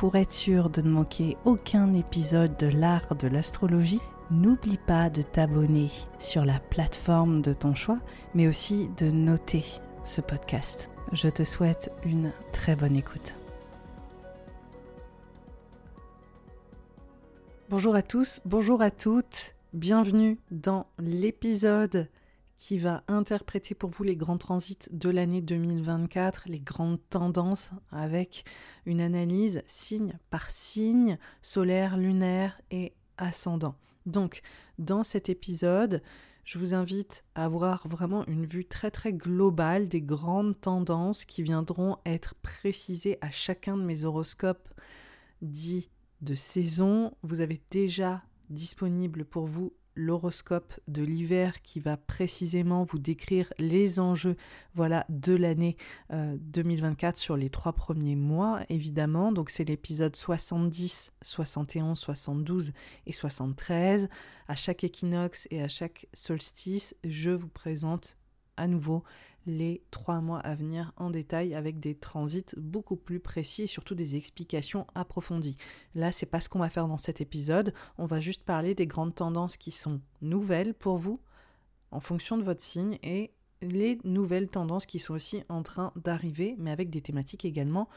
[0.00, 5.20] Pour être sûr de ne manquer aucun épisode de l'art de l'astrologie, n'oublie pas de
[5.20, 7.98] t'abonner sur la plateforme de ton choix,
[8.32, 9.62] mais aussi de noter
[10.04, 10.90] ce podcast.
[11.12, 13.36] Je te souhaite une très bonne écoute.
[17.68, 22.08] Bonjour à tous, bonjour à toutes, bienvenue dans l'épisode
[22.60, 28.44] qui va interpréter pour vous les grands transits de l'année 2024, les grandes tendances avec
[28.84, 33.76] une analyse signe par signe, solaire, lunaire et ascendant.
[34.04, 34.42] Donc,
[34.78, 36.02] dans cet épisode,
[36.44, 41.42] je vous invite à avoir vraiment une vue très très globale des grandes tendances qui
[41.42, 44.68] viendront être précisées à chacun de mes horoscopes
[45.40, 45.88] dits
[46.20, 47.16] de saison.
[47.22, 54.00] Vous avez déjà disponible pour vous l'horoscope de l'hiver qui va précisément vous décrire les
[54.00, 54.36] enjeux
[54.74, 55.76] voilà de l'année
[56.10, 59.32] 2024 euh, sur les trois premiers mois évidemment.
[59.32, 62.72] Donc c'est l'épisode 70 71 72
[63.06, 64.08] et 73
[64.48, 68.18] à chaque équinoxe et à chaque solstice je vous présente
[68.56, 69.02] à nouveau
[69.46, 73.94] les trois mois à venir en détail avec des transits beaucoup plus précis et surtout
[73.94, 75.56] des explications approfondies.
[75.94, 77.72] Là, c'est pas ce qu'on va faire dans cet épisode.
[77.98, 81.20] On va juste parler des grandes tendances qui sont nouvelles pour vous
[81.90, 86.54] en fonction de votre signe et les nouvelles tendances qui sont aussi en train d'arriver,
[86.58, 87.88] mais avec des thématiques également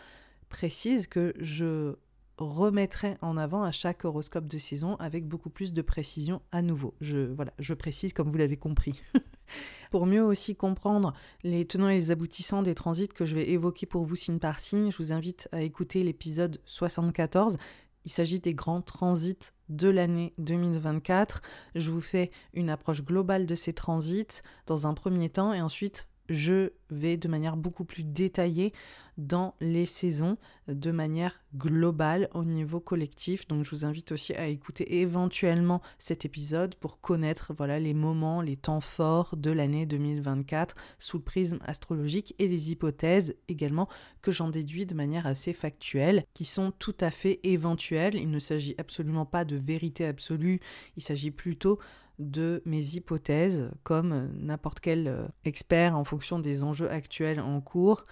[0.50, 1.96] précises que je
[2.38, 6.96] remettrai en avant à chaque horoscope de saison avec beaucoup plus de précision à nouveau.
[7.00, 9.02] Je, voilà, je précise comme vous l'avez compris.
[9.92, 11.14] Pour mieux aussi comprendre
[11.44, 14.60] les tenants et les aboutissants des transits que je vais évoquer pour vous signe par
[14.60, 17.58] signe, je vous invite à écouter l'épisode 74.
[18.06, 21.42] Il s'agit des grands transits de l'année 2024.
[21.76, 26.10] Je vous fais une approche globale de ces transits dans un premier temps et ensuite
[26.30, 28.74] je vais de manière beaucoup plus détaillée
[29.18, 33.48] dans les saisons de manière globale au niveau collectif.
[33.48, 38.42] Donc je vous invite aussi à écouter éventuellement cet épisode pour connaître voilà les moments,
[38.42, 43.88] les temps forts de l'année 2024 sous le prisme astrologique et les hypothèses également
[44.22, 48.16] que j'en déduis de manière assez factuelle qui sont tout à fait éventuelles.
[48.16, 50.60] Il ne s'agit absolument pas de vérité absolue,
[50.98, 51.80] il s'agit plutôt
[52.20, 58.06] de mes hypothèses, comme n'importe quel euh, expert en fonction des enjeux actuels en cours,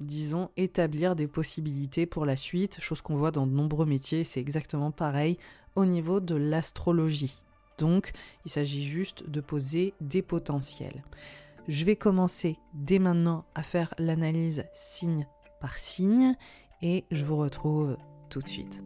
[0.00, 4.40] disons, établir des possibilités pour la suite, chose qu'on voit dans de nombreux métiers, c'est
[4.40, 5.38] exactement pareil
[5.76, 7.40] au niveau de l'astrologie.
[7.78, 8.12] Donc,
[8.44, 11.04] il s'agit juste de poser des potentiels.
[11.68, 15.26] Je vais commencer dès maintenant à faire l'analyse signe
[15.60, 16.34] par signe
[16.82, 17.96] et je vous retrouve
[18.28, 18.82] tout de suite.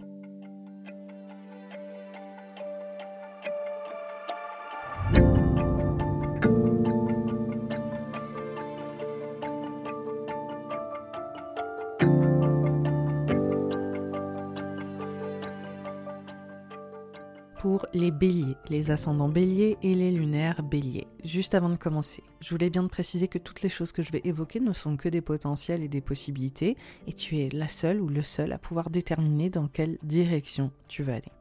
[17.64, 21.06] Pour les béliers, les ascendants béliers et les lunaires béliers.
[21.24, 24.12] Juste avant de commencer, je voulais bien te préciser que toutes les choses que je
[24.12, 28.02] vais évoquer ne sont que des potentiels et des possibilités, et tu es la seule
[28.02, 31.32] ou le seul à pouvoir déterminer dans quelle direction tu vas aller.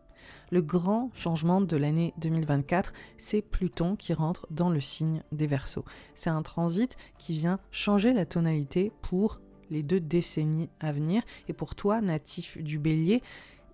[0.50, 5.84] Le grand changement de l'année 2024, c'est Pluton qui rentre dans le signe des Verseaux.
[6.16, 11.22] C'est un transit qui vient changer la tonalité pour les deux décennies à venir.
[11.50, 13.22] Et pour toi, natif du bélier,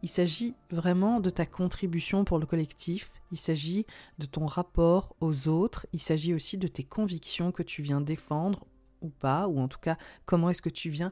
[0.02, 3.86] il s'agit vraiment de ta contribution pour le collectif, il s'agit
[4.18, 8.66] de ton rapport aux autres, il s'agit aussi de tes convictions que tu viens défendre
[9.02, 11.12] ou pas, ou en tout cas comment est-ce que tu viens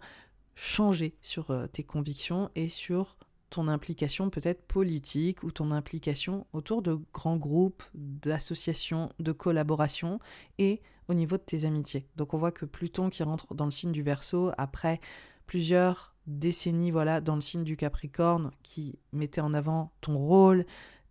[0.55, 3.17] changer sur euh, tes convictions et sur
[3.49, 10.19] ton implication peut-être politique ou ton implication autour de grands groupes, d'associations, de collaborations
[10.57, 12.07] et au niveau de tes amitiés.
[12.17, 14.99] Donc on voit que Pluton qui rentre dans le signe du Verseau après
[15.45, 20.65] plusieurs décennies voilà dans le signe du Capricorne qui mettait en avant ton rôle,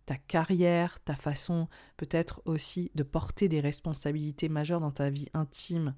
[0.05, 1.67] ta carrière, ta façon
[1.97, 5.95] peut-être aussi de porter des responsabilités majeures dans ta vie intime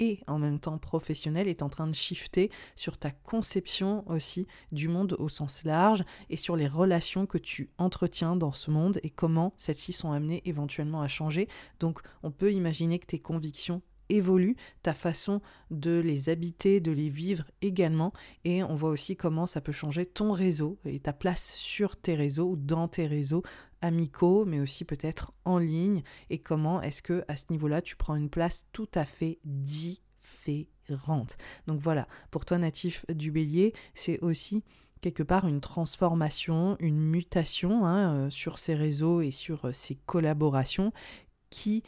[0.00, 4.88] et en même temps professionnelle est en train de shifter sur ta conception aussi du
[4.88, 9.10] monde au sens large et sur les relations que tu entretiens dans ce monde et
[9.10, 11.48] comment celles-ci sont amenées éventuellement à changer.
[11.80, 15.40] Donc on peut imaginer que tes convictions évolue, ta façon
[15.70, 18.12] de les habiter, de les vivre également.
[18.44, 22.14] Et on voit aussi comment ça peut changer ton réseau et ta place sur tes
[22.14, 23.42] réseaux ou dans tes réseaux
[23.80, 26.02] amicaux, mais aussi peut-être en ligne.
[26.30, 31.36] Et comment est-ce que à ce niveau-là, tu prends une place tout à fait différente.
[31.66, 34.64] Donc voilà, pour toi natif du bélier, c'est aussi
[35.00, 39.94] quelque part une transformation, une mutation hein, euh, sur ces réseaux et sur euh, ces
[39.94, 40.92] collaborations
[41.50, 41.82] qui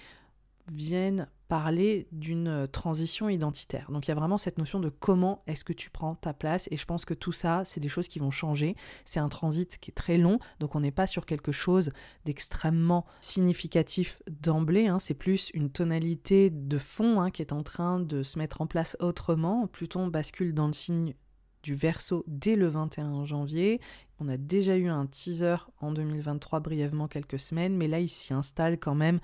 [0.70, 3.90] viennent parler d'une euh, transition identitaire.
[3.90, 6.69] Donc il y a vraiment cette notion de comment est-ce que tu prends ta place
[6.70, 8.76] et je pense que tout ça, c'est des choses qui vont changer.
[9.05, 11.90] C'est un transit qui est très long, donc on n'est pas sur quelque chose
[12.25, 15.00] d'extrêmement significatif d'emblée, hein.
[15.00, 18.69] c'est plus une tonalité de fond hein, qui est en train de se mettre en
[18.69, 19.66] place autrement.
[19.66, 21.14] Pluton bascule dans le signe
[21.62, 23.81] du Verseau dès le 21 janvier.
[24.19, 28.32] On a déjà eu un teaser en 2023 brièvement quelques semaines, mais là il s'y
[28.32, 29.19] installe quand même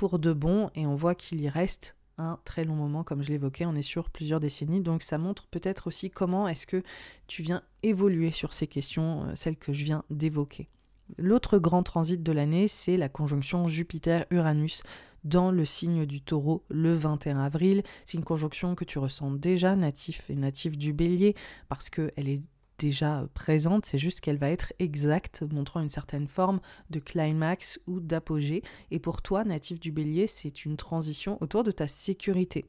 [0.00, 3.28] pour de bon et on voit qu'il y reste un très long moment, comme je
[3.28, 6.82] l'évoquais, on est sur plusieurs décennies, donc ça montre peut-être aussi comment est-ce que
[7.26, 10.70] tu viens évoluer sur ces questions, euh, celles que je viens d'évoquer.
[11.18, 14.84] L'autre grand transit de l'année, c'est la conjonction Jupiter-Uranus
[15.24, 17.82] dans le signe du taureau le 21 avril.
[18.06, 21.36] C'est une conjonction que tu ressens déjà, natif et natif du bélier,
[21.68, 22.40] parce qu'elle est
[22.80, 28.00] déjà présente, c'est juste qu'elle va être exacte, montrant une certaine forme de climax ou
[28.00, 28.62] d'apogée.
[28.90, 32.66] Et pour toi, natif du bélier, c'est une transition autour de ta sécurité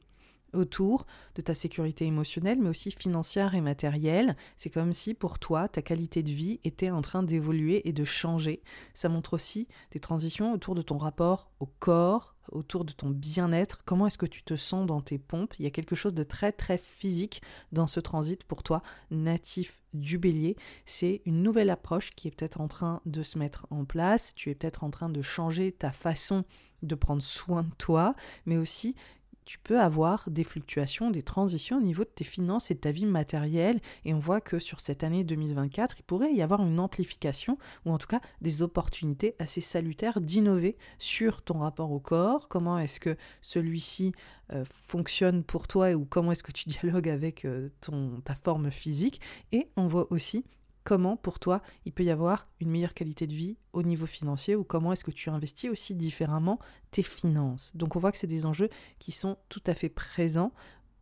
[0.54, 4.36] autour de ta sécurité émotionnelle, mais aussi financière et matérielle.
[4.58, 8.04] C'est comme si pour toi, ta qualité de vie était en train d'évoluer et de
[8.04, 8.62] changer.
[8.92, 13.82] Ça montre aussi des transitions autour de ton rapport au corps, autour de ton bien-être,
[13.84, 15.54] comment est-ce que tu te sens dans tes pompes?
[15.58, 17.42] Il y a quelque chose de très très physique
[17.72, 20.56] dans ce transit pour toi, natif du bélier.
[20.84, 24.34] C'est une nouvelle approche qui est peut-être en train de se mettre en place.
[24.34, 26.44] Tu es peut-être en train de changer ta façon
[26.82, 28.14] de prendre soin de toi,
[28.46, 28.96] mais aussi
[29.44, 32.92] tu peux avoir des fluctuations, des transitions au niveau de tes finances et de ta
[32.92, 33.80] vie matérielle.
[34.04, 37.92] Et on voit que sur cette année 2024, il pourrait y avoir une amplification ou
[37.92, 42.48] en tout cas des opportunités assez salutaires d'innover sur ton rapport au corps.
[42.48, 44.12] Comment est-ce que celui-ci
[44.52, 48.70] euh, fonctionne pour toi ou comment est-ce que tu dialogues avec euh, ton, ta forme
[48.70, 49.20] physique.
[49.50, 50.44] Et on voit aussi
[50.84, 54.56] comment pour toi il peut y avoir une meilleure qualité de vie au niveau financier
[54.56, 56.58] ou comment est-ce que tu investis aussi différemment
[56.90, 57.72] tes finances?
[57.74, 58.68] Donc on voit que c'est des enjeux
[58.98, 60.52] qui sont tout à fait présents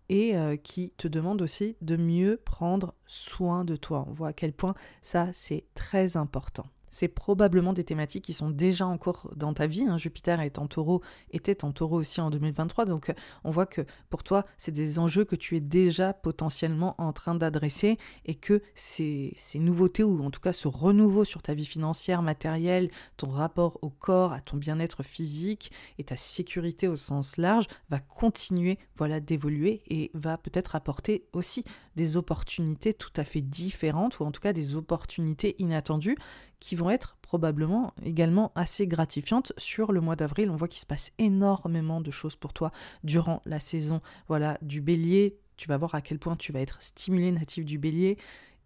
[0.09, 4.05] et euh, qui te demandent aussi de mieux prendre soin de toi.
[4.09, 8.51] On voit à quel point ça c'est très important c'est probablement des thématiques qui sont
[8.51, 9.85] déjà en cours dans ta vie.
[9.89, 9.99] Hein.
[9.99, 12.85] Jupiter est en taureau, était en taureau aussi en 2023.
[12.85, 13.15] Donc euh,
[13.45, 17.35] on voit que pour toi, c'est des enjeux que tu es déjà potentiellement en train
[17.35, 21.67] d'adresser et que ces, ces nouveautés, ou en tout cas ce renouveau sur ta vie
[21.67, 27.37] financière, matérielle, ton rapport au corps, à ton bien-être physique et ta sécurité au sens
[27.37, 31.65] large, va continuer voilà, d'évoluer et va peut-être apporter aussi
[31.97, 36.17] des opportunités tout à fait différentes, ou en tout cas des opportunités inattendues
[36.61, 40.51] qui vont être probablement également assez gratifiantes sur le mois d'avril.
[40.51, 42.71] On voit qu'il se passe énormément de choses pour toi
[43.03, 45.39] durant la saison voilà, du bélier.
[45.57, 48.19] Tu vas voir à quel point tu vas être stimulé natif du bélier.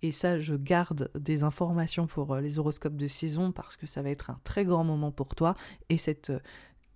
[0.03, 4.03] Et ça, je garde des informations pour euh, les horoscopes de saison parce que ça
[4.03, 5.55] va être un très grand moment pour toi.
[5.89, 6.41] Et cette, euh,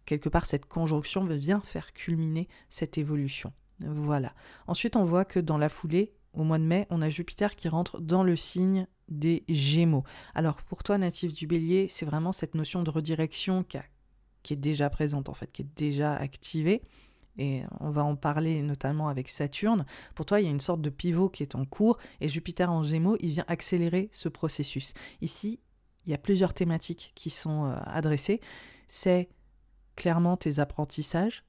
[0.05, 3.53] quelque part, cette conjonction vient faire culminer cette évolution.
[3.81, 4.35] Voilà.
[4.67, 7.69] Ensuite, on voit que dans la foulée, au mois de mai, on a Jupiter qui
[7.69, 10.05] rentre dans le signe des Gémeaux.
[10.35, 13.79] Alors pour toi, natif du Bélier, c'est vraiment cette notion de redirection qui,
[14.53, 16.83] est déjà présente en fait, qui est déjà activée.
[17.41, 19.87] Et on va en parler notamment avec Saturne.
[20.17, 22.73] Pour toi, il y a une sorte de pivot qui est en cours et Jupiter
[22.73, 24.93] en Gémeaux, il vient accélérer ce processus.
[25.21, 25.61] Ici,
[26.05, 28.41] il y a plusieurs thématiques qui sont euh, adressées.
[28.87, 29.29] C'est
[29.95, 31.45] clairement tes apprentissages.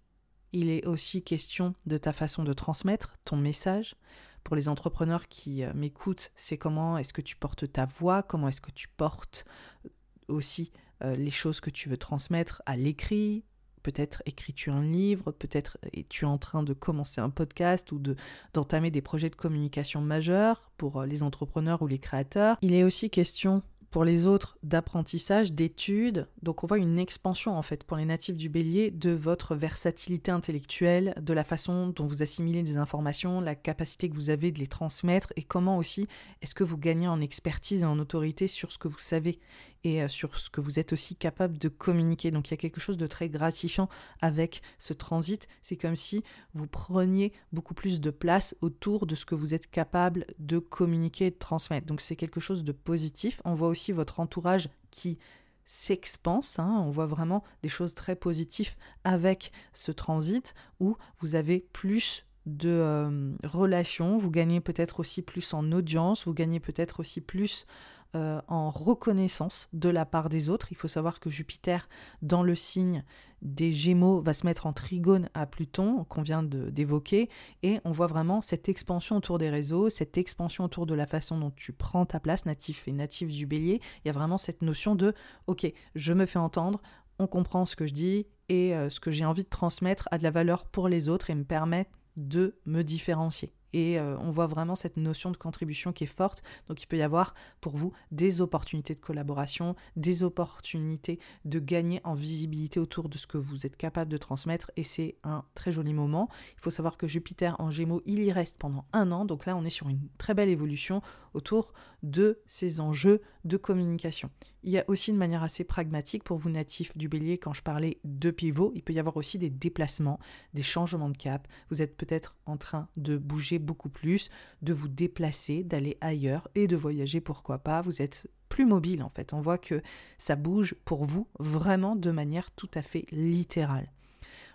[0.52, 3.96] Il est aussi question de ta façon de transmettre ton message,
[4.44, 8.48] pour les entrepreneurs qui euh, m'écoutent, c'est comment est-ce que tu portes ta voix, comment
[8.48, 9.46] est-ce que tu portes
[9.86, 9.90] euh,
[10.28, 10.72] aussi
[11.04, 13.44] euh, les choses que tu veux transmettre à l'écrit.
[13.84, 18.16] Peut-être écris-tu un livre, peut-être es-tu en train de commencer un podcast ou de,
[18.54, 22.58] d'entamer des projets de communication majeurs pour les entrepreneurs ou les créateurs.
[22.62, 26.28] Il est aussi question pour les autres d'apprentissage, d'études.
[26.44, 30.32] Donc on voit une expansion en fait pour les natifs du bélier de votre versatilité
[30.32, 34.60] intellectuelle, de la façon dont vous assimilez des informations, la capacité que vous avez de
[34.60, 36.08] les transmettre et comment aussi
[36.42, 39.40] est-ce que vous gagnez en expertise et en autorité sur ce que vous savez.
[39.84, 42.32] Et sur ce que vous êtes aussi capable de communiquer.
[42.32, 43.90] Donc il y a quelque chose de très gratifiant
[44.22, 45.48] avec ce transit.
[45.62, 49.70] C'est comme si vous preniez beaucoup plus de place autour de ce que vous êtes
[49.70, 51.88] capable de communiquer et de transmettre.
[51.88, 53.42] Donc c'est quelque chose de positif.
[53.46, 55.18] On voit aussi votre entourage qui
[55.66, 56.58] s'expanse.
[56.58, 56.84] Hein.
[56.84, 62.70] On voit vraiment des choses très positives avec ce transit où vous avez plus de
[62.70, 67.68] euh, relations, vous gagnez peut-être aussi plus en audience, vous gagnez peut-être aussi plus
[68.16, 70.72] euh, en reconnaissance de la part des autres.
[70.72, 71.88] Il faut savoir que Jupiter,
[72.24, 73.04] dans le signe
[73.44, 77.30] des Gémeaux, va se mettre en trigone à Pluton, qu'on vient d'évoquer,
[77.62, 81.38] et on voit vraiment cette expansion autour des réseaux, cette expansion autour de la façon
[81.38, 83.80] dont tu prends ta place, natif et natif du bélier.
[84.04, 85.14] Il y a vraiment cette notion de,
[85.46, 86.82] ok, je me fais entendre,
[87.20, 90.18] on comprend ce que je dis, et euh, ce que j'ai envie de transmettre a
[90.18, 91.88] de la valeur pour les autres et me permet
[92.18, 96.44] de me différencier et euh, on voit vraiment cette notion de contribution qui est forte.
[96.68, 102.02] Donc il peut y avoir pour vous des opportunités de collaboration, des opportunités de gagner
[102.04, 105.72] en visibilité autour de ce que vous êtes capable de transmettre et c'est un très
[105.72, 106.30] joli moment.
[106.56, 109.26] Il faut savoir que Jupiter en Gémeaux, il y reste pendant un an.
[109.26, 111.02] Donc là, on est sur une très belle évolution
[111.34, 114.30] autour de ces enjeux de communication.
[114.64, 117.62] Il y a aussi de manière assez pragmatique pour vous natifs du bélier, quand je
[117.62, 120.20] parlais de pivot, il peut y avoir aussi des déplacements,
[120.54, 121.48] des changements de cap.
[121.70, 124.30] Vous êtes peut-être en train de bouger beaucoup plus,
[124.62, 127.82] de vous déplacer, d'aller ailleurs et de voyager, pourquoi pas.
[127.82, 129.34] Vous êtes plus mobile en fait.
[129.34, 129.82] On voit que
[130.18, 133.92] ça bouge pour vous vraiment de manière tout à fait littérale.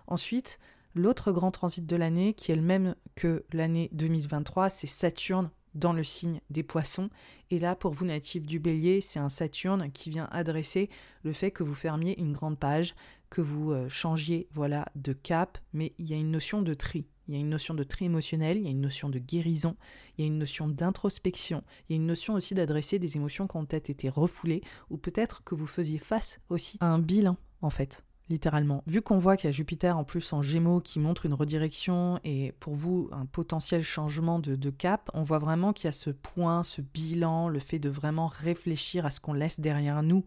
[0.07, 0.59] Ensuite,
[0.95, 5.93] l'autre grand transit de l'année, qui est le même que l'année 2023, c'est Saturne dans
[5.93, 7.11] le signe des poissons.
[7.51, 10.89] Et là, pour vous natifs du bélier, c'est un Saturne qui vient adresser
[11.23, 12.95] le fait que vous fermiez une grande page,
[13.31, 17.07] que vous euh, changiez voilà, de cap, mais il y a une notion de tri.
[17.27, 19.77] Il y a une notion de tri émotionnel, il y a une notion de guérison,
[20.17, 23.47] il y a une notion d'introspection, il y a une notion aussi d'adresser des émotions
[23.47, 27.39] qui ont peut-être été refoulées, ou peut-être que vous faisiez face aussi à un bilan,
[27.63, 28.83] en fait littéralement.
[28.87, 32.21] Vu qu'on voit qu'il y a Jupiter en plus en Gémeaux qui montre une redirection
[32.25, 36.11] et pour vous un potentiel changement de, cap, on voit vraiment qu'il y a ce
[36.11, 40.25] point, ce bilan, le fait de vraiment réfléchir à ce qu'on laisse derrière nous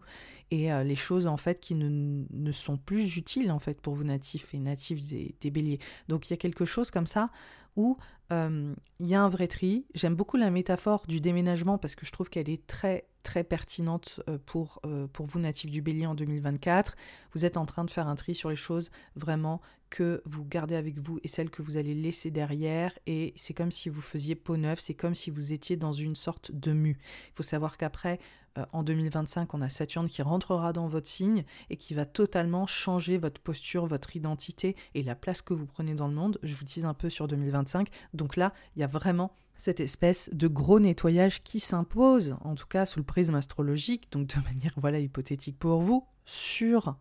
[0.50, 4.04] et euh, les choses en fait qui ne, sont plus utiles en fait pour vous
[4.04, 5.80] natifs et natifs des, béliers.
[6.08, 7.30] Donc il y a quelque chose comme ça
[7.76, 7.96] où
[8.32, 9.86] euh, il y a un vrai tri.
[9.94, 14.20] J'aime beaucoup la métaphore du déménagement parce que je trouve qu'elle est très très pertinente
[14.30, 16.96] euh, pour, euh, pour vous natifs du bélier en 2024.
[17.34, 20.76] Vous êtes en train de faire un tri sur les choses vraiment que vous gardez
[20.76, 22.98] avec vous et celles que vous allez laisser derrière.
[23.06, 26.14] Et c'est comme si vous faisiez peau neuve, c'est comme si vous étiez dans une
[26.14, 26.96] sorte de mue.
[27.28, 28.18] Il faut savoir qu'après,
[28.56, 32.66] euh, en 2025, on a Saturne qui rentrera dans votre signe et qui va totalement
[32.66, 36.38] changer votre posture, votre identité et la place que vous prenez dans le monde.
[36.42, 37.88] Je vous dis un peu sur 2025.
[38.14, 42.66] Donc là, il y a vraiment cette espèce de gros nettoyage qui s'impose, en tout
[42.66, 46.96] cas sous le prisme astrologique, donc de manière voilà hypothétique pour vous, sur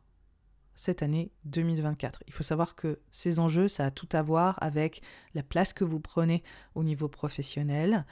[0.76, 2.24] cette année 2024.
[2.28, 5.02] Il faut savoir que ces enjeux, ça a tout à voir avec
[5.34, 6.44] la place que vous prenez
[6.76, 8.06] au niveau professionnel,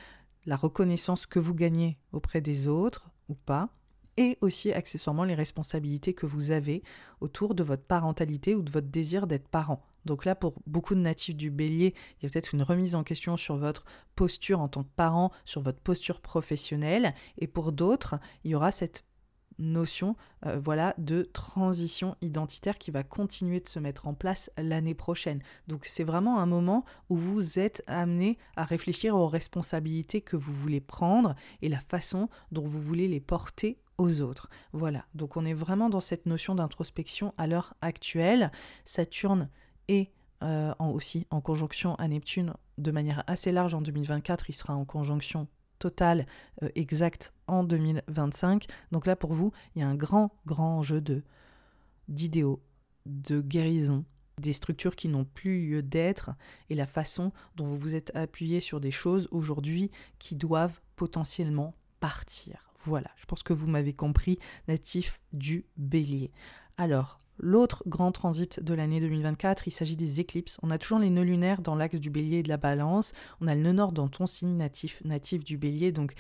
[0.46, 3.70] la reconnaissance que vous gagnez auprès des autres ou pas,
[4.18, 6.84] et aussi accessoirement les responsabilités que vous avez
[7.22, 9.84] autour de votre parentalité ou de votre désir d'être parent.
[10.06, 13.04] Donc là, pour beaucoup de natifs du bélier, il y a peut-être une remise en
[13.04, 18.16] question sur votre posture en tant que parent, sur votre posture professionnelle, et pour d'autres,
[18.44, 19.04] il y aura cette
[19.58, 24.94] notion euh, voilà de transition identitaire qui va continuer de se mettre en place l'année
[24.94, 25.42] prochaine.
[25.68, 30.54] Donc c'est vraiment un moment où vous êtes amené à réfléchir aux responsabilités que vous
[30.54, 34.50] voulez prendre et la façon dont vous voulez les porter aux autres.
[34.74, 38.52] Voilà, donc on est vraiment dans cette notion d'introspection à l'heure actuelle.
[38.84, 39.50] Saturne
[39.88, 40.12] est
[40.44, 44.86] euh, aussi en conjonction à Neptune de manière assez large en 2024, il sera en
[44.86, 45.48] conjonction
[45.80, 46.26] total
[46.64, 48.66] euh, exact en 2025.
[48.92, 51.24] Donc là, pour vous, il y a un grand, grand jeu de
[52.08, 52.62] d'idéaux,
[53.08, 54.06] de guérison,
[54.40, 56.32] des structures qui n'ont plus lieu d'être
[56.70, 61.74] et la façon dont vous vous êtes appuyé sur des choses aujourd'hui qui doivent potentiellement
[62.00, 62.72] partir.
[62.86, 66.32] Voilà, je pense que vous m'avez compris, natif du bélier.
[66.78, 70.58] Alors, L'autre grand transit de l'année 2024, il s'agit des éclipses.
[70.64, 73.12] On a toujours les nœuds lunaires dans l'axe du bélier et de la balance.
[73.42, 75.92] On a le nœud nord dans ton signe natif, natif du bélier.
[75.92, 76.14] Donc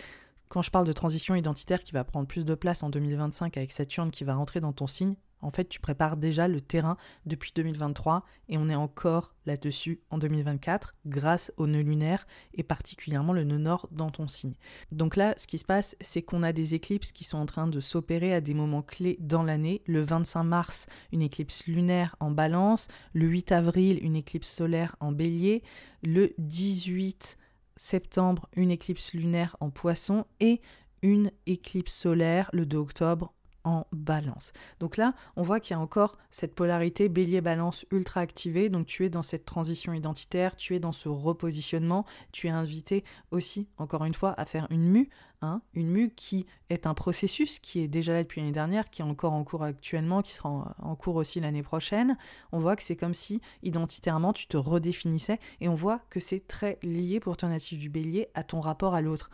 [0.50, 3.72] quand je parle de transition identitaire qui va prendre plus de place en 2025 avec
[3.72, 7.51] Saturne qui va rentrer dans ton signe, en fait, tu prépares déjà le terrain depuis
[7.56, 13.44] 2023 et on est encore là-dessus en 2024 grâce au nœud lunaire et particulièrement le
[13.44, 14.56] nœud nord dans ton signe.
[14.92, 17.68] Donc là, ce qui se passe, c'est qu'on a des éclipses qui sont en train
[17.68, 19.82] de s'opérer à des moments clés dans l'année.
[19.86, 22.88] Le 25 mars, une éclipse lunaire en balance.
[23.13, 25.62] Le 8 avril, une éclipse solaire en bélier.
[26.01, 27.38] Le 18
[27.77, 30.62] septembre, une éclipse lunaire en poisson et
[31.01, 33.35] une éclipse solaire le 2 octobre
[33.65, 34.53] en balance.
[34.79, 38.69] Donc là, on voit qu'il y a encore cette polarité bélier-balance ultra activée.
[38.69, 43.03] Donc tu es dans cette transition identitaire, tu es dans ce repositionnement, tu es invité
[43.31, 45.10] aussi, encore une fois, à faire une mue.
[45.41, 49.01] Hein, une mue qui est un processus qui est déjà là depuis l'année dernière, qui
[49.01, 52.17] est encore en cours actuellement, qui sera en cours aussi l'année prochaine.
[52.51, 56.48] On voit que c'est comme si identitairement tu te redéfinissais et on voit que c'est
[56.48, 59.29] très lié pour ton natif du bélier à ton rapport à l'autre.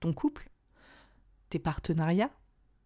[0.00, 0.50] Ton couple,
[1.50, 2.30] tes partenariats,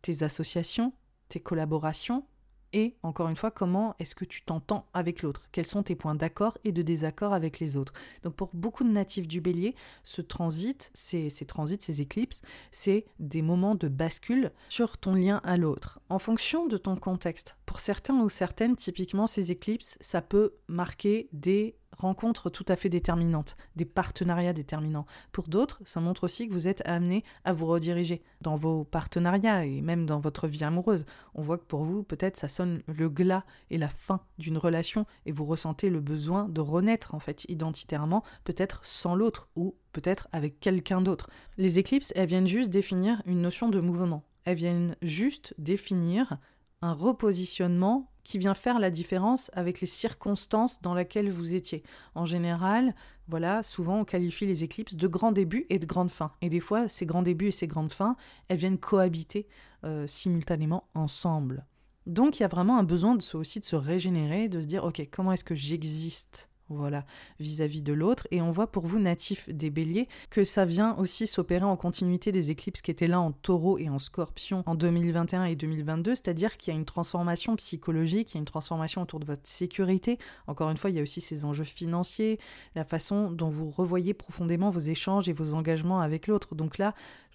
[0.02, 0.92] tes associations,
[1.28, 2.25] tes collaborations,
[2.73, 5.49] et encore une fois, comment est-ce que tu t'entends avec l'autre?
[5.52, 7.92] Quels sont tes points d'accord et de désaccord avec les autres?
[8.23, 12.40] Donc pour beaucoup de natifs du bélier, ce transit, ces, ces transits, ces éclipses,
[12.71, 17.59] c'est des moments de bascule sur ton lien à l'autre, en fonction de ton contexte.
[17.66, 22.88] Pour certains ou certaines, typiquement, ces éclipses, ça peut marquer des rencontres tout à fait
[22.88, 25.06] déterminantes, des partenariats déterminants.
[25.32, 29.64] Pour d'autres, ça montre aussi que vous êtes amené à vous rediriger dans vos partenariats
[29.64, 31.06] et même dans votre vie amoureuse.
[31.34, 35.06] On voit que pour vous, peut-être, ça sonne le glas et la fin d'une relation
[35.26, 40.28] et vous ressentez le besoin de renaître en fait identitairement, peut-être sans l'autre ou peut-être
[40.32, 41.28] avec quelqu'un d'autre.
[41.58, 44.25] Les éclipses, elles viennent juste définir une notion de mouvement.
[44.44, 46.38] Elles viennent juste définir
[46.82, 51.82] un repositionnement qui vient faire la différence avec les circonstances dans lesquelles vous étiez.
[52.14, 52.94] En général,
[53.28, 56.32] voilà, souvent on qualifie les éclipses de grands débuts et de grandes fins.
[56.40, 58.16] Et des fois, ces grands débuts et ces grandes fins,
[58.48, 59.48] elles viennent cohabiter
[59.84, 61.66] euh, simultanément ensemble.
[62.06, 64.84] Donc il y a vraiment un besoin de, aussi de se régénérer, de se dire,
[64.84, 67.05] ok, comment est-ce que j'existe voilà,
[67.41, 68.26] vis-à-vis de l'autre.
[68.31, 72.33] Et on voit pour vous, natif des béliers, que ça vient aussi s'opérer en continuité
[72.33, 76.57] des éclipses qui étaient là en taureau et en scorpion en 2021 et 2022, c'est-à-dire
[76.57, 80.19] qu'il y a une transformation psychologique, il y a une transformation autour de votre sécurité.
[80.47, 82.38] Encore une fois, il y a aussi ces enjeux financiers,
[82.75, 86.54] la façon dont vous revoyez profondément vos échanges et vos engagements avec l'autre.
[86.54, 86.95] Donc là,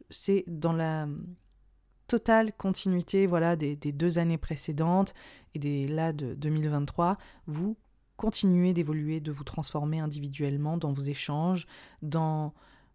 [0.10, 1.08] c'est dans la
[2.08, 5.14] totale continuité voilà des, des, deux années précédentes
[5.54, 7.78] et des là de 2023, vous
[8.18, 11.68] continuer d'évoluer, de vous transformer individuellement dans vos échanges,
[12.02, 12.54] dans,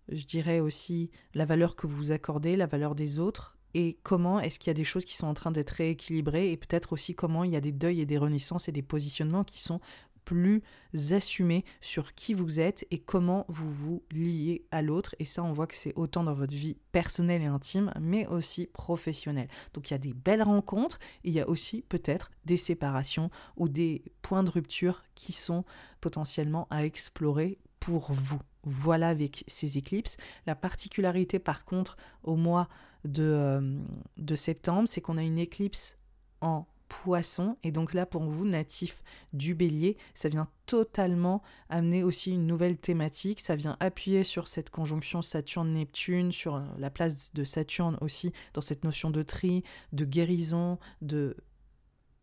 [0.09, 4.41] je dirais aussi, la valeur que vous vous accordez, la valeur des autres, et comment
[4.41, 7.15] est-ce qu'il y a des choses qui sont en train d'être rééquilibrées, et peut-être aussi
[7.15, 9.81] comment il y a des deuils et des renaissances et des positionnements qui sont
[10.25, 10.63] plus
[11.11, 15.15] assumé sur qui vous êtes et comment vous vous liez à l'autre.
[15.19, 18.67] Et ça, on voit que c'est autant dans votre vie personnelle et intime, mais aussi
[18.67, 19.49] professionnelle.
[19.75, 23.69] Donc il y a des belles rencontres il y a aussi peut-être des séparations ou
[23.69, 25.65] des points de rupture qui sont
[26.01, 28.41] potentiellement à explorer pour vous.
[28.65, 30.17] Voilà avec ces éclipses.
[30.47, 32.69] La particularité par contre au mois
[33.05, 33.79] de, euh,
[34.17, 35.97] de septembre, c'est qu'on a une éclipse
[36.41, 37.57] en poisson.
[37.63, 39.03] Et donc là, pour vous, natif
[39.33, 43.41] du bélier, ça vient totalement amener aussi une nouvelle thématique.
[43.41, 48.85] Ça vient appuyer sur cette conjonction Saturne-Neptune, sur la place de Saturne aussi dans cette
[48.85, 51.35] notion de tri, de guérison, de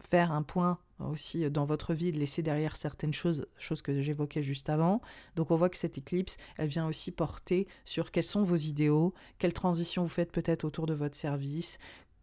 [0.08, 4.44] faire un point aussi dans votre vie, de laisser derrière certaines choses, choses que j'évoquais
[4.44, 5.02] juste avant.
[5.36, 9.14] Donc on voit que cette éclipse, elle vient aussi porter sur quels sont vos idéaux,
[9.40, 11.80] quelle transition vous faites peut-être autour de votre service,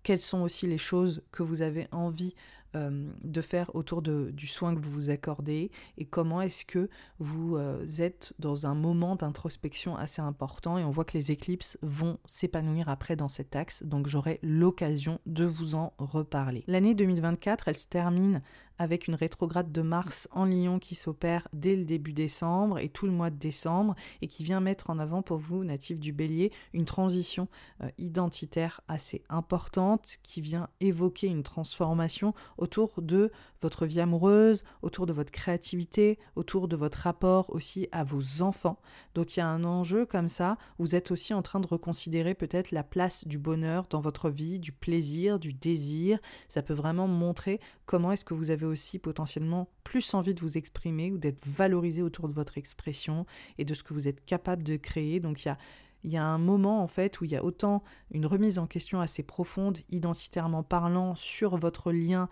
[0.07, 2.37] quelles sont aussi les choses que vous avez envie
[2.77, 6.88] euh, de faire autour du soin que vous vous accordez et comment est-ce que
[7.19, 11.77] vous euh, êtes dans un moment d'introspection assez important et on voit que les éclipses
[11.83, 16.62] vont s'épanouir après dans cet axe donc j'aurai l'occasion de vous en reparler.
[16.69, 18.42] L'année 2024 elle se termine
[18.79, 23.07] avec une rétrograde de Mars en Lion qui s'opère dès le début décembre et tout
[23.07, 26.53] le mois de décembre et qui vient mettre en avant pour vous, natifs du bélier,
[26.73, 27.49] une transition
[27.83, 35.07] euh, identitaire assez importante qui vient évoquer une transformation autour de votre vie amoureuse, autour
[35.07, 38.79] de votre créativité, autour de votre rapport aussi à vos enfants.
[39.15, 42.35] Donc il y a un enjeu comme ça, vous êtes aussi en train de reconsidérer
[42.35, 46.19] peut-être la place du bonheur dans votre vie, du plaisir, du désir.
[46.49, 50.59] Ça peut vraiment montrer comment est-ce que vous avez aussi potentiellement plus envie de vous
[50.59, 53.27] exprimer ou d'être valorisé autour de votre expression
[53.59, 55.21] et de ce que vous êtes capable de créer.
[55.21, 55.59] Donc il y a
[56.05, 59.01] y a un moment en fait où il y a autant une remise en question
[59.01, 62.29] assez profonde, identitairement parlant, sur votre lien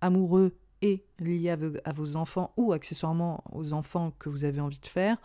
[0.00, 4.86] amoureux et lié à vos, enfants ou accessoirement aux enfants que vous avez envie de
[4.86, 5.16] faire.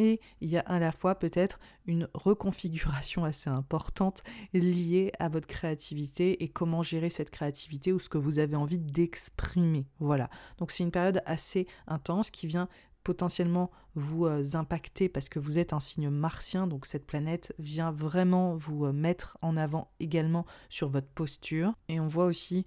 [0.00, 4.22] Et il y a à la fois peut-être une reconfiguration assez importante
[4.54, 8.78] liée à votre créativité et comment gérer cette créativité ou ce que vous avez envie
[8.78, 9.86] d'exprimer.
[9.98, 10.30] Voilà.
[10.56, 12.66] Donc c'est une période assez intense qui vient
[13.04, 17.92] potentiellement vous euh, impacter parce que vous êtes un signe martien, donc cette planète vient
[17.92, 21.74] vraiment vous euh, mettre en avant également sur votre posture.
[21.88, 22.64] Et on voit aussi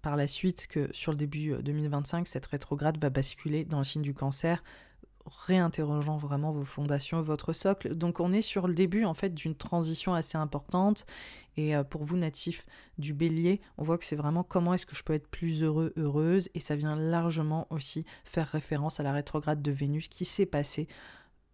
[0.00, 3.84] par la suite que sur le début 2025, euh, cette rétrograde va basculer dans le
[3.84, 4.62] signe du cancer,
[5.28, 7.94] réinterrogeant vraiment vos fondations, votre socle.
[7.94, 11.06] Donc on est sur le début en fait d'une transition assez importante.
[11.56, 12.66] Et euh, pour vous natifs
[12.98, 15.92] du bélier, on voit que c'est vraiment comment est-ce que je peux être plus heureux,
[15.96, 16.48] heureuse.
[16.54, 20.86] Et ça vient largement aussi faire référence à la rétrograde de Vénus qui s'est passée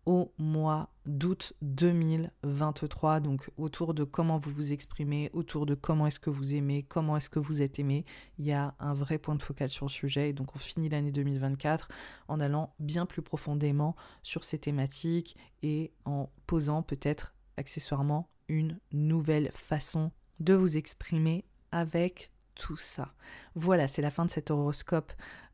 [0.07, 6.21] au mois d'août 2023, donc autour de comment vous vous exprimez, autour de comment est-ce
[6.21, 8.05] que vous aimez, comment est-ce que vous êtes aimé.
[8.38, 10.88] Il y a un vrai point de focal sur le sujet et donc on finit
[10.88, 11.88] l'année 2024
[12.29, 19.51] en allant bien plus profondément sur ces thématiques et en posant peut-être accessoirement une nouvelle
[19.53, 23.14] façon de vous exprimer avec tout ça.
[23.55, 25.12] Voilà, c'est la fin de cet horoscope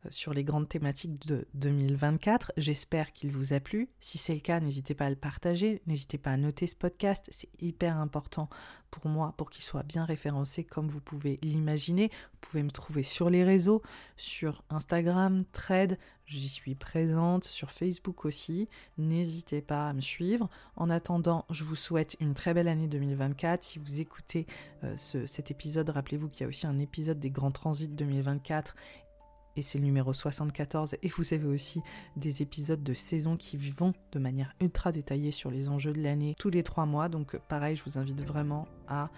[0.08, 2.52] sur les grandes thématiques de 2024.
[2.56, 3.88] J'espère qu'il vous a plu.
[4.00, 7.28] Si c'est le cas, n'hésitez pas à le partager, n'hésitez pas à noter ce podcast.
[7.30, 8.48] C'est hyper important
[8.90, 12.10] pour moi pour qu'il soit bien référencé comme vous pouvez l'imaginer.
[12.32, 13.82] Vous pouvez me trouver sur les réseaux,
[14.16, 18.68] sur Instagram, Thread, j'y suis présente, sur Facebook aussi.
[18.98, 20.48] N'hésitez pas à me suivre.
[20.76, 23.62] En attendant, je vous souhaite une très belle année 2024.
[23.62, 24.46] Si vous écoutez
[24.84, 28.74] euh, cet épisode, rappelez-vous qu'il y a aussi un épisode des grands transits 2024
[29.56, 30.96] et c'est le numéro 74.
[31.02, 31.82] Et vous avez aussi
[32.16, 36.34] des épisodes de saison qui vont de manière ultra détaillée sur les enjeux de l'année
[36.38, 37.08] tous les trois mois.
[37.08, 39.10] Donc pareil, je vous invite vraiment à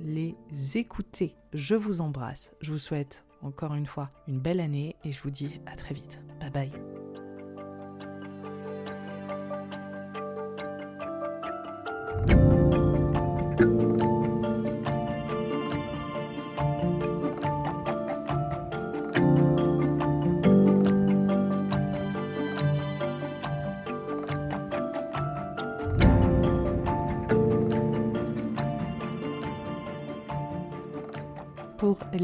[0.00, 0.34] les
[0.74, 1.34] écouter.
[1.52, 2.52] Je vous embrasse.
[2.60, 5.94] Je vous souhaite encore une fois une belle année et je vous dis à très
[5.94, 6.20] vite.
[6.40, 6.72] Bye bye.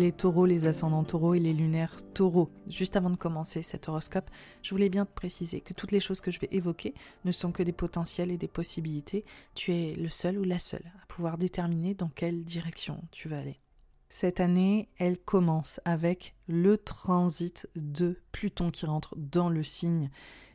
[0.04, 2.50] Les taureaux, les ascendants taureaux et les lunaires taureaux.
[2.68, 4.28] Juste avant de commencer cet horoscope,
[4.62, 6.92] je voulais bien te préciser que toutes les choses que je vais évoquer
[7.24, 9.24] ne sont que des potentiels et des possibilités.
[9.54, 13.38] Tu es le seul ou la seule à pouvoir déterminer dans quelle direction tu vas
[13.38, 13.60] aller.
[14.10, 20.10] Cette année, elle commence avec le transit de Pluton qui rentre dans le signe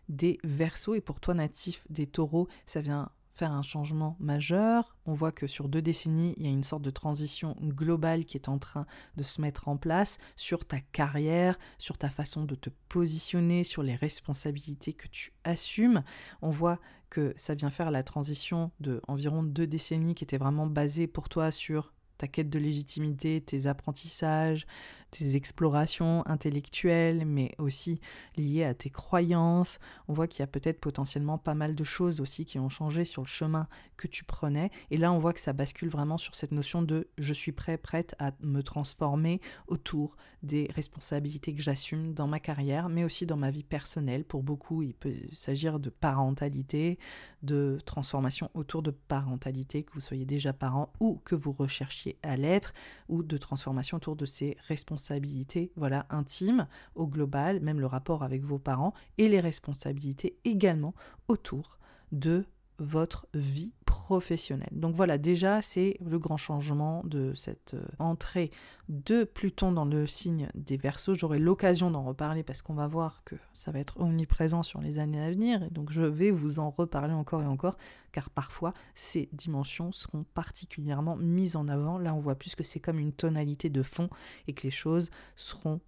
[0.10, 3.10] des Verseaux et pour toi natif des Taureaux, ça vient
[3.40, 4.98] faire un changement majeur.
[5.06, 8.36] On voit que sur deux décennies, il y a une sorte de transition globale qui
[8.36, 12.56] est en train de se mettre en place sur ta carrière, sur ta façon de
[12.56, 16.04] te positionner, sur les responsabilités que tu assumes.
[16.42, 20.68] On voit que ça vient faire la transition de environ deux décennies qui était vraiment
[20.68, 24.68] basée pour toi sur ta quête de légitimité, tes apprentissages,
[25.12, 28.00] tes explorations intellectuelles, mais aussi
[28.38, 29.80] liées à tes croyances.
[30.08, 33.06] On voit qu'il y a peut-être potentiellement pas mal de choses aussi qui ont changé
[33.06, 33.68] sur le chemin
[33.98, 34.70] que tu prenais.
[34.92, 37.78] Et là, on voit que ça bascule vraiment sur cette notion de je suis prêt,
[37.78, 43.38] prête à me transformer autour des responsabilités que j'assume dans ma carrière, mais aussi dans
[43.38, 44.24] ma vie personnelle.
[44.24, 46.98] Pour beaucoup, il peut s'agir de parentalité,
[47.44, 52.38] de transformation autour de parentalité, que vous soyez déjà parent ou que vous recherchiez à
[52.38, 52.74] l'être,
[53.10, 58.24] ou de transformation autour de ces responsabilités responsabilités voilà, intimes au global, même le rapport
[58.24, 60.94] avec vos parents, et les responsabilités également
[61.28, 61.80] autour
[62.12, 62.46] de
[62.80, 64.70] votre vie professionnelle.
[64.72, 68.52] Donc voilà, déjà, c'est le grand changement de cette euh, entrée
[68.88, 71.14] de Pluton dans le signe des Verseaux.
[71.14, 75.00] J'aurai l'occasion d'en reparler parce qu'on va voir que ça va être omniprésent sur les
[75.00, 75.70] années à venir.
[75.72, 77.78] Donc je vais vous en reparler encore et encore,
[78.12, 81.98] car parfois ces dimensions seront particulièrement mises en avant.
[81.98, 84.10] Là, on voit plus que c'est comme une tonalité de fond
[84.48, 85.82] et que les choses seront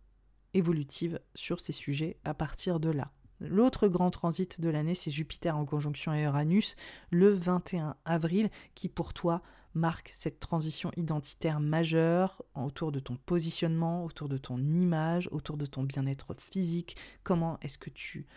[0.53, 3.11] évolutives sur ces sujets à partir de là.
[3.41, 6.75] L'autre grand transit de l'année, c'est Jupiter en conjonction à Uranus
[7.09, 9.41] le 21 avril, qui pour toi
[9.73, 15.65] marque cette transition identitaire majeure autour de ton positionnement, autour de ton image, autour de
[15.65, 16.97] ton bien-être physique.
[17.23, 18.27] Comment est-ce que tu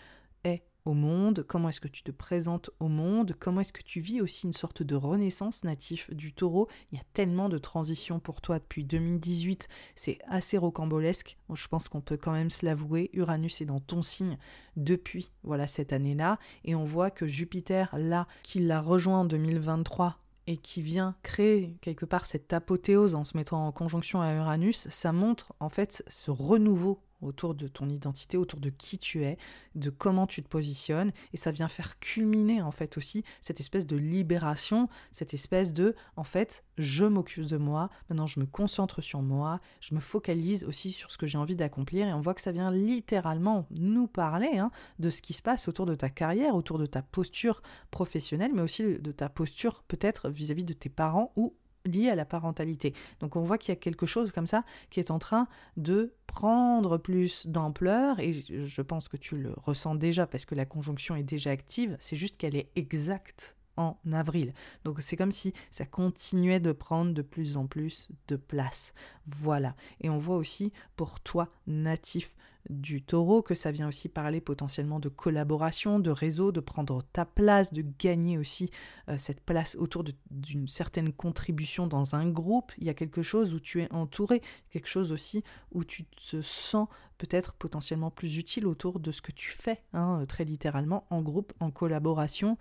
[0.44, 4.00] es au monde, comment est-ce que tu te présentes au monde, comment est-ce que tu
[4.00, 6.68] vis aussi une sorte de renaissance natif du taureau.
[6.92, 11.38] Il y a tellement de transitions pour toi depuis 2018, c'est assez rocambolesque.
[11.52, 13.10] Je pense qu'on peut quand même se l'avouer.
[13.12, 14.36] Uranus est dans ton signe
[14.76, 20.18] depuis voilà cette année-là et on voit que Jupiter là qui l'a rejoint en 2023
[20.46, 24.88] et qui vient créer quelque part cette apothéose en se mettant en conjonction à Uranus,
[24.90, 29.38] ça montre en fait ce renouveau autour de ton identité, autour de qui tu es,
[29.74, 33.86] de comment tu te positionnes, et ça vient faire culminer en fait aussi cette espèce
[33.86, 39.00] de libération, cette espèce de, en fait, je m'occupe de moi, maintenant je me concentre
[39.00, 42.34] sur moi, je me focalise aussi sur ce que j'ai envie d'accomplir, et on voit
[42.34, 46.10] que ça vient littéralement nous parler hein, de ce qui se passe autour de ta
[46.10, 50.88] carrière, autour de ta posture professionnelle, mais aussi de ta posture peut-être vis-à-vis de tes
[50.88, 51.54] parents ou
[51.84, 52.94] liées à la parentalité.
[53.20, 56.14] Donc on voit qu'il y a quelque chose comme ça qui est en train de
[56.26, 61.16] prendre plus d'ampleur et je pense que tu le ressens déjà parce que la conjonction
[61.16, 64.52] est déjà active, c'est juste qu'elle est exacte en avril.
[64.84, 68.94] Donc c'est comme si ça continuait de prendre de plus en plus de place.
[69.26, 69.74] Voilà.
[70.00, 72.36] Et on voit aussi pour toi, natif
[72.70, 77.24] du taureau, que ça vient aussi parler potentiellement de collaboration, de réseau, de prendre ta
[77.24, 78.70] place, de gagner aussi
[79.08, 82.72] euh, cette place autour d'une certaine contribution dans un groupe.
[82.78, 86.42] Il y a quelque chose où tu es entouré, quelque chose aussi où tu te
[86.42, 91.22] sens peut-être potentiellement plus utile autour de ce que tu fais, hein, très littéralement, en
[91.22, 92.58] groupe, en collaboration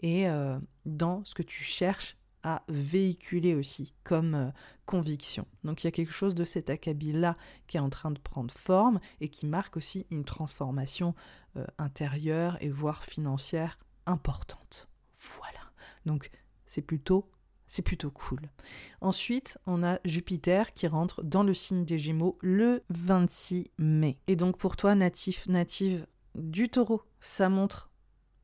[0.00, 2.16] et euh, dans ce que tu cherches
[2.68, 4.52] véhiculer aussi comme
[4.84, 5.46] conviction.
[5.64, 8.54] Donc il y a quelque chose de cet acabit-là qui est en train de prendre
[8.54, 11.14] forme et qui marque aussi une transformation
[11.56, 14.88] euh, intérieure et voire financière importante.
[15.12, 15.60] Voilà.
[16.04, 16.30] Donc
[16.66, 17.30] c'est plutôt
[17.68, 18.42] c'est plutôt cool.
[19.00, 24.18] Ensuite, on a Jupiter qui rentre dans le signe des Gémeaux le 26 mai.
[24.28, 26.06] Et donc pour toi, natif, native
[26.36, 27.90] du taureau, ça montre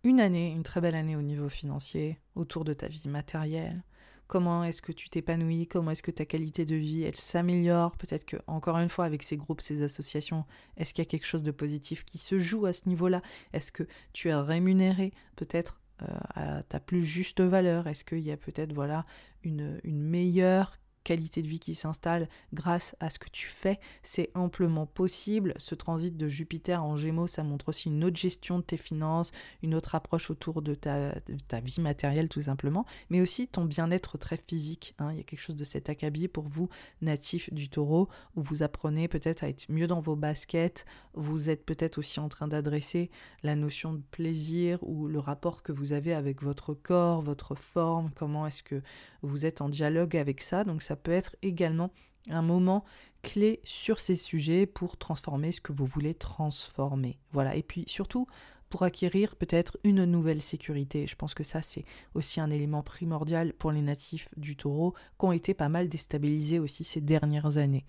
[0.03, 3.85] une année, une très belle année au niveau financier, autour de ta vie matérielle,
[4.33, 7.95] comment est-ce que tu t'épanouis, comment est-ce que ta qualité de vie, elle s'améliore.
[7.99, 10.47] Peut-être que, encore une fois, avec ces groupes, ces associations,
[10.79, 13.21] est-ce qu'il y a quelque chose de positif qui se joue à ce niveau-là?
[13.53, 13.83] Est-ce que
[14.15, 17.87] tu es rémunéré peut-être euh, à ta plus juste valeur?
[17.87, 19.05] Est-ce qu'il y a peut-être voilà
[19.43, 24.31] une, une meilleure qualité de vie qui s'installe grâce à ce que tu fais, c'est
[24.35, 25.55] amplement possible.
[25.59, 29.33] Ce transit de Jupiter en Gémeaux, ça montre aussi une autre gestion de tes finances,
[29.63, 31.15] une autre approche autour de ta,
[31.49, 34.95] ta vie matérielle tout simplement, mais aussi ton bien-être très physique.
[34.99, 35.11] Hein.
[35.13, 36.69] Il y a quelque chose de cet acabit pour vous,
[37.01, 41.65] natif du taureau, où vous apprenez peut-être à être mieux dans vos baskets, vous êtes
[41.65, 43.11] peut-être aussi en train d'adresser
[43.43, 48.11] la notion de plaisir ou le rapport que vous avez avec votre corps, votre forme,
[48.15, 48.83] comment est-ce que
[49.23, 50.65] vous êtes en dialogue avec ça.
[50.65, 51.91] Donc ça peut être également
[52.31, 52.85] un moment
[53.23, 57.19] clé sur ces sujets pour transformer ce que vous voulez transformer.
[57.33, 58.27] Voilà, et puis surtout
[58.69, 61.07] pour acquérir peut-être une nouvelle sécurité.
[61.07, 65.27] Je pense que ça, c'est aussi un élément primordial pour les natifs du taureau qui
[65.27, 67.85] ont été pas mal déstabilisés aussi ces dernières années.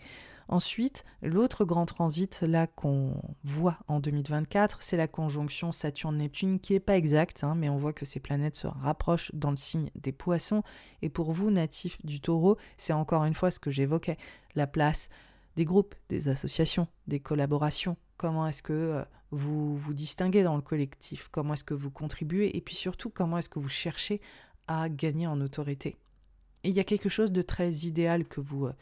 [0.48, 6.80] Ensuite, l'autre grand transit là qu'on voit en 2024, c'est la conjonction Saturne-Neptune qui n'est
[6.80, 10.12] pas exacte, hein, mais on voit que ces planètes se rapprochent dans le signe des
[10.12, 10.64] poissons.
[11.02, 14.18] Et pour vous, natifs du taureau, c'est encore une fois ce que j'évoquais,
[14.56, 15.10] la place
[15.56, 17.98] des groupes, des associations, des collaborations.
[18.18, 21.30] Comment est-ce que euh, vous vous distinguez dans le collectif?
[21.32, 22.56] Comment est-ce que vous contribuez?
[22.58, 24.22] Et puis surtout, comment est-ce que vous cherchez
[24.68, 25.96] à gagner en autorité?
[26.64, 28.74] Il y a quelque chose de très idéal que vous euh,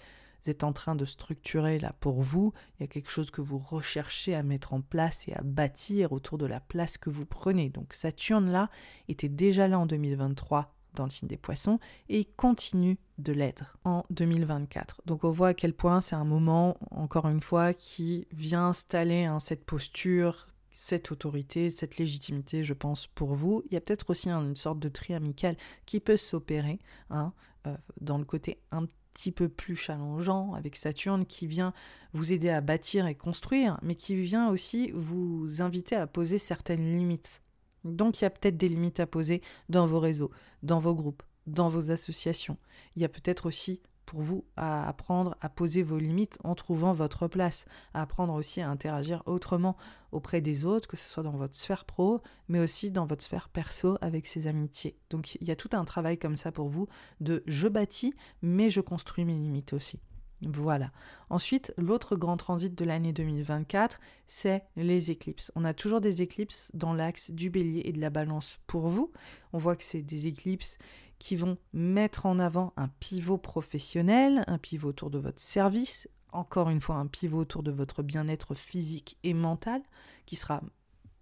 [0.49, 3.60] êtes en train de structurer là pour vous, il y a quelque chose que vous
[3.60, 7.69] recherchez à mettre en place et à bâtir autour de la place que vous prenez.
[7.69, 8.69] Donc Saturne là
[9.08, 14.04] était déjà là en 2023 dans le signe des poissons et continue de l'être en
[14.10, 15.01] 2024.
[15.06, 19.30] Donc on voit à quel point c'est un moment, encore une fois, qui vient installer
[19.39, 23.62] cette posture, cette autorité, cette légitimité, je pense, pour vous.
[23.67, 27.34] Il y a peut-être aussi une sorte de tri amical qui peut s'opérer hein,
[27.67, 31.74] euh, dans le côté un petit peu plus challengeant avec Saturne qui vient
[32.13, 36.91] vous aider à bâtir et construire, mais qui vient aussi vous inviter à poser certaines
[36.91, 37.41] limites.
[37.84, 40.32] Donc il y a peut-être des limites à poser dans vos réseaux,
[40.63, 42.58] dans vos groupes, dans vos associations.
[42.95, 46.93] Il y a peut-être aussi pour vous à apprendre à poser vos limites en trouvant
[46.93, 49.77] votre place, à apprendre aussi à interagir autrement
[50.11, 53.49] auprès des autres, que ce soit dans votre sphère pro, mais aussi dans votre sphère
[53.49, 54.97] perso avec ses amitiés.
[55.09, 56.87] Donc il y a tout un travail comme ça pour vous
[57.19, 59.99] de je bâtis, mais je construis mes limites aussi.
[60.43, 60.91] Voilà.
[61.29, 65.51] Ensuite, l'autre grand transit de l'année 2024, c'est les éclipses.
[65.55, 69.11] On a toujours des éclipses dans l'axe du bélier et de la balance pour vous.
[69.53, 70.79] On voit que c'est des éclipses
[71.21, 76.71] qui vont mettre en avant un pivot professionnel, un pivot autour de votre service, encore
[76.71, 79.84] une fois un pivot autour de votre bien-être physique et mental,
[80.25, 80.63] qui sera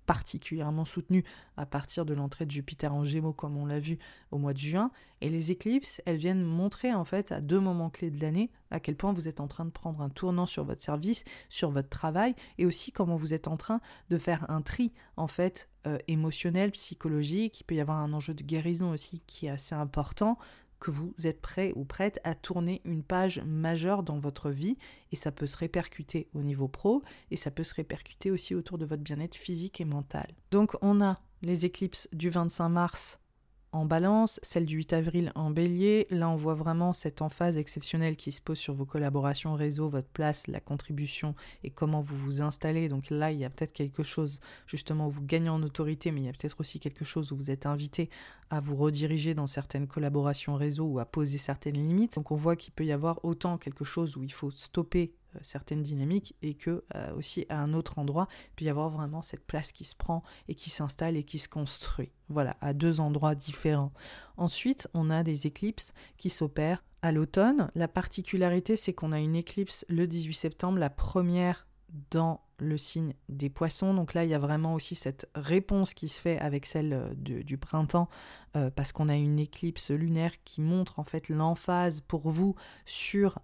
[0.10, 1.24] particulièrement soutenu
[1.56, 4.00] à partir de l'entrée de Jupiter en Gémeaux, comme on l'a vu
[4.32, 4.90] au mois de juin.
[5.22, 8.80] Et les éclipses, elles viennent montrer en fait à deux moments clés de l'année à
[8.80, 11.90] quel point vous êtes en train de prendre un tournant sur votre service, sur votre
[11.90, 16.00] travail, et aussi comment vous êtes en train de faire un tri en fait euh,
[16.08, 17.62] émotionnel, psychologique.
[17.62, 20.40] Il peut y avoir un enjeu de guérison aussi qui est assez important
[20.80, 24.78] que vous êtes prêt ou prête à tourner une page majeure dans votre vie
[25.12, 28.78] et ça peut se répercuter au niveau pro et ça peut se répercuter aussi autour
[28.78, 30.28] de votre bien-être physique et mental.
[30.52, 33.20] Donc on a les éclipses du 25 mars
[33.72, 36.08] en balance, celle du 8 avril en bélier.
[36.10, 40.08] Là, on voit vraiment cette emphase exceptionnelle qui se pose sur vos collaborations réseau, votre
[40.08, 42.88] place, la contribution et comment vous vous installez.
[42.88, 46.22] Donc là, il y a peut-être quelque chose justement où vous gagnez en autorité, mais
[46.22, 48.10] il y a peut-être aussi quelque chose où vous êtes invité
[48.50, 52.16] à vous rediriger dans certaines collaborations réseau ou à poser certaines limites.
[52.16, 55.40] Donc on voit qu'il peut y avoir autant quelque chose où il faut stopper euh,
[55.42, 59.22] certaines dynamiques et que euh, aussi à un autre endroit, il peut y avoir vraiment
[59.22, 62.12] cette place qui se prend et qui s'installe et qui se construit.
[62.30, 63.94] Voilà, à deux endroits différents.
[64.38, 67.72] Ensuite, on a des éclipses qui s'opèrent à l'automne.
[67.76, 71.68] La particularité, c'est qu'on a une éclipse le 18 septembre, la première
[72.12, 73.94] dans le signe des poissons.
[73.94, 77.14] Donc là, il y a vraiment aussi cette réponse qui se fait avec celle euh,
[77.16, 78.10] du printemps,
[78.76, 83.40] parce qu'on a une éclipse lunaire qui montre en fait l'emphase pour vous sur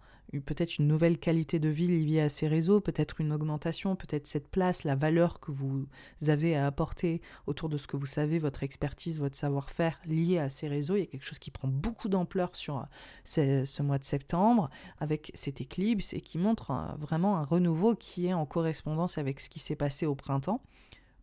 [0.46, 4.50] peut-être une nouvelle qualité de vie liée à ces réseaux, peut-être une augmentation, peut-être cette
[4.50, 5.86] place, la valeur que vous
[6.28, 10.50] avez à apporter autour de ce que vous savez, votre expertise, votre savoir-faire lié à
[10.50, 10.96] ces réseaux.
[10.96, 12.86] Il y a quelque chose qui prend beaucoup d'ampleur sur
[13.38, 18.28] euh, ce, mois de septembre avec cette éclipse et qui montre vraiment un renouveau qui
[18.28, 20.62] est en correspondance avec ce qui s'est passé au printemps.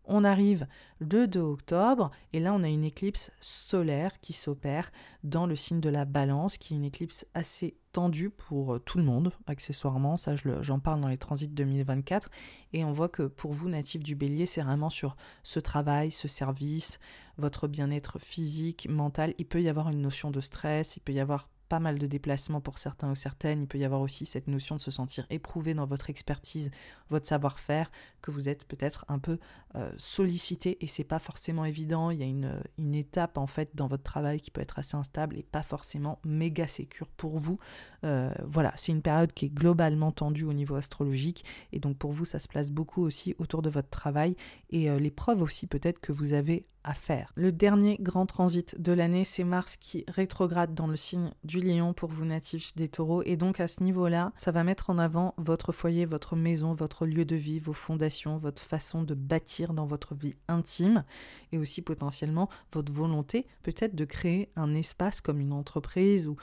[0.04, 0.66] On arrive
[0.98, 4.90] le 2 octobre et là on a une éclipse solaire qui s'opère
[5.22, 8.98] dans le signe de la balance, qui est une éclipse assez tendue pour euh, tout
[8.98, 10.16] le monde, accessoirement.
[10.16, 12.30] Ça, j'en parle dans les transits 2024.
[12.72, 16.26] Et on voit que pour vous, natifs du bélier, c'est vraiment sur ce travail, ce
[16.26, 16.98] service,
[17.38, 19.34] votre bien-être physique, mental.
[19.38, 22.06] Il peut y avoir une notion de stress, il peut y avoir pas mal de
[22.06, 23.62] déplacements pour certains ou certaines.
[23.62, 26.70] Il peut y avoir aussi cette notion de se sentir éprouvé dans votre expertise,
[27.12, 29.38] votre savoir-faire, que vous êtes peut-être un peu
[29.74, 32.10] euh, sollicité et c'est pas forcément évident.
[32.10, 34.96] Il y a une, une, étape en fait dans votre travail qui peut être assez
[34.96, 37.58] instable et pas forcément méga sécure pour vous.
[38.04, 42.12] Euh, voilà, c'est une période qui est globalement tendue au niveau astrologique et donc pour
[42.12, 44.36] vous ça se place beaucoup aussi autour de votre travail
[44.70, 47.32] et euh, les preuves aussi peut-être que vous avez à faire.
[47.34, 51.92] Le dernier grand transit de l'année, c'est Mars qui rétrograde dans le signe du lion
[51.92, 53.22] pour vous natifs des taureaux.
[53.24, 57.01] Et donc à ce niveau-là, ça va mettre en avant votre foyer, votre maison, votre
[57.06, 61.04] lieu de vie, vos fondations, votre façon de bâtir dans votre vie intime
[61.52, 66.36] et aussi potentiellement votre volonté peut-être de créer un espace comme une entreprise ou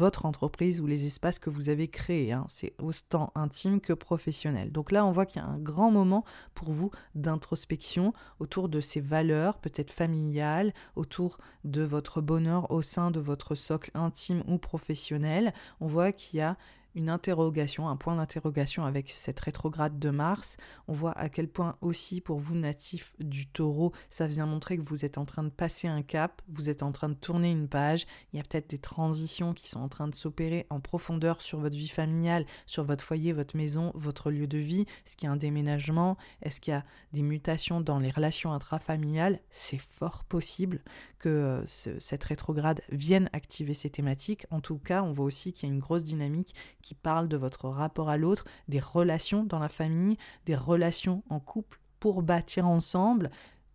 [0.00, 2.32] votre entreprise ou les espaces que vous avez créés.
[2.32, 2.46] Hein.
[2.48, 4.72] C'est autant intime que professionnel.
[4.72, 8.80] Donc là, on voit qu'il y a un grand moment pour vous d'introspection autour de
[8.80, 14.56] ces valeurs, peut-être familiales, autour de votre bonheur au sein de votre socle intime ou
[14.56, 15.52] professionnel.
[15.80, 16.56] On voit qu'il y a
[16.94, 20.56] une interrogation, un point d'interrogation avec cette rétrograde de Mars.
[20.88, 24.88] On voit à quel point aussi pour vous natifs du taureau, ça vient montrer que
[24.88, 27.68] vous êtes en train de passer un cap, vous êtes en train de tourner une
[27.68, 31.42] page, il y a peut-être des transitions qui sont en train de s'opérer en profondeur
[31.42, 34.86] sur votre vie familiale, sur votre foyer, votre maison, votre lieu de vie.
[35.06, 36.16] Est-ce qu'il y a un déménagement?
[36.42, 39.40] Est-ce qu'il y a des mutations dans les relations intrafamiliales?
[39.50, 40.82] C'est fort possible
[41.18, 44.46] que euh, cette rétrograde vienne activer ces thématiques.
[44.50, 47.36] En tout cas, on voit aussi qu'il y a une grosse dynamique qui parle de
[47.36, 50.16] votre rapport à l'autre, des relations dans la famille,
[50.46, 53.30] des relations en couple pour bâtir ensemble,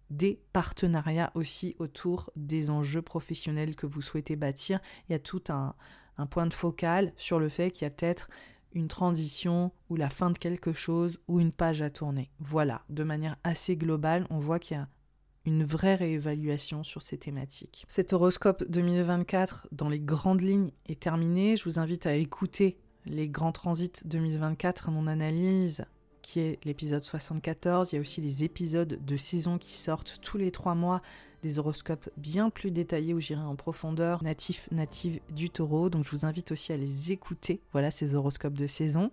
[0.09, 4.79] des partenariats aussi autour des enjeux professionnels que vous souhaitez bâtir.
[5.07, 5.75] Il y a tout un,
[6.29, 8.29] point de focal sur le fait qu'il y a peut-être
[8.73, 12.29] une transition ou la fin de quelque chose ou une page à tourner.
[12.39, 14.87] Voilà, de manière assez globale, on voit qu'il y a
[15.45, 17.85] une vraie réévaluation sur ces thématiques.
[17.87, 21.55] Cet horoscope 2024 dans les grandes lignes est terminé.
[21.55, 25.85] Je vous invite à écouter les grands transits 2024, mon analyse,
[26.21, 27.91] qui est l'épisode 74.
[27.91, 31.01] Il y a aussi les épisodes de saison qui sortent tous les trois mois,
[31.43, 35.91] des horoscopes bien plus détaillés où j'irai en profondeur, natif, native du taureau.
[35.91, 39.11] Donc je vous invite aussi à les écouter, voilà ces horoscopes de saison.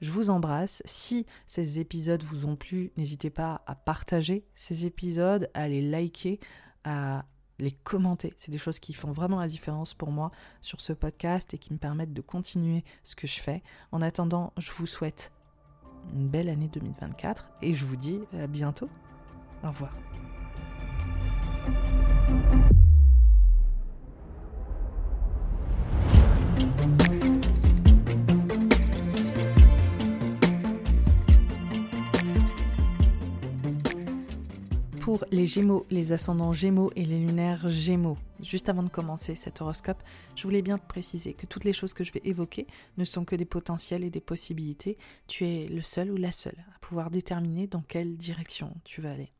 [0.00, 0.82] Je vous embrasse.
[0.86, 6.40] Si ces épisodes vous ont plu, n'hésitez pas à partager ces épisodes, à les liker,
[6.84, 7.26] à
[7.58, 8.34] les commenter.
[8.36, 11.72] C'est des choses qui font vraiment la différence pour moi sur ce podcast et qui
[11.72, 13.62] me permettent de continuer ce que je fais.
[13.92, 15.32] En attendant, je vous souhaite
[16.12, 18.88] une belle année 2024 et je vous dis à bientôt.
[19.62, 19.92] Au revoir.
[35.14, 38.18] Pour les Gémeaux, les ascendants Gémeaux et les lunaires Gémeaux.
[38.42, 40.02] Juste avant de commencer cet horoscope,
[40.34, 43.24] je voulais bien te préciser que toutes les choses que je vais évoquer ne sont
[43.24, 44.98] que des potentiels et des possibilités.
[45.28, 49.12] Tu es le seul ou la seule à pouvoir déterminer dans quelle direction tu vas
[49.12, 49.30] aller.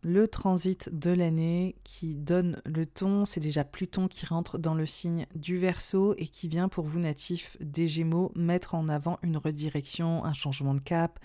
[0.00, 4.86] Le transit de l'année qui donne le ton, c'est déjà Pluton qui rentre dans le
[4.86, 9.36] signe du Verseau et qui vient pour vous natifs des Gémeaux mettre en avant une
[9.36, 11.18] redirection, un changement de cap,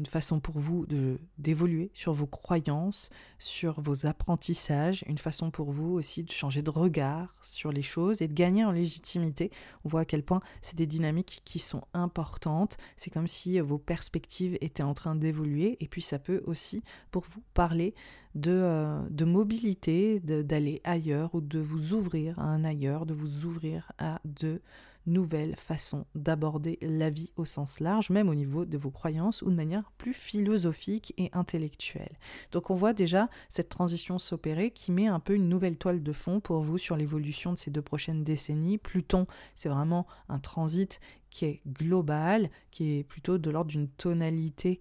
[0.00, 5.70] une façon pour vous de d'évoluer sur vos croyances, sur vos apprentissages, une façon pour
[5.70, 9.50] vous aussi de changer de regard sur les choses et de gagner en légitimité.
[9.84, 12.78] On voit à quel point c'est des dynamiques qui sont importantes.
[12.96, 17.24] C'est comme si vos perspectives étaient en train d'évoluer et puis ça peut aussi pour
[17.30, 17.94] vous parler
[18.34, 23.92] de, euh, mobilité, d'aller ailleurs ou de vous ouvrir à un ailleurs, de vous ouvrir
[23.98, 24.62] à de
[25.06, 29.50] nouvelle façon d'aborder la vie au sens large, même au niveau de vos croyances ou
[29.50, 32.18] de manière plus philosophique et intellectuelle.
[32.52, 36.12] Donc on voit déjà cette transition s'opérer qui met un peu une nouvelle toile de
[36.12, 38.78] fond pour vous sur l'évolution de ces deux prochaines décennies.
[38.78, 44.80] Pluton, c'est vraiment un transit qui est global, qui est plutôt de l'ordre d'une tonalité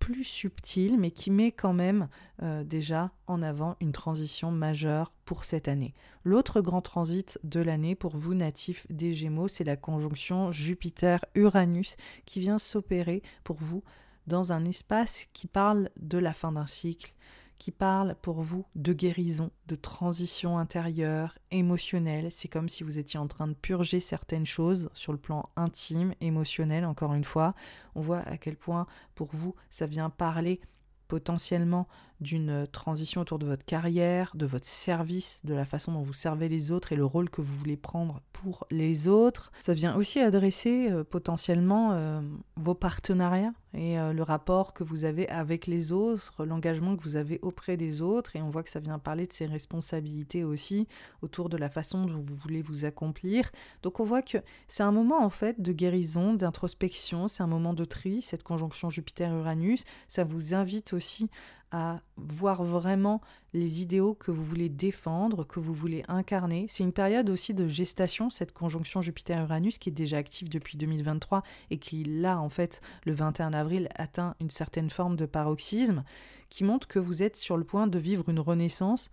[0.00, 2.08] plus subtil, mais qui met quand même
[2.42, 5.94] euh, déjà en avant une transition majeure pour cette année.
[6.24, 12.40] L'autre grand transit de l'année pour vous natifs des Gémeaux, c'est la conjonction Jupiter-Uranus qui
[12.40, 13.84] vient s'opérer pour vous
[14.26, 17.14] dans un espace qui parle de la fin d'un cycle,
[17.60, 22.32] qui parle pour vous de guérison, de transition intérieure, émotionnelle.
[22.32, 26.14] C'est comme si vous étiez en train de purger certaines choses sur le plan intime,
[26.22, 27.54] émotionnel, encore une fois.
[27.94, 30.60] On voit à quel point pour vous ça vient parler
[31.06, 31.86] potentiellement
[32.20, 36.48] d'une transition autour de votre carrière, de votre service, de la façon dont vous servez
[36.48, 39.52] les autres et le rôle que vous voulez prendre pour les autres.
[39.60, 42.20] Ça vient aussi adresser euh, potentiellement euh,
[42.56, 47.16] vos partenariats et euh, le rapport que vous avez avec les autres, l'engagement que vous
[47.16, 48.36] avez auprès des autres.
[48.36, 50.88] Et on voit que ça vient parler de ses responsabilités aussi
[51.22, 53.50] autour de la façon dont vous voulez vous accomplir.
[53.82, 57.74] Donc on voit que c'est un moment en fait de guérison, d'introspection, c'est un moment
[57.74, 59.84] de tri, cette conjonction Jupiter-Uranus.
[60.08, 61.30] Ça vous invite aussi
[61.72, 63.20] à voir vraiment
[63.52, 66.66] les idéaux que vous voulez défendre, que vous voulez incarner.
[66.68, 71.42] C'est une période aussi de gestation, cette conjonction Jupiter-Uranus qui est déjà active depuis 2023
[71.70, 76.04] et qui, là, en fait, le 21 avril, atteint une certaine forme de paroxysme,
[76.48, 79.10] qui montre que vous êtes sur le point de vivre une renaissance,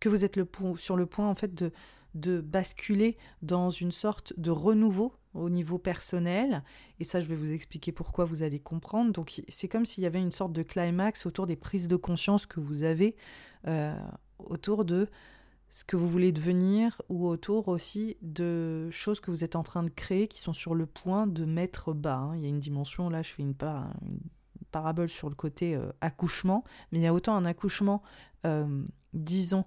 [0.00, 0.38] que vous êtes
[0.78, 1.54] sur le point, en fait,
[2.14, 6.62] de basculer dans une sorte de renouveau au niveau personnel.
[7.00, 9.12] Et ça, je vais vous expliquer pourquoi vous allez comprendre.
[9.12, 12.46] Donc, c'est comme s'il y avait une sorte de climax autour des prises de conscience
[12.46, 13.16] que vous avez
[13.66, 13.96] euh,
[14.38, 15.08] autour de
[15.68, 19.82] ce que vous voulez devenir ou autour aussi de choses que vous êtes en train
[19.82, 22.16] de créer qui sont sur le point de mettre bas.
[22.16, 22.36] Hein.
[22.36, 23.54] Il y a une dimension, là, je fais une,
[24.70, 28.02] parabole sur le côté euh, accouchement, mais il y a autant un accouchement,
[28.46, 29.64] euh, disons,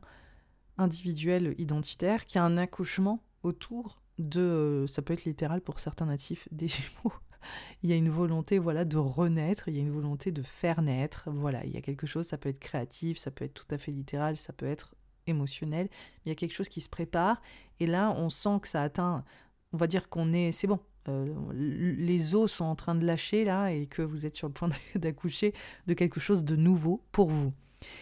[0.77, 5.79] individuel, identitaire, qu'il y a un accouchement autour de, euh, ça peut être littéral pour
[5.79, 7.13] certains natifs des Gémeaux.
[7.83, 10.81] il y a une volonté voilà de renaître, il y a une volonté de faire
[10.81, 11.29] naître.
[11.31, 13.77] Voilà, il y a quelque chose, ça peut être créatif, ça peut être tout à
[13.77, 14.95] fait littéral, ça peut être
[15.27, 15.89] émotionnel.
[16.25, 17.41] Il y a quelque chose qui se prépare
[17.79, 19.23] et là on sent que ça atteint,
[19.73, 20.79] on va dire qu'on est, c'est bon.
[21.07, 24.53] Euh, les os sont en train de lâcher là et que vous êtes sur le
[24.53, 25.53] point d'accoucher
[25.85, 27.53] de quelque chose de nouveau pour vous.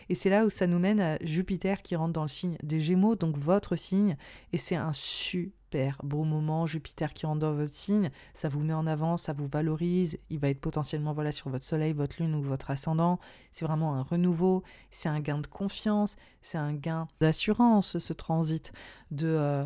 [0.07, 2.79] Et c'est là où ça nous mène à Jupiter qui rentre dans le signe des
[2.79, 4.15] Gémeaux, donc votre signe,
[4.53, 5.62] et c'est un super
[6.03, 9.47] beau moment, Jupiter qui rentre dans votre signe, ça vous met en avant, ça vous
[9.47, 13.19] valorise, il va être potentiellement voilà sur votre soleil, votre lune ou votre ascendant,
[13.51, 18.71] c'est vraiment un renouveau, c'est un gain de confiance, c'est un gain d'assurance ce transit
[19.11, 19.65] de euh,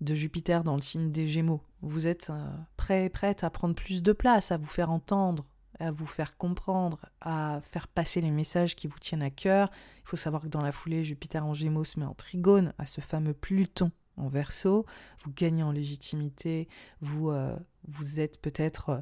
[0.00, 1.62] de Jupiter dans le signe des Gémeaux.
[1.80, 5.46] Vous êtes euh, prêt, prête à prendre plus de place, à vous faire entendre,
[5.78, 9.70] à vous faire comprendre, à faire passer les messages qui vous tiennent à cœur.
[10.04, 12.86] Il faut savoir que dans la foulée, Jupiter en Gémeaux se met en trigone à
[12.86, 14.86] ce fameux Pluton en Verseau.
[15.24, 16.68] Vous gagnez en légitimité,
[17.00, 17.56] vous, euh,
[17.88, 19.00] vous êtes peut-être, euh,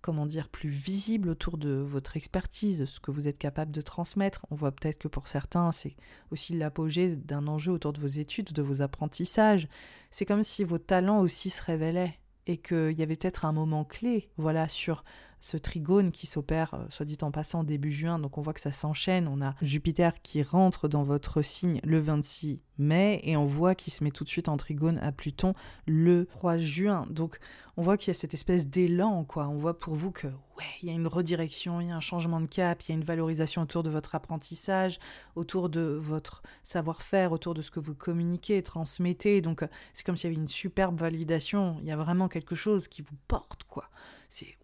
[0.00, 4.46] comment dire, plus visible autour de votre expertise, ce que vous êtes capable de transmettre.
[4.50, 5.96] On voit peut-être que pour certains, c'est
[6.30, 9.68] aussi l'apogée d'un enjeu autour de vos études, de vos apprentissages.
[10.10, 13.84] C'est comme si vos talents aussi se révélaient et qu'il y avait peut-être un moment
[13.84, 15.04] clé, voilà, sur
[15.42, 18.20] ce trigone qui s'opère, euh, soit dit en passant, début juin.
[18.20, 19.26] Donc on voit que ça s'enchaîne.
[19.26, 23.92] On a Jupiter qui rentre dans votre signe le 26 mai et on voit qu'il
[23.92, 25.54] se met tout de suite en trigone à Pluton
[25.86, 27.06] le 3 juin.
[27.10, 27.40] Donc
[27.76, 29.48] on voit qu'il y a cette espèce d'élan, quoi.
[29.48, 32.00] On voit pour vous que, ouais, il y a une redirection, il y a un
[32.00, 35.00] changement de cap, il y a une valorisation autour de votre apprentissage,
[35.34, 39.40] autour de votre savoir-faire, autour de ce que vous communiquez, et transmettez.
[39.40, 41.78] Donc c'est comme s'il y avait une superbe validation.
[41.80, 43.88] Il y a vraiment quelque chose qui vous porte, quoi.
[44.28, 44.56] C'est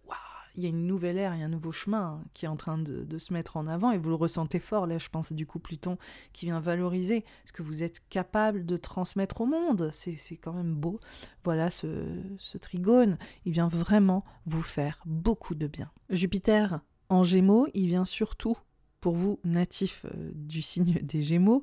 [0.55, 2.57] il y a une nouvelle ère, il y a un nouveau chemin qui est en
[2.57, 4.87] train de, se mettre en avant et vous le ressentez fort.
[4.87, 5.99] Là, je pense du coup Pluton
[6.33, 9.91] qui vient valoriser ce que vous êtes capable de transmettre au monde.
[9.93, 11.01] C'est quand même beau.
[11.45, 12.05] Voilà, ce,
[12.39, 15.91] ce trigone, il vient vraiment vous faire beaucoup de bien.
[16.11, 18.57] Jupiter en Gémeaux, il vient surtout,
[19.01, 21.63] pour vous natifs euh, du signe des Gémeaux,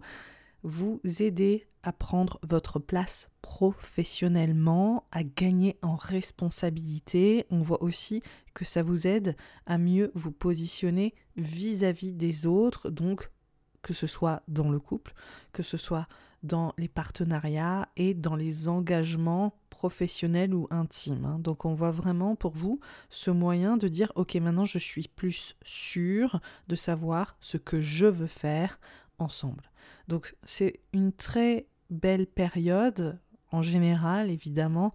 [0.63, 7.45] vous aider à prendre votre place professionnellement, à gagner en responsabilité.
[7.51, 8.21] On voit aussi
[8.53, 13.29] que ça vous aide à mieux vous positionner vis-à-vis des autres, donc
[13.83, 15.13] que ce soit dans le couple,
[15.53, 16.07] que ce soit
[16.41, 21.25] dans les partenariats et dans les engagements professionnels ou intimes.
[21.25, 21.39] Hein.
[21.39, 22.79] Donc on voit vraiment pour vous
[23.09, 28.05] ce moyen de dire ok maintenant je suis plus sûr de savoir ce que je
[28.07, 28.79] veux faire
[29.19, 29.69] ensemble.
[30.07, 33.19] Donc c'est une très belle période
[33.51, 34.93] en général évidemment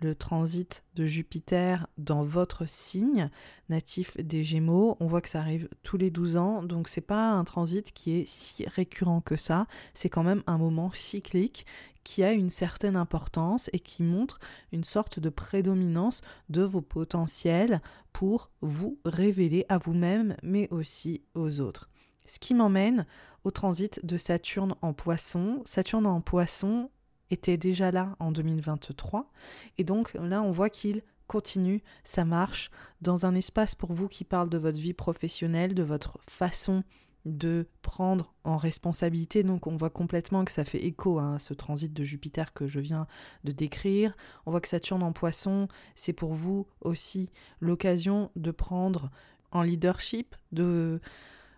[0.00, 3.30] le transit de Jupiter dans votre signe
[3.68, 4.96] natif des Gémeaux.
[5.00, 8.12] On voit que ça arrive tous les 12 ans, donc c'est pas un transit qui
[8.12, 9.66] est si récurrent que ça.
[9.94, 11.64] C'est quand même un moment cyclique
[12.02, 14.38] qui a une certaine importance et qui montre
[14.72, 16.20] une sorte de prédominance
[16.50, 17.80] de vos potentiels
[18.12, 21.88] pour vous révéler à vous-même, mais aussi aux autres.
[22.24, 23.06] Ce qui m'emmène
[23.44, 25.62] au transit de Saturne en poisson.
[25.66, 26.90] Saturne en poisson,
[27.30, 29.30] était déjà là en 2023.
[29.78, 32.70] Et donc là, on voit qu'il continue sa marche
[33.00, 36.84] dans un espace pour vous qui parle de votre vie professionnelle, de votre façon
[37.24, 39.42] de prendre en responsabilité.
[39.42, 42.80] Donc on voit complètement que ça fait écho à ce transit de Jupiter que je
[42.80, 43.06] viens
[43.44, 44.14] de décrire.
[44.44, 49.10] On voit que Saturne en poisson, c'est pour vous aussi l'occasion de prendre
[49.52, 51.00] en leadership, de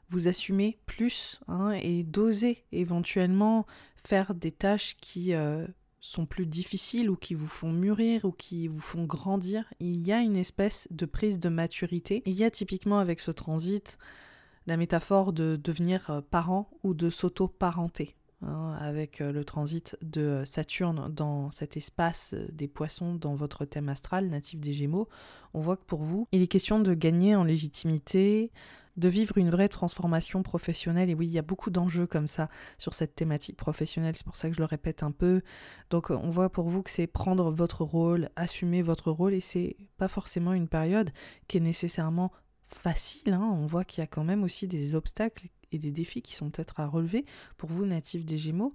[0.08, 3.66] vous assumer plus hein, et d'oser éventuellement
[4.04, 5.66] faire des tâches qui euh,
[6.00, 9.64] sont plus difficiles ou qui vous font mûrir ou qui vous font grandir.
[9.80, 12.22] Il y a une espèce de prise de maturité.
[12.26, 13.98] Il y a typiquement avec ce transit
[14.66, 18.16] la métaphore de devenir euh, parent ou de s'auto-parenter.
[18.42, 23.88] Hein, avec euh, le transit de Saturne dans cet espace des poissons dans votre thème
[23.88, 25.08] astral natif des Gémeaux,
[25.54, 28.52] on voit que pour vous, il est question de gagner en légitimité,
[28.96, 31.10] de vivre une vraie transformation professionnelle.
[31.10, 34.36] Et oui, il y a beaucoup d'enjeux comme ça sur cette thématique professionnelle, c'est pour
[34.36, 35.42] ça que je le répète un peu.
[35.90, 39.76] Donc on voit pour vous que c'est prendre votre rôle, assumer votre rôle, et c'est
[39.96, 41.10] pas forcément une période
[41.48, 42.32] qui est nécessairement
[42.68, 43.32] facile.
[43.32, 43.50] Hein.
[43.52, 46.50] On voit qu'il y a quand même aussi des obstacles et des défis qui sont
[46.50, 47.24] peut-être à relever
[47.56, 48.72] pour vous natifs des Gémeaux,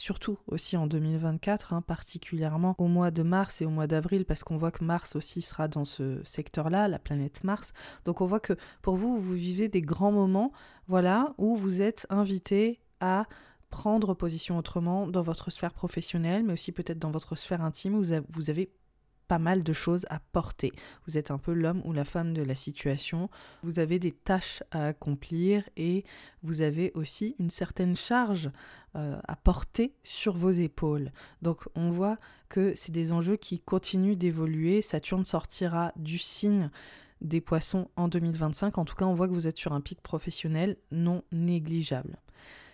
[0.00, 4.42] surtout aussi en 2024, hein, particulièrement au mois de mars et au mois d'avril, parce
[4.42, 7.72] qu'on voit que Mars aussi sera dans ce secteur-là, la planète Mars.
[8.04, 10.52] Donc on voit que pour vous, vous vivez des grands moments,
[10.88, 13.26] voilà, où vous êtes invité à
[13.68, 18.02] prendre position autrement dans votre sphère professionnelle, mais aussi peut-être dans votre sphère intime, où
[18.30, 18.72] vous avez
[19.30, 20.72] pas mal de choses à porter.
[21.06, 23.30] Vous êtes un peu l'homme ou la femme de la situation,
[23.62, 26.04] vous avez des tâches à accomplir et
[26.42, 28.50] vous avez aussi une certaine charge
[28.96, 31.12] euh, à porter sur vos épaules.
[31.42, 32.18] Donc on voit
[32.48, 34.82] que c'est des enjeux qui continuent d'évoluer.
[34.82, 36.68] Saturne sortira du signe
[37.20, 38.78] des poissons en 2025.
[38.78, 42.18] En tout cas, on voit que vous êtes sur un pic professionnel non négligeable.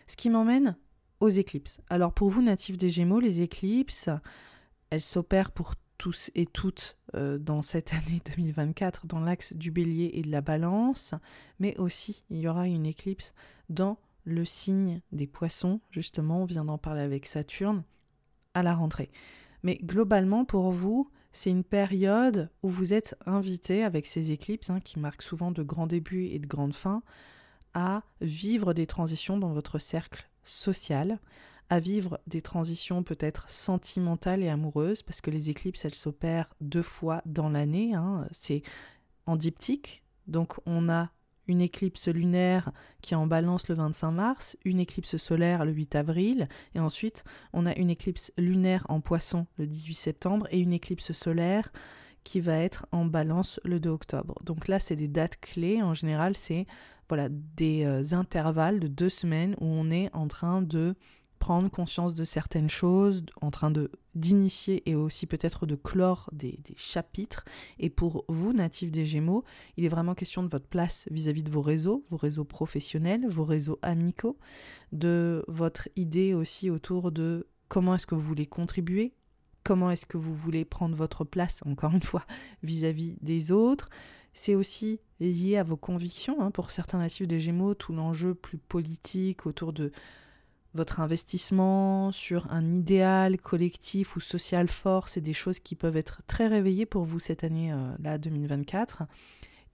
[0.06, 0.78] Ce qui m'emmène
[1.20, 1.82] aux éclipses.
[1.90, 4.08] Alors pour vous, natifs des Gémeaux, les éclipses,
[4.88, 10.10] elles s'opèrent pour tous et toutes euh, dans cette année 2024 dans l'axe du bélier
[10.14, 11.14] et de la balance,
[11.58, 13.34] mais aussi il y aura une éclipse
[13.68, 17.84] dans le signe des poissons, justement, on vient d'en parler avec Saturne,
[18.54, 19.10] à la rentrée.
[19.62, 24.80] Mais globalement, pour vous, c'est une période où vous êtes invité, avec ces éclipses, hein,
[24.80, 27.02] qui marquent souvent de grands débuts et de grandes fins,
[27.74, 31.20] à vivre des transitions dans votre cercle social,
[31.68, 36.82] à vivre des transitions peut-être sentimentales et amoureuses, parce que les éclipses, elles s'opèrent deux
[36.82, 37.94] fois dans l'année.
[37.94, 38.26] Hein.
[38.30, 38.62] C'est
[39.26, 41.10] en diptyque, donc on a
[41.48, 45.94] une éclipse lunaire qui est en balance le 25 mars, une éclipse solaire le 8
[45.94, 50.72] avril, et ensuite on a une éclipse lunaire en poisson le 18 septembre et une
[50.72, 51.70] éclipse solaire
[52.24, 54.34] qui va être en balance le 2 octobre.
[54.42, 55.80] Donc là, c'est des dates clés.
[55.80, 56.66] En général, c'est
[57.08, 60.96] voilà, des euh, intervalles de deux semaines où on est en train de
[61.38, 66.58] prendre conscience de certaines choses, en train de d'initier et aussi peut-être de clore des,
[66.76, 67.44] chapitres.
[67.78, 69.44] Et pour vous, natifs des Gémeaux,
[69.76, 73.44] il est vraiment question de votre place vis-à-vis de vos réseaux, vos réseaux professionnels, vos
[73.44, 74.38] réseaux amicaux,
[74.92, 79.12] de votre idée aussi autour de comment est-ce que vous voulez contribuer,
[79.64, 82.24] comment est-ce que vous voulez prendre votre place, encore une fois,
[82.62, 83.90] vis-à-vis des autres.
[84.32, 86.40] C'est aussi lié à vos convictions.
[86.40, 86.50] Hein.
[86.50, 89.92] Pour certains natifs des Gémeaux, tout l'enjeu plus politique autour de
[90.76, 96.20] votre investissement sur un idéal collectif ou social fort, c'est des choses qui peuvent être
[96.26, 99.04] très réveillées pour vous cette année-là, euh, 2024.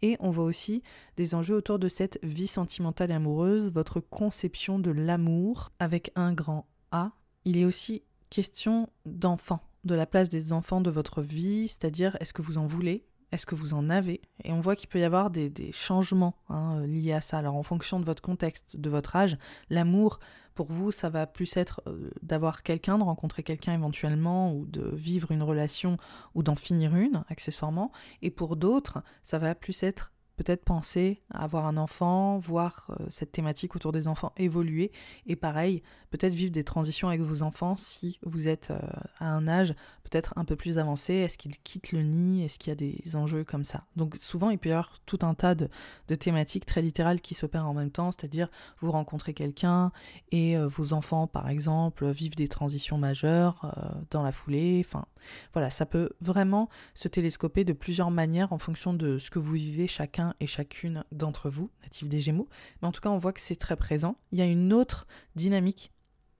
[0.00, 0.82] Et on voit aussi
[1.16, 6.32] des enjeux autour de cette vie sentimentale et amoureuse, votre conception de l'amour avec un
[6.32, 7.12] grand A.
[7.44, 12.32] Il est aussi question d'enfants, de la place des enfants de votre vie, c'est-à-dire est-ce
[12.32, 13.04] que vous en voulez?
[13.32, 14.20] Est-ce que vous en avez?
[14.44, 17.38] Et on voit qu'il peut y avoir des, changements hein, liés à ça.
[17.38, 19.38] Alors en fonction de votre contexte, de votre âge,
[19.70, 20.20] l'amour,
[20.54, 24.94] pour vous, ça va plus être euh, d'avoir quelqu'un, de rencontrer quelqu'un éventuellement, ou de
[24.94, 25.96] vivre une relation,
[26.34, 27.90] ou d'en finir une, accessoirement.
[28.20, 33.06] Et pour d'autres, ça va plus être peut-être penser à avoir un enfant, voir euh,
[33.08, 34.90] cette thématique autour des enfants évoluer.
[35.26, 38.78] Et pareil, peut-être vivre des transitions avec vos enfants si vous êtes euh,
[39.18, 41.14] à un âge peut-être un peu plus avancé.
[41.14, 42.44] Est-ce qu'ils quittent le nid?
[42.44, 43.84] Est-ce qu'il y a des enjeux comme ça?
[43.96, 45.68] Donc souvent, il peut y avoir tout un tas de,
[46.14, 48.48] thématiques très littérales qui s'opèrent en même temps, c'est-à-dire
[48.80, 49.90] vous rencontrez quelqu'un
[50.30, 53.74] et euh, vos enfants, par exemple, vivent des transitions majeures
[54.10, 54.82] dans la foulée.
[54.84, 55.06] Enfin,
[55.54, 59.52] voilà, ça peut vraiment se télescoper de plusieurs manières en fonction de ce que vous
[59.52, 62.48] vivez chacun et chacune d'entre vous, natifs des Gémeaux.
[62.80, 64.16] Mais en tout cas, on voit que c'est très présent.
[64.32, 65.06] Il y a une autre
[65.36, 65.92] dynamique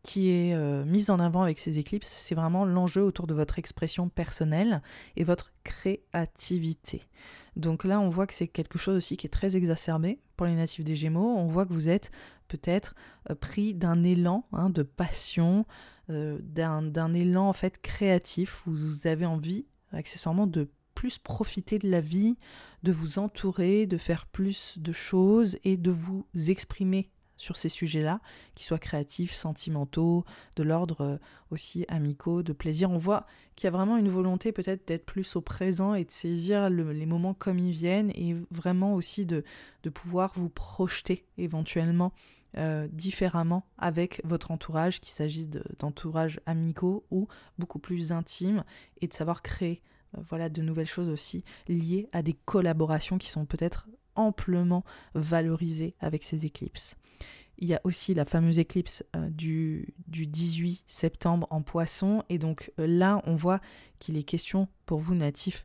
[0.03, 3.59] qui est euh, mise en avant avec ces éclipses, c'est vraiment l'enjeu autour de votre
[3.59, 4.83] expression personnelle
[5.17, 7.03] et votre créativité.
[7.55, 10.57] Donc là, on voit que c'est quelque chose aussi qui est très exacerbé pour les
[10.57, 11.37] natifs des Gémeaux.
[11.37, 12.11] On voit que vous êtes
[12.49, 12.95] peut-être
[13.31, 15.67] euh, pris d'un élan hein, de passion,
[16.11, 20.69] euh, d'un élan en fait créatif vous avez envie accessoirement de
[21.03, 22.37] plus profiter de la vie,
[22.85, 28.21] de vous entourer, de faire plus de choses et de vous exprimer sur ces sujets-là,
[28.55, 30.25] qu'ils soient créatifs, sentimentaux,
[30.55, 31.19] de l'ordre euh,
[31.51, 32.89] aussi amicaux, de plaisir.
[32.93, 33.27] On voit
[33.57, 37.07] qu'il y a vraiment une volonté peut-être d'être plus au présent et de saisir les
[37.07, 39.43] moments comme ils viennent et vraiment aussi de,
[39.93, 42.13] pouvoir vous projeter éventuellement
[42.59, 45.49] euh, différemment avec votre entourage, qu'il s'agisse
[45.81, 47.27] d'entourage amicaux ou
[47.59, 48.63] beaucoup plus intime,
[49.01, 49.83] et de savoir créer
[50.29, 54.85] voilà de nouvelles choses aussi liées à des collaborations qui sont peut-être amplement
[55.15, 56.97] valorisées avec ces éclipses.
[57.59, 62.25] Il y a aussi la fameuse éclipse euh, du, du, 18 septembre en poisson.
[62.29, 63.61] Et donc euh, là, on voit
[63.99, 65.65] qu'il est question pour vous natifs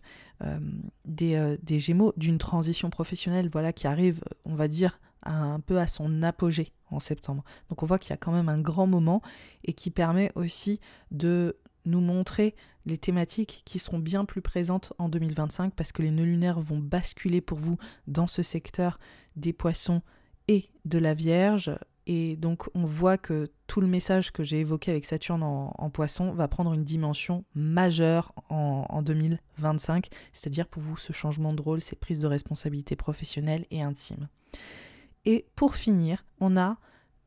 [1.05, 5.87] des, des, Gémeaux d'une transition professionnelle voilà, qui arrive, on va dire, un peu à
[5.87, 7.43] son apogée en septembre.
[7.69, 9.21] Donc on voit qu'il y a quand même un grand moment
[9.63, 10.79] et qui permet aussi
[11.11, 12.55] de nous montrer
[12.87, 16.79] les thématiques qui seront bien plus présentes en 2025 parce que les nœuds lunaires vont
[16.79, 17.77] basculer pour vous
[18.07, 18.97] dans ce secteur
[19.35, 20.01] des poissons
[20.47, 21.77] et de la Vierge.
[22.07, 26.31] Et donc on voit que tout le message que j'ai évoqué avec Saturne en, poisson
[26.31, 31.81] va prendre une dimension majeure en, en 2025, c'est-à-dire pour vous ce changement de rôle,
[31.81, 34.29] ces prises de responsabilité professionnelle et intime.
[35.25, 36.77] Et pour finir, on a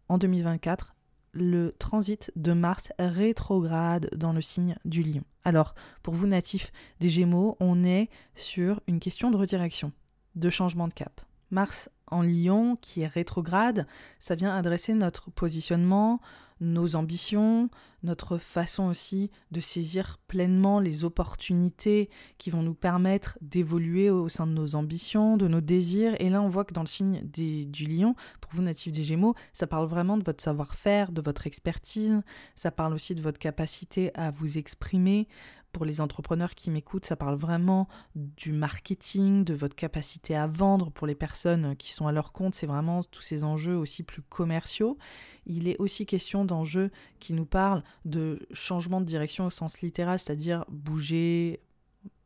[0.08, 0.94] en 2024
[1.32, 5.22] le transit de Mars rétrograde dans le signe du lion.
[5.44, 9.92] Alors, pour vous natifs des Gémeaux, on est sur une question de redirection,
[10.34, 11.20] de changement de cap.
[11.50, 13.86] Mars en lion, qui est rétrograde,
[14.18, 16.20] ça vient adresser notre positionnement,
[16.60, 17.70] nos ambitions,
[18.02, 24.46] notre façon aussi de saisir pleinement les opportunités qui vont nous permettre d'évoluer au sein
[24.46, 26.14] de nos ambitions, de nos désirs.
[26.20, 29.34] Et là, on voit que dans le signe du lion, pour vous natifs des Gémeaux,
[29.52, 32.20] ça parle vraiment de votre savoir-faire, de votre expertise,
[32.54, 35.28] ça parle aussi de votre capacité à vous exprimer,
[35.72, 40.90] pour les entrepreneurs qui m'écoutent, ça parle vraiment du marketing, de votre capacité à vendre.
[40.90, 44.22] Pour les personnes qui sont à leur compte, c'est vraiment tous ces enjeux aussi plus
[44.22, 44.98] commerciaux.
[45.46, 50.18] Il est aussi question d'enjeux qui nous parlent de changement de direction au sens littéral,
[50.18, 51.60] c'est-à-dire bouger,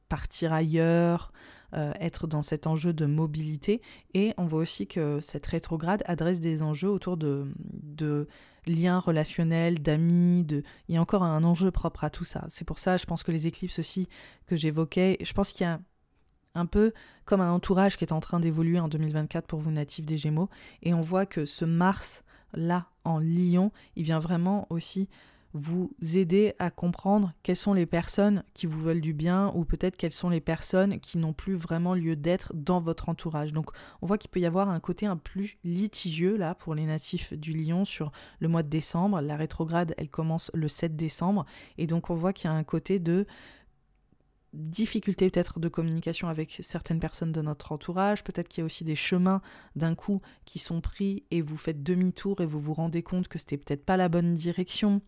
[0.09, 1.32] partir ailleurs,
[1.74, 3.82] euh, être dans cet enjeu de mobilité.
[4.14, 7.47] Et on voit aussi que cette rétrograde adresse des enjeux autour de
[8.66, 10.62] liens relationnels, d'amis, de...
[10.88, 12.44] il y a encore un enjeu propre à tout ça.
[12.48, 14.08] C'est pour ça, je pense que les éclipses aussi
[14.46, 15.80] que j'évoquais, je pense qu'il y a
[16.54, 16.92] un peu
[17.24, 20.48] comme un entourage qui est en train d'évoluer en 2024 pour vous natifs des Gémeaux.
[20.82, 25.08] Et on voit que ce Mars-là en Lion, il vient vraiment aussi
[25.55, 29.96] vous aider à comprendre quelles sont les personnes qui vous veulent du bien ou peut-être
[29.96, 33.52] quelles sont les personnes qui n'ont plus vraiment lieu d'être dans votre entourage.
[33.52, 33.70] Donc
[34.02, 37.32] on voit qu'il peut y avoir un côté un plus litigieux là pour les natifs
[37.32, 39.20] du Lion sur le mois de décembre.
[39.20, 41.46] La rétrograde, elle commence le 7 décembre
[41.78, 43.24] et donc on voit qu'il y a un côté de
[44.55, 48.84] difficulté peut-être de communication avec certaines personnes de notre entourage, peut-être qu'il y a aussi
[48.84, 49.42] des chemins
[49.76, 53.38] d'un coup qui sont pris et vous faites demi-tour et vous vous rendez compte que
[53.38, 55.02] c'était peut-être pas la bonne direction,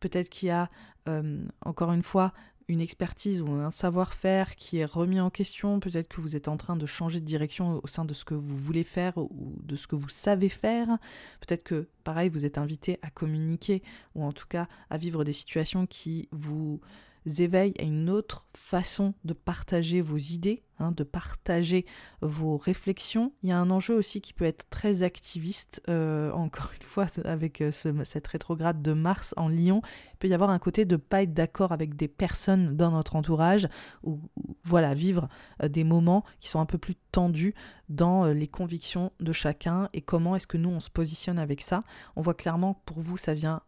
[0.00, 0.68] peut-être qu'il y a
[1.08, 2.32] euh, encore une fois
[2.68, 6.58] une expertise ou un savoir-faire qui est remis en question, peut-être que vous êtes en
[6.58, 9.74] train de changer de direction au sein de ce que vous voulez faire ou de
[9.74, 10.98] ce que vous savez faire,
[11.40, 13.82] peut-être que pareil vous êtes invité à communiquer
[14.14, 16.80] ou en tout cas à vivre des situations qui vous
[17.26, 21.86] éveille à une autre façon de partager vos idées, hein, de partager
[22.20, 23.32] vos réflexions.
[23.42, 27.06] Il y a un enjeu aussi qui peut être très activiste, euh, encore une fois,
[27.24, 29.82] avec euh, cette rétrograde de Mars en Lion.
[30.12, 32.90] Il peut y avoir un côté de ne pas être d'accord avec des personnes dans
[32.90, 33.68] notre entourage,
[34.02, 34.20] ou,
[34.64, 35.28] voilà, vivre
[35.62, 37.54] euh, des moments qui sont un peu plus tendus
[37.88, 41.84] dans les convictions de chacun et comment est-ce que nous on se positionne avec ça.
[42.16, 43.62] On voit clairement que pour vous, ça vient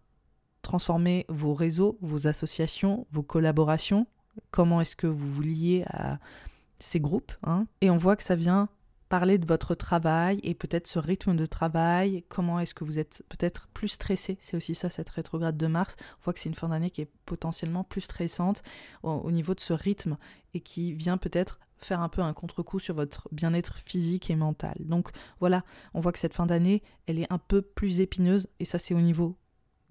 [0.62, 4.06] transformer vos réseaux, vos associations, vos collaborations?
[4.50, 6.18] Comment est-ce que vous vous liez à
[6.78, 7.66] ces groupes hein?
[7.80, 8.68] Et on voit que ça vient
[9.10, 12.24] parler de votre travail et peut-être ce rythme de travail.
[12.28, 14.38] Comment est-ce que vous êtes peut-être plus stressé?
[14.40, 15.96] C'est aussi ça, cette rétrograde de Mars.
[16.00, 18.62] On voit que c'est une fin d'année qui est potentiellement plus stressante
[19.02, 20.16] au, niveau de ce rythme
[20.54, 24.76] et qui vient peut-être faire un peu un contre-coup sur votre bien-être physique et mental.
[24.78, 28.64] Donc voilà, on voit que cette fin d'année, elle est un peu plus épineuse et
[28.64, 29.36] ça c'est au niveau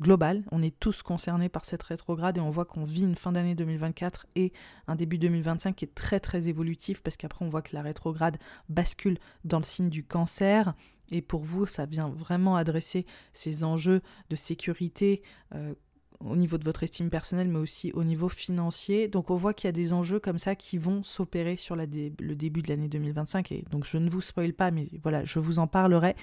[0.02, 0.44] global.
[0.52, 3.56] On est tous concernés par cette rétrograde et on voit qu'on vit une fin d'année
[3.56, 4.54] 2024 et
[4.88, 8.38] un début 2025 qui est très très évolutif parce qu'après on voit que la rétrograde
[8.70, 10.74] bascule dans le signe du cancer.
[11.12, 15.24] Et pour vous, ça vient vraiment adresser ces enjeux de sécurité
[15.56, 15.74] euh,
[16.20, 19.08] au niveau de votre estime personnelle, mais aussi au niveau financier.
[19.08, 21.88] Donc on voit qu'il y a des enjeux comme ça qui vont s'opérer sur le
[21.88, 23.52] début de l'année 2025.
[23.52, 26.16] Et donc je ne vous spoil pas, mais voilà, je vous en parlerai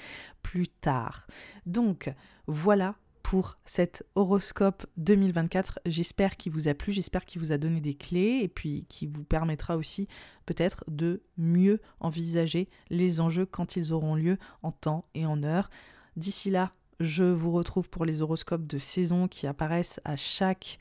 [0.42, 1.26] plus tard.
[1.64, 2.12] Donc
[2.46, 2.94] voilà
[3.28, 5.80] pour cet horoscope 2024.
[5.84, 9.08] J'espère qu'il vous a plu, j'espère qu'il vous a donné des clés et puis qui
[9.08, 10.06] vous permettra aussi
[10.46, 15.70] peut-être de mieux envisager les enjeux quand ils auront lieu en temps et en heure.
[16.14, 16.70] D'ici là,
[17.00, 20.78] je vous retrouve pour les horoscopes de saison qui apparaissent à chaque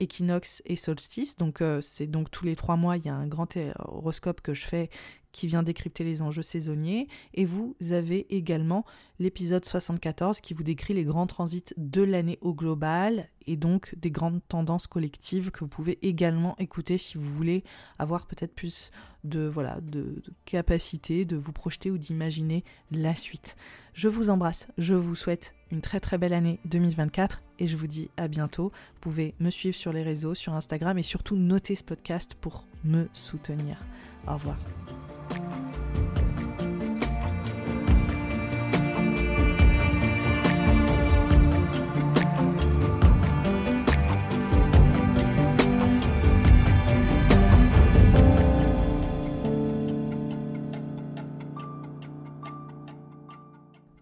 [0.00, 1.36] équinoxe et solstice.
[1.36, 4.54] Donc euh, c'est donc tous les trois mois, il y a un grand horoscope que
[4.54, 4.90] je fais
[5.32, 7.08] qui vient décrypter les enjeux saisonniers.
[7.34, 8.84] Et vous avez également
[9.18, 14.10] l'épisode 74 qui vous décrit les grands transits de l'année au global et donc des
[14.10, 17.64] grandes tendances collectives que vous pouvez également écouter si vous voulez
[17.98, 18.90] avoir peut-être plus
[19.24, 23.56] de voilà de, capacité de vous projeter ou d'imaginer la suite.
[23.94, 27.86] Je vous embrasse, je vous souhaite une très très belle année 2024 et je vous
[27.86, 28.72] dis à bientôt.
[28.94, 32.66] Vous pouvez me suivre sur les réseaux, sur Instagram et surtout noter ce podcast pour
[32.84, 33.78] me soutenir.
[34.26, 34.58] Au revoir.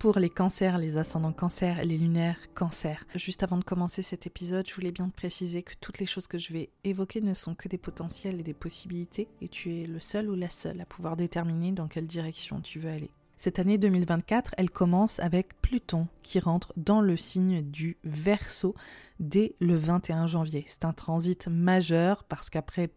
[0.00, 3.04] Pour les cancers, les ascendants cancers, les lunaires cancers.
[3.14, 6.26] Juste avant de commencer cet épisode, je voulais bien te préciser que toutes les choses
[6.26, 9.84] que je vais évoquer ne sont que des potentiels et des possibilités, et tu es
[9.84, 13.10] le seul ou la seule à pouvoir déterminer dans quelle direction tu veux aller.
[13.36, 18.74] Cette année 2024, elle commence avec Pluton qui rentre dans le signe du Verseau
[19.18, 20.64] dès le 21 janvier.
[20.66, 22.90] C'est un transit majeur parce qu'après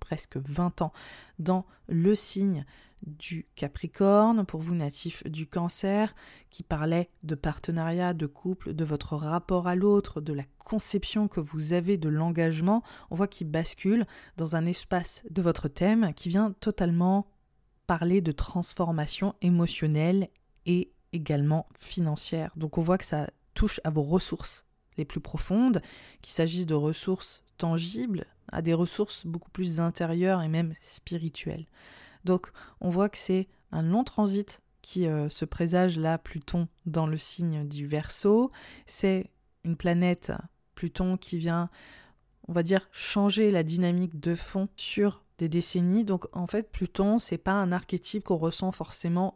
[0.00, 0.92] presque 20 ans
[1.38, 2.64] dans le signe
[3.06, 6.14] du Capricorne, pour vous natifs du Cancer,
[6.50, 11.40] qui parlait de partenariat, de couple, de votre rapport à l'autre, de la conception que
[11.40, 16.28] vous avez de l'engagement, on voit qu'il bascule dans un espace de votre thème qui
[16.28, 17.28] vient totalement
[17.86, 20.28] parler de transformation émotionnelle
[20.66, 22.50] et également financière.
[22.56, 24.64] Donc on voit que ça touche à vos ressources
[24.98, 25.82] les plus profondes,
[26.22, 31.66] qu'il s'agisse de ressources tangibles, à des ressources beaucoup plus intérieures et même spirituelles.
[32.26, 32.50] Donc
[32.80, 37.16] on voit que c'est un long transit qui euh, se présage là, Pluton, dans le
[37.16, 38.52] signe du Verseau.
[38.84, 39.30] C'est
[39.64, 40.32] une planète,
[40.74, 41.70] Pluton, qui vient,
[42.46, 46.04] on va dire, changer la dynamique de fond sur des décennies.
[46.04, 49.34] Donc en fait, Pluton, c'est pas un archétype qu'on ressent forcément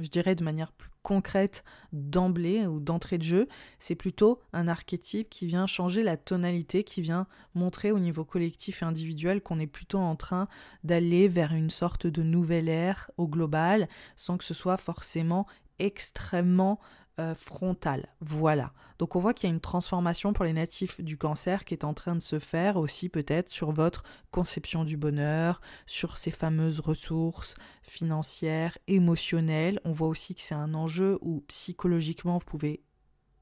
[0.00, 3.48] je dirais de manière plus concrète d'emblée ou d'entrée de jeu,
[3.78, 8.82] c'est plutôt un archétype qui vient changer la tonalité, qui vient montrer au niveau collectif
[8.82, 10.48] et individuel qu'on est plutôt en train
[10.84, 15.46] d'aller vers une sorte de nouvelle ère au global, sans que ce soit forcément
[15.78, 16.78] extrêmement
[17.20, 18.08] euh, frontale.
[18.20, 18.72] Voilà.
[18.98, 21.84] Donc on voit qu'il y a une transformation pour les natifs du cancer qui est
[21.84, 26.80] en train de se faire aussi peut-être sur votre conception du bonheur, sur ces fameuses
[26.80, 29.80] ressources financières, émotionnelles.
[29.84, 32.82] On voit aussi que c'est un enjeu où psychologiquement vous pouvez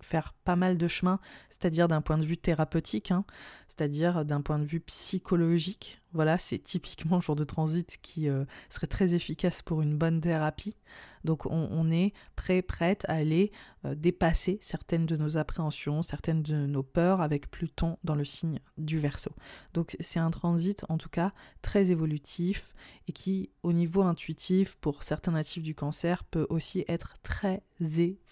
[0.01, 1.19] faire pas mal de chemin,
[1.49, 3.25] c'est-à-dire d'un point de vue thérapeutique, hein,
[3.67, 6.01] c'est-à-dire d'un point de vue psychologique.
[6.13, 10.21] Voilà, c'est typiquement le genre de transit qui euh, serait très efficace pour une bonne
[10.21, 10.77] thérapie.
[11.25, 13.51] Donc on, est prêt, prête à aller
[13.85, 18.61] euh, dépasser certaines de nos appréhensions, certaines de nos peurs avec Pluton dans le signe
[18.79, 19.33] du Verseau.
[19.75, 22.73] Donc c'est un transit en tout cas très évolutif
[23.09, 28.29] et qui au niveau intuitif pour certains natifs du cancer peut aussi être très efficace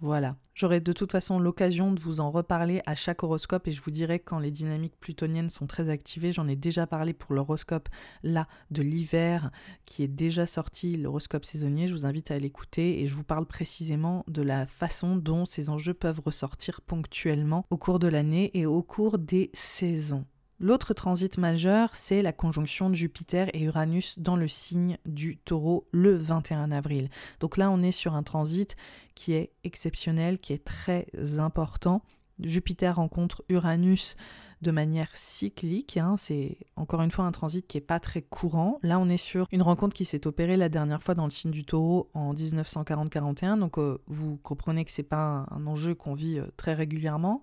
[0.00, 0.36] Voilà.
[0.54, 3.90] J'aurai de toute façon l'occasion de vous en reparler à chaque horoscope et je vous
[3.90, 6.32] dirai quand les dynamiques plutoniennes sont très activées.
[6.32, 7.88] J'en ai déjà parlé pour l'horoscope
[8.22, 9.50] là de l'hiver
[9.84, 11.88] qui est déjà sorti, l'horoscope saisonnier.
[11.88, 15.70] Je vous invite à l'écouter et je vous parle précisément de la façon dont ces
[15.70, 20.24] enjeux peuvent ressortir ponctuellement au cours de l'année et au cours des saisons.
[20.60, 25.88] L'autre transit majeur, c'est la conjonction de Jupiter et Uranus dans le signe du taureau
[25.90, 27.10] le 21 avril.
[27.40, 28.76] Donc là, on est sur un transit
[29.14, 31.06] qui est exceptionnel, qui est très
[31.38, 32.02] important.
[32.40, 34.16] Jupiter rencontre Uranus
[34.64, 35.96] de manière cyclique.
[35.96, 36.16] Hein.
[36.18, 38.78] C'est encore une fois un transit qui n'est pas très courant.
[38.82, 41.50] Là, on est sur une rencontre qui s'est opérée la dernière fois dans le signe
[41.50, 43.58] du taureau en 1940-41.
[43.58, 47.42] Donc, euh, vous comprenez que ce n'est pas un, enjeu qu'on vit euh, très régulièrement.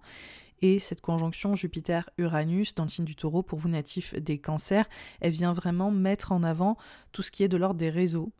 [0.62, 4.88] Et cette conjonction Jupiter-Uranus dans le signe du taureau, pour vous natifs des cancers,
[5.20, 6.78] elle vient vraiment mettre en avant
[7.12, 8.32] tout ce qui est de l'ordre des réseaux,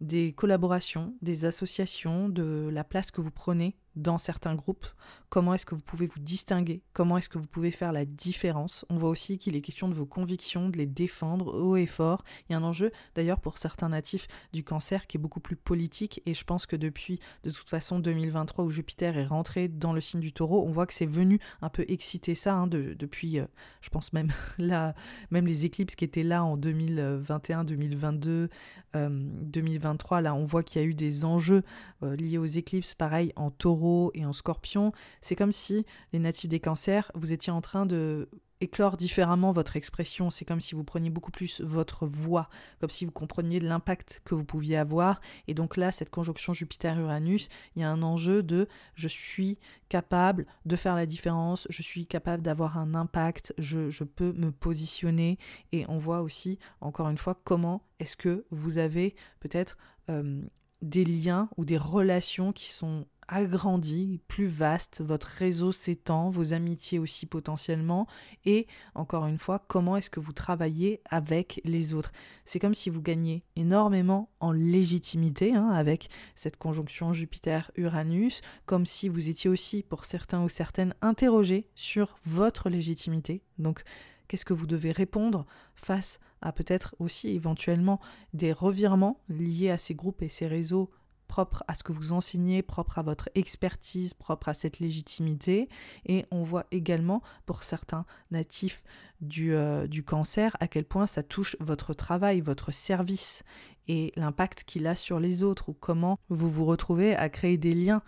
[0.00, 4.86] des collaborations, des associations, de la place que vous prenez dans certains groupes,
[5.28, 8.84] comment est-ce que vous pouvez vous distinguer, comment est-ce que vous pouvez faire la différence.
[8.88, 12.22] On voit aussi qu'il est question de vos convictions, de les défendre haut et fort.
[12.48, 15.56] Il y a un enjeu d'ailleurs pour certains natifs du cancer qui est beaucoup plus
[15.56, 19.92] politique et je pense que depuis de toute façon 2023 où Jupiter est rentré dans
[19.92, 23.38] le signe du taureau, on voit que c'est venu un peu exciter ça hein, depuis,
[23.38, 23.46] euh,
[23.80, 24.94] je pense même là,
[25.30, 28.48] même les éclipses qui étaient là en 2021, 2022,
[28.94, 31.62] 2023, là on voit qu'il y a eu des enjeux
[32.02, 33.79] euh, liés aux éclipses, pareil en taureau
[34.14, 38.28] et en scorpion, c'est comme si les natifs des cancers, vous étiez en train de
[38.60, 40.30] éclore différemment votre expression.
[40.30, 42.48] C'est comme si vous preniez beaucoup plus votre voix,
[42.80, 45.20] comme si vous compreniez l'impact que vous pouviez avoir.
[45.48, 49.58] Et donc là, cette conjonction Jupiter-Uranus, il y a un enjeu de je suis
[49.88, 55.38] capable de faire la différence, je suis capable d'avoir un impact, je, peux me positionner.
[55.72, 59.76] Et on voit aussi, encore une fois, comment est-ce que vous avez peut-être
[60.10, 60.42] euh,
[60.82, 66.98] des liens ou des relations qui sont agrandi, plus vaste, votre réseau s'étend, vos amitiés
[66.98, 68.06] aussi potentiellement,
[68.44, 72.12] et encore une fois, comment est-ce que vous travaillez avec les autres?
[72.44, 79.08] C'est comme si vous gagnez énormément en légitimité hein, avec cette conjonction Jupiter-Uranus, comme si
[79.08, 83.42] vous étiez aussi, pour certains ou certaines, interrogés sur votre légitimité.
[83.58, 83.84] Donc,
[84.26, 88.00] qu'est-ce que vous devez répondre face à peut-être aussi éventuellement
[88.34, 90.90] des revirements liés à ces groupes et ces réseaux
[91.30, 95.68] propre à ce que vous enseignez, propre à votre expertise, propre à cette légitimité.
[96.04, 98.82] Et on voit également pour certains natifs
[99.20, 103.44] du, euh, du cancer à quel point ça touche votre travail, votre service
[103.86, 107.74] et l'impact qu'il a sur les autres ou comment vous vous retrouvez à créer des
[107.74, 108.02] liens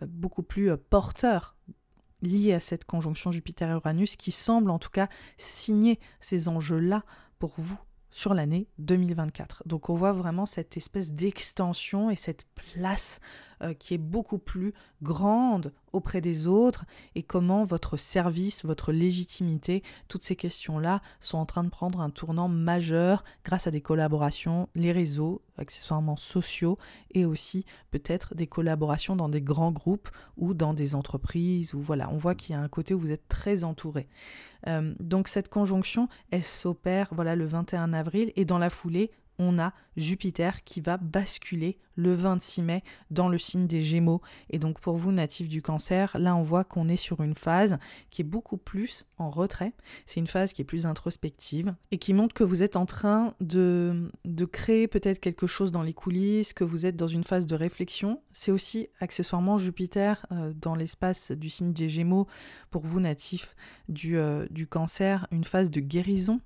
[0.00, 1.56] euh, beaucoup plus euh, porteurs
[2.22, 7.02] liés à cette conjonction Jupiter-Uranus qui semble en tout cas signer ces enjeux-là
[7.40, 7.80] pour vous
[8.10, 9.62] sur l'année 2024.
[9.66, 13.20] Donc on voit vraiment cette espèce d'extension et cette place
[13.62, 16.84] euh, qui est beaucoup plus grande auprès des autres
[17.14, 22.10] et comment votre service, votre légitimité, toutes ces questions-là sont en train de prendre un
[22.10, 26.78] tournant majeur grâce à des collaborations, les réseaux, accessoirement sociaux
[27.12, 32.08] et aussi peut-être des collaborations dans des grands groupes ou dans des entreprises ou voilà,
[32.10, 34.08] on voit qu'il y a un côté où vous êtes très entouré.
[34.66, 39.10] Euh, donc cette conjonction, elle s'opère voilà le 21 avril et dans la foulée,
[39.40, 44.20] on a Jupiter qui va basculer le 26 mai dans le signe des Gémeaux.
[44.50, 47.78] Et donc pour vous, natifs du cancer, là on voit qu'on est sur une phase
[48.10, 49.72] qui est beaucoup plus en retrait.
[50.06, 53.34] C'est une phase qui est plus introspective et qui montre que vous êtes en train
[53.40, 57.46] de, de créer peut-être quelque chose dans les coulisses, que vous êtes dans une phase
[57.46, 58.22] de réflexion.
[58.32, 62.26] C'est aussi accessoirement Jupiter euh, dans l'espace du signe des Gémeaux,
[62.70, 63.56] pour vous natifs
[63.88, 66.40] du, euh, du cancer, une phase de guérison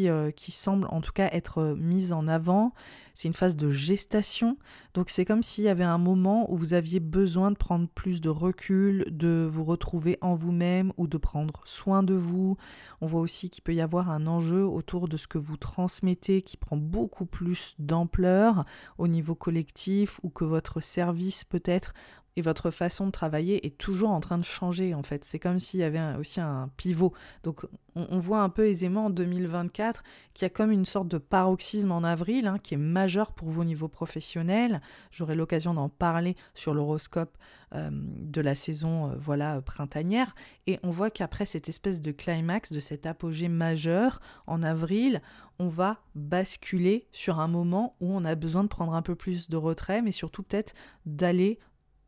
[0.00, 2.72] euh, qui, semble en tout cas être euh, mise en avant.
[3.14, 4.58] C'est une phase de gestation.
[4.94, 8.20] Donc c'est comme s'il y avait un moment où vous aviez besoin de prendre plus
[8.20, 12.56] de recul, de vous retrouver en vous-même ou de prendre soin de vous.
[13.00, 16.42] On voit aussi qu'il peut y avoir un enjeu autour de ce que vous transmettez
[16.42, 18.64] qui prend beaucoup plus d'ampleur
[18.98, 21.94] au niveau collectif ou que votre service peut-être
[22.36, 25.24] et votre façon de travailler est toujours en train de changer en fait.
[25.24, 27.12] C'est comme s'il y avait aussi un pivot.
[27.42, 30.02] Donc on, voit un peu aisément en 2024
[30.34, 33.48] qu'il y a comme une sorte de paroxysme en avril hein, qui est majeur pour
[33.48, 34.82] vos niveaux professionnels.
[35.10, 37.38] J'aurai l'occasion d'en parler sur l'horoscope
[37.74, 40.34] euh, de la saison euh, voilà printanière.
[40.66, 45.22] Et on voit qu'après cette espèce de climax, de cet apogée majeur en avril,
[45.58, 49.48] on va basculer sur un moment où on a besoin de prendre un peu plus
[49.48, 50.74] de retrait, mais surtout peut-être
[51.06, 51.58] d'aller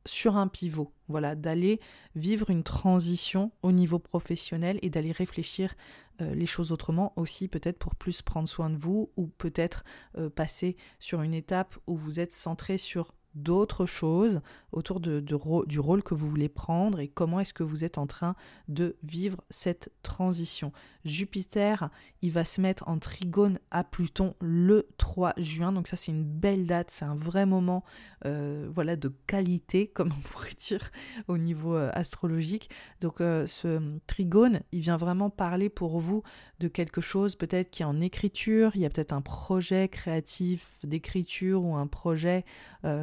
[0.07, 1.81] sur un pivot, voilà, d'aller
[2.15, 5.75] vivre une transition au niveau professionnel et d'aller réfléchir
[6.21, 9.85] euh, les choses autrement aussi, peut-être pour plus prendre soin de vous ou peut-être
[10.17, 14.41] euh, passer sur une étape où vous êtes centré sur d'autres choses,
[14.73, 18.07] autour de, du rôle que vous voulez prendre et comment est-ce que vous êtes en
[18.07, 18.35] train
[18.69, 20.73] de vivre cette transition.
[21.05, 21.89] Jupiter,
[22.23, 26.25] il va se mettre en trigone à Pluton le 3 juin, donc ça c'est une
[26.25, 27.85] belle date, c'est un vrai moment
[28.27, 30.91] euh, voilà, de qualité, comme on pourrait dire
[31.29, 32.71] au niveau euh, astrologique.
[33.01, 36.23] Donc euh, ce trigone, il vient vraiment parler pour vous
[36.61, 40.79] de quelque chose peut-être qui est en écriture, il y a peut-être un projet créatif
[40.85, 42.45] d'écriture ou un projet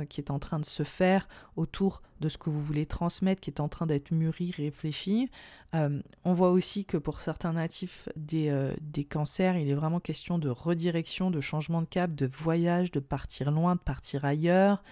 [0.09, 3.49] qui est en train de se faire autour de ce que vous voulez transmettre, qui
[3.49, 5.29] est en train d'être mûri, réfléchi.
[5.73, 9.99] Euh, on voit aussi que pour certains natifs des, euh, des, cancers, il est vraiment
[9.99, 14.83] question de redirection, de changement de cap, de voyage, de partir loin, de partir ailleurs.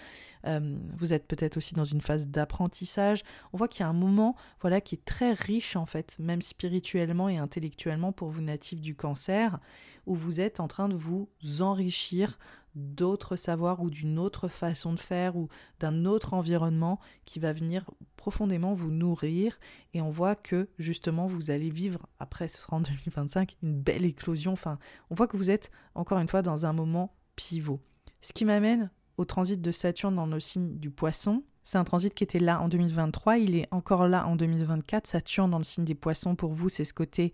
[0.46, 3.24] Euh, vous êtes peut-être aussi dans une phase d'apprentissage.
[3.54, 6.42] On voit qu'il y a un moment voilà, qui est très riche en fait, même
[6.42, 9.60] spirituellement et intellectuellement pour vous natifs du cancer,
[10.06, 11.30] où vous êtes en train de vous
[11.62, 12.38] enrichir
[12.76, 15.48] d'autres savoirs ou d'une autre façon de faire ou
[15.80, 19.60] d'un autre environnement qui va venir profondément vous nourrir.
[19.94, 24.06] Et on voit que justement vous allez vivre après ce sera en 2025 une belle
[24.06, 24.54] éclosion.
[24.54, 27.80] Enfin on voit que vous êtes encore une fois dans un moment pivot.
[28.22, 31.44] Ce qui m'amène au transit de Saturne dans le signe du poisson.
[31.62, 35.08] C'est un transit qui était là en 2023, il est encore là en 2024.
[35.08, 37.34] Saturne dans le signe des poissons, pour vous, c'est ce côté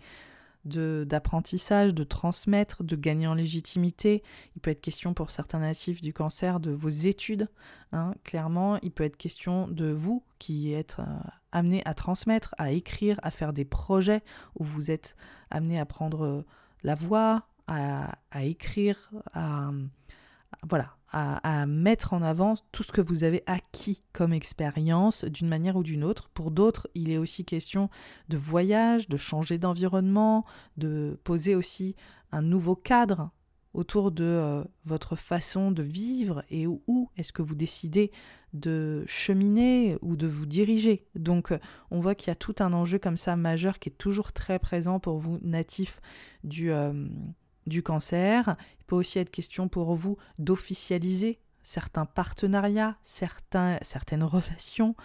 [0.69, 4.23] d'apprentissage, de, transmettre, de gagner en légitimité.
[4.55, 7.49] Il peut être question pour certains natifs du cancer de vos études,
[7.91, 8.79] hein, clairement.
[8.81, 11.03] Il peut être question de vous qui êtes euh,
[11.51, 14.21] amené à transmettre, à écrire, à faire des projets
[14.55, 15.15] où vous êtes
[15.51, 16.45] amené à prendre euh,
[16.83, 19.71] la voix, à, écrire, à,
[20.67, 25.75] voilà, à, mettre en avant tout ce que vous avez acquis comme expérience d'une manière
[25.75, 26.29] ou d'une autre.
[26.29, 27.89] Pour d'autres, il est aussi question
[28.29, 30.45] de voyage, de changer d'environnement,
[30.77, 31.95] de poser aussi
[32.31, 33.31] un nouveau cadre
[33.73, 38.11] autour de euh, votre façon de vivre et où, est-ce que vous décidez
[38.53, 41.05] de cheminer ou de vous diriger.
[41.13, 41.59] Donc euh,
[41.91, 44.57] on voit qu'il y a tout un enjeu comme ça majeur qui est toujours très
[44.57, 46.01] présent pour vous natifs
[46.43, 47.07] du, euh,
[47.69, 48.55] du cancer.
[48.79, 54.95] Il peut aussi être question pour vous d'officialiser certains partenariats, certains, certaines relations.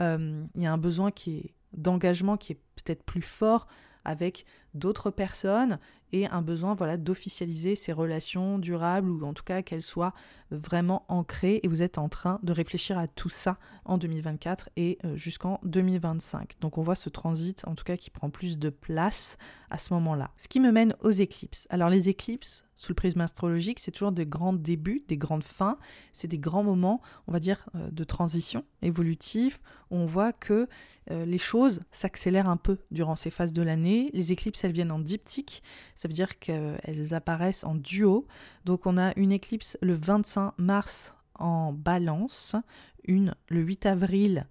[0.00, 3.66] Euh, il y a un besoin qui est d'engagement qui est peut-être plus fort
[4.04, 4.44] avec
[4.74, 5.78] d'autres personnes
[6.12, 10.14] et un besoin voilà d'officialiser ces relations durables ou en tout cas qu'elles soient
[10.50, 14.98] vraiment ancrées et vous êtes en train de réfléchir à tout ça en 2024 et
[15.04, 16.60] euh, jusqu'en 2025.
[16.60, 19.38] Donc on voit ce transit en tout cas qui prend plus de place
[19.70, 20.30] à ce moment-là.
[20.36, 21.66] Ce qui me mène aux éclipses.
[21.70, 25.78] Alors les éclipses sous le prisme astrologique, c'est toujours des grands débuts, des grandes fins,
[26.12, 29.58] c'est des grands moments, on va dire, euh, de transition évolutive
[29.90, 30.68] où on voit que
[31.10, 34.10] euh, les choses s'accélèrent un peu durant ces phases de l'année.
[34.12, 35.62] Les éclipses, elles viennent en diptyque,
[35.94, 38.26] ça veut dire qu'elles apparaissent en duo.
[38.66, 42.54] Donc on a une éclipse le 25 mars en balance,
[43.04, 44.46] une le 8 avril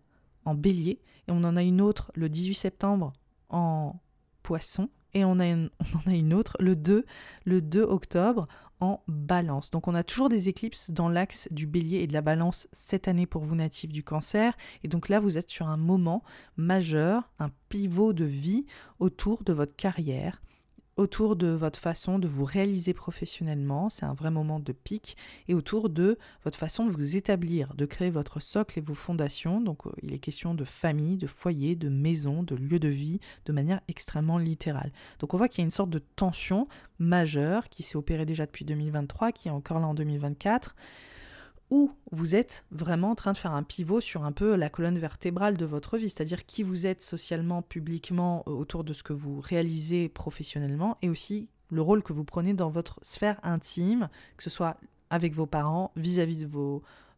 [0.46, 3.14] en bélier, et on en a une autre le 18 septembre
[3.50, 3.96] en
[4.42, 5.68] poisson, et on, a on
[6.06, 7.06] en a une autre le 2,
[7.46, 8.48] le 2 octobre
[8.80, 9.72] en balance.
[9.72, 13.08] Donc on a toujours des éclipses dans l'axe du bélier et de la balance cette
[13.08, 14.56] année pour vous natifs du cancer.
[14.84, 16.24] Et donc là, vous êtes sur un moment
[16.58, 18.66] majeur, un pivot de vie
[19.00, 20.42] autour de votre carrière,
[20.96, 25.18] autour de votre façon de vous réaliser professionnellement, c'est un vrai moment de pic,
[25.48, 29.60] et autour de votre façon de vous établir, de créer votre socle et vos fondations.
[29.62, 33.20] Donc euh, il est question de famille, de foyer, de maison, de lieu de vie,
[33.46, 34.92] de manière extrêmement littérale.
[35.20, 36.68] Donc on voit qu'il y a une sorte de tension
[37.00, 40.76] majeure qui s'est opérée déjà depuis 2023, qui est encore là en 2024
[41.70, 45.00] où vous êtes vraiment en train de faire un pivot sur un peu la colonne
[45.00, 49.14] vertébrale de votre vie, c'est-à-dire qui vous êtes socialement, publiquement, euh, autour de ce que
[49.14, 54.44] vous réalisez professionnellement, et aussi le rôle que vous prenez dans votre sphère intime, que
[54.44, 54.78] ce soit
[55.10, 56.50] avec vos parents, vis-à-vis de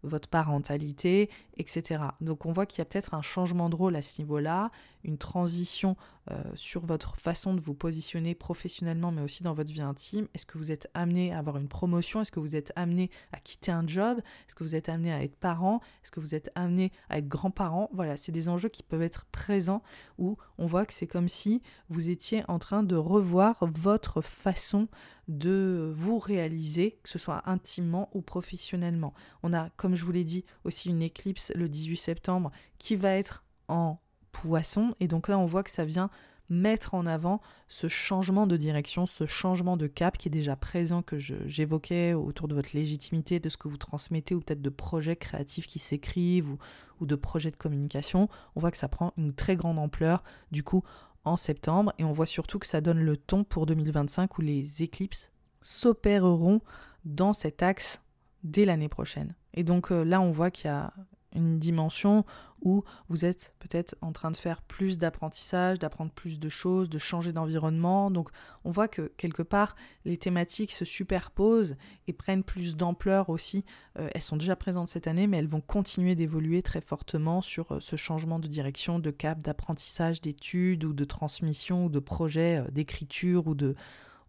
[0.04, 2.04] votre parentalité, etc.
[2.22, 4.72] Donc on voit qu'il y a peut-être un changement de rôle à ce niveau-là,
[5.04, 5.98] une transition
[6.32, 10.28] euh, sur votre façon de vous positionner professionnellement, mais aussi dans votre vie intime.
[10.34, 12.22] Est-ce que vous êtes amené à avoir une promotion?
[12.22, 14.20] Est-ce que vous êtes amené à quitter un job?
[14.48, 15.82] Est-ce que vous êtes amené à être parent?
[16.04, 19.26] Est-ce que vous êtes amené à être grand-parent Voilà, c'est des enjeux qui peuvent être
[19.26, 19.84] présents
[20.18, 24.88] où on voit que c'est comme si vous étiez en train de revoir votre façon
[25.28, 29.14] de vous réaliser, que ce soit intimement ou professionnellement.
[29.44, 33.12] On a, comme je vous l'ai dit, aussi une éclipse le 18 septembre qui va
[33.12, 34.00] être en
[34.42, 34.94] poisson.
[35.00, 36.10] Et donc là, on voit que ça vient
[36.50, 41.02] mettre en avant ce changement de direction, ce changement de cap qui est déjà présent,
[41.02, 45.16] que j'évoquais autour de votre légitimité, de ce que vous transmettez, ou peut-être de projets
[45.16, 46.56] créatifs qui s'écrivent,
[47.00, 48.30] ou, de projets de communication.
[48.56, 50.84] On voit que ça prend une très grande ampleur, du coup,
[51.24, 54.84] en septembre, et on voit surtout que ça donne le ton pour 2025 où les
[54.84, 55.32] éclipses
[55.62, 56.62] s'opéreront
[57.06, 58.02] dans cet axe
[58.44, 59.34] dès l'année prochaine.
[59.56, 60.94] Et donc là, on voit qu'il y a
[61.36, 62.26] une dimension
[62.62, 66.98] où vous êtes peut-être en train de faire plus d'apprentissage, d'apprendre plus de choses, de
[66.98, 68.10] changer d'environnement.
[68.10, 68.30] Donc
[68.64, 71.76] on voit que quelque part les thématiques se superposent
[72.08, 73.66] et prennent plus d'ampleur aussi.
[74.00, 77.72] Euh, elles sont déjà présentes cette année, mais elles vont continuer d'évoluer très fortement sur
[77.72, 82.58] euh, ce changement de direction, de cap, d'apprentissage, d'études ou de transmission ou de projet
[82.58, 83.76] euh, d'écriture ou de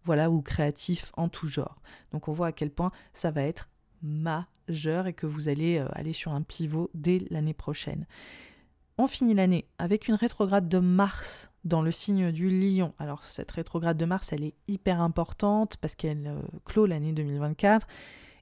[0.05, 1.81] voilà ou créatif en tout genre.
[2.11, 3.67] Donc on voit à quel point ça va être
[4.01, 8.05] majeur et que vous allez euh, aller sur un pivot dès l'année prochaine.
[8.97, 12.93] On finit l'année avec une rétrograde de Mars dans le signe du lion.
[12.97, 17.87] Alors cette rétrograde de Mars, elle est hyper importante parce qu'elle euh, clôt l'année 2024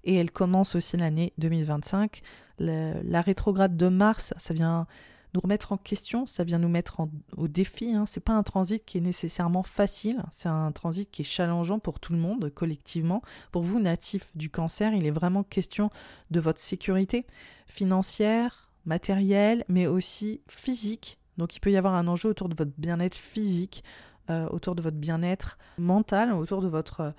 [0.04, 2.22] et elle commence aussi l'année 2025.
[2.60, 4.88] la rétrograde de Mars, ça vient
[5.36, 7.02] nous remettre en question, ça vient nous mettre
[7.36, 7.94] au défi.
[7.94, 8.06] Hein.
[8.06, 12.00] C'est pas un transit qui est nécessairement facile, c'est un transit qui est challengeant pour
[12.00, 13.22] tout le monde collectivement.
[13.52, 15.90] Pour vous, natifs du cancer, il est vraiment question
[16.32, 17.26] de votre sécurité
[17.68, 21.18] financière, matérielle, mais aussi physique.
[21.38, 23.84] Donc il peut y avoir un enjeu autour de votre bien-être physique,
[24.30, 27.12] euh, autour de votre bien-être mental, autour de votre euh,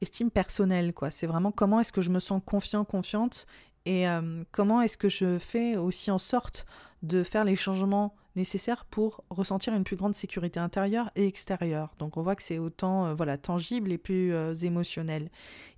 [0.00, 0.92] estime personnelle.
[0.92, 1.10] Quoi.
[1.10, 3.46] C'est vraiment comment est-ce que je me sens confiant, confiante
[3.86, 6.66] et euh, comment est-ce que je fais aussi en sorte
[7.02, 11.94] de faire les changements nécessaires pour ressentir une plus grande sécurité intérieure et extérieure.
[11.98, 15.28] Donc on voit que c'est autant euh, voilà tangible et plus euh, émotionnel.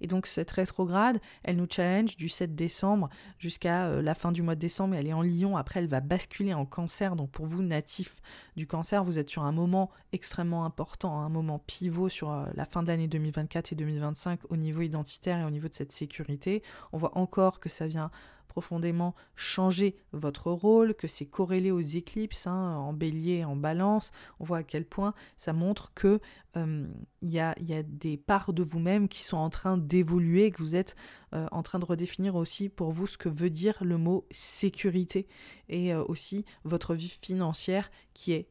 [0.01, 3.09] Et donc cette rétrograde, elle nous challenge du 7 décembre
[3.39, 4.95] jusqu'à euh, la fin du mois de décembre.
[4.95, 5.57] Elle est en Lion.
[5.57, 7.17] Après, elle va basculer en Cancer.
[7.17, 8.23] Donc pour vous natifs
[8.57, 12.85] du Cancer, vous êtes sur un moment extrêmement important, un moment pivot sur la fin
[12.85, 16.63] de l'année 2024 et 2025 au niveau identitaire et au niveau de cette sécurité.
[16.93, 18.13] On voit encore que ça vient
[18.53, 24.13] profondément changer votre rôle, que c'est corrélé aux éclipses, hein, en bélier, en balance.
[24.41, 26.21] On voit à quel point ça montre que
[26.57, 26.87] euh,
[27.23, 30.97] il y, a, des parts de vous-même qui sont en train d'évoluer, que vous êtes
[31.35, 35.27] euh, en train de redéfinir aussi pour vous ce que veut dire le mot sécurité
[35.69, 38.49] et euh, aussi votre vie financière qui est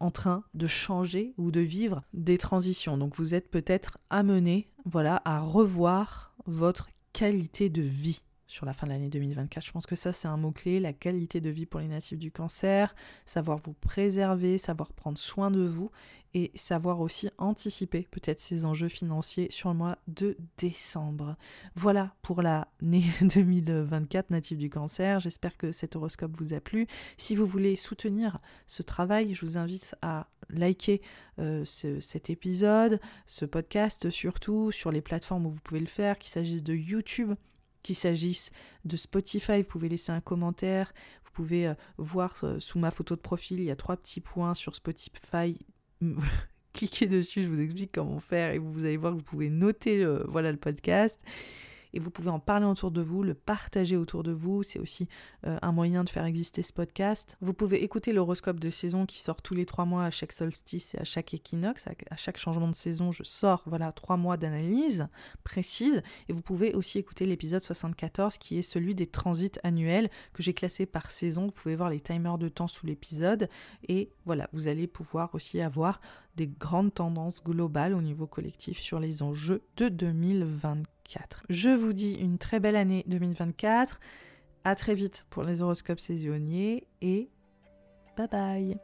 [0.00, 2.98] en train de changer ou de vivre des transitions.
[2.98, 8.86] Donc vous êtes peut-être amené voilà, à revoir votre qualité de vie sur la fin
[8.86, 9.64] de l'année 2024.
[9.64, 12.30] Je pense que ça, c'est un mot-clé, la qualité de vie pour les natifs du
[12.30, 12.94] cancer,
[13.24, 15.90] savoir vous préserver, savoir prendre soin de vous
[16.34, 21.36] et savoir aussi anticiper peut-être ces enjeux financiers sur le mois de décembre.
[21.74, 25.18] Voilà pour l'année 2024 natif du cancer.
[25.18, 26.86] J'espère que cet horoscope vous a plu.
[27.16, 31.00] Si vous voulez soutenir ce travail, je vous invite à liker
[31.38, 36.30] euh, cet épisode, ce podcast surtout sur les plateformes où vous pouvez le faire, qu'il
[36.30, 37.32] s'agisse de YouTube
[37.86, 38.50] qu'il s'agisse
[38.84, 40.92] de Spotify, vous pouvez laisser un commentaire,
[41.24, 44.20] vous pouvez euh, voir euh, sous ma photo de profil, il y a trois petits
[44.20, 45.58] points sur Spotify.
[46.72, 50.04] Cliquez dessus, je vous explique comment faire et vous allez voir que vous pouvez noter
[50.28, 51.20] voilà, le podcast
[51.96, 54.62] et vous pouvez en parler autour de vous, le partager autour de vous.
[54.62, 55.08] C'est aussi
[55.46, 57.38] euh, un moyen de faire exister ce podcast.
[57.40, 60.94] Vous pouvez écouter l'horoscope de saison qui sort tous les trois mois à chaque solstice
[60.94, 61.86] et à chaque équinoxe.
[62.10, 65.08] À chaque changement de saison, je sors voilà trois mois d'analyse
[65.42, 66.02] précise.
[66.28, 70.52] Et vous pouvez aussi écouter l'épisode 74 qui est celui des transits annuels que j'ai
[70.52, 71.46] classé par saison.
[71.46, 73.48] Vous pouvez voir les timers de temps sous l'épisode.
[73.88, 76.02] Et voilà, vous allez pouvoir aussi avoir
[76.34, 80.95] des grandes tendances globales au niveau collectif sur les enjeux de 2024.
[81.48, 84.00] Je vous dis une très belle année 2024.
[84.64, 87.30] À très vite pour les horoscopes saisonniers et
[88.16, 88.76] bye bye.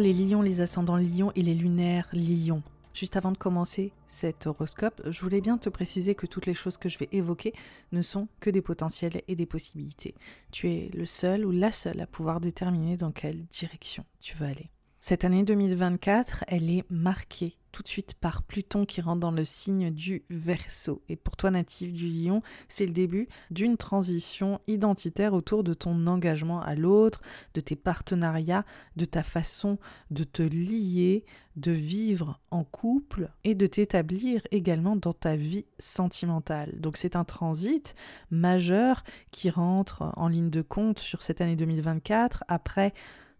[0.00, 2.62] Les lions, les ascendants lions et les lunaires lions.
[2.94, 6.76] Juste avant de commencer cet horoscope, je voulais bien te préciser que toutes les choses
[6.76, 7.52] que je vais évoquer
[7.92, 10.14] ne sont que des potentiels et des possibilités.
[10.50, 14.46] Tu es le seul ou la seule à pouvoir déterminer dans quelle direction tu veux
[14.46, 14.70] aller.
[15.02, 19.46] Cette année 2024, elle est marquée tout de suite par Pluton qui rentre dans le
[19.46, 21.00] signe du Verseau.
[21.08, 26.06] Et pour toi natif du Lion, c'est le début d'une transition identitaire autour de ton
[26.06, 27.22] engagement à l'autre,
[27.54, 28.66] de tes partenariats,
[28.96, 29.78] de ta façon
[30.10, 31.24] de te lier,
[31.56, 36.78] de vivre en couple et de t'établir également dans ta vie sentimentale.
[36.78, 37.94] Donc c'est un transit
[38.30, 42.92] majeur qui rentre en ligne de compte sur cette année 2024 après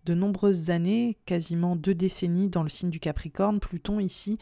[0.04, 4.38] de nombreuses années, quasiment deux décennies dans le signe du Capricorne, Pluton ici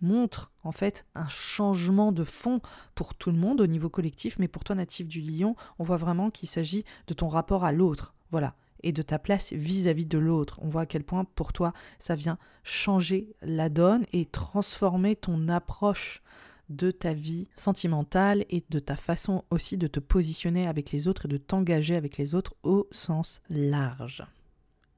[0.00, 2.60] montre en fait un changement de fond
[2.94, 5.96] pour tout le monde au niveau collectif, mais pour toi natif du lion, on voit
[5.96, 10.08] vraiment qu'il s'agit de ton rapport à l'autre, voilà, et de ta place vis-à-vis -vis
[10.08, 10.58] de l'autre.
[10.62, 15.48] On voit à quel point pour toi ça vient changer la donne et transformer ton
[15.48, 16.22] approche
[16.68, 21.26] de ta vie sentimentale et de ta façon aussi de te positionner avec les autres
[21.26, 24.24] et de t'engager avec les autres au sens large.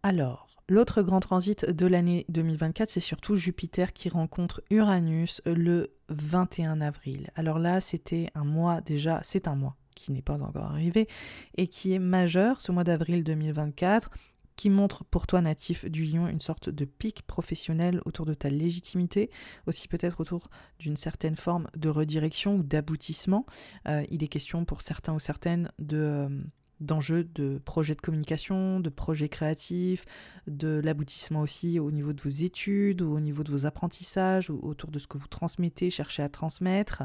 [0.09, 6.81] Alors, l'autre grand transit de l'année 2024, c'est surtout Jupiter qui rencontre Uranus le 21
[6.81, 7.29] avril.
[7.35, 11.09] Alors là, c'était un mois déjà, c'est un mois qui n'est pas encore arrivé
[11.59, 14.09] et qui est majeur ce mois d'avril 2024
[14.57, 18.49] qui montre pour toi natif du lion une sorte de pic professionnel autour de ta
[18.49, 19.29] légitimité,
[19.67, 20.49] aussi peut-être autour
[20.79, 23.45] d'une certaine forme de redirection ou d'aboutissement.
[23.87, 25.99] Euh, il est question pour certains ou certaines de...
[25.99, 26.29] Euh,
[26.81, 30.05] d'enjeux de projets de communication, de projets créatifs,
[30.47, 34.59] de l'aboutissement aussi au niveau de vos études ou au niveau de vos apprentissages, ou
[34.63, 37.05] autour de ce que vous transmettez, cherchez à transmettre,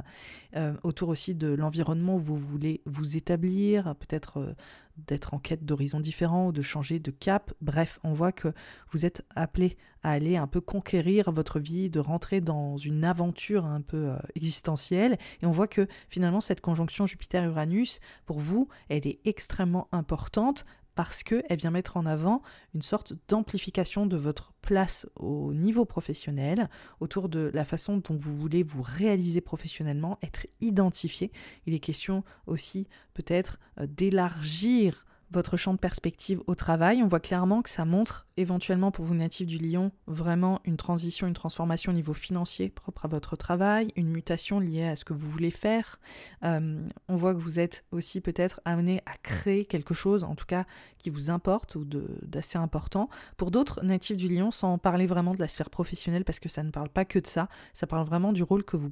[0.56, 4.54] euh, autour aussi de l'environnement où vous voulez vous établir, peut-être euh,
[4.98, 7.54] d'être en quête d'horizons différents ou de changer de cap.
[7.62, 8.54] Bref, on voit que
[8.92, 13.66] vous êtes appelé à aller un peu conquérir votre vie, de rentrer dans une aventure
[13.66, 15.18] un peu euh, existentielle.
[15.42, 20.66] Et on voit que finalement, cette conjonction Jupiter-Uranus, pour vous, elle est extrêmement importante
[20.96, 22.42] parce qu'elle vient mettre en avant
[22.74, 28.36] une sorte d'amplification de votre place au niveau professionnel, autour de la façon dont vous
[28.36, 31.32] voulez vous réaliser professionnellement, être identifié.
[31.66, 37.04] Il est question aussi peut-être euh, d'élargir votre champ de perspective au travail.
[37.04, 41.28] On voit clairement que ça montre éventuellement pour vous natifs du Lion vraiment une transition,
[41.28, 45.14] une transformation au niveau financier propre à votre travail, une mutation liée à ce que
[45.14, 46.00] vous voulez faire.
[46.44, 50.46] Euh, on voit que vous êtes aussi peut-être amené à créer quelque chose, en tout
[50.46, 50.66] cas
[50.98, 53.10] qui vous importe ou d'assez important.
[53.38, 56.64] Pour d'autres natifs du Lion, sans parler vraiment de la sphère professionnelle, parce que ça
[56.64, 58.92] ne parle pas que de ça, ça parle vraiment du rôle que vous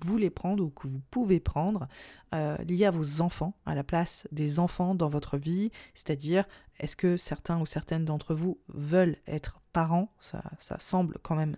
[0.00, 1.88] voulez prendre ou que vous pouvez prendre
[2.34, 6.44] euh, à vos enfants, à la place des enfants dans votre vie, c'est-à-dire
[6.78, 11.56] est-ce que certains ou certaines d'entre vous veulent être parents, ça, ça semble quand même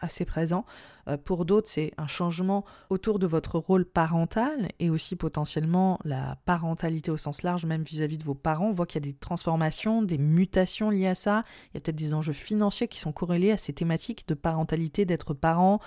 [0.00, 0.64] assez présent.
[1.08, 6.36] Euh, pour d'autres, c'est un changement autour de votre rôle parental et aussi potentiellement la
[6.44, 8.68] parentalité au sens large, même vis-à-vis -vis de vos parents.
[8.68, 11.44] On voit qu'il y a des transformations, des mutations liées à ça.
[11.68, 15.04] Il y a peut-être des enjeux financiers qui sont corrélés à ces thématiques de parentalité,
[15.04, 15.80] d'être parent,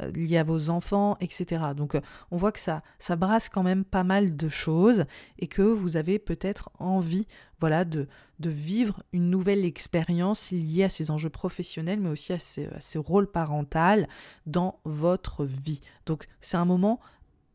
[0.00, 1.62] euh, liés à vos enfants, etc.
[1.76, 2.00] Donc euh,
[2.30, 5.04] on voit que ça, ça brasse quand même pas mal de choses
[5.38, 7.26] et que vous avez peut-être envie
[7.60, 8.08] voilà, de,
[8.38, 12.80] de vivre une nouvelle expérience liée à ces enjeux professionnels, mais aussi à ces, à
[12.80, 14.06] ces rôles parentaux
[14.46, 15.80] dans votre vie.
[16.06, 17.00] Donc c'est un moment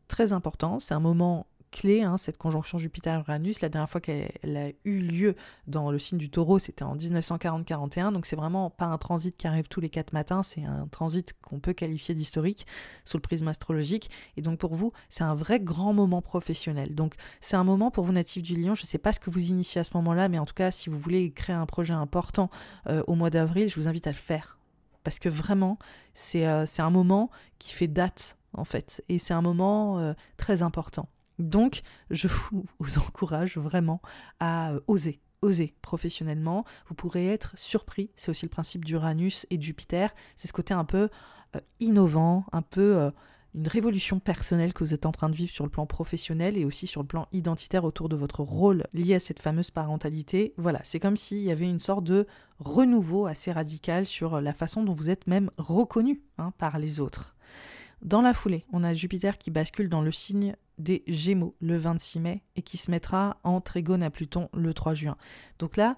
[0.08, 3.60] très important, c'est un moment clé, hein, cette conjonction Jupiter-Uranus.
[3.60, 5.34] La dernière fois qu'elle a eu lieu
[5.66, 8.12] dans le signe du taureau, c'était en 1940-41.
[8.12, 11.34] Donc c'est vraiment pas un transit qui arrive tous les quatre matins, c'est un transit
[11.42, 12.66] qu'on peut qualifier d'historique
[13.04, 14.10] sous le prisme astrologique.
[14.36, 16.94] Et donc pour vous, c'est un vrai grand moment professionnel.
[16.94, 18.74] Donc c'est un moment pour vous natifs du lion.
[18.74, 20.70] Je ne sais pas ce que vous initiez à ce moment-là, mais en tout cas,
[20.70, 22.50] si vous voulez créer un projet important
[22.88, 24.58] euh, au mois d'avril, je vous invite à le faire.
[25.04, 25.78] Parce que vraiment,
[26.14, 29.02] c'est euh, un moment qui fait date en fait.
[29.08, 31.08] Et c'est un moment euh, très important.
[31.38, 34.00] Donc, je vous, encourage vraiment
[34.40, 36.64] à euh, oser, oser professionnellement.
[36.88, 40.74] Vous pourrez être surpris, c'est aussi le principe d'Uranus et de Jupiter, c'est ce côté
[40.74, 41.08] un peu
[41.54, 43.10] euh, innovant, un peu euh,
[43.54, 46.64] une révolution personnelle que vous êtes en train de vivre sur le plan professionnel et
[46.64, 50.52] aussi sur le plan identitaire autour de votre rôle lié à cette fameuse parentalité.
[50.58, 52.26] Voilà, c'est comme s'il y avait une sorte de
[52.58, 57.35] renouveau assez radical sur la façon dont vous êtes même reconnu hein, par les autres.
[58.02, 62.20] Dans la foulée, on a Jupiter qui bascule dans le signe des Gémeaux le 26
[62.20, 65.16] mai et qui se mettra en trigone à Pluton le 3 juin.
[65.58, 65.96] Donc là,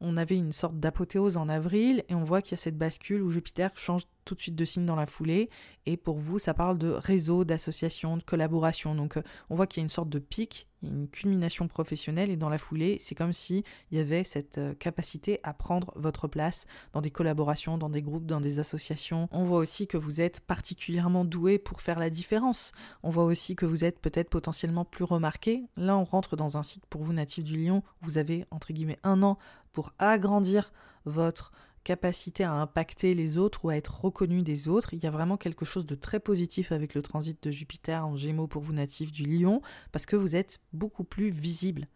[0.00, 3.22] on avait une sorte d'apothéose en avril et on voit qu'il y a cette bascule
[3.22, 5.48] où Jupiter change tout de suite de signe dans la foulée.
[5.86, 8.94] Et pour vous, ça parle de réseau, d'association, de collaboration.
[8.94, 12.36] Donc euh, on voit qu'il y a une sorte de pic, une culmination professionnelle et
[12.36, 16.28] dans la foulée, c'est comme si il y avait cette euh, capacité à prendre votre
[16.28, 19.28] place dans des collaborations, dans des groupes, dans des associations.
[19.30, 22.72] On voit aussi que vous êtes particulièrement doué pour faire la différence.
[23.02, 25.62] On voit aussi que vous êtes peut-être potentiellement plus remarqué.
[25.76, 27.82] Là, on rentre dans un cycle pour vous natif du Lion.
[28.02, 29.38] Vous avez entre guillemets un an
[29.72, 30.72] pour agrandir
[31.04, 31.52] votre
[31.86, 34.92] capacité à impacter les autres ou à être reconnu des autres.
[34.92, 38.16] Il y a vraiment quelque chose de très positif avec le transit de Jupiter en
[38.16, 41.86] Gémeaux pour vous natifs du Lion, parce que vous êtes beaucoup plus visible.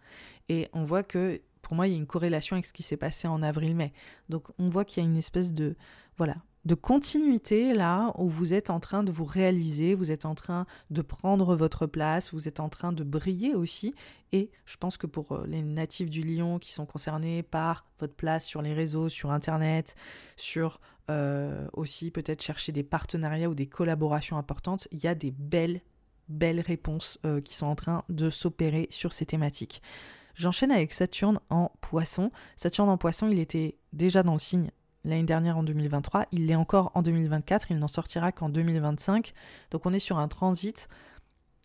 [0.48, 2.96] Et on voit que, pour moi, il y a une corrélation avec ce qui s'est
[2.96, 3.92] passé en avril-mai.
[4.28, 5.74] Donc on voit qu'il y a une espèce de,
[6.16, 10.34] voilà, de continuité là où vous êtes en train de vous réaliser, vous êtes en
[10.34, 13.94] train de prendre votre place, vous êtes en train de briller aussi.
[14.32, 18.14] Et je pense que pour euh, les natifs du Lion qui sont concernés par votre
[18.14, 19.94] place sur les réseaux, sur Internet,
[20.36, 20.80] sur
[21.10, 25.80] euh, aussi peut-être chercher des partenariats ou des collaborations importantes, il y a des belles,
[26.28, 29.80] belles réponses euh, qui sont en train de s'opérer sur ces thématiques.
[30.34, 32.30] J'enchaîne avec Saturne en poisson.
[32.56, 34.70] Saturne en poisson, il était déjà dans le signe
[35.04, 39.32] l'année dernière en 2023, il l'est encore en 2024, il n'en sortira qu'en 2025.
[39.70, 40.88] Donc on est sur un transit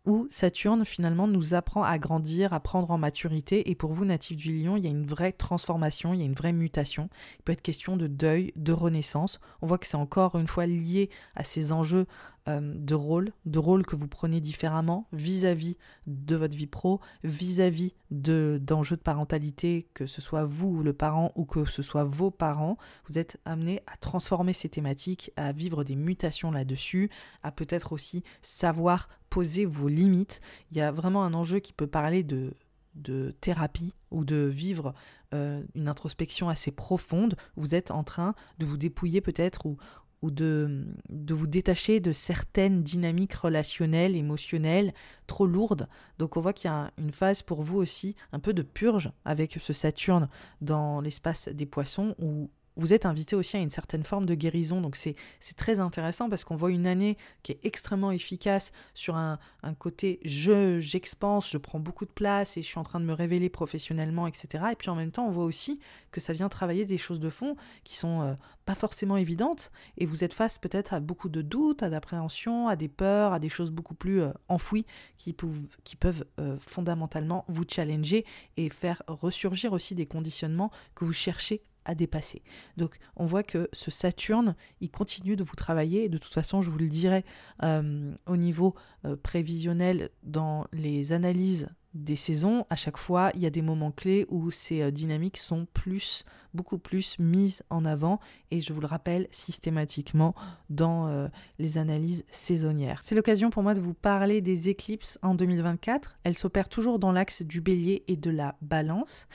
[0.05, 3.69] où Saturne finalement nous apprend à grandir, à prendre en maturité.
[3.69, 6.27] Et pour vous, natifs du lion, il y a une vraie transformation, il y a
[6.27, 7.09] une vraie mutation.
[7.39, 9.39] Il peut être question de deuil, de renaissance.
[9.61, 12.05] On voit que c'est encore une fois lié à ces enjeux
[12.47, 18.59] de rôle, de rôle que vous prenez différemment vis-à-vis de votre vie pro, vis-à-vis de
[18.61, 22.77] d'enjeux de parentalité, que ce soit vous le parent ou que ce soit vos parents,
[23.07, 27.09] vous êtes amené à transformer ces thématiques, à vivre des mutations là-dessus,
[27.41, 30.39] à peut-être aussi savoir poser vos limites.
[30.71, 32.53] Il y a vraiment un enjeu qui peut parler de
[32.95, 34.93] de thérapie ou de vivre
[35.33, 39.77] euh, une introspection assez profonde, vous êtes en train de vous dépouiller peut-être ou,
[40.21, 44.93] ou de, vous détacher de certaines dynamiques relationnelles, émotionnelles
[45.27, 45.87] trop lourdes.
[46.19, 49.11] Donc on voit qu'il y a une phase pour vous aussi un peu de purge
[49.23, 50.29] avec ce Saturne
[50.61, 54.81] dans l'espace des poissons où vous êtes invité aussi à une certaine forme de guérison.
[54.81, 55.15] Donc c'est
[55.55, 59.39] très intéressant parce qu'on voit une année qui est extrêmement efficace sur un,
[59.79, 63.13] côté je, j'expanse, je prends beaucoup de place et je suis en train de me
[63.13, 64.65] révéler professionnellement, etc.
[64.71, 65.79] Et puis en même temps, on voit aussi
[66.11, 68.33] que ça vient travailler des choses de fond qui sont euh,
[68.65, 72.75] pas forcément évidentes et vous êtes face peut-être à beaucoup de doutes, à d'appréhension, à
[72.75, 74.85] des peurs, à des choses beaucoup plus euh, enfouies
[75.17, 78.25] qui, peuvent, qui peuvent euh, fondamentalement vous challenger
[78.57, 82.41] et faire ressurgir aussi des conditionnements que vous cherchez à dépasser.
[82.77, 86.69] Donc on voit que ce Saturne, il continue de vous travailler, de toute façon je
[86.69, 87.23] vous le dirai
[87.63, 88.75] euh, au niveau
[89.05, 93.91] euh, prévisionnel dans les analyses des saisons, à chaque fois il y a des moments
[93.91, 98.19] clés où ces euh, dynamiques sont plus, beaucoup plus mises en avant,
[98.51, 100.35] et je vous le rappelle systématiquement
[100.69, 101.29] dans
[101.59, 102.99] les analyses saisonnières.
[103.03, 106.17] C'est l'occasion pour moi de vous parler des éclipses en 2024.
[106.23, 109.27] Elles s'opèrent toujours dans l'axe du bélier et de la balance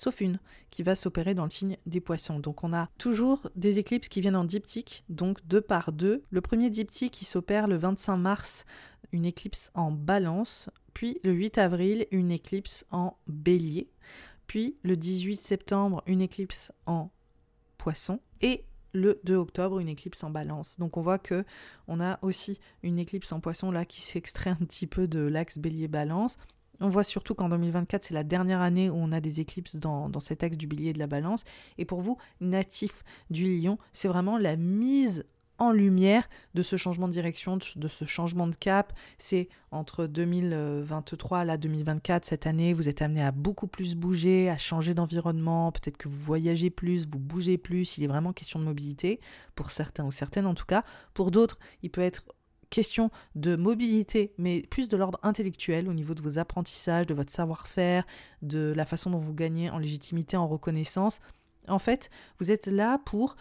[0.00, 0.38] sauf une
[0.70, 2.40] qui va s'opérer dans le signe des poissons.
[2.40, 6.22] Donc on a toujours des éclipses qui viennent en diptyque, donc deux par deux.
[6.30, 8.64] Le premier diptyque qui s'opère le 25 mars,
[9.12, 13.90] une éclipse en balance, puis le 8 avril, une éclipse en bélier,
[14.46, 17.10] puis le 18 septembre, une éclipse en
[17.76, 18.64] poisson, et
[18.94, 20.78] le 2 octobre, une éclipse en balance.
[20.78, 21.44] Donc on voit que
[21.88, 25.58] on a aussi une éclipse en poisson là qui s'extrait un petit peu de l'axe
[25.58, 26.38] bélier-balance.
[26.80, 30.10] On voit surtout qu'en 2024, c'est la dernière année où on a des éclipses dans,
[30.20, 31.44] cet axe du bélier de la balance.
[31.78, 35.26] Et pour vous, natif du lion, c'est vraiment la mise
[35.58, 38.94] en lumière de ce changement de direction, de ce changement de cap.
[39.18, 44.56] C'est entre 2023 là 2024 cette année, vous êtes amené à beaucoup plus bouger, à
[44.56, 48.64] changer d'environnement, peut-être que vous voyagez plus, vous bougez plus, il est vraiment question de
[48.64, 49.20] mobilité
[49.54, 50.82] pour certains ou certaines en tout cas.
[51.12, 52.24] Pour d'autres, il peut être
[52.70, 57.32] question de mobilité, mais plus de l'ordre intellectuel au niveau de vos apprentissages, de votre
[57.32, 58.06] savoir-faire,
[58.42, 61.20] de la façon dont vous gagnez en légitimité, en reconnaissance.
[61.68, 63.36] En fait, vous êtes là pour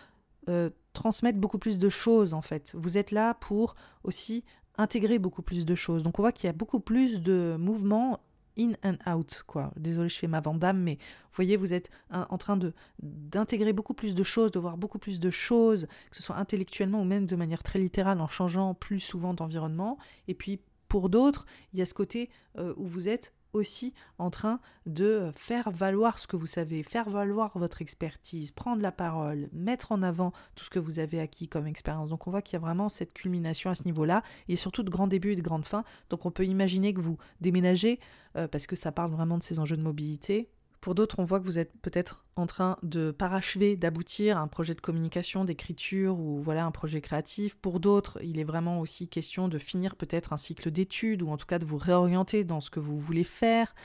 [0.50, 2.74] euh, transmettre beaucoup plus de choses, en fait.
[2.76, 4.44] Vous êtes là pour aussi
[4.78, 6.04] intégrer beaucoup plus de choses.
[6.04, 8.20] Donc on voit qu'il y a beaucoup plus de mouvements
[8.58, 9.72] in and out, quoi.
[9.76, 13.94] Désolé, je fais ma vandame, mais vous voyez, vous êtes en train de d'intégrer beaucoup
[13.94, 17.26] plus de choses, de voir beaucoup plus de choses, que ce soit intellectuellement ou même
[17.26, 19.98] de manière très littérale, en changeant plus souvent d'environnement.
[20.28, 24.30] Et puis, pour d'autres, il y a ce côté euh, où vous êtes aussi en
[24.30, 29.50] train de faire valoir ce que vous savez, faire valoir votre expertise, prendre la parole,
[29.54, 32.10] mettre en avant tout ce que vous avez acquis comme expérience.
[32.10, 34.90] Donc on voit qu'il y a vraiment cette culmination à ce niveau-là, et surtout de
[34.90, 35.84] grands débuts et de grandes fins.
[36.10, 38.00] Donc on peut imaginer que vous déménagez,
[38.36, 40.50] euh, parce que ça parle vraiment de ces enjeux de mobilité,
[40.82, 44.48] pour d'autres, on voit que vous êtes peut-être en train de parachever, d'aboutir à un
[44.48, 47.56] projet de communication, d'écriture ou voilà un projet créatif.
[47.56, 51.38] Pour d'autres, il est vraiment aussi question de finir peut-être un cycle d'études ou en
[51.38, 53.76] tout cas de vous réorienter dans ce que vous voulez faire.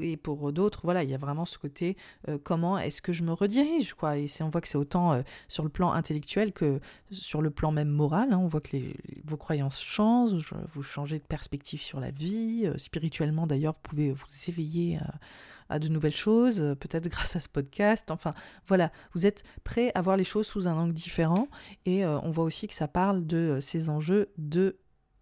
[0.00, 1.96] Et pour d'autres, voilà, il y a vraiment ce côté
[2.28, 4.16] euh, comment est-ce que je me redirige quoi.
[4.16, 7.72] Et on voit que c'est autant euh, sur le plan intellectuel que sur le plan
[7.72, 8.32] même moral.
[8.32, 8.38] Hein.
[8.38, 8.76] on voit que
[9.24, 12.62] vos croyances changent, vous changez de perspective sur la vie.
[12.64, 14.98] Euh, spirituellement d'ailleurs, vous pouvez vous éveiller
[15.78, 18.10] de nouvelles choses, peut-être grâce à ce podcast.
[18.10, 18.34] Enfin,
[18.66, 21.48] voilà, vous êtes prêt à voir les choses sous un angle différent.
[21.86, 24.78] Et on voit aussi que ça parle de ces enjeux de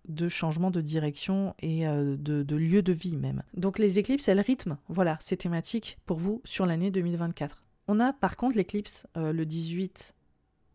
[0.08, 3.44] de changement de direction et de, de, lieu de vie même.
[3.54, 7.62] Donc les éclipses, elles rythment, voilà, ces thématiques pour vous sur l'année 2024.
[7.86, 10.12] On a par contre l'éclipse le 18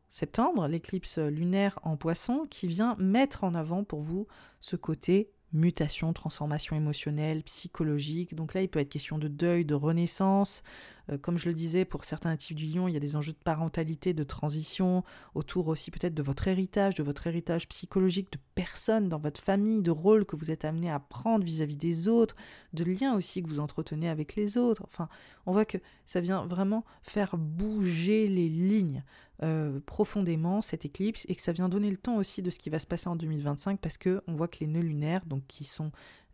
[0.09, 4.27] septembre, l'éclipse lunaire en poisson, qui vient mettre en avant pour vous
[4.59, 8.35] ce côté mutation, transformation émotionnelle, psychologique.
[8.35, 10.63] Donc là, il peut être question de deuil, de renaissance.
[11.09, 13.31] Euh, comme je le disais, pour certains natifs du lion, il y a des enjeux
[13.31, 15.03] de parentalité, de transition,
[15.35, 19.81] autour aussi peut-être de votre héritage, de votre héritage psychologique, de personnes dans votre famille,
[19.81, 22.35] de rôles que vous êtes amené à prendre vis-à-vis des autres,
[22.73, 24.83] de liens aussi que vous entretenez avec les autres.
[24.85, 25.07] Enfin,
[25.45, 29.03] on voit que ça vient vraiment faire bouger les lignes.
[29.43, 32.71] Euh, profondément cette éclipse et que ça vient donner le temps aussi de ce qui
[32.71, 35.63] va se passer en 2025 parce que on voit que les nœuds lunaires, donc qui
[35.63, 35.91] sont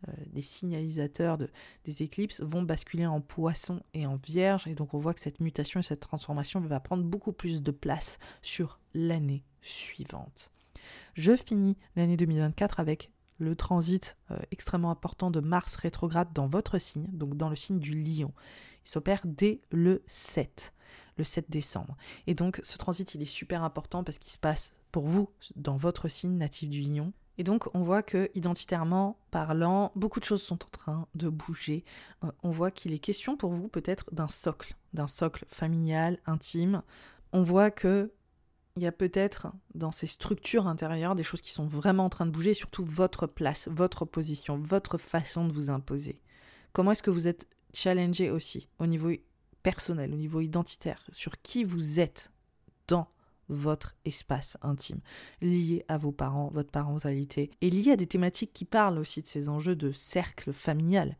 [0.08, 1.50] euh, des signalisateurs de,
[1.84, 5.40] des éclipses, vont basculer en poisson et en vierge et donc on voit que cette
[5.40, 10.50] mutation et cette transformation va prendre beaucoup plus de place sur l'année suivante.
[11.12, 16.78] Je finis l'année 2024 avec le transit euh, extrêmement important de Mars rétrograde dans votre
[16.78, 18.32] signe, donc dans le signe du lion.
[18.86, 20.72] Il s'opère dès le 7
[21.16, 21.96] le 7 décembre.
[22.26, 25.76] Et donc ce transit, il est super important parce qu'il se passe pour vous dans
[25.76, 27.12] votre signe natif du lion.
[27.36, 31.84] Et donc on voit que identitairement parlant, beaucoup de choses sont en train de bouger.
[32.22, 36.82] Euh, on voit qu'il est question pour vous peut-être d'un socle, d'un socle familial, intime.
[37.32, 38.12] On voit que
[38.76, 42.26] il y a peut-être dans ces structures intérieures des choses qui sont vraiment en train
[42.26, 46.20] de bouger, surtout votre place, votre position, votre façon de vous imposer.
[46.72, 49.10] Comment est-ce que vous êtes challengé aussi au niveau
[49.64, 52.30] personnel, au niveau identitaire, sur qui vous êtes
[52.86, 53.08] dans
[53.48, 55.00] votre espace intime,
[55.40, 59.26] lié à vos parents, votre parentalité, et lié à des thématiques qui parlent aussi de
[59.26, 61.16] ces enjeux de cercle familial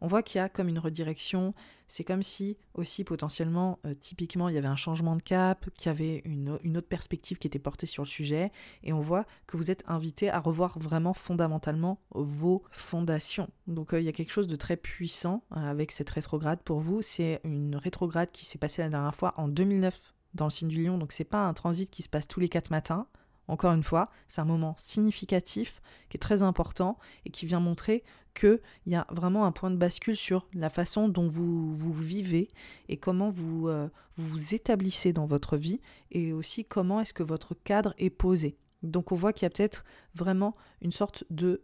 [0.00, 1.54] on voit qu'il y a comme une redirection.
[1.86, 5.86] C'est comme si aussi potentiellement, euh, typiquement, il y avait un changement de cap, qu'il
[5.86, 8.52] y avait une, autre perspective qui était portée sur le sujet.
[8.82, 13.48] Et on voit que vous êtes invité à revoir vraiment fondamentalement vos fondations.
[13.66, 16.80] Donc euh, il y a quelque chose de très puissant euh, avec cette rétrograde pour
[16.80, 17.02] vous.
[17.02, 20.84] C'est une rétrograde qui s'est passée la dernière fois en 2009 dans le signe du
[20.84, 20.98] lion.
[20.98, 23.06] Donc c'est pas un transit qui se passe tous les quatre matins.
[23.48, 25.80] Encore une fois, c'est un moment significatif
[26.10, 28.04] qui est très important et qui vient montrer
[28.38, 32.48] qu'il y a vraiment un point de bascule sur la façon dont vous, vous vivez
[32.88, 35.80] et comment vous, euh, vous établissez dans votre vie
[36.10, 38.56] et aussi comment est-ce que votre cadre est posé.
[38.82, 39.84] Donc on voit qu'il y a peut-être
[40.14, 41.62] vraiment une sorte de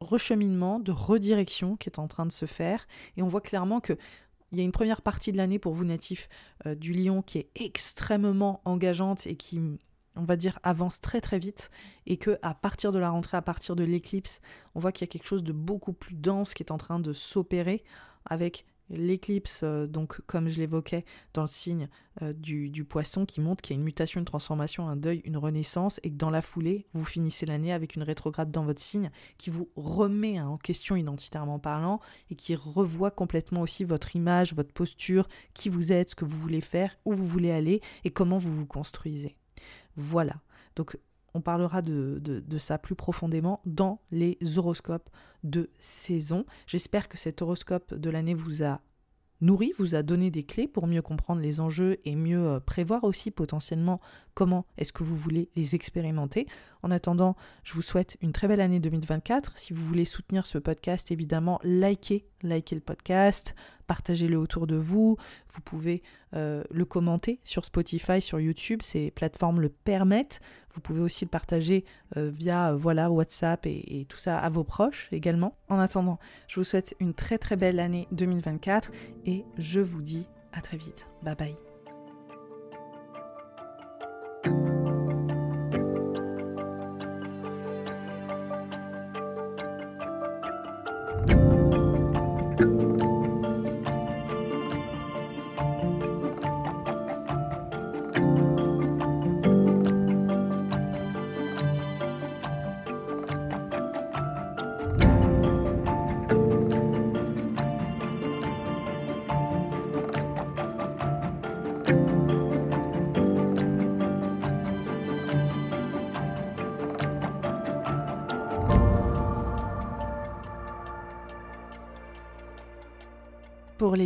[0.00, 3.96] recheminement, de redirection qui est en train de se faire et on voit clairement que
[4.50, 6.28] il y a une première partie de l'année pour vous natifs
[6.66, 9.60] euh, du lion qui est extrêmement engageante et qui
[10.18, 11.70] on va dire, avance très très vite
[12.06, 14.40] et que à partir de la rentrée, à partir de l'éclipse,
[14.74, 16.98] on voit qu'il y a quelque chose de beaucoup plus dense qui est en train
[16.98, 17.84] de s'opérer
[18.26, 21.04] avec l'éclipse, euh, donc comme je l'évoquais
[21.34, 21.88] dans le signe
[22.22, 25.36] euh, du, poisson, qui montre qu'il y a une mutation, une transformation, un deuil, une
[25.36, 29.10] renaissance, et que dans la foulée, vous finissez l'année avec une rétrograde dans votre signe
[29.36, 32.00] qui vous remet hein, en question identitairement parlant
[32.30, 36.38] et qui revoit complètement aussi votre image, votre posture, qui vous êtes, ce que vous
[36.38, 39.37] voulez faire, où vous voulez aller et comment vous vous construisez.
[39.98, 40.36] Voilà.
[40.76, 40.96] Donc
[41.34, 45.10] on parlera de, ça plus profondément dans les horoscopes
[45.44, 46.46] de saison.
[46.66, 48.80] J'espère que cet horoscope de l'année vous a
[49.40, 53.04] nourri, vous a donné des clés pour mieux comprendre les enjeux et mieux euh, prévoir
[53.04, 54.00] aussi potentiellement
[54.34, 56.46] comment est-ce que vous voulez les expérimenter.
[56.82, 59.58] En attendant, je vous souhaite une très belle année 2024.
[59.58, 63.54] Si vous voulez soutenir ce podcast, évidemment, likez, likez le podcast,
[63.86, 65.16] partagez-le autour de vous.
[65.48, 66.02] Vous pouvez
[66.34, 70.40] euh, le commenter sur Spotify, sur YouTube, ces plateformes le permettent.
[70.74, 71.84] Vous pouvez aussi le partager
[72.16, 75.56] euh, via voilà WhatsApp et, et, tout ça à vos proches également.
[75.68, 78.92] En attendant, je vous souhaite une très très belle année 2024
[79.26, 81.08] et je vous dis à très vite.
[81.22, 81.67] Bye bye.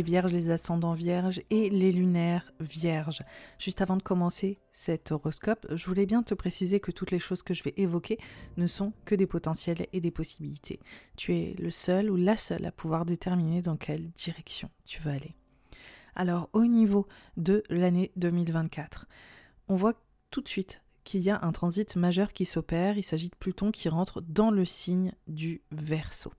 [0.03, 3.23] Les vierges, les ascendants vierges et les lunaires vierges.
[3.57, 7.41] Juste avant de commencer cet horoscope, je voulais bien te préciser que toutes les choses
[7.41, 8.17] que je vais évoquer
[8.57, 10.79] ne sont que des potentiels et des possibilités.
[11.15, 15.11] Tu es le seul ou la seule à pouvoir déterminer dans quelle direction tu veux
[15.11, 15.35] aller.
[16.15, 17.07] Alors au niveau
[17.37, 19.07] de l'année 2024,
[19.69, 19.93] on voit
[20.31, 23.71] tout de suite qu'il y a un transit majeur qui s'opère, il s'agit de Pluton
[23.71, 26.33] qui rentre dans le signe du Verseau.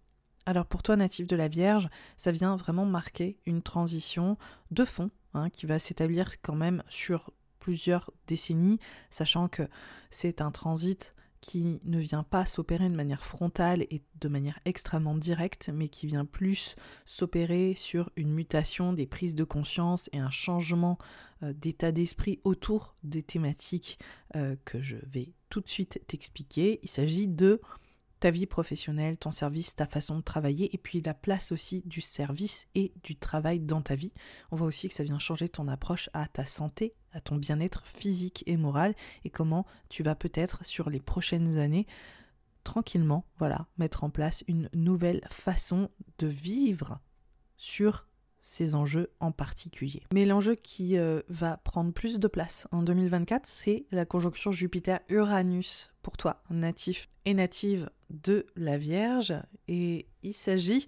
[0.47, 4.37] Alors pour toi, natif de la Vierge, ça vient vraiment marquer une transition
[4.71, 9.63] de fond hein, qui va s'établir quand même sur plusieurs décennies, sachant que
[10.11, 15.15] c'est un transit qui ne vient pas s'opérer de manière frontale et de manière extrêmement
[15.15, 20.31] directe, mais qui vient plus s'opérer sur une mutation des prises de conscience et un
[20.31, 20.97] changement
[21.43, 23.99] euh, d'état d'esprit autour des thématiques
[24.37, 26.81] euh, que je vais tout de suite t'expliquer.
[26.83, 27.61] Il s'agit de
[28.21, 32.01] ta vie professionnelle, ton service, ta façon de travailler, et puis la place aussi du
[32.01, 34.13] service et du travail dans ta vie.
[34.51, 37.87] On voit aussi que ça vient changer ton approche à ta santé, à ton bien-être
[37.87, 41.87] physique et moral, et comment tu vas peut-être sur les prochaines années
[42.65, 46.99] tranquillement, voilà, mettre en place une nouvelle façon de vivre
[47.57, 48.09] sur
[48.45, 50.03] ces enjeux en particulier.
[50.13, 55.91] Mais l'enjeu qui euh, va prendre plus de place en 2024, c'est la conjonction Jupiter-Uranus
[56.03, 59.33] pour toi, natif et native de la Vierge.
[59.67, 60.87] Et il s'agit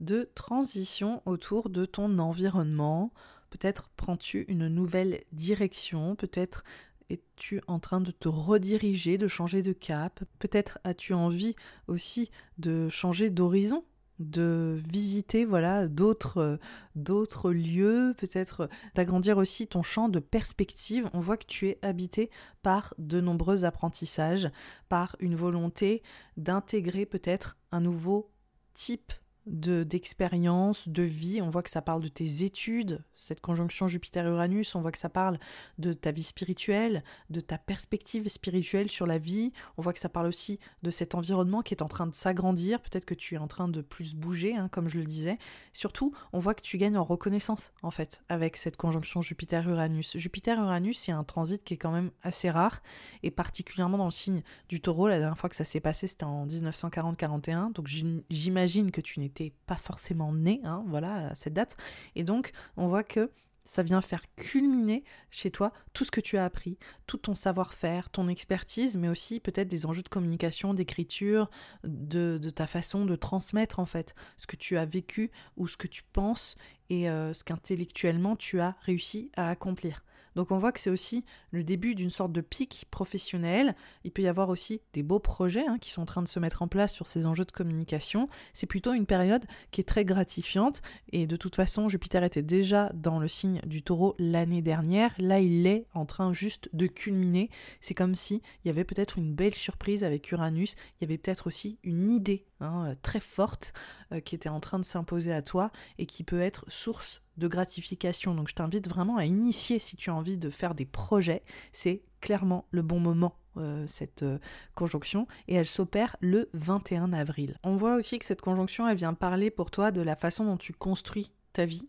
[0.00, 3.12] de transition autour de ton environnement.
[3.50, 6.64] Peut-être prends-tu une nouvelle direction, peut-être
[7.10, 11.56] es-tu en train de te rediriger, de changer de cap, peut-être as-tu envie
[11.88, 13.84] aussi de changer d'horizon
[14.18, 16.58] de visiter voilà d'autres
[16.94, 21.08] d'autres lieux, peut-être d'agrandir aussi ton champ de perspective.
[21.12, 22.30] On voit que tu es habité
[22.62, 24.50] par de nombreux apprentissages,
[24.88, 26.02] par une volonté
[26.36, 28.30] d'intégrer peut-être un nouveau
[28.74, 29.12] type
[29.46, 31.40] d'expérience, de vie.
[31.40, 35.08] On voit que ça parle de tes études, cette conjonction Jupiter-Uranus, on voit que ça
[35.08, 35.38] parle
[35.78, 39.52] de ta vie spirituelle, de ta perspective spirituelle sur la vie.
[39.76, 42.80] On voit que ça parle aussi de cet environnement qui est en train de s'agrandir.
[42.80, 45.38] Peut-être que tu es en train de plus bouger, hein, comme je le disais.
[45.72, 50.16] Surtout, on voit que tu gagnes en reconnaissance, en fait, avec cette conjonction Jupiter-Uranus.
[50.16, 52.82] Jupiter-Uranus, c'est un transit qui est quand même assez rare,
[53.22, 55.08] et particulièrement dans le signe du taureau.
[55.08, 57.72] La dernière fois que ça s'est passé, c'était en 1940-41.
[57.72, 57.88] Donc
[58.30, 59.28] j'imagine que tu n'es
[59.66, 61.76] pas forcément né, hein, voilà, à cette date.
[62.14, 63.30] Et donc, on voit que
[63.66, 68.08] ça vient faire culminer chez toi tout ce que tu as appris, tout ton savoir-faire,
[68.08, 71.50] ton expertise, mais aussi peut-être des enjeux de communication, d'écriture,
[71.84, 75.88] de, ta façon de transmettre en fait ce que tu as vécu ou ce que
[75.88, 76.56] tu penses
[76.88, 80.04] et euh, ce qu'intellectuellement tu as réussi à accomplir.
[80.36, 83.74] Donc on voit que c'est aussi le début d'une sorte de pic professionnel.
[84.04, 86.38] Il peut y avoir aussi des beaux projets hein, qui sont en train de se
[86.38, 88.28] mettre en place sur ces enjeux de communication.
[88.52, 90.82] C'est plutôt une période qui est très gratifiante.
[91.10, 95.14] Et de toute façon, Jupiter était déjà dans le signe du taureau l'année dernière.
[95.18, 97.48] Là, il est en train juste de culminer.
[97.80, 100.74] C'est comme si y avait peut-être une belle surprise avec Uranus.
[101.00, 103.72] Il y avait peut-être aussi une idée hein, très forte
[104.12, 107.48] euh, qui était en train de s'imposer à toi et qui peut être source de
[107.48, 108.34] gratification.
[108.34, 111.42] Donc je t'invite vraiment à initier si tu as envie de faire des projets.
[111.72, 114.38] C'est clairement le bon moment euh, cette euh,
[114.74, 117.56] conjonction et elle s'opère le 21 avril.
[117.62, 120.58] On voit aussi que cette conjonction elle vient parler pour toi de la façon dont
[120.58, 121.88] tu construis ta vie.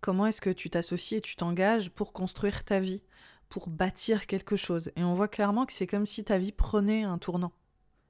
[0.00, 3.02] Comment est-ce que tu t'associes et tu t'engages pour construire ta vie,
[3.48, 4.92] pour bâtir quelque chose?
[4.94, 7.52] Et on voit clairement que c'est comme si ta vie prenait un tournant.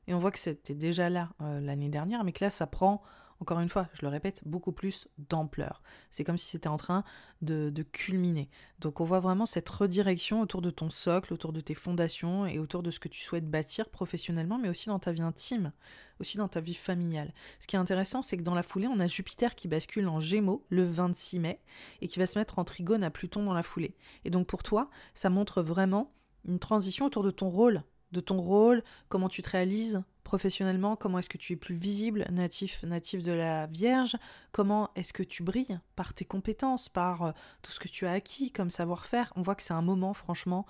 [0.06, 3.02] Et on voit que c'était déjà là euh, l'année dernière, mais que là ça prend
[3.42, 5.82] encore une fois, je le répète, beaucoup plus d'ampleur.
[6.12, 7.02] C'est comme si c'était en train
[7.40, 8.48] de, culminer.
[8.78, 12.60] Donc on voit vraiment cette redirection autour de ton socle, autour de tes fondations et
[12.60, 15.72] autour de ce que tu souhaites bâtir professionnellement, mais aussi dans ta vie intime,
[16.20, 17.34] aussi dans ta vie familiale.
[17.58, 20.20] Ce qui est intéressant, c'est que dans la foulée, on a Jupiter qui bascule en
[20.20, 21.60] Gémeaux le 26 mai
[22.00, 23.96] et qui va se mettre en trigone à Pluton dans la foulée.
[24.24, 26.14] Et donc pour toi, ça montre vraiment
[26.44, 27.82] une transition autour de ton rôle
[28.12, 32.26] de ton rôle, comment tu te réalises professionnellement, comment est-ce que tu es plus visible,
[32.30, 34.16] natif, natif de la Vierge,
[34.52, 37.32] comment est-ce que tu brilles par tes compétences, par euh,
[37.62, 39.32] tout ce que tu as acquis comme savoir-faire?
[39.36, 40.66] On voit que c'est un moment, franchement,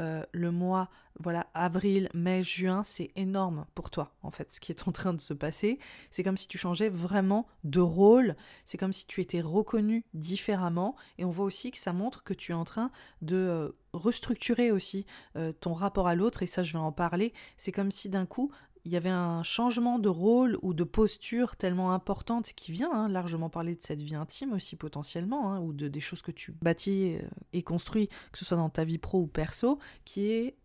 [0.00, 0.90] euh, le mois,
[1.20, 5.14] voilà, avril, mai, juin, c'est énorme pour toi, en fait, ce qui est en train
[5.14, 5.78] de se passer.
[6.10, 10.96] C'est comme si tu changeais vraiment de rôle, c'est comme si tu étais reconnu différemment,
[11.18, 12.90] et on voit aussi que ça montre que tu es en train
[13.22, 15.06] de euh, restructurer aussi
[15.60, 17.32] ton rapport à l'autre, et ça, je vais en parler.
[17.56, 18.50] C'est comme si d'un coup,
[18.84, 23.08] il y avait un changement de rôle ou de posture tellement importante qui vient hein,
[23.08, 26.52] largement parler de cette vie intime aussi potentiellement, hein, ou de des choses que tu
[26.52, 30.56] bâtis euh, et construis, que ce soit dans ta vie pro ou perso, qui est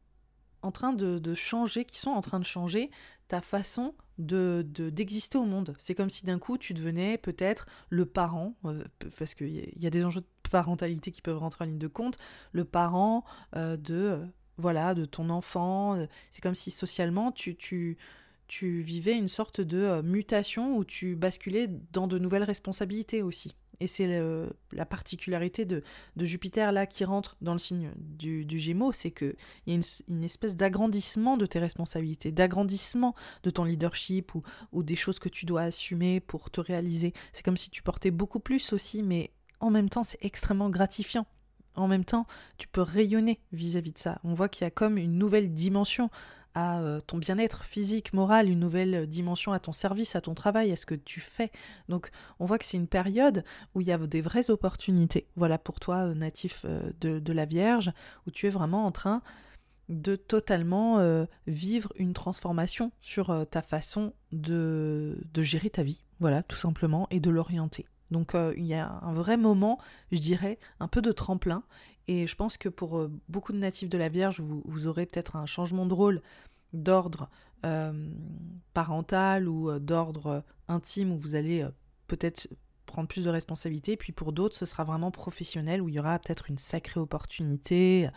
[0.61, 2.91] en train de, changer, qui sont en train de changer
[3.29, 5.73] ta façon de d'exister au monde.
[5.77, 8.83] C'est comme si d'un coup tu devenais peut-être le parent, euh,
[9.17, 11.87] parce qu'il y, y a des enjeux de parentalité qui peuvent rentrer en ligne de
[11.87, 12.17] compte,
[12.51, 13.23] le parent
[13.55, 14.19] euh, de
[14.60, 16.06] voilà de ton enfant.
[16.31, 17.98] C'est comme si socialement tu, tu
[18.48, 23.56] tu vivais une sorte de mutation où tu basculais dans de nouvelles responsabilités aussi.
[23.80, 24.22] Et c'est
[24.72, 25.84] la particularité de,
[26.18, 29.36] Jupiter là qui rentre dans le signe du, Gémeaux, c'est qu'il
[29.68, 29.80] y a
[30.10, 35.30] une, espèce d'agrandissement de tes responsabilités, d'agrandissement de ton leadership ou, ou des choses que
[35.30, 37.14] tu dois assumer pour te réaliser.
[37.31, 39.31] C'est comme si tu portais beaucoup plus aussi, mais
[39.61, 41.26] en même temps c'est extrêmement gratifiant.
[41.75, 42.25] En même temps,
[42.57, 44.19] tu peux rayonner vis-à-vis -vis de ça.
[44.23, 46.09] On voit qu'il y a comme une nouvelle dimension
[46.55, 50.71] à euh, ton bien-être physique, moral, une nouvelle dimension à ton service, à ton travail,
[50.71, 51.51] à ce que tu fais.
[51.87, 53.43] Donc on voit que c'est une période
[53.75, 57.45] où il y a des vraies opportunités, voilà pour toi euh, natif euh, de, la
[57.45, 57.91] Vierge,
[58.27, 59.21] où tu es vraiment en train
[59.87, 60.99] de totalement
[61.47, 67.19] vivre une transformation sur ta façon de, de, gérer ta vie, voilà, tout simplement, et
[67.19, 67.87] de l'orienter.
[68.11, 69.80] Donc il y a un vrai moment,
[70.11, 71.64] je dirais, un peu de tremplin,
[72.10, 75.36] et je pense que pour euh, beaucoup de natifs de la Vierge, vous, aurez peut-être
[75.36, 76.23] un changement de rôle
[76.73, 77.30] d'ordre
[77.68, 78.10] euh,
[78.73, 81.68] parental ou euh, d'ordre intime où vous allez
[82.07, 82.49] peut-être
[82.88, 83.95] prendre plus de responsabilités.
[83.95, 88.10] Puis pour d'autres, ce sera vraiment professionnel où il y aura peut-être une sacrée opportunité.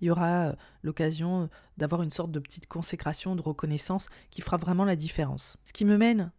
[0.00, 0.54] Il y aura
[0.84, 5.56] l'occasion d'avoir une sorte de petite consécration, de reconnaissance qui fera vraiment la différence.
[5.64, 6.30] Ce qui me mène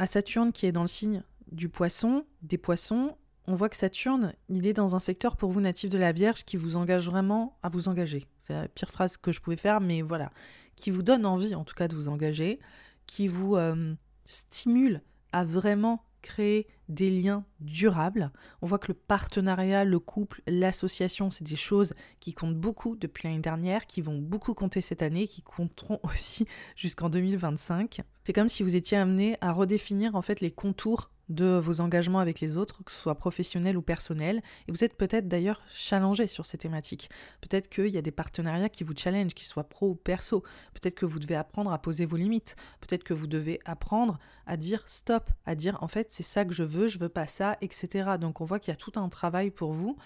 [0.00, 3.16] à Saturne qui est dans le signe du poisson, des poissons,
[3.46, 6.44] on voit que Saturne, il est dans un secteur pour vous natif de la Vierge
[6.44, 8.26] qui vous engage vraiment à vous engager.
[8.38, 10.30] C'est la pire phrase que je pouvais faire, mais voilà.
[10.76, 12.60] Qui vous donne envie en tout cas de vous engager,
[13.06, 13.94] qui vous euh,
[14.24, 15.02] stimule
[15.32, 18.30] à vraiment créer des liens durables.
[18.62, 23.26] On voit que le partenariat, le couple, l'association, c'est des choses qui comptent beaucoup depuis
[23.26, 26.46] l'année dernière, qui vont beaucoup compter cette année, qui compteront aussi
[26.76, 28.02] jusqu'en 2025.
[28.24, 32.18] C'est comme si vous étiez amené à redéfinir en fait les contours de vos engagements
[32.18, 36.26] avec les autres, que ce soit professionnel ou personnel, et vous êtes peut-être d'ailleurs challengé
[36.26, 37.08] sur ces thématiques.
[37.40, 40.42] Peut-être qu'il y a des partenariats qui vous challengent, qu'ils soient pro ou perso.
[40.74, 42.56] Peut-être que vous devez apprendre à poser vos limites.
[42.80, 46.52] Peut-être que vous devez apprendre à dire stop, à dire en fait c'est ça que
[46.52, 48.16] je veux, je veux pas ça, etc.
[48.20, 49.96] Donc on voit qu'il y a tout un travail pour vous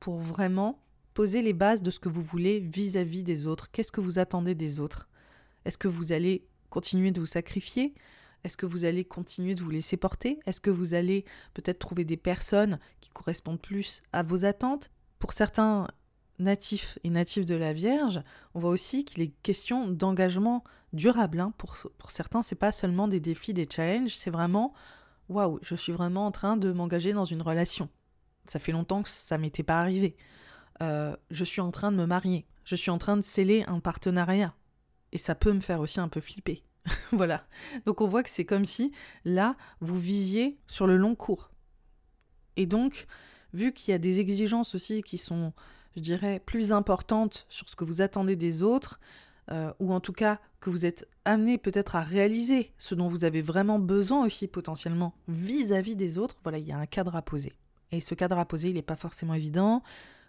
[0.00, 0.82] pour vraiment
[1.14, 3.70] poser les bases de ce que vous voulez vis-à-vis -vis des autres.
[3.70, 5.08] Qu'est-ce que vous attendez des autres?
[5.64, 7.94] Est-ce que vous allez continuer de vous sacrifier?
[8.44, 10.38] Est-ce que vous allez continuer de vous laisser porter?
[10.46, 14.90] Est-ce que vous allez peut-être trouver des personnes qui correspondent plus à vos attentes?
[15.18, 15.88] Pour certains
[16.38, 18.22] natifs et natifs de la Vierge,
[18.54, 20.62] on voit aussi qu'il est question d'engagement
[20.92, 21.40] durable.
[21.40, 21.54] Hein.
[21.56, 24.74] Pour, pour certains, c'est pas seulement des défis, des challenges, c'est vraiment
[25.30, 27.88] waouh, je suis vraiment en train de m'engager dans une relation.
[28.46, 30.16] Ça fait longtemps que ça m'était pas arrivé.
[30.82, 32.46] Euh, je suis en train de me marier.
[32.64, 34.54] Je suis en train de sceller un partenariat.
[35.12, 36.62] Et ça peut me faire aussi un peu flipper.
[37.12, 37.46] voilà.
[37.86, 38.92] Donc on voit que c'est comme si
[39.24, 41.50] là, vous visiez sur le long cours.
[42.56, 43.06] Et donc,
[43.52, 45.52] vu qu'il y a des exigences aussi qui sont,
[45.96, 49.00] je dirais, plus importantes sur ce que vous attendez des autres,
[49.50, 53.24] euh, ou en tout cas que vous êtes amené peut-être à réaliser ce dont vous
[53.24, 57.16] avez vraiment besoin aussi potentiellement vis-à-vis -vis des autres, voilà, il y a un cadre
[57.16, 57.52] à poser.
[57.92, 59.82] Et ce cadre à poser, il n'est pas forcément évident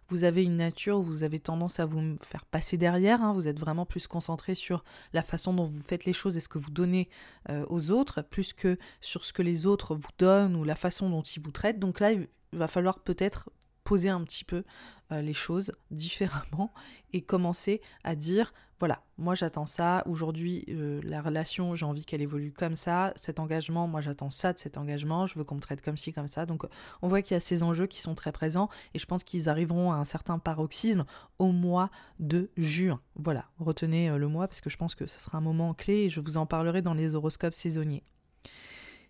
[0.07, 3.33] vous avez une nature où vous avez tendance à vous faire passer derrière, hein.
[3.33, 4.83] vous êtes vraiment plus concentré sur
[5.13, 7.09] la façon dont vous faites les choses et ce que vous donnez
[7.49, 11.09] euh, aux autres, plus que sur ce que les autres vous donnent ou la façon
[11.09, 11.79] dont ils vous traitent.
[11.79, 13.49] Donc là, il va falloir peut-être
[13.83, 14.63] poser un petit peu
[15.11, 16.73] euh, les choses différemment
[17.13, 22.21] et commencer à dire voilà, moi j'attends ça, aujourd'hui euh, la relation, j'ai envie qu'elle
[22.21, 25.61] évolue comme ça, cet engagement, moi j'attends ça de cet engagement, je veux qu'on me
[25.61, 26.45] traite comme ci, comme ça.
[26.45, 26.65] Donc
[27.01, 29.47] on voit qu'il y a ces enjeux qui sont très présents et je pense qu'ils
[29.47, 31.05] arriveront à un certain paroxysme
[31.39, 31.89] au mois
[32.19, 32.99] de juin.
[33.15, 36.03] Voilà, retenez euh, le mois parce que je pense que ce sera un moment clé
[36.03, 38.03] et je vous en parlerai dans les horoscopes saisonniers.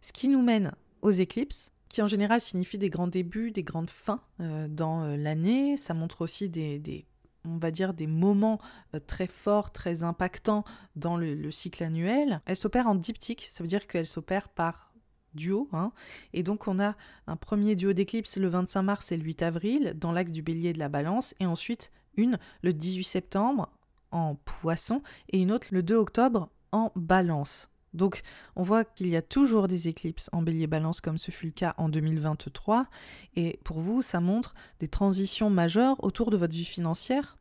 [0.02, 3.90] Ce qui nous mène aux éclipses, qui en général signifie des grands débuts, des grandes
[3.90, 5.76] fins euh, dans l'année.
[5.76, 7.08] Ça montre aussi des
[7.48, 8.60] on va dire, des moments
[8.94, 10.64] euh, très forts, très impactants
[10.96, 12.42] dans le, cycle annuel.
[12.46, 14.94] Elle s'opère en diptyque, ça veut dire qu'elle s'opère par
[15.34, 15.70] duo.
[15.74, 15.92] Hein.
[16.34, 16.96] Et donc on a
[17.28, 20.74] un premier duo d'éclipse le 25 mars et le 8 avril dans l'axe du bélier
[20.74, 23.70] de la balance, et ensuite une le 18 septembre
[24.12, 27.70] en poisson et une autre le 2 octobre en balance.
[27.96, 28.22] Donc
[28.56, 31.52] on voit qu'il y a toujours des éclipses en bélier balance comme ce fut le
[31.52, 32.88] cas en 2023
[33.36, 37.38] et pour vous ça montre des transitions majeures autour de votre vie financière,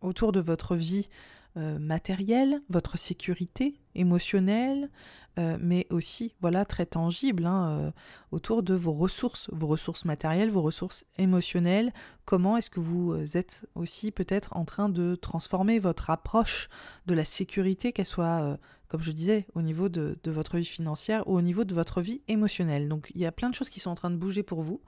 [0.00, 1.08] autour de votre vie
[1.56, 4.88] euh, matérielle, votre sécurité émotionnelle,
[5.36, 7.90] euh, mais aussi voilà très tangible hein, euh,
[8.30, 11.92] autour de vos ressources, vos ressources matérielles, vos ressources émotionnelles.
[12.24, 16.68] Comment est-ce que vous êtes aussi peut-être en train de transformer votre approche
[17.06, 18.56] de la sécurité, qu'elle soit
[18.90, 22.22] comme je disais, au niveau de, votre vie financière ou au niveau de votre vie
[22.26, 22.88] émotionnelle.
[22.88, 24.82] Donc il y a plein de choses qui sont en train de bouger pour vous,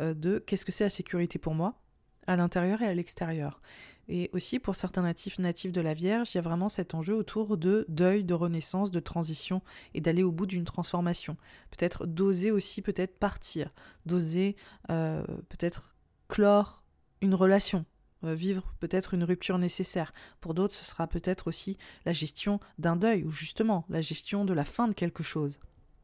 [0.00, 1.78] euh, de qu'est-ce que c'est la sécurité pour moi,
[2.26, 3.60] à l'intérieur et à l'extérieur.
[4.08, 7.14] Et aussi pour certains natifs natifs de la Vierge, il y a vraiment cet enjeu
[7.14, 9.60] autour de deuil, de renaissance, de transition
[9.92, 11.36] et d'aller au bout d'une transformation.
[11.70, 13.74] Peut-être d'oser aussi peut-être partir,
[14.06, 14.56] d'oser
[14.90, 15.94] euh, peut-être
[16.28, 16.82] clore
[17.20, 17.84] une relation,
[18.32, 20.12] vivre peut-être une rupture nécessaire.
[20.40, 21.76] Pour d'autres, ce sera peut-être aussi
[22.06, 25.60] la gestion d'un deuil ou justement la gestion de la fin de quelque chose.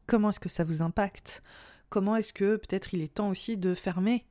[0.07, 1.41] Comment est-ce que ça vous impacte?
[1.89, 4.25] Comment est-ce que peut-être il est temps aussi de fermer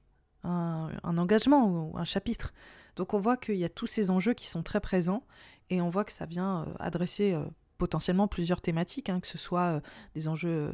[0.45, 2.53] un, engagement ou un chapitre?
[2.97, 5.25] Donc on voit qu'il y a tous ces enjeux qui sont très présents
[5.69, 7.45] et on voit que ça vient euh, adresser euh,
[7.79, 9.81] potentiellement plusieurs thématiques, hein, que ce soit euh,
[10.15, 10.73] des enjeux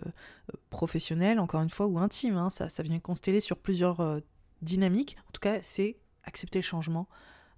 [0.70, 2.36] professionnels, encore une fois, ou intimes.
[2.36, 2.50] Hein.
[2.50, 4.20] ça, ça vient consteller sur plusieurs
[4.62, 5.16] dynamiques.
[5.28, 7.08] En tout cas, c'est accepter le changement,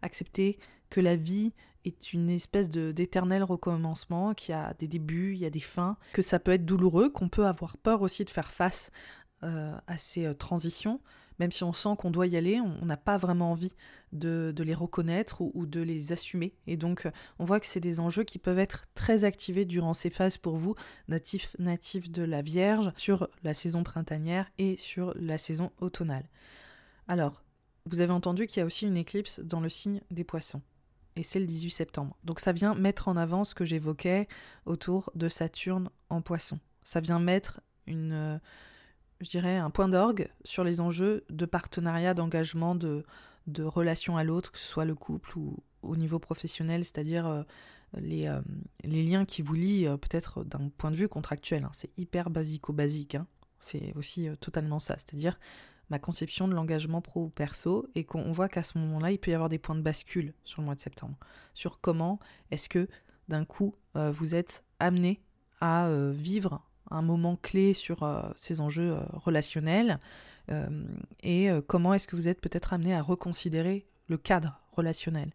[0.02, 0.58] accepter
[0.90, 1.52] que la vie
[1.84, 5.96] est une espèce d'éternel recommencement, qu'il y a des débuts, il y a des fins,
[6.12, 8.90] que ça peut être douloureux, qu'on peut avoir peur aussi de faire face
[9.42, 11.00] à ces transitions,
[11.38, 13.72] même si on sent qu'on doit y aller, on n'a pas vraiment envie
[14.12, 16.54] de, les reconnaître ou, de les assumer.
[16.66, 17.08] Et donc,
[17.38, 20.56] on voit que c'est des enjeux qui peuvent être très activés durant ces phases pour
[20.56, 20.74] vous,
[21.06, 26.28] natifs natifs de la Vierge, sur la saison printanière et sur la saison automnale.
[27.06, 27.42] Alors,
[27.88, 30.62] vous avez entendu qu'il y a aussi une éclipse dans le signe des poissons.
[31.16, 32.16] Et c'est le 18 septembre.
[32.24, 34.28] Donc ça vient mettre en avant ce que j'évoquais
[34.66, 36.60] autour de Saturne en poisson.
[36.84, 37.60] Ça vient mettre
[39.20, 43.04] dirais, un point d'orgue sur les enjeux de partenariat, d'engagement, de,
[43.58, 47.42] relation à l'autre, que ce soit le couple ou au niveau professionnel, c'est-à-dire euh,
[47.96, 48.40] les, euh,
[48.84, 51.64] les, liens qui vous lient euh, peut-être d'un point de vue contractuel.
[51.64, 51.70] Hein.
[51.72, 53.14] C'est hyper basico-basique.
[53.14, 53.26] Hein.
[53.58, 55.38] C'est aussi totalement ça, c'est-à-dire
[55.90, 59.30] ma conception de l'engagement pro ou perso, et qu'on voit qu'à ce moment-là, il peut
[59.30, 61.16] y avoir des points de bascule sur le mois de septembre,
[61.54, 62.18] sur comment
[62.50, 62.88] est-ce que
[63.28, 65.20] d'un coup vous êtes amené
[65.60, 69.98] à vivre un moment clé sur euh, ces enjeux euh, relationnels
[70.50, 70.84] euh,
[71.22, 75.30] et comment est-ce que vous êtes peut-être amené à reconsidérer le cadre relationnel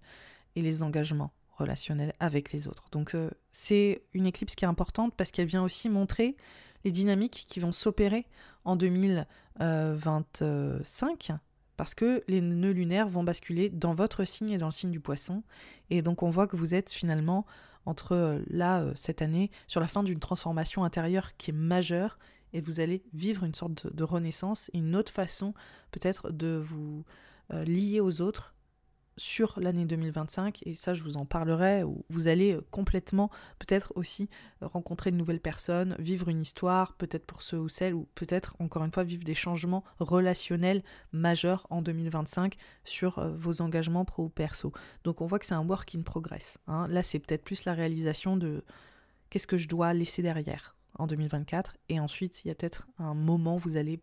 [0.55, 2.85] et les engagements relationnels avec les autres.
[2.91, 3.15] Donc
[3.51, 6.35] c'est une éclipse qui est importante parce qu'elle vient aussi montrer
[6.83, 8.27] les dynamiques qui vont s'opérer
[8.65, 11.31] en 2025
[11.77, 14.99] parce que les nœuds lunaires vont basculer dans votre signe et dans le signe du
[14.99, 15.43] poisson.
[15.89, 17.45] Et donc on voit que vous êtes finalement
[17.85, 22.17] entre euh, là, euh, cette année, sur la fin d'une transformation intérieure qui est majeure,
[22.53, 25.53] et vous allez vivre une sorte de, renaissance, une autre façon
[25.91, 27.03] peut-être de vous
[27.51, 28.53] euh, lier aux autres
[29.17, 33.29] sur l'année 2025 et ça je vous en parlerai où vous allez euh, complètement
[33.59, 34.29] peut-être aussi
[34.61, 38.55] euh, rencontrer de nouvelles personnes, vivre une histoire peut-être pour ceux ou celles ou peut-être
[38.59, 44.25] encore une fois vivre des changements relationnels majeurs en 2025 sur euh, vos engagements pro
[44.25, 44.71] ou perso.
[45.03, 46.59] Donc on voit que c'est un work in progress.
[46.67, 46.87] Hein.
[46.87, 48.63] Là c'est peut-être plus la réalisation de
[49.29, 53.13] qu'est-ce que je dois laisser derrière en 2024 et ensuite il y a peut-être un
[53.13, 53.99] moment où vous allez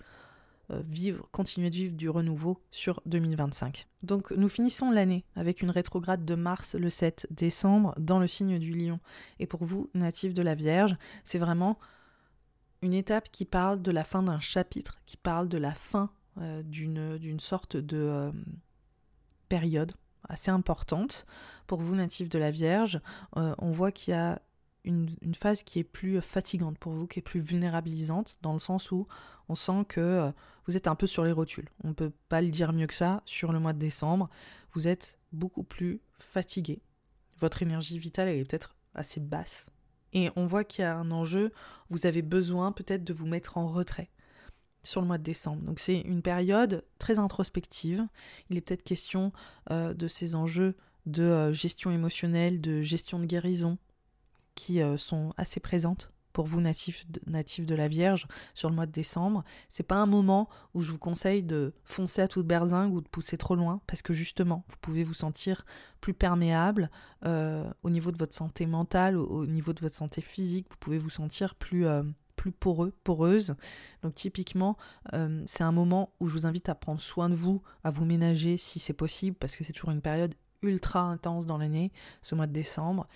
[0.86, 3.86] vivre, continuer de vivre du renouveau sur 2025.
[4.02, 8.58] Donc nous finissons l'année avec une rétrograde de Mars le 7 décembre dans le signe
[8.58, 9.00] du lion.
[9.38, 11.78] Et pour vous, natifs de la Vierge, c'est vraiment
[12.82, 16.10] une étape qui parle de la fin d'un chapitre, qui parle de la fin
[16.40, 18.32] euh, d'une sorte de euh,
[19.48, 19.92] période
[20.28, 21.26] assez importante.
[21.66, 23.00] Pour vous, natifs de la Vierge,
[23.34, 24.40] on voit qu'il y a
[24.84, 28.90] une, phase qui est plus fatigante pour vous, qui est plus vulnérabilisante, dans le sens
[28.90, 29.06] où
[29.48, 30.32] on sent que euh,
[30.66, 31.68] vous êtes un peu sur les rotules.
[31.84, 34.28] On ne peut pas le dire mieux que ça sur le mois de décembre.
[34.72, 36.82] Vous êtes beaucoup plus fatigué.
[37.38, 39.70] Votre énergie vitale est peut-être assez basse.
[40.12, 41.52] Et on voit qu'il y a un enjeu,
[41.88, 44.10] vous avez besoin peut-être de vous mettre en retrait
[44.82, 45.62] sur le mois de décembre.
[45.62, 48.06] Donc c'est une période très introspective.
[48.48, 49.32] Il est peut-être question
[49.70, 50.76] euh, de ces enjeux
[51.06, 53.78] de euh, gestion émotionnelle, de gestion de guérison,
[54.60, 58.86] qui euh, sont assez présentes pour vous natifs de, de la Vierge sur le mois
[58.86, 59.42] de décembre.
[59.68, 63.08] C'est pas un moment où je vous conseille de foncer à toute berzingue ou de
[63.08, 65.64] pousser trop loin parce que justement vous pouvez vous sentir
[66.00, 66.90] plus perméable
[67.24, 70.66] euh, au niveau de votre santé mentale, au, niveau de votre santé physique.
[70.70, 72.02] Vous pouvez vous sentir plus euh,
[72.36, 73.54] plus poreux, poreuse.
[74.02, 74.78] Donc typiquement,
[75.44, 78.56] c'est un moment où je vous invite à prendre soin de vous, à vous ménager
[78.56, 81.92] si c'est possible, parce que c'est toujours une période ultra intense dans l'année,
[82.22, 83.08] ce mois de décembre.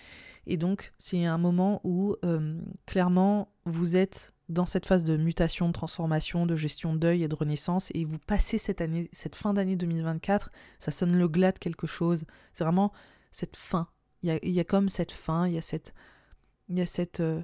[0.47, 5.67] Et donc, c'est un moment où, euh, clairement, vous êtes dans cette phase de mutation,
[5.67, 9.35] de transformation, de gestion de deuil et de renaissance, et vous passez cette année, cette
[9.35, 12.25] fin d'année 2024, ça sonne le glas de quelque chose.
[12.53, 12.91] C'est vraiment
[13.31, 13.87] cette fin.
[14.21, 15.93] Il y a, comme cette fin, il y a cette,
[16.69, 17.41] il y a cette euh,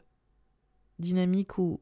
[1.00, 1.82] dynamique où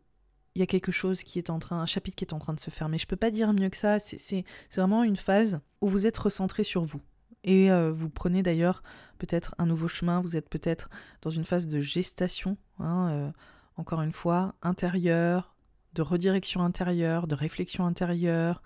[0.55, 2.53] il y a quelque chose qui est en train, un chapitre qui est en train
[2.53, 2.97] de se fermer.
[2.97, 3.99] Je peux pas dire mieux que ça.
[3.99, 4.43] C'est
[4.75, 7.01] vraiment une phase où vous êtes recentré sur vous
[7.43, 8.83] et euh, vous prenez d'ailleurs
[9.17, 10.89] peut-être un nouveau chemin, vous êtes peut-être
[11.21, 13.31] dans une phase de gestation, hein, euh,
[13.77, 15.55] encore une fois, intérieure,
[15.93, 18.61] de redirection intérieure, de réflexion intérieure,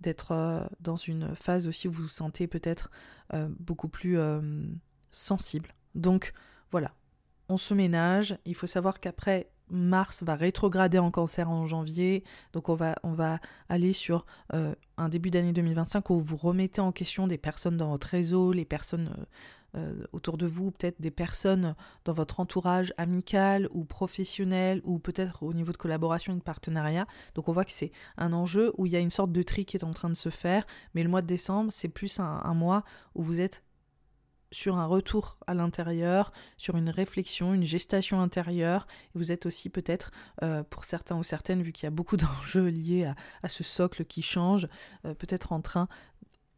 [0.00, 2.90] d'être euh, dans une phase aussi où vous vous sentez peut-être
[3.58, 4.16] beaucoup plus
[5.10, 5.74] sensible.
[5.96, 6.34] Donc
[6.70, 6.92] voilà,
[7.48, 12.68] on se ménage, il faut savoir qu'après Mars va rétrograder en cancer en janvier, donc
[12.68, 13.38] on va,
[13.68, 17.90] aller sur euh, un début d'année 2025 où vous remettez en question des personnes dans
[17.90, 19.24] votre réseau, les personnes euh,
[19.76, 21.74] euh, autour de vous, peut-être des personnes
[22.04, 27.06] dans votre entourage amical ou professionnel, ou peut-être au niveau de collaboration et de partenariat.
[27.34, 29.64] Donc on voit que c'est un enjeu où il y a une sorte de tri
[29.64, 30.64] qui est en train de se faire,
[30.94, 32.84] mais le mois de décembre, c'est plus un mois
[33.14, 33.64] où vous êtes
[34.54, 38.86] sur un retour à l'intérieur, sur une réflexion, une gestation intérieure.
[39.14, 40.12] vous êtes aussi peut-être,
[40.42, 43.12] euh, pour certains ou certaines, vu qu'il y a beaucoup d'enjeux liés
[43.42, 44.68] à, ce socle qui change,
[45.04, 45.88] euh, peut-être en train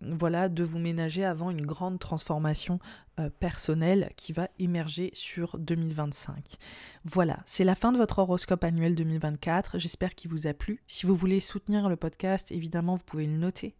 [0.00, 2.78] voilà, de vous ménager avant une grande transformation
[3.18, 6.56] euh, personnelle qui va émerger sur 2025.
[7.04, 9.78] Voilà, c'est la fin de votre horoscope annuel 2024.
[9.78, 10.82] J'espère qu'il vous a plu.
[10.86, 13.74] Si vous voulez soutenir le podcast, évidemment, vous pouvez le noter.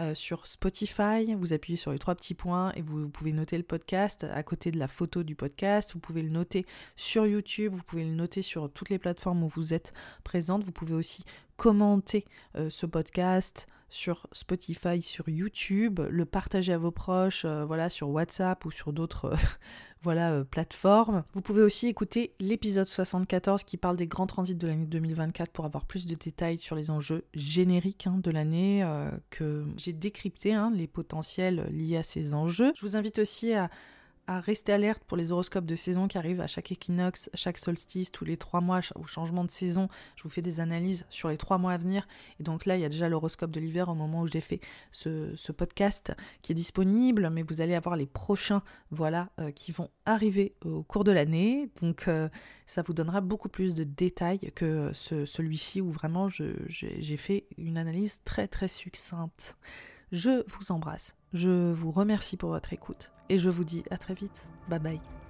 [0.00, 3.62] Euh, sur Spotify, vous appuyez sur les trois petits points et vous, pouvez noter le
[3.62, 5.92] podcast à côté de la photo du podcast.
[5.92, 6.64] Vous pouvez le noter
[6.96, 9.92] sur YouTube, vous pouvez le noter sur toutes les plateformes où vous êtes
[10.24, 10.64] présente.
[10.64, 11.24] Vous pouvez aussi
[11.56, 12.24] commenter
[12.56, 18.08] euh, ce podcast sur Spotify, sur YouTube, le partager à vos proches, euh, voilà, sur
[18.08, 19.34] WhatsApp ou sur d'autres
[20.02, 21.24] voilà, euh, plateforme.
[21.34, 25.66] Vous pouvez aussi écouter l'épisode 74 qui parle des grands transits de l'année 2024 pour
[25.66, 30.54] avoir plus de détails sur les enjeux génériques hein, de l'année euh, que j'ai décrypté,
[30.54, 32.72] hein, les potentiels liés à ces enjeux.
[32.74, 33.68] Je vous invite aussi à
[34.26, 38.12] à rester alerte pour les horoscopes de saison qui arrivent à chaque équinoxe, chaque solstice,
[38.12, 39.88] tous les trois mois, au changement de saison.
[40.16, 42.06] Je vous fais des analyses sur les trois mois à venir.
[42.40, 44.60] Et donc là, il y a déjà l'horoscope de l'hiver au moment où j'ai fait
[44.90, 49.90] ce, podcast qui est disponible, mais vous allez avoir les prochains, voilà, euh, qui vont
[50.06, 51.68] arriver au cours de l'année.
[51.82, 52.28] Donc euh,
[52.64, 58.20] ça vous donnera beaucoup plus de détails que celui-ci où vraiment j'ai fait une analyse
[58.24, 59.56] très très succincte.
[60.10, 61.16] Je vous embrasse.
[61.32, 64.46] Je vous remercie pour votre écoute et je vous dis à très vite.
[64.68, 65.21] Bye bye.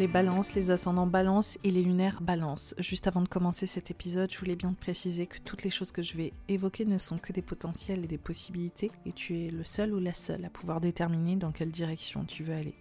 [0.00, 2.74] Les balances, les ascendants balance et les lunaires balance.
[2.78, 5.92] Juste avant de commencer cet épisode, je voulais bien te préciser que toutes les choses
[5.92, 9.50] que je vais évoquer ne sont que des potentiels et des possibilités, et tu es
[9.50, 12.74] le seul ou la seule à pouvoir déterminer dans quelle direction tu veux aller.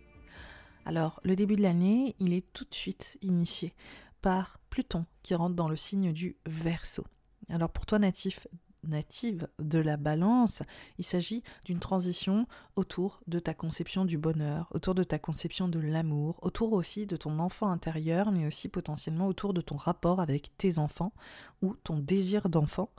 [0.86, 3.74] Alors, le début de l'année, il est tout de suite initié
[4.22, 7.04] par Pluton qui rentre dans le signe du Verseau.
[7.50, 8.48] Alors pour toi natif
[8.84, 10.64] native de la balance,
[10.97, 15.80] il s'agit d'une transition autour de ta conception du bonheur, autour de ta conception de
[15.80, 20.56] l'amour, autour aussi de ton enfant intérieur, mais aussi potentiellement autour de ton rapport avec
[20.57, 21.14] tes enfants
[21.61, 22.91] ou ton désir d'enfant,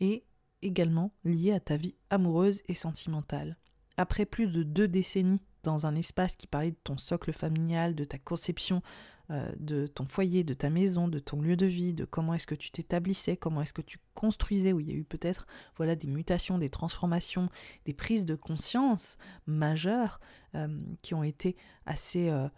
[0.00, 0.24] et
[0.62, 3.58] également lié à ta vie amoureuse et sentimentale.
[3.96, 8.04] Après plus de deux décennies dans un espace qui parlait de ton socle familial, de
[8.04, 8.82] ta conception
[9.30, 12.54] de ton foyer, de ta maison, de ton lieu de vie, de comment est-ce que
[12.54, 15.46] tu t'établissais, comment est-ce que tu construisais, où il y a eu peut-être
[15.76, 17.48] voilà des mutations, des transformations,
[17.86, 20.20] des prises de conscience majeures
[20.54, 20.68] euh,
[21.02, 21.56] qui ont été
[21.86, 22.48] assez euh,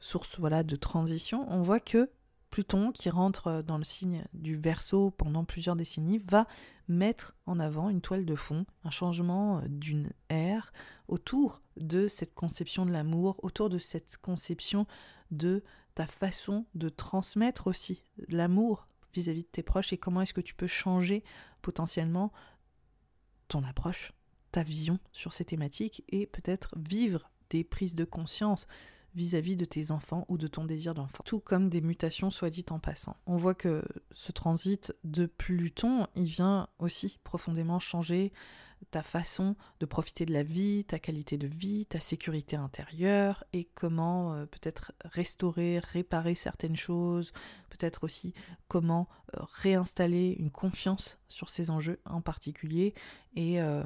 [0.00, 1.46] source voilà de transition.
[1.48, 2.10] On voit que
[2.50, 6.46] Pluton, qui rentre dans le signe du Verseau pendant plusieurs décennies, va
[6.88, 10.72] mettre en avant une toile de fond, un changement d'une ère
[11.06, 14.86] autour de cette conception de l'amour, autour de cette conception
[15.30, 15.62] de
[16.06, 20.66] façon de transmettre aussi l'amour vis-à-vis de tes proches et comment est-ce que tu peux
[20.66, 21.24] changer
[21.62, 22.32] potentiellement
[23.48, 24.12] ton approche,
[24.52, 28.68] ta vision sur ces thématiques et peut-être vivre des prises de conscience
[29.14, 31.24] vis-à-vis de tes enfants ou de ton désir d'enfant.
[31.24, 33.16] Tout comme des mutations, soit dit en passant.
[33.26, 33.82] On voit que
[34.12, 38.32] ce transit de Pluton, il vient aussi profondément changer
[38.90, 43.64] ta façon de profiter de la vie, ta qualité de vie, ta sécurité intérieure et
[43.64, 47.32] comment euh, peut-être restaurer, réparer certaines choses,
[47.68, 48.34] peut-être aussi
[48.68, 52.94] comment euh, réinstaller une confiance sur ces enjeux en particulier
[53.36, 53.84] et euh,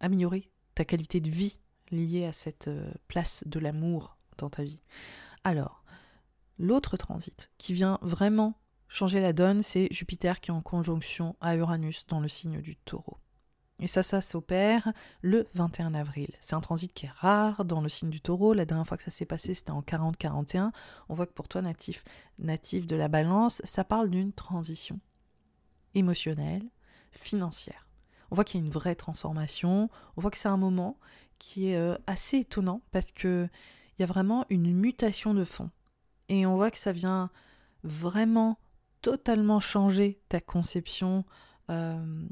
[0.00, 1.60] améliorer ta qualité de vie
[1.90, 2.70] liée à cette
[3.08, 4.80] place de l'amour dans ta vie.
[5.44, 5.84] Alors,
[6.58, 8.54] l'autre transit qui vient vraiment
[8.88, 12.76] changer la donne, c'est Jupiter qui est en conjonction à Uranus dans le signe du
[12.76, 13.18] taureau.
[13.82, 14.92] Et ça, ça s'opère
[15.22, 16.28] le 21 avril.
[16.40, 18.54] C'est un transit qui est rare dans le signe du taureau.
[18.54, 20.70] La dernière fois que ça s'est passé, c'était en 40-41.
[21.08, 22.04] On voit que pour toi, natif,
[22.38, 25.00] natif de la balance, ça parle d'une transition
[25.96, 26.62] émotionnelle,
[27.10, 27.88] financière.
[28.30, 29.90] On voit qu'il y a une vraie transformation.
[30.16, 30.96] On voit que c'est un moment
[31.40, 33.50] qui est euh, assez étonnant parce qu'il
[33.98, 35.70] y a vraiment une mutation de fond.
[36.28, 37.30] Et on voit que ça vient
[37.82, 38.60] vraiment
[39.00, 41.24] totalement changer ta conception
[41.68, 42.28] euh,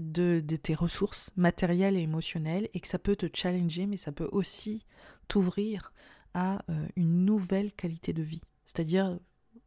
[0.00, 4.28] de, tes ressources matérielles et émotionnelles et que ça peut te challenger, mais ça peut
[4.32, 4.84] aussi
[5.28, 5.92] t'ouvrir
[6.34, 8.42] à euh, une nouvelle qualité de vie.
[8.66, 9.18] C'est-à-dire,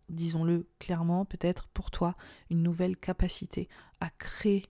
[0.10, 2.15] disons-le clairement, peut-être pour toi,
[2.49, 3.69] une nouvelle capacité
[3.99, 4.65] à créer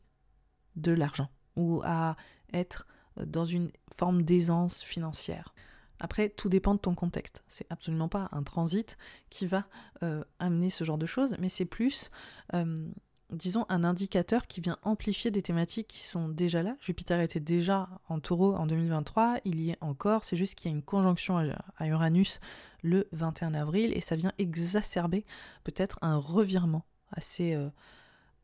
[0.75, 2.15] de l'argent ou à
[2.51, 2.87] être
[3.17, 5.53] dans une forme d'aisance financière.
[5.99, 7.43] Après, tout dépend de ton contexte.
[7.47, 8.97] C'est absolument pas un transit
[9.29, 9.65] qui va
[10.01, 12.11] euh, amener ce genre de choses, mais c'est plus
[12.53, 12.89] euh,
[13.33, 16.75] disons, un indicateur qui vient amplifier des thématiques qui sont déjà là.
[16.79, 20.73] Jupiter était déjà en taureau en 2023, il y est encore, c'est juste qu'il y
[20.73, 21.37] a une conjonction
[21.77, 22.39] à Uranus
[22.81, 25.25] le 21 avril et ça vient exacerber
[25.63, 27.69] peut-être un revirement assez, euh,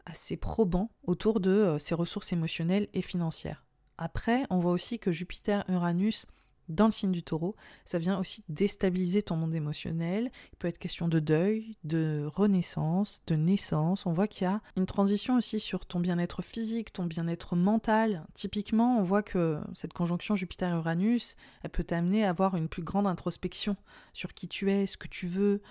[0.06, 3.66] assez probant autour de euh, ses ressources émotionnelles et financières.
[3.98, 6.26] Après, on voit aussi que Jupiter-Uranus
[6.70, 10.32] dans le signe du taureau, ça vient aussi déstabiliser ton monde émotionnel.
[10.54, 14.06] Il peut être question de deuil, de renaissance, de naissance.
[14.06, 18.26] On voit qu'il y a une transition aussi sur ton bien-être physique, ton bien-être mental.
[18.34, 23.08] Typiquement, on voit que cette conjonction Jupiter-Uranus, elle peut t'amener à avoir une plus grande
[23.08, 23.76] introspection
[24.14, 25.62] sur qui tu es, ce que tu veux,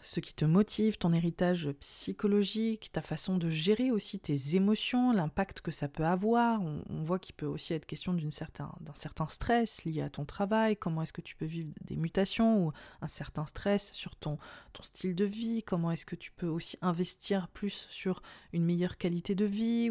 [0.00, 5.60] ce qui te motive, ton héritage psychologique, ta façon de gérer aussi tes émotions, l'impact
[5.60, 6.62] que ça peut avoir.
[6.62, 10.76] On, voit qu'il peut aussi être question d'un certain, certain stress lié à ton travail,
[10.76, 14.38] comment est-ce que tu peux vivre des mutations ou un certain stress sur ton,
[14.72, 18.22] ton style de vie, comment est-ce que tu peux aussi investir plus sur
[18.52, 19.90] une meilleure qualité de vie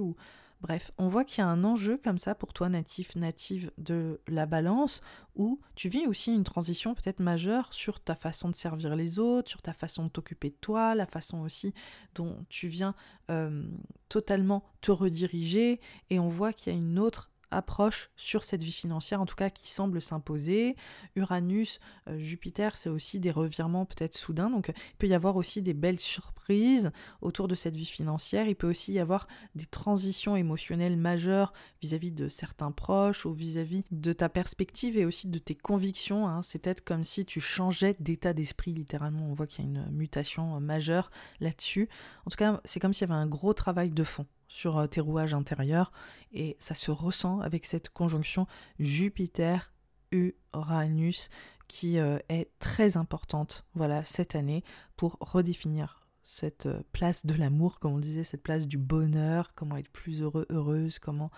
[0.62, 4.20] Bref, on voit qu'il y a un enjeu comme ça pour toi natif, native de
[4.28, 5.02] la balance,
[5.36, 9.50] où tu vis aussi une transition peut-être majeure sur ta façon de servir les autres,
[9.50, 11.76] sur ta façon de t'occuper de toi, la façon aussi
[12.16, 12.96] dont tu viens
[13.30, 13.64] euh,
[14.10, 15.80] totalement te rediriger,
[16.10, 19.36] et on voit qu'il y a une autre approche sur cette vie financière, en tout
[19.36, 20.76] cas qui semble s'imposer.
[21.16, 25.62] Uranus, euh, Jupiter, c'est aussi des revirements peut-être soudains, donc il peut y avoir aussi
[25.62, 26.92] des belles surprises
[27.22, 28.48] autour de cette vie financière.
[28.48, 33.84] Il peut aussi y avoir des transitions émotionnelles majeures vis-à-vis de certains proches ou vis-à-vis
[33.92, 36.28] de ta perspective et aussi de tes convictions.
[36.28, 36.42] Hein.
[36.42, 39.30] C'est peut-être comme si tu changeais d'état d'esprit littéralement.
[39.30, 41.10] On voit qu'il y a une mutation majeure
[41.40, 41.90] là-dessus.
[42.26, 44.88] En tout cas, c'est comme s'il y avait un gros travail de fond sur euh,
[44.88, 45.92] tes rouages intérieurs
[46.32, 48.48] et ça se ressent avec cette conjonction
[48.80, 51.30] Jupiter-Uranus
[51.68, 54.64] qui euh, est très importante voilà cette année
[54.96, 59.78] pour redéfinir cette euh, place de l'amour, comme on disait, cette place du bonheur, comment
[59.78, 61.32] être plus heureux, heureuse, comment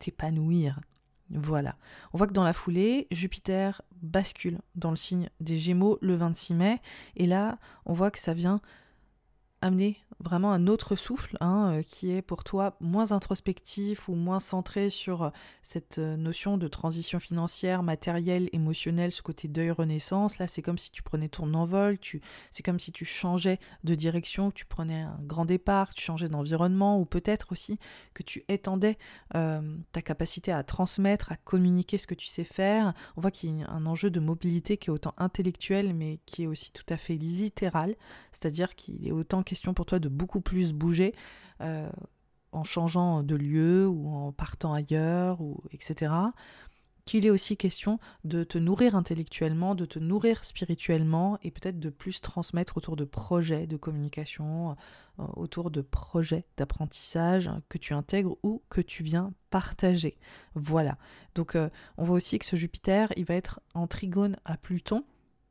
[0.00, 0.80] t'épanouir.
[1.30, 1.76] Voilà.
[2.12, 6.54] On voit que dans la foulée, Jupiter bascule dans le signe des Gémeaux le 26
[6.54, 6.80] mai.
[7.16, 8.60] Et là, on voit que ça vient
[9.60, 14.40] amener vraiment un autre souffle hein, euh, qui est pour toi moins introspectif ou moins
[14.40, 15.30] centré sur euh,
[15.62, 20.38] cette euh, notion de transition financière, matérielle, émotionnelle, ce côté deuil renaissance.
[20.38, 22.20] Là, c'est comme si tu prenais ton envol, tu,
[22.50, 26.04] c'est comme si tu changeais de direction, que tu prenais un grand départ, que tu
[26.04, 27.78] changeais d'environnement ou peut-être aussi
[28.14, 28.98] que tu étendais
[29.30, 32.92] ta capacité à transmettre, à communiquer ce que tu sais faire.
[33.16, 36.44] On voit qu'il y a un enjeu de mobilité qui est autant intellectuel mais qui
[36.44, 37.94] est aussi tout à fait littéral,
[38.32, 41.14] c'est-à-dire qu'il est autant question pour toi de beaucoup plus bouger
[41.60, 41.88] euh,
[42.52, 46.12] en changeant de lieu ou en partant ailleurs, ou etc.
[47.04, 51.88] Qu'il est aussi question de te nourrir intellectuellement, de te nourrir spirituellement et peut-être de
[51.88, 54.76] plus transmettre autour de projets de communication,
[55.18, 60.18] euh, autour de projets d'apprentissage que tu intègres ou que tu viens partager.
[60.54, 60.98] Voilà.
[61.34, 65.04] Donc euh, on voit aussi que ce Jupiter, il va être en trigone à Pluton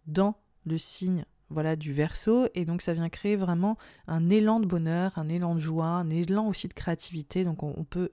[0.05, 4.65] dans le signe voilà du verso et donc ça vient créer vraiment un élan de
[4.65, 7.43] bonheur, un élan de joie, un élan aussi de créativité.
[7.43, 8.11] Donc on, peut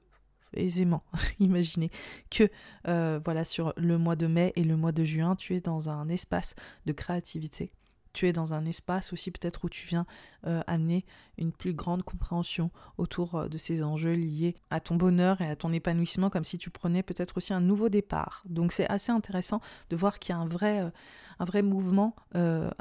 [0.54, 1.02] aisément
[1.40, 1.90] imaginer
[2.30, 2.48] que
[2.86, 5.88] euh, voilà sur le mois de mai et le mois de juin, tu es dans
[5.88, 6.54] un espace
[6.86, 7.72] de créativité
[8.14, 10.06] tu es dans un espace aussi peut-être où tu viens
[10.46, 11.04] euh, amener
[11.36, 15.56] une plus grande compréhension autour euh, de ces enjeux liés à ton bonheur et à
[15.56, 18.42] ton épanouissement, comme si tu prenais peut-être aussi un nouveau départ.
[18.46, 19.60] Donc c'est assez intéressant
[19.90, 20.90] de voir qu'il y a un vrai, euh,
[21.38, 22.14] un vrai mouvement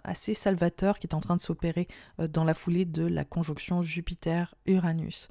[0.04, 1.88] assez salvateur qui est en train de s'opérer
[2.20, 5.28] dans la foulée de la conjonction Jupiter-Uranus.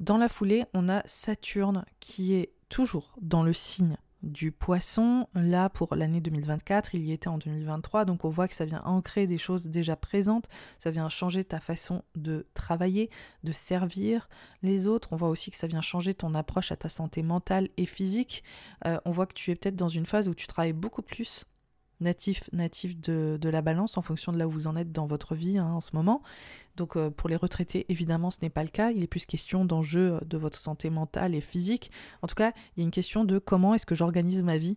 [0.00, 5.70] Dans la foulée, on a Saturne qui est toujours dans le signe du poisson, là
[5.70, 9.26] pour l'année 2024, il y était en 2023, donc on voit que ça vient ancrer
[9.26, 10.48] des choses déjà présentes,
[10.78, 13.08] ça vient changer ta façon de travailler,
[13.44, 14.28] de servir
[14.62, 17.68] les autres, on voit aussi que ça vient changer ton approche à ta santé mentale
[17.76, 18.42] et physique,
[18.84, 21.46] euh, on voit que tu es peut-être dans une phase où tu travailles beaucoup plus
[22.00, 25.34] natif, natif de, la balance en fonction de là où vous en êtes dans votre
[25.34, 26.22] vie hein, en ce moment.
[26.76, 28.90] Donc euh, pour les retraités, évidemment, ce n'est pas le cas.
[28.90, 31.90] Il est plus question d'enjeux euh, de votre santé mentale et physique.
[32.22, 34.76] En tout cas, il y a une question de comment est-ce que j'organise ma vie?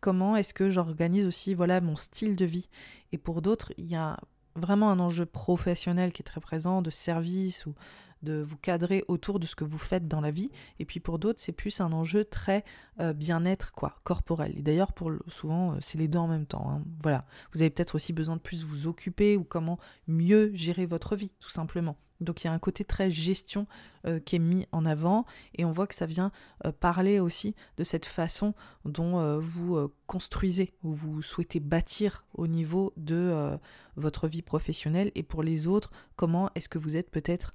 [0.00, 2.68] Comment est-ce que j'organise aussi voilà mon style de vie?
[3.12, 4.18] Et pour d'autres, il y a
[4.54, 7.74] vraiment un enjeu professionnel qui est très présent, de service ou
[8.22, 10.50] de vous cadrer autour de ce que vous faites dans la vie.
[10.78, 12.64] Et puis pour d'autres, c'est plus un enjeu très
[13.00, 14.54] euh, bien-être, quoi, corporel.
[14.56, 16.70] Et d'ailleurs, pour souvent, euh, c'est les deux en même temps.
[16.70, 16.82] Hein.
[17.02, 17.24] Voilà.
[17.52, 21.32] Vous avez peut-être aussi besoin de plus vous occuper ou comment mieux gérer votre vie,
[21.40, 21.96] tout simplement.
[22.20, 23.66] Donc il y a un côté très gestion
[24.06, 25.24] euh, qui est mis en avant
[25.54, 26.30] et on voit que ça vient
[26.64, 29.76] euh, parler aussi de cette façon dont euh, vous
[30.06, 33.58] construisez ou vous souhaitez bâtir au niveau de
[33.96, 37.52] votre vie professionnelle et pour les autres, comment est-ce que vous êtes peut-être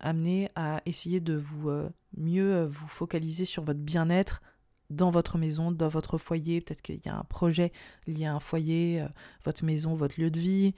[0.00, 1.70] amené à essayer de vous
[2.16, 4.42] mieux vous focaliser sur votre bien-être
[4.88, 6.60] dans votre maison, dans votre foyer?
[6.60, 7.72] Peut-être qu'il y a un projet
[8.06, 9.04] lié à un foyer,
[9.44, 10.74] votre maison, votre lieu de vie.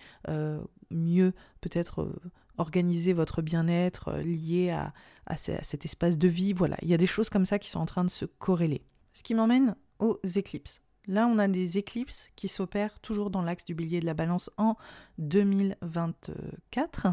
[0.90, 2.12] mieux peut-être
[2.58, 4.92] organiser votre bien-être euh, lié à,
[5.36, 6.52] cet espace de vie.
[6.52, 8.84] Voilà, il y a des choses comme ça qui sont en train de se corréler.
[9.12, 10.82] Ce qui m'emmène aux éclipses.
[11.06, 14.50] Là, on a des éclipses qui s'opèrent toujours dans l'axe du bélier de la balance
[14.56, 14.76] en
[15.18, 17.08] 2024,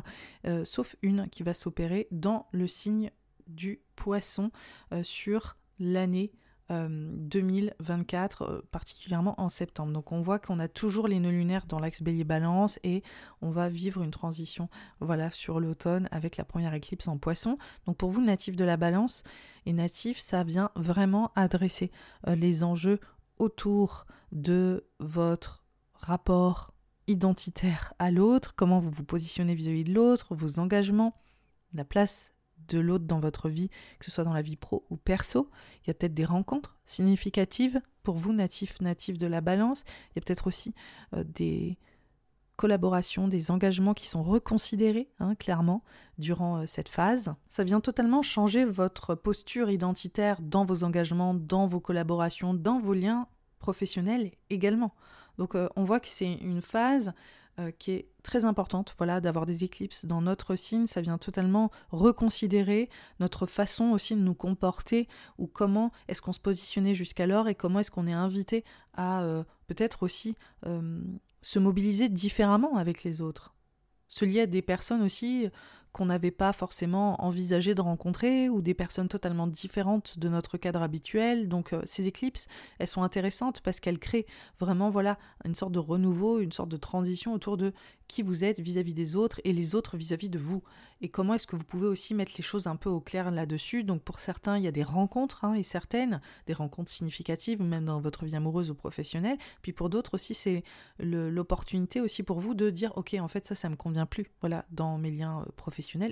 [0.46, 3.10] euh, sauf une qui va s'opérer dans le signe
[3.48, 4.52] du poisson
[4.92, 6.32] euh, sur l'année
[6.70, 9.92] 2024, euh, euh, particulièrement en septembre.
[9.92, 13.04] Donc on voit qu'on a toujours les nœuds lunaires dans l'axe bélier-balance et
[13.42, 14.70] on va vivre une transition
[15.00, 17.58] voilà, sur l'automne avec la première éclipse en poisson.
[17.86, 19.24] Donc pour vous, natif de la balance
[19.66, 21.92] et natif, ça vient vraiment adresser
[22.28, 23.00] euh, les enjeux
[23.38, 25.64] autour de votre
[25.94, 26.74] rapport
[27.08, 31.16] identitaire à l'autre, comment vous vous positionnez vis-à-vis -vis de l'autre, vos engagements,
[31.74, 32.34] la place
[32.70, 33.70] de l'autre dans votre vie,
[34.00, 35.50] que ce soit dans la vie pro ou perso.
[35.84, 39.84] Il y a peut-être des rencontres significatives pour vous, natifs, natifs de la balance.
[40.12, 40.74] Il y a peut-être aussi
[41.14, 41.78] euh, des
[42.56, 45.82] collaborations, des engagements qui sont reconsidérés, hein, clairement,
[46.18, 47.34] durant euh, cette phase.
[47.48, 52.94] Ça vient totalement changer votre posture identitaire dans vos engagements, dans vos collaborations, dans vos
[52.94, 53.28] liens
[53.60, 54.94] professionnels également.
[55.38, 57.14] Donc euh, on voit que c'est une phase
[57.60, 61.72] euh, qui est très importante, voilà, d'avoir des éclipses dans notre signe, ça vient totalement
[61.90, 65.08] reconsidérer notre façon aussi de nous comporter
[65.38, 68.64] ou comment est-ce qu'on se positionnait jusqu'alors et comment est-ce qu'on est invité
[68.94, 71.02] à euh, peut-être aussi euh,
[71.42, 73.54] se mobiliser différemment avec les autres.
[74.08, 75.50] Se lier à des personnes aussi
[75.92, 80.82] qu'on n'avait pas forcément envisagé de rencontrer ou des personnes totalement différentes de notre cadre
[80.82, 81.50] habituel.
[81.50, 82.48] Donc euh, ces éclipses,
[82.78, 84.26] elles sont intéressantes parce qu'elles créent
[84.60, 87.74] vraiment voilà une sorte de renouveau, une sorte de transition autour de
[88.10, 90.64] qui vous êtes vis-à-vis des autres et les autres vis-à-vis de vous.
[91.02, 93.84] Et comment est-ce que vous pouvez aussi mettre les choses un peu au clair là-dessus.
[93.84, 97.86] Donc pour certains, il y a des rencontres hein, et certaines, des rencontres significatives, même
[97.86, 99.38] dans votre vie amoureuse ou professionnelle.
[99.62, 100.64] Puis pour d'autres aussi, c'est
[101.00, 104.26] l'opportunité aussi pour vous de dire, ok, en fait ça, ça me convient plus.
[104.42, 105.52] Voilà, dans mes liens euh,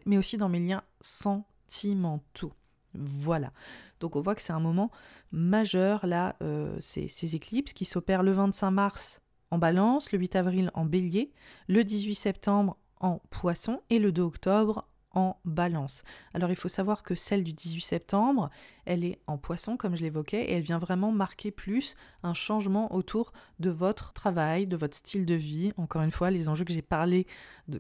[0.06, 2.54] mais aussi dans mes liens sentimentaux.
[2.94, 3.52] Voilà.
[4.00, 4.92] Donc on voit que c'est un moment
[5.32, 9.22] majeur là, euh, ces, ces éclipses qui s'opèrent le 25 mars
[9.52, 11.32] en balance, le 8 avril en bélier,
[11.68, 16.04] le 18 septembre en poisson et le 2 octobre en balance.
[16.34, 18.50] Alors il faut savoir que celle du 18 septembre,
[18.86, 22.94] elle est en poisson comme je l'évoquais et elle vient vraiment marquer plus un changement
[22.94, 25.72] autour de votre travail, de votre style de vie.
[25.78, 27.26] Encore une fois, les enjeux que j'ai parlé,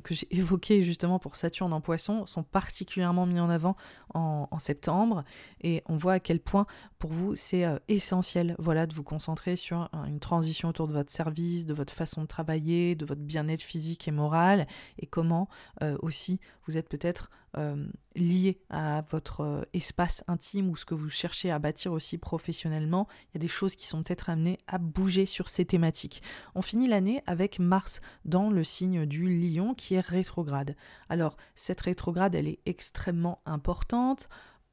[0.03, 3.75] que j'ai évoqués justement pour Saturne en poisson sont particulièrement mis en avant
[4.13, 5.23] en, septembre.
[5.61, 6.65] Et on voit à quel point
[6.97, 11.11] pour vous c'est euh, essentiel voilà de vous concentrer sur une transition autour de votre
[11.11, 14.67] service, de votre façon de travailler, de votre bien-être physique et moral.
[14.97, 15.47] Et comment
[15.83, 17.85] euh, aussi vous êtes peut-être euh,
[18.15, 23.07] lié à votre euh, espace intime ou ce que vous cherchez à bâtir aussi professionnellement.
[23.25, 26.21] Il y a des choses qui sont peut-être amenées à bouger sur ces thématiques.
[26.55, 30.75] On finit l'année avec Mars dans le signe du lion qui est rétrograde.
[31.09, 34.29] Alors cette rétrograde, elle est extrêmement importante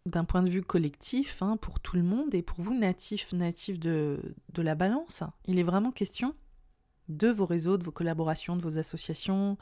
[0.06, 3.78] d'un point de vue collectif hein, pour tout le monde et pour vous natifs, natifs
[3.78, 4.20] de,
[4.52, 5.22] de la balance.
[5.46, 6.34] Il est vraiment question
[7.08, 9.56] de vos réseaux, de vos collaborations, de vos associations,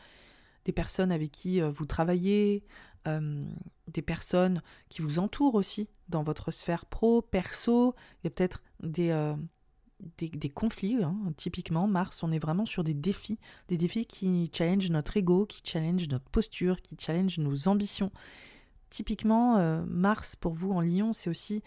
[0.65, 2.65] des personnes avec qui euh, vous travaillez,
[3.07, 3.45] euh,
[3.93, 7.95] des personnes qui vous entourent aussi dans votre sphère pro, perso.
[8.23, 9.35] Il y a peut-être des, euh,
[10.19, 11.03] des, conflits.
[11.03, 11.17] Hein.
[11.37, 13.39] Typiquement, Mars, on est vraiment sur des défis,
[13.69, 18.13] des défis qui challengent notre ego, qui challengent notre posture, qui challengent nos ambitions.
[18.91, 21.63] Typiquement, Mars, pour vous en Lion, c'est aussi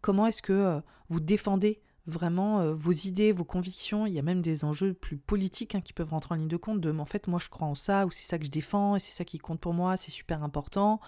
[0.00, 4.06] comment est-ce que vous défendez vraiment euh, vos idées, vos convictions.
[4.06, 6.56] Il y a même des enjeux plus politiques hein, qui peuvent rentrer en ligne de
[6.56, 8.96] compte de, en fait, moi je crois en ça, ou c'est ça que je défends,
[8.96, 11.00] et c'est ça qui compte pour moi, c'est super important.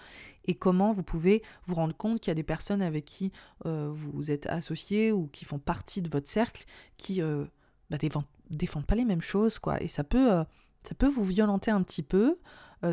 [0.45, 3.31] Et comment vous pouvez vous rendre compte qu'il y a des personnes avec qui
[3.65, 6.65] euh, vous êtes associés ou qui font partie de votre cercle
[6.97, 7.45] qui euh,
[7.89, 9.81] bah, défendent, pas les mêmes choses, quoi.
[9.81, 10.43] Et ça peut,
[10.83, 12.39] ça peut vous violenter un petit peu.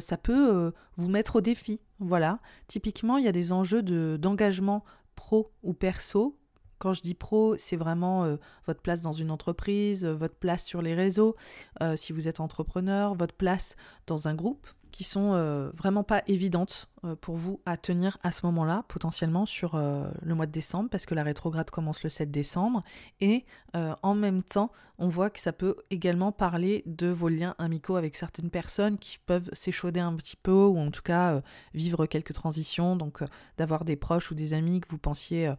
[0.00, 2.40] ça peut vous mettre au défi, voilà.
[2.68, 4.84] Typiquement, il y a des enjeux de, d'engagement
[5.14, 6.38] pro ou perso
[6.78, 8.36] quand je dis pro, c'est vraiment euh,
[8.66, 11.36] votre place dans une entreprise, euh, votre place sur les réseaux,
[11.82, 13.76] euh, si vous êtes entrepreneur, votre place
[14.06, 15.32] dans un groupe, qui sont
[15.74, 16.88] vraiment pas évidentes
[17.20, 21.14] pour vous à tenir à ce moment-là, potentiellement sur le mois de décembre, parce que
[21.14, 22.82] la rétrograde commence le 7 décembre.
[23.20, 23.44] Et
[23.74, 28.16] en même temps, on voit que ça peut également parler de vos liens amicaux avec
[28.16, 31.42] certaines personnes qui peuvent s'échauder un petit peu, ou en tout cas
[31.74, 33.22] vivre quelques transitions, donc
[33.58, 35.52] d'avoir des proches ou des amis que vous pensiez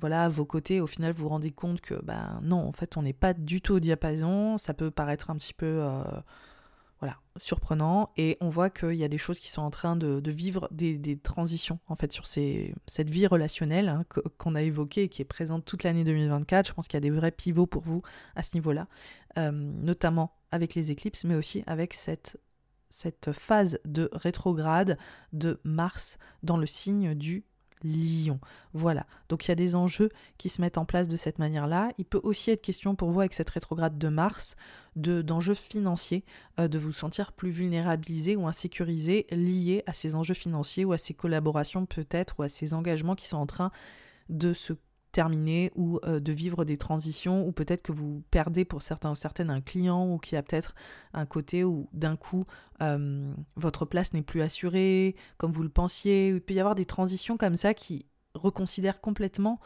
[0.00, 3.02] voilà, vos côtés, au final, vous vous rendez compte que, ben non, en fait, on
[3.02, 4.58] n'est pas du tout au diapason.
[4.58, 6.02] Ça peut paraître un petit peu, euh,
[7.00, 8.10] voilà, surprenant.
[8.16, 11.18] Et on voit qu'il y a des choses qui sont en train de, vivre des,
[11.22, 14.04] transitions, en fait, sur cette vie relationnelle hein,
[14.36, 16.68] qu'on a évoquée et qui est présente toute l'année 2024.
[16.68, 18.02] Je pense qu'il y a des vrais pivots pour vous
[18.34, 18.88] à ce niveau-là,
[19.38, 22.36] euh, notamment avec les éclipses, mais aussi avec cette
[23.32, 24.98] phase de rétrograde
[25.32, 27.44] de Mars dans le signe du
[27.84, 28.40] Lion.
[28.72, 30.08] Voilà, donc il y a des enjeux
[30.38, 31.92] qui se mettent en place de cette manière-là.
[31.98, 34.56] Il peut aussi être question pour vous avec cette rétrograde de Mars
[34.96, 36.24] de d'enjeux financiers,
[36.58, 40.98] euh, de vous sentir plus vulnérabilisé ou insécurisé liés à ces enjeux financiers ou à
[40.98, 43.70] ces collaborations peut-être ou à ces engagements qui sont en train
[44.28, 44.72] de se
[45.14, 49.14] terminer ou euh, de vivre des transitions ou peut-être que vous perdez pour certains ou
[49.14, 50.74] certaines un client ou qui a peut-être
[51.14, 52.44] un côté où d'un coup
[53.56, 56.28] votre place n'est plus assurée comme vous le pensiez.
[56.28, 58.04] Il peut y avoir des transitions comme ça qui
[58.34, 59.58] reconsidèrent complètement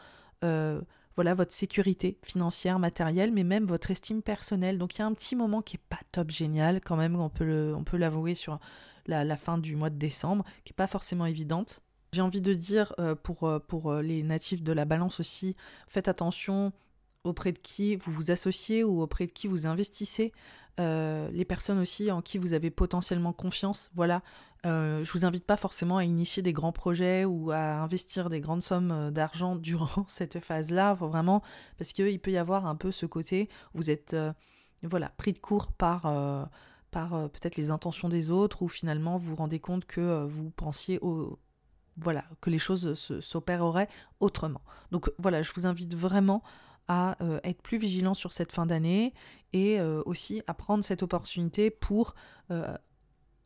[0.43, 0.81] euh,
[1.15, 4.77] voilà votre sécurité financière, matérielle, mais même votre estime personnelle.
[4.77, 7.29] Donc il y a un petit moment qui est pas top génial quand même, on
[7.29, 8.57] peut l'avouer sur
[9.05, 11.81] la, fin du mois de décembre, qui est pas forcément évidente.
[12.11, 15.55] J'ai envie de dire euh, pour, euh, pour euh, les natifs de la balance aussi,
[15.87, 16.73] faites attention
[17.23, 20.31] auprès de qui vous vous associez ou auprès de qui vous investissez,
[20.77, 23.91] les personnes aussi en qui vous avez potentiellement confiance.
[23.95, 24.21] Voilà,
[24.65, 28.39] euh, je vous invite pas forcément à initier des grands projets ou à investir des
[28.39, 31.43] grandes sommes d'argent durant cette phase-là, vraiment,
[31.77, 34.15] parce qu'il peut y avoir un peu ce côté, vous êtes
[34.83, 36.49] voilà, pris de court par
[36.91, 40.97] par peut-être les intentions des autres, ou finalement vous vous rendez compte que vous pensiez
[41.01, 41.37] au,
[42.01, 43.89] voilà, que les choses s'opéreraient
[44.19, 44.61] autrement.
[44.91, 46.43] Donc voilà, je vous invite vraiment
[46.87, 49.13] à euh, être plus vigilant sur cette fin d'année
[49.53, 52.15] et euh, aussi à prendre cette opportunité pour
[52.49, 52.75] euh,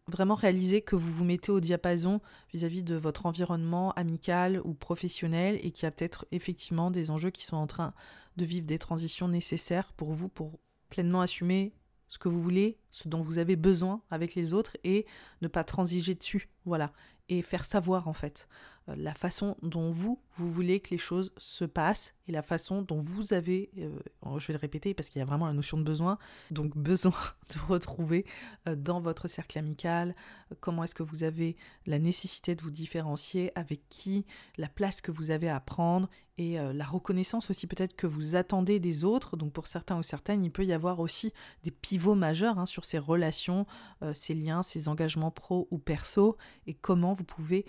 [0.07, 2.21] vraiment réaliser que vous vous mettez au diapason
[2.53, 7.31] vis-à-vis de votre environnement amical ou professionnel et qu'il y a peut-être effectivement des enjeux
[7.31, 7.93] qui sont en train
[8.38, 10.59] de vivre des transitions nécessaires pour vous pour
[10.89, 11.73] pleinement assumer
[12.07, 15.05] ce que vous voulez, ce dont vous avez besoin avec les autres et
[15.41, 16.49] ne pas transiger dessus.
[16.63, 16.93] Voilà
[17.29, 18.47] et faire savoir en fait
[18.89, 22.81] euh, la façon dont vous, vous voulez que les choses se passent et la façon
[22.81, 23.97] dont vous avez, euh,
[24.37, 26.17] je vais le répéter parce qu'il y a vraiment la notion de besoin,
[26.51, 27.13] donc besoin
[27.53, 28.25] de retrouver
[28.67, 30.15] euh, dans votre cercle amical,
[30.59, 31.55] comment est-ce que vous avez
[31.85, 34.25] la nécessité de vous différencier, avec qui,
[34.57, 36.09] la place que vous avez à prendre
[36.39, 39.37] et la reconnaissance aussi peut-être que vous attendez des autres.
[39.37, 41.31] Donc pour certains ou certaines, il peut y avoir aussi
[41.61, 43.67] des pivots majeurs hein, sur ces relations,
[44.13, 47.65] ces liens, ces engagements pro ou perso et comment vous pouvez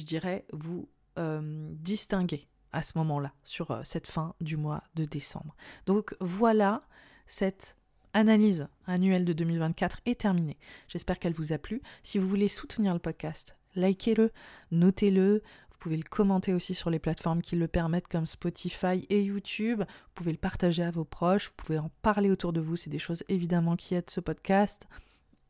[0.00, 0.88] je dirais, vous
[1.18, 5.56] euh, distinguer à ce moment-là, sur euh, cette fin du mois de décembre.
[5.86, 6.82] Donc voilà,
[7.26, 7.76] cette
[8.12, 10.58] analyse annuelle de 2024 est terminée.
[10.88, 11.82] J'espère qu'elle vous a plu.
[12.02, 14.30] Si vous voulez soutenir le podcast, likez-le,
[14.70, 15.42] notez-le.
[15.72, 19.80] Vous pouvez le commenter aussi sur les plateformes qui le permettent comme Spotify et YouTube.
[19.80, 21.48] Vous pouvez le partager à vos proches.
[21.48, 22.76] Vous pouvez en parler autour de vous.
[22.76, 24.86] C'est des choses évidemment qui aident ce podcast.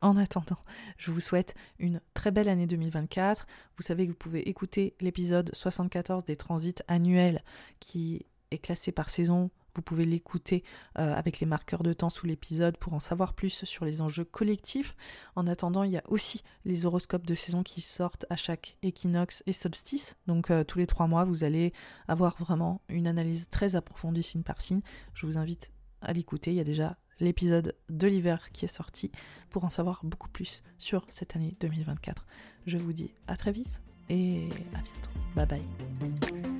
[0.01, 0.57] En attendant,
[0.97, 3.45] je vous souhaite une très belle année 2024.
[3.77, 7.43] Vous savez que vous pouvez écouter l'épisode 74 des transits annuels
[7.79, 9.51] qui est classé par saison.
[9.75, 10.63] Vous pouvez l'écouter
[10.97, 14.25] euh, avec les marqueurs de temps sous l'épisode pour en savoir plus sur les enjeux
[14.25, 14.95] collectifs.
[15.35, 19.43] En attendant, il y a aussi les horoscopes de saison qui sortent à chaque équinoxe
[19.45, 20.17] et solstice.
[20.25, 21.73] Donc euh, tous les trois mois, vous allez
[22.07, 24.81] avoir vraiment une analyse très approfondie signe par signe.
[25.13, 25.71] Je vous invite
[26.01, 26.49] à l'écouter.
[26.49, 29.11] Il y a déjà l'épisode de l'hiver qui est sorti
[29.49, 32.25] pour en savoir beaucoup plus sur cette année 2024.
[32.67, 35.11] Je vous dis à très vite et à bientôt.
[35.35, 36.50] Bye bye.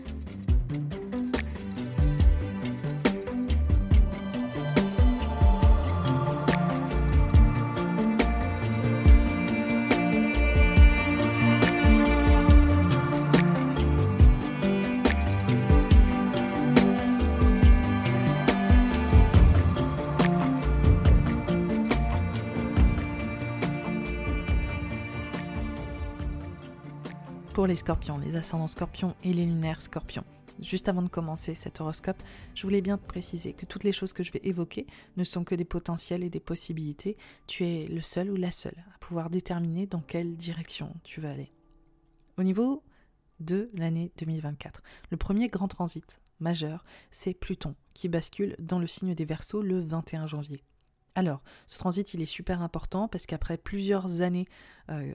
[27.61, 30.23] Pour les scorpions, les ascendants scorpions et les lunaires scorpions.
[30.61, 32.17] Juste avant de commencer cet horoscope,
[32.55, 35.43] je voulais bien te préciser que toutes les choses que je vais évoquer ne sont
[35.43, 37.17] que des potentiels et des possibilités.
[37.45, 41.29] Tu es le seul ou la seule à pouvoir déterminer dans quelle direction tu vas
[41.29, 41.51] aller.
[42.39, 42.81] Au niveau
[43.39, 44.81] de l'année 2024,
[45.11, 49.81] le premier grand transit majeur, c'est Pluton qui bascule dans le signe des Verseaux le
[49.81, 50.63] 21 janvier.
[51.13, 54.47] Alors, ce transit, il est super important parce qu'après plusieurs années,
[54.89, 55.13] euh,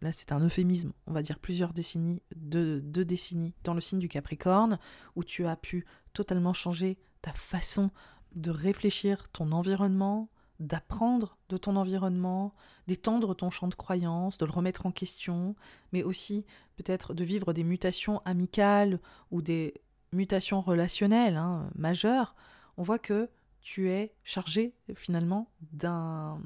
[0.00, 3.98] là c'est un euphémisme, on va dire plusieurs décennies, deux, deux, décennies dans le signe
[3.98, 4.78] du Capricorne,
[5.14, 7.90] où tu as pu totalement changer ta façon
[8.34, 10.28] de réfléchir ton environnement,
[10.60, 12.54] d'apprendre de ton environnement,
[12.86, 15.54] d'étendre ton champ de croyances, de le remettre en question,
[15.92, 16.44] mais aussi
[16.76, 19.00] peut-être de vivre des mutations amicales
[19.30, 19.74] ou des
[20.12, 22.34] mutations relationnelles hein, majeures,
[22.76, 23.28] on voit que
[23.60, 26.38] tu es chargé finalement d'un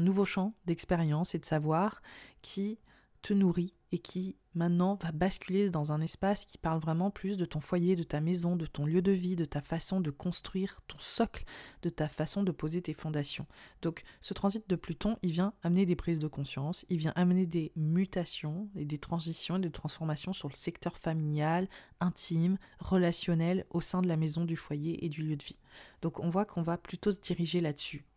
[0.00, 2.02] nouveau champ d'expérience et de savoir
[2.40, 2.78] qui
[3.34, 7.60] nourrit et qui maintenant va basculer dans un espace qui parle vraiment plus de ton
[7.60, 10.98] foyer, de ta maison, de ton lieu de vie, de ta façon de construire ton
[10.98, 11.44] socle,
[11.82, 13.46] de ta façon de poser tes fondations.
[13.82, 17.46] Donc ce transit de Pluton, il vient amener des prises de conscience, il vient amener
[17.46, 21.68] des mutations et des transitions et des transformations sur le secteur familial,
[22.00, 25.58] intime, relationnel au sein de la maison, du foyer et du lieu de vie.
[26.02, 28.07] Donc on voit qu'on va plutôt se diriger là-dessus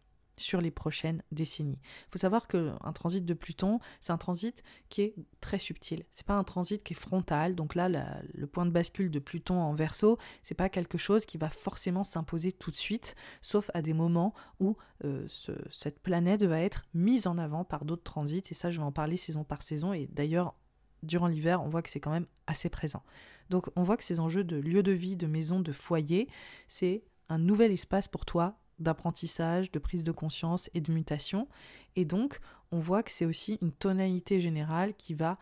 [0.41, 1.79] sur les prochaines décennies.
[1.81, 6.03] Il faut savoir qu'un transit de Pluton, c'est un transit qui est très subtil.
[6.11, 7.55] C'est pas un transit qui est frontal.
[7.55, 11.37] Donc là, le point de bascule de Pluton en Verseau, c'est pas quelque chose qui
[11.37, 15.27] va forcément s'imposer tout de suite, sauf à des moments où euh,
[15.69, 18.43] cette planète va être mise en avant par d'autres transits.
[18.49, 19.93] Et ça, je vais en parler saison par saison.
[19.93, 20.55] Et d'ailleurs,
[21.03, 23.03] durant l'hiver, on voit que c'est quand même assez présent.
[23.49, 26.29] Donc on voit que ces enjeux de lieu de vie, de maison, de foyer,
[26.67, 31.47] c'est un nouvel espace pour toi d'apprentissage, de prise de conscience et de mutation.
[31.95, 32.39] Et donc,
[32.71, 35.37] on voit que c'est aussi une tonalité générale qui va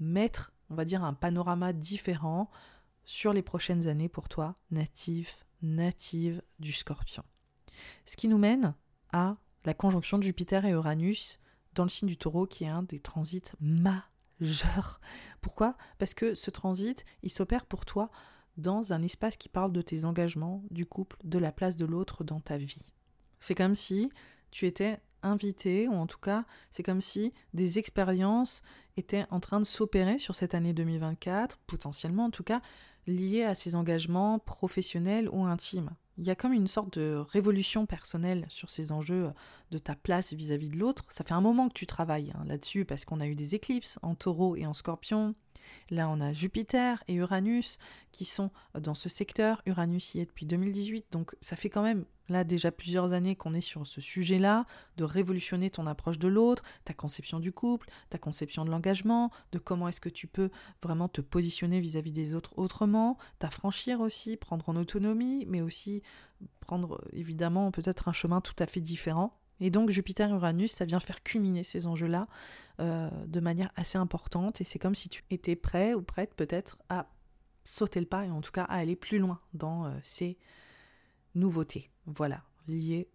[0.00, 2.50] mettre, on va dire, un panorama différent
[3.04, 7.24] sur les prochaines années pour toi, natif, native du scorpion.
[8.04, 8.74] Ce qui nous mène
[9.12, 11.38] à la conjonction de Jupiter et Uranus
[11.74, 15.00] dans le signe du taureau qui est un des transits majeurs.
[15.40, 15.76] Pourquoi?
[15.98, 18.10] Parce que ce transit, il s'opère pour toi
[18.58, 22.24] dans un espace qui parle de tes engagements, du couple, de la place de l'autre
[22.24, 22.92] dans ta vie.
[23.40, 24.10] C'est comme si
[24.50, 28.62] tu étais invité, ou en tout cas, c'est comme si des expériences
[28.96, 32.60] étaient en train de s'opérer sur cette année 2024, potentiellement en tout cas,
[33.06, 35.90] liées à ces engagements professionnels ou intimes.
[36.18, 39.30] Il y a comme une sorte de révolution personnelle sur ces enjeux
[39.70, 41.04] de ta place vis-à-vis de l'autre.
[41.08, 44.00] Ça fait un moment que tu travailles hein, là-dessus parce qu'on a eu des éclipses
[44.02, 45.36] en taureau et en scorpion.
[45.90, 47.78] Là, on a Jupiter et Uranus
[48.12, 49.62] qui sont dans ce secteur.
[49.66, 53.54] Uranus y est depuis 2018, donc ça fait quand même là déjà plusieurs années qu'on
[53.54, 54.66] est sur ce sujet-là,
[54.96, 59.58] de révolutionner ton approche de l'autre, ta conception du couple, ta conception de l'engagement, de
[59.58, 60.50] comment est-ce que tu peux
[60.82, 66.02] vraiment te positionner vis-à-vis des autres autrement, t'affranchir aussi, prendre en autonomie, mais aussi
[66.60, 69.37] prendre évidemment peut-être un chemin tout à fait différent.
[69.60, 72.28] Et donc Jupiter-Uranus, ça vient faire culminer ces enjeux-là
[72.80, 74.60] euh, de manière assez importante.
[74.60, 77.10] Et c'est comme si tu étais prêt ou prête peut-être à
[77.64, 80.38] sauter le pas et en tout cas à aller plus loin dans euh, ces
[81.34, 81.90] nouveautés.
[82.06, 83.08] Voilà, liées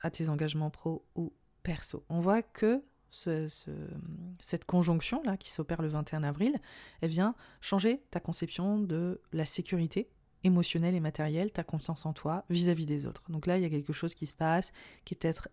[0.00, 1.32] à tes engagements pro ou
[1.62, 2.04] perso.
[2.08, 6.56] On voit que cette conjonction-là qui s'opère le 21 avril,
[7.00, 10.08] elle vient changer ta conception de la sécurité
[10.44, 13.22] émotionnelle et matérielle, ta confiance en toi vis-à-vis -vis des autres.
[13.28, 14.72] Donc là, il y a quelque chose qui se passe
[15.04, 15.48] qui est peut-être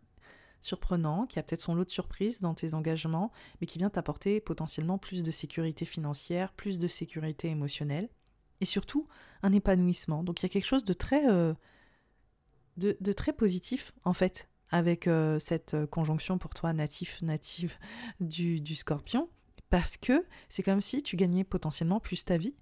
[0.67, 4.39] surprenant, qui a peut-être son lot de surprises dans tes engagements, mais qui vient t'apporter
[4.41, 8.09] potentiellement plus de sécurité financière, plus de sécurité émotionnelle,
[8.59, 9.07] et surtout
[9.43, 10.23] un épanouissement.
[10.23, 11.53] Donc il y a quelque chose de très, euh,
[12.77, 17.77] de, très positif, en fait, avec euh, cette euh, conjonction pour toi natif, native
[18.19, 19.29] du, du scorpion,
[19.69, 22.55] parce que c'est comme si tu gagnais potentiellement plus ta vie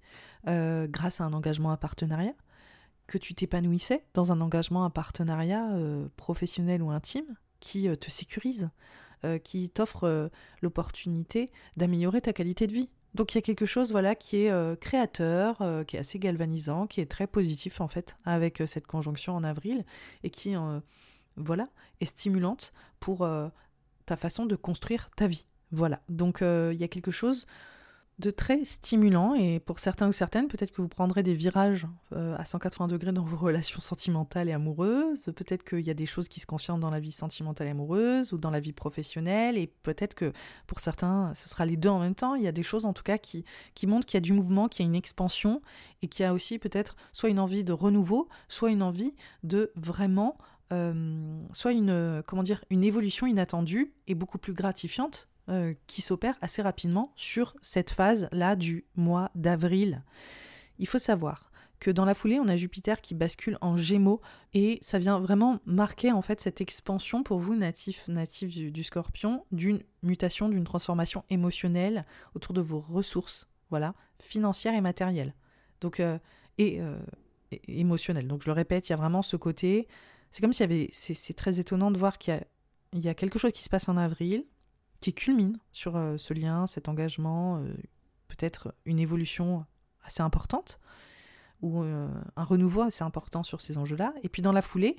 [0.48, 2.36] grâce à un engagement à partenariat,
[3.08, 5.72] que tu t'épanouissais dans un engagement à partenariat
[6.18, 8.70] professionnel ou intime, qui euh, te sécurise,
[9.24, 10.30] euh, qui t'offre euh,
[10.62, 12.90] l'opportunité d'améliorer ta qualité de vie.
[13.14, 17.00] Donc il y a quelque chose voilà qui est créateur, qui est assez galvanisant, qui
[17.00, 19.86] est très positif en fait avec cette conjonction en avril
[20.24, 20.54] et qui
[21.38, 21.70] voilà
[22.02, 23.26] est stimulante pour
[24.06, 25.46] ta façon de construire ta vie.
[25.72, 26.02] Voilà.
[26.10, 27.46] Donc il y a quelque chose
[28.18, 32.36] de très stimulant et pour certains ou certaines, peut-être que vous prendrez des virages euh,
[32.38, 36.30] à 180 degrés dans vos relations sentimentales et amoureuses, peut-être qu'il y a des choses
[36.30, 39.68] qui se confirment dans la vie sentimentale et amoureuse ou dans la vie professionnelle et
[39.68, 40.32] peut-être que
[40.66, 42.36] pour certains, ce sera les deux en même temps.
[42.36, 43.44] Il y a des choses en tout cas qui,
[43.74, 45.62] qui montrent qu'il y a du mouvement, qu'il y a une expansion
[46.02, 49.14] et qu'il y a aussi peut-être soit une envie de renouveau, soit une envie
[49.44, 50.38] de vraiment...
[50.74, 55.28] Euh, soit une comment dire une évolution inattendue et beaucoup plus gratifiante
[55.88, 60.04] qui s'opère assez rapidement sur cette phase-là du mois d'avril.
[60.80, 64.22] Il faut savoir que dans la foulée, on a Jupiter qui bascule en Gémeaux
[64.54, 69.46] et ça vient vraiment marquer en fait cette expansion pour vous natif natif du, Scorpion
[69.52, 75.36] d'une mutation, d'une transformation émotionnelle autour de vos ressources, voilà, financières et matérielles.
[75.82, 76.18] Donc euh,
[76.58, 76.98] et, euh,
[77.68, 78.28] émotionnelles.
[78.28, 79.88] Donc je le répète, il y a vraiment ce côté.
[80.32, 80.90] C'est comme s'il y avait.
[80.92, 82.42] C'est très étonnant de voir qu'il
[82.94, 84.46] y y a quelque chose qui se passe en avril
[85.06, 87.64] qui culmine sur euh, ce lien, cet engagement,
[88.28, 89.66] peut-être une évolution
[90.04, 90.80] assez importante
[91.62, 94.14] ou euh, un renouveau assez important sur ces enjeux-là.
[94.24, 94.98] Et puis dans la foulée,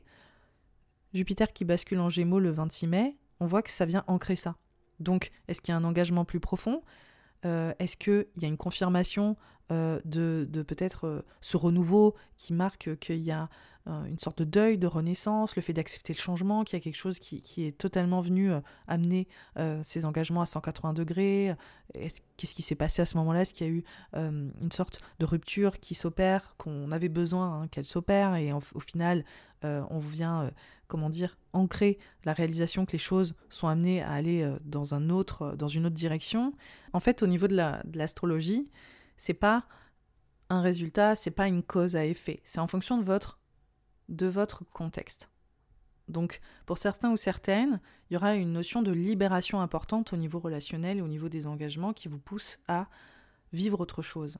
[1.12, 4.56] Jupiter qui bascule en Gémeaux le 26 mai, on voit que ça vient ancrer ça.
[5.00, 6.82] Donc, est-ce qu'il y a un engagement plus profond?
[7.44, 9.36] Euh, Est-ce qu'il y a une confirmation
[9.72, 13.48] euh, de, peut-être ce renouveau qui marque qu'il y a
[13.88, 16.82] euh, une sorte de deuil, de renaissance, le fait d'accepter le changement, qu'il y a
[16.82, 19.28] quelque chose qui, est totalement venu euh, amener
[19.58, 21.54] euh, ces engagements à 180 degrés.
[21.94, 23.42] Qu'est-ce qui s'est passé à ce moment-là?
[23.42, 23.84] Est-ce qu'il y a eu
[24.14, 29.24] une sorte de rupture qui s'opère, qu'on avait besoin hein, qu'elle s'opère, et au final,
[29.62, 30.50] on vient,
[30.88, 35.54] comment dire, ancrer la réalisation que les choses sont amenées à aller dans, un autre,
[35.56, 36.52] dans une autre direction?
[36.92, 37.56] En fait, au niveau de
[37.94, 38.76] l'astrologie, la,
[39.16, 39.64] c'est pas
[40.48, 42.40] un résultat, c'est pas une cause à effet.
[42.44, 43.38] C'est en fonction de votre
[44.08, 45.30] de votre contexte.
[46.08, 50.38] Donc, pour certains ou certaines, il y aura une notion de libération importante au niveau
[50.38, 52.86] relationnel et au niveau des engagements qui vous pousse à
[53.52, 54.38] vivre autre chose.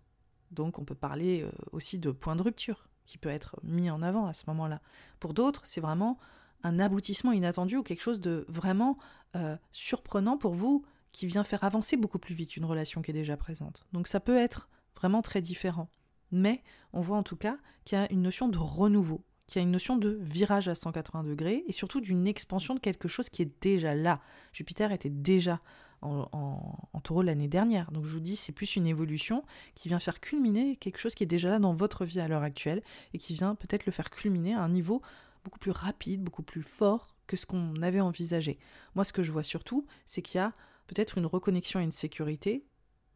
[0.53, 4.03] Donc, on peut parler euh, aussi de point de rupture qui peut être mis en
[4.03, 4.81] avant à ce moment-là.
[5.19, 6.19] Pour d'autres, c'est vraiment
[6.63, 8.97] un aboutissement inattendu ou quelque chose de vraiment
[9.35, 10.85] euh, surprenant pour vous
[11.17, 13.87] qui vient faire avancer beaucoup plus vite une relation qui est déjà présente.
[13.95, 15.89] Donc, ça peut être vraiment très différent.
[16.31, 16.63] Mais
[16.93, 17.57] on voit en tout cas
[17.87, 21.25] qu'il y a une notion de renouveau qui a une notion de virage à 180
[21.25, 24.21] degrés et surtout d'une expansion de quelque chose qui est déjà là.
[24.53, 25.63] Jupiter était déjà
[26.03, 27.91] en, taureau l'année dernière.
[27.93, 29.43] Donc je vous dis, c'est plus une évolution
[29.75, 32.43] qui vient faire culminer quelque chose qui est déjà là dans votre vie à l'heure
[32.43, 32.83] actuelle
[33.15, 35.01] et qui vient peut-être le faire culminer à un niveau
[35.45, 38.59] beaucoup plus rapide, beaucoup plus fort que ce qu'on avait envisagé.
[38.95, 40.53] Moi, ce que je vois surtout, c'est qu'il y a
[40.87, 42.67] peut-être une reconnexion et une sécurité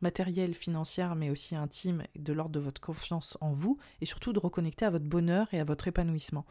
[0.00, 4.38] matérielle, financière, mais aussi intime, de l'ordre de votre confiance en vous, et surtout de
[4.38, 6.46] reconnecter à votre bonheur et à votre épanouissement.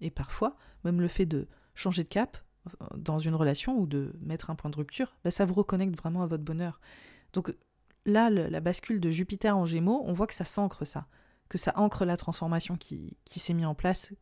[0.00, 2.38] Et parfois, même le fait de changer de cap
[2.68, 5.96] euh, dans une relation ou de mettre un point de rupture, bah, ça vous reconnecte
[5.96, 6.80] vraiment à votre bonheur.
[7.32, 7.54] Donc
[8.04, 11.06] là, la bascule de Jupiter en Gémeaux, on voit que ça s'ancre ça,
[11.48, 14.12] que ça ancre la transformation qui, qui s'est mise en place,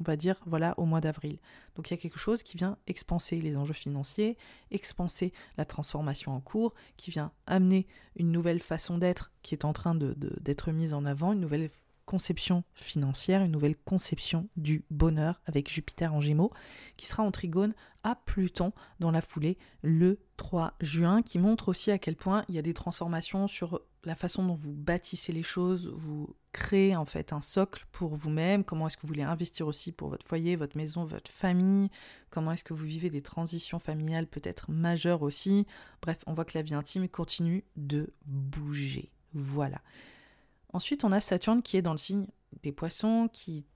[0.00, 1.38] on va dire, voilà, au mois d'avril.
[1.76, 4.36] Donc il y a quelque chose qui vient expanser les enjeux financiers,
[4.70, 7.86] expanser la transformation en cours, qui vient amener
[8.16, 11.70] une nouvelle façon d'être qui est en train d'être de, mise en avant, une nouvelle
[12.04, 16.52] conception financière, une nouvelle conception du bonheur avec Jupiter en Gémeaux,
[16.96, 21.90] qui sera en trigone à Pluton dans la foulée le 3 juin, qui montre aussi
[21.90, 25.42] à quel point il y a des transformations sur la façon dont vous bâtissez les
[25.42, 29.66] choses, vous créez en fait un socle pour vous-même, comment est-ce que vous voulez investir
[29.66, 31.88] aussi pour votre foyer, votre maison, votre famille,
[32.30, 35.66] comment est-ce que vous vivez des transitions familiales peut-être majeures aussi.
[36.02, 39.10] Bref, on voit que la vie intime continue de bouger.
[39.32, 39.80] Voilà.
[40.72, 42.26] Ensuite, on a Saturne qui est dans le signe
[42.62, 43.66] des poissons, qui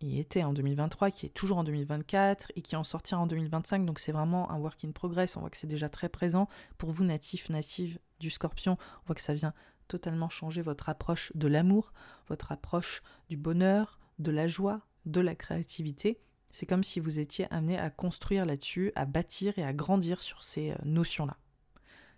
[0.00, 3.86] y était en 2023, qui est toujours en 2024 et qui en sortira en 2025.
[3.86, 5.36] Donc c'est vraiment un work in progress.
[5.36, 6.48] On voit que c'est déjà très présent.
[6.76, 9.54] Pour vous, natifs, natives du scorpion, on voit que ça vient
[9.88, 11.92] totalement changer votre approche de l'amour,
[12.28, 16.20] votre approche du bonheur, de la joie, de la créativité.
[16.52, 20.44] C'est comme si vous étiez amené à construire là-dessus, à bâtir et à grandir sur
[20.44, 21.36] ces euh, notions-là.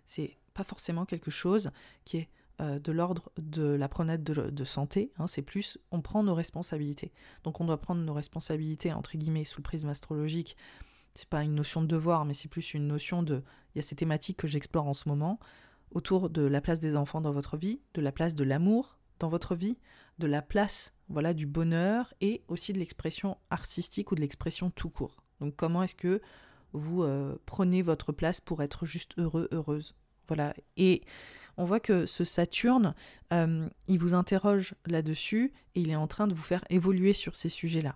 [0.05, 1.71] C'est pas forcément quelque chose
[2.05, 2.29] qui est
[2.59, 7.11] euh, de l'ordre de la promenade de, santé, hein, c'est plus on prend nos responsabilités.
[7.43, 10.57] Donc on doit prendre nos responsabilités, entre guillemets, sous le prisme astrologique.
[11.13, 13.43] C'est pas une notion de devoir, mais c'est plus une notion de.
[13.73, 15.39] Il y a ces thématiques que j'explore en ce moment,
[15.91, 19.29] autour de la place des enfants dans votre vie, de la place de l'amour dans
[19.29, 19.77] votre vie,
[20.19, 24.89] de la place voilà du bonheur et aussi de l'expression artistique ou de l'expression tout
[24.89, 25.23] court.
[25.39, 26.21] Donc comment est-ce que
[26.73, 29.95] vous euh, prenez votre place pour être juste heureux, heureuse?
[30.27, 30.53] Voilà.
[30.75, 31.03] Et
[31.57, 32.93] on voit que ce Saturne,
[33.33, 37.35] euh, il vous interroge là-dessus et il est en train de vous faire évoluer sur
[37.35, 37.95] ces sujets-là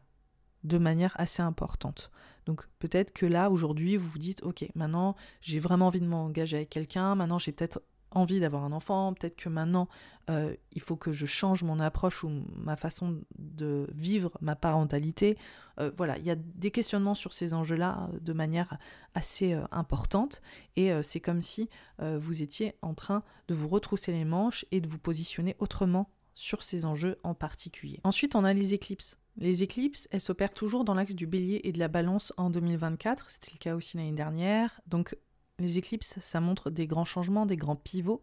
[0.63, 2.11] de manière assez importante.
[2.45, 6.57] Donc peut-être que là, aujourd'hui, vous vous dites, ok, maintenant j'ai vraiment envie de m'engager
[6.57, 7.81] avec quelqu'un, maintenant j'ai peut-être
[8.11, 9.87] envie d'avoir un enfant, peut-être que maintenant
[10.29, 15.37] euh, il faut que je change mon approche ou ma façon de vivre ma parentalité.
[15.79, 18.77] Euh, voilà, il y a des questionnements sur ces enjeux-là euh, de manière
[19.13, 20.41] assez importante
[20.75, 21.69] et c'est comme si
[21.99, 26.63] vous étiez en train de vous retrousser les manches et de vous positionner autrement sur
[26.63, 27.99] ces enjeux en particulier.
[28.05, 29.19] Ensuite, on a les éclipses.
[29.37, 33.29] Les éclipses, elles s'opèrent toujours dans l'axe du bélier et de la balance en 2024,
[33.29, 34.81] c'était le cas aussi l'année dernière.
[34.87, 35.17] Donc
[35.61, 38.21] Les éclipses, ça montre des grands changements, des grands pivots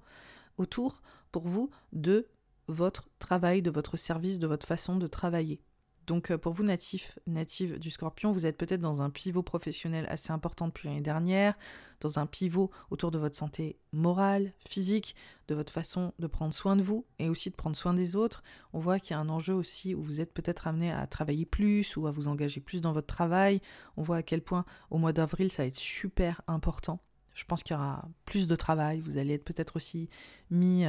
[0.57, 2.29] autour pour vous de
[2.67, 5.61] votre travail, de votre service, de votre façon de travailler.
[6.09, 10.07] Donc euh, pour vous natifs, natifs du scorpion, vous êtes peut-être dans un pivot professionnel
[10.09, 11.55] assez important depuis l'année dernière,
[12.01, 15.15] dans un pivot autour de votre santé morale, physique,
[15.49, 18.43] de votre façon de prendre soin de vous et aussi de prendre soin des autres.
[18.73, 21.45] On voit qu'il y a un enjeu aussi où vous êtes peut-être amené à travailler
[21.45, 23.61] plus ou à vous engager plus dans votre travail.
[23.99, 27.01] On voit à quel point au mois d'avril ça va être super important.
[27.39, 30.11] Je pense qu'il y aura plus de travail, vous allez être peut-être aussi
[30.51, 30.85] mis...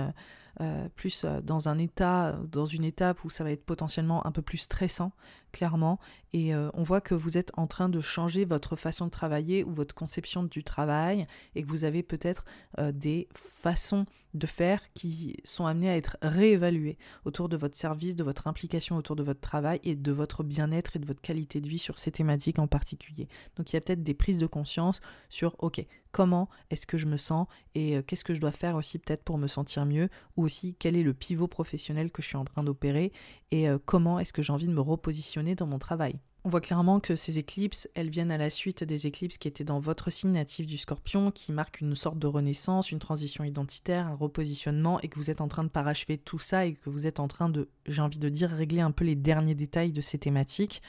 [0.62, 4.32] Euh, plus euh, dans un état, dans une étape où ça va être potentiellement un
[4.32, 5.14] peu plus stressant,
[5.54, 6.00] clairement.
[6.34, 9.64] Et euh, on voit que vous êtes en train de changer votre façon de travailler
[9.64, 12.46] ou votre conception du travail et que vous avez peut-être
[12.94, 14.06] des façons
[14.36, 18.96] de faire qui sont amenées à être réévaluées autour de votre service, de votre implication
[18.96, 21.98] autour de votre travail et de votre bien-être et de votre qualité de vie sur
[21.98, 23.28] ces thématiques en particulier.
[23.56, 27.08] Donc il y a peut-être des prises de conscience sur, ok, comment est-ce que je
[27.08, 30.46] me sens et qu'est-ce que je dois faire aussi peut-être pour me sentir mieux ou
[30.78, 33.12] quel est le pivot professionnel que je suis en train d'opérer
[33.52, 36.20] et euh, comment est-ce que j'ai envie de me repositionner dans mon travail.
[36.46, 39.66] On voit clairement que ces éclipses, elles viennent à la suite des éclipses qui étaient
[39.66, 44.08] dans votre signe natif du scorpion, qui marquent une sorte de renaissance, une transition identitaire,
[44.08, 47.08] un repositionnement, et que vous êtes en train de parachever tout ça, et que vous
[47.08, 50.00] êtes en train de, j'ai envie de dire, régler un peu les derniers détails de
[50.00, 50.82] ces thématiques.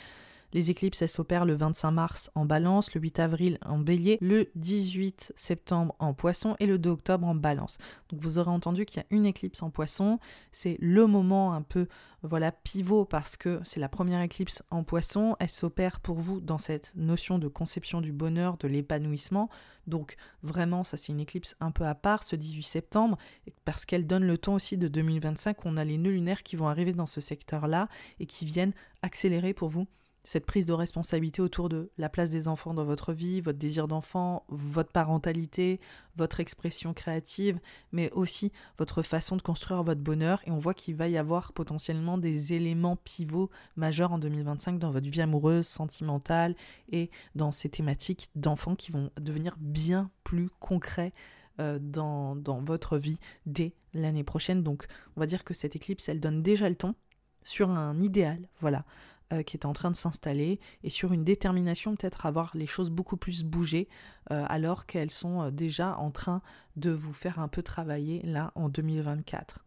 [0.53, 4.51] Les éclipses, elles s'opèrent le 25 mars en balance, le 8 avril en bélier, le
[4.57, 7.79] 18 septembre en poisson et le 2 octobre en balance.
[8.09, 10.19] Donc vous aurez entendu qu'il y a une éclipse en poisson.
[10.51, 11.87] C'est le moment un peu
[12.23, 15.37] voilà pivot parce que c'est la première éclipse en poisson.
[15.39, 19.49] Elle s'opère pour vous dans cette notion de conception du bonheur, de l'épanouissement.
[19.87, 23.17] Donc vraiment, ça c'est une éclipse un peu à part ce 18 septembre
[23.65, 25.65] parce qu'elle donne le temps aussi de 2025.
[25.65, 29.55] On a les nœuds lunaires qui vont arriver dans ce secteur-là et qui viennent accélérer
[29.55, 29.87] pour vous
[30.23, 33.89] cette prise de responsabilité autour de la place des enfants dans votre vie, votre désir
[33.89, 35.81] d'enfant, votre parentalité,
[36.17, 37.59] votre expression créative,
[37.93, 40.43] mais aussi votre façon de construire votre bonheur.
[40.47, 44.91] Et on voit qu'il va y avoir potentiellement des éléments pivots majeurs en 2025 dans
[44.91, 46.55] votre vie amoureuse, sentimentale
[46.91, 51.13] et dans ces thématiques d'enfants qui vont devenir bien plus concrets
[51.61, 54.63] euh, dans, dans votre vie dès l'année prochaine.
[54.63, 54.87] Donc
[55.17, 56.95] on va dire que cette éclipse, elle donne déjà le ton
[57.43, 58.85] sur un idéal, voilà,
[59.33, 62.67] euh, qui est en train de s'installer et sur une détermination peut-être à voir les
[62.67, 63.89] choses beaucoup plus bouger
[64.33, 66.43] euh, alors qu'elles sont euh, déjà en train
[66.75, 69.65] de vous faire un peu travailler là en 2024.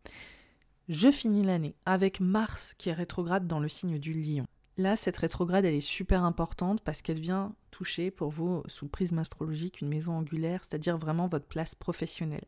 [0.90, 4.46] Je finis l'année avec Mars qui est rétrograde dans le signe du lion.
[4.76, 9.20] Là, cette rétrograde, elle est super importante parce qu'elle vient toucher pour vous, sous prisme
[9.20, 12.46] astrologique, une maison angulaire, c'est-à-dire vraiment votre place professionnelle.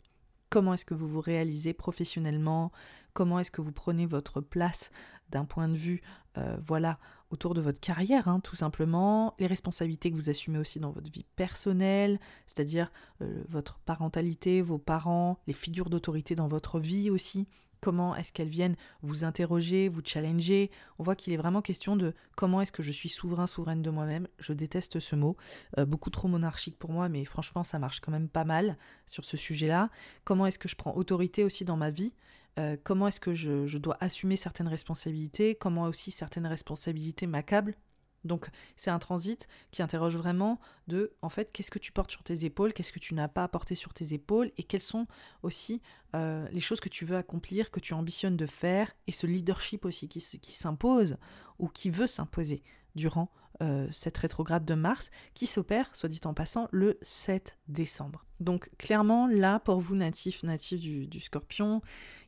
[0.49, 2.71] Comment est-ce que vous vous réalisez professionnellement?
[3.13, 4.89] Comment est-ce que vous prenez votre place
[5.29, 6.01] d'un point de vue,
[6.38, 6.99] euh, voilà,
[7.30, 11.12] autour de votre carrière, hein, tout simplement, les responsabilités que vous assumez aussi dans votre
[11.12, 12.91] vie personnelle, c'est-à-dire
[13.22, 17.48] euh, votre parentalité, vos parents, les figures d'autorité dans votre vie aussi,
[17.86, 20.72] comment est-ce qu'elles viennent vous interroger, vous challenger?
[20.98, 23.90] On voit qu'il est vraiment question de comment est-ce que je suis souverain, souveraine de
[23.90, 24.28] moi-même.
[24.40, 25.38] Je déteste ce mot,
[25.78, 29.24] euh, beaucoup trop monarchique pour moi, mais franchement ça marche quand même pas mal sur
[29.24, 29.90] ce sujet-là.
[30.24, 32.14] Comment est-ce que je prends autorité aussi dans ma vie?
[32.57, 37.76] Euh, comment est-ce que je, dois assumer certaines responsabilités, comment aussi certaines responsabilités m'accablent.
[38.23, 42.23] Donc c'est un transit qui interroge vraiment de, en fait, qu'est-ce que tu portes sur
[42.23, 45.06] tes épaules, qu'est-ce que tu n'as pas à porter sur tes épaules, et quelles sont
[45.44, 45.82] aussi
[46.15, 49.86] euh, les choses que tu veux accomplir, que tu ambitionnes de faire, et ce leadership
[49.86, 51.18] aussi qui s'impose
[51.60, 52.64] ou qui veut s'imposer
[52.95, 53.30] durant
[53.61, 58.26] euh, cette rétrograde de Mars qui s'opère, soit dit en passant, le 7 décembre.
[58.41, 61.82] Donc clairement, là, pour vous natifs, natifs du, scorpion,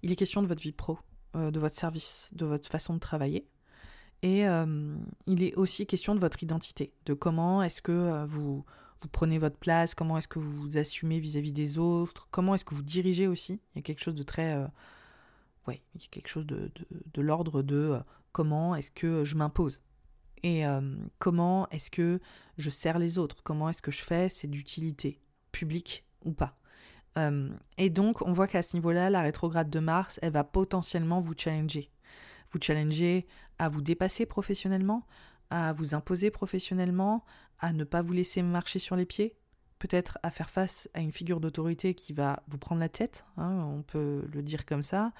[0.04, 1.00] il est question de votre vie pro,
[1.36, 3.46] euh, de votre service, de votre façon de travailler.
[4.22, 4.96] Et euh,
[5.26, 8.64] il est aussi question de votre identité, de comment est-ce que vous,
[9.02, 12.66] vous prenez votre place, comment est-ce que vous vous assumez vis-à-vis des autres, comment est-ce
[12.66, 13.60] que vous dirigez aussi.
[13.76, 14.56] Il y a quelque chose de très...
[15.68, 16.72] ouais, il y a quelque chose de,
[17.14, 18.00] de l'ordre de
[18.32, 19.82] comment est-ce que je m'impose
[20.44, 20.64] et
[21.20, 22.20] comment est-ce que
[22.58, 23.44] je sers les autres?
[23.44, 24.30] Comment est-ce que je fais?
[24.30, 25.20] C'est d'utilité
[25.52, 26.58] publique ou pas?
[27.78, 31.34] Et donc, on voit qu'à ce niveau-là, la rétrograde de Mars, elle va potentiellement vous
[31.36, 31.90] challenger.
[32.52, 33.26] Vous challenger
[33.60, 35.06] à vous dépasser professionnellement,
[35.50, 37.26] à vous imposer professionnellement,
[37.60, 39.36] à ne pas vous laisser marcher sur les pieds,
[39.80, 43.66] peut-être à faire face à une figure d'autorité qui va vous prendre la tête, hein,
[43.66, 45.12] on peut le dire comme ça,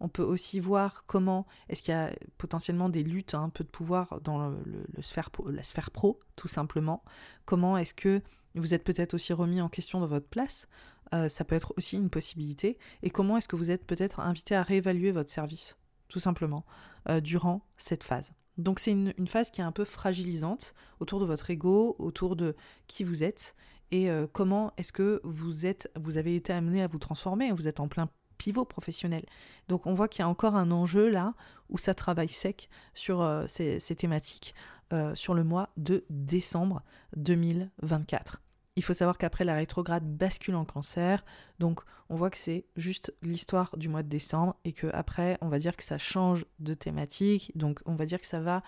[0.00, 3.68] on peut aussi voir comment est-ce qu'il y a potentiellement des luttes, un peu de
[3.68, 7.02] pouvoir dans la sphère pro, tout simplement.
[7.44, 8.22] Comment est-ce que
[8.54, 10.68] vous êtes peut-être aussi remis en question dans votre place
[11.14, 12.78] euh, Ça peut être aussi une possibilité.
[13.02, 15.76] Et comment est-ce que vous êtes peut-être invité à réévaluer votre service,
[16.08, 16.64] tout simplement,
[17.08, 18.32] euh, durant cette phase.
[18.58, 22.56] Donc c'est une, phase qui est un peu fragilisante autour de votre ego, autour de
[22.86, 23.54] qui vous êtes
[23.90, 27.68] et euh, comment est-ce que vous êtes, vous avez été amené à vous transformer, vous
[27.68, 29.24] êtes en plein pivot professionnel.
[29.68, 31.34] Donc on voit qu'il y a encore un enjeu là
[31.68, 34.54] où ça travaille sec sur euh, ces, thématiques
[34.92, 36.82] euh, sur le mois de décembre
[37.16, 38.42] 2024.
[38.76, 41.24] Il faut savoir qu'après la rétrograde bascule en cancer,
[41.58, 41.80] donc
[42.10, 45.58] on voit que c'est juste l'histoire du mois de décembre et que après on va
[45.58, 48.62] dire que ça change de thématique, donc on va dire que ça va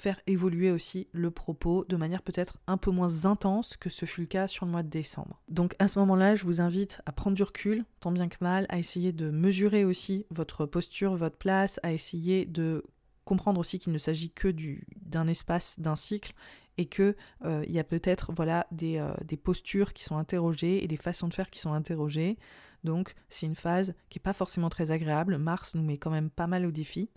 [0.00, 4.22] faire évoluer aussi le propos de manière peut-être un peu moins intense que ce fut
[4.22, 5.40] le cas sur le mois de décembre.
[5.48, 8.66] Donc à ce moment-là, je vous invite à prendre du recul, tant bien que mal,
[8.68, 12.84] à essayer de mesurer aussi votre posture, votre place, à essayer de
[13.24, 14.52] comprendre aussi qu'il ne s'agit que
[15.02, 16.34] d'un espace, d'un cycle,
[16.78, 17.14] et que
[17.44, 20.96] euh, il y a peut-être voilà des, euh, des, postures qui sont interrogées et des
[20.96, 22.38] façons de faire qui sont interrogées.
[22.84, 25.36] Donc c'est une phase qui n'est pas forcément très agréable.
[25.36, 27.10] Mars nous met quand même pas mal au défi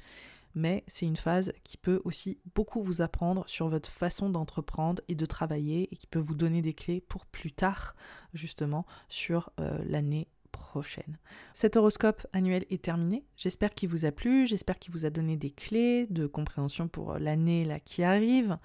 [0.55, 5.15] mais c'est une phase qui peut aussi beaucoup vous apprendre sur votre façon d'entreprendre et
[5.15, 7.95] de travailler et qui peut vous donner des clés pour plus tard,
[8.33, 11.17] justement, sur euh, l'année prochaine.
[11.53, 13.25] Cet horoscope annuel est terminé.
[13.35, 17.15] J'espère qu'il vous a plu, j'espère qu'il vous a donné des clés de compréhension pour
[17.15, 18.57] l'année là qui arrive.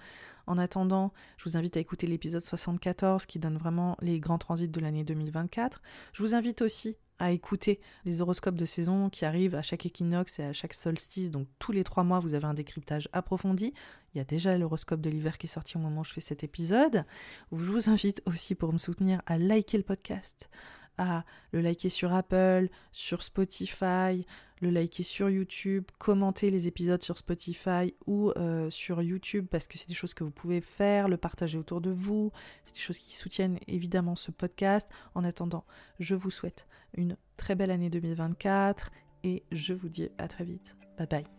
[0.47, 4.69] En attendant, je vous invite à écouter l'épisode 74 qui donne vraiment les grands transits
[4.69, 5.83] de l'année 2024.
[6.13, 10.39] Je vous invite aussi à écouter les horoscopes de saison qui arrivent à chaque équinoxe
[10.39, 11.31] et à chaque solstice.
[11.31, 13.73] Donc tous les trois mois, vous avez un décryptage approfondi.
[14.15, 16.21] Il y a déjà l'horoscope de l'hiver qui est sorti au moment où je fais
[16.21, 17.05] cet épisode.
[17.53, 20.49] Je vous invite aussi pour me soutenir à liker le podcast,
[20.97, 24.27] à le liker sur Apple, sur Spotify,
[24.61, 29.79] le liker sur YouTube, commenter les épisodes sur Spotify ou euh, sur YouTube parce que
[29.79, 32.33] c'est des choses que vous pouvez faire, le partager autour de vous,
[32.65, 34.89] c'est des choses qui soutiennent évidemment ce podcast.
[35.15, 35.65] En attendant,
[35.99, 36.67] je vous souhaite
[36.97, 38.91] une très belle année 2024
[39.25, 40.77] et je vous dis à très vite.
[40.97, 41.38] Bye bye.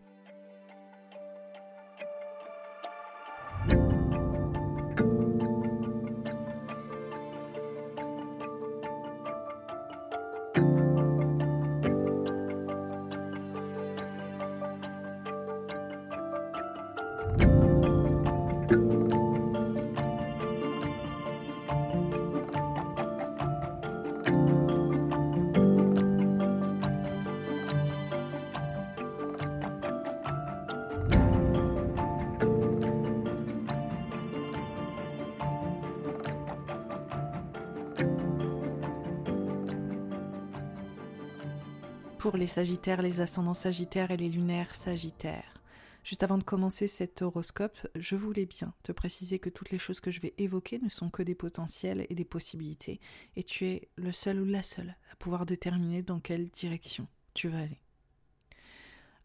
[42.39, 45.61] Les Sagittaires, les ascendants Sagittaires et les lunaires Sagittaires.
[46.05, 49.99] Juste avant de commencer cet horoscope, je voulais bien te préciser que toutes les choses
[49.99, 53.01] que je vais évoquer ne sont que des potentiels et des possibilités,
[53.35, 57.49] et tu es le seul ou la seule à pouvoir déterminer dans quelle direction tu
[57.49, 57.81] vas aller.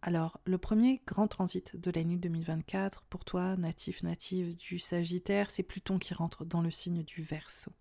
[0.02, 5.62] Alors, le premier grand transit de l'année 2024, pour toi, natif, native du Sagittaire, c'est
[5.62, 7.72] Pluton qui rentre dans le signe du Verseau.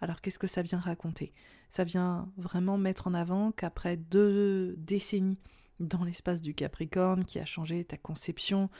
[0.00, 1.32] Alors qu'est-ce que ça vient raconter?
[1.68, 5.38] Ça vient vraiment mettre en avant qu'après deux décennies
[5.80, 8.70] dans l'espace du Capricorne qui a changé ta conception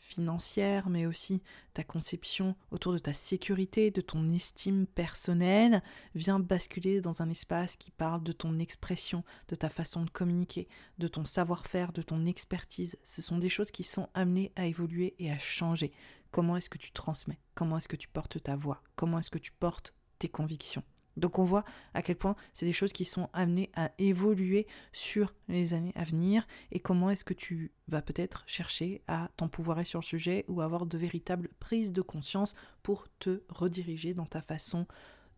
[0.00, 1.42] financière, mais aussi
[1.72, 5.82] ta conception autour de ta sécurité, de ton estime personnelle,
[6.14, 10.68] vient basculer dans un espace qui parle de ton expression, de ta façon de communiquer,
[10.98, 12.98] de ton savoir-faire, de ton expertise.
[13.02, 15.92] Ce sont des choses qui sont amenées à évoluer et à changer.
[16.30, 17.38] Comment est-ce que tu transmets?
[17.54, 18.82] Comment est-ce que tu portes ta voix?
[18.96, 20.82] Comment est-ce que tu portes tes convictions.
[21.18, 21.64] Donc on voit
[21.94, 26.04] à quel point c'est des choses qui sont amenées à évoluer sur les années à
[26.04, 30.60] venir et comment est-ce que tu vas peut-être chercher à t'empouvoirer sur le sujet ou
[30.60, 34.86] avoir de véritables prises de conscience pour te rediriger dans ta façon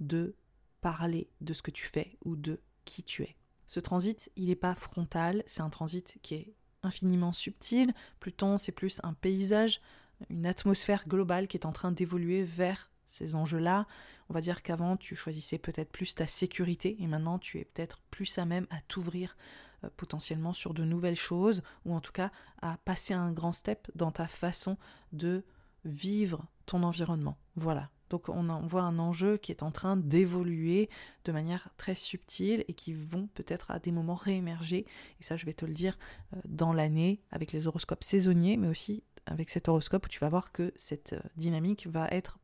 [0.01, 0.36] de
[0.81, 3.36] parler de ce que tu fais ou de qui tu es.
[3.66, 7.94] Ce transit, il n'est pas frontal, c'est un transit qui est infiniment subtil.
[8.19, 9.81] Pluton, c'est plus un paysage,
[10.28, 13.87] une atmosphère globale qui est en train d'évoluer vers ces enjeux-là.
[14.29, 18.01] On va dire qu'avant, tu choisissais peut-être plus ta sécurité et maintenant, tu es peut-être
[18.11, 19.37] plus à même à t'ouvrir
[19.85, 22.30] euh, potentiellement sur de nouvelles choses ou en tout cas
[22.63, 24.77] à passer un grand step dans ta façon
[25.13, 25.45] de
[25.85, 27.37] vivre ton environnement.
[27.56, 27.90] Voilà.
[28.11, 30.90] Donc on, voit un enjeu qui est en train d'évoluer
[31.24, 34.85] de manière très subtile et qui vont peut-être à des moments réémerger.
[35.21, 35.97] Et ça, je vais te le dire
[36.35, 40.29] euh, dans l'année avec les horoscopes saisonniers, mais aussi avec cet horoscope où tu vas
[40.29, 42.39] voir que cette euh, dynamique va être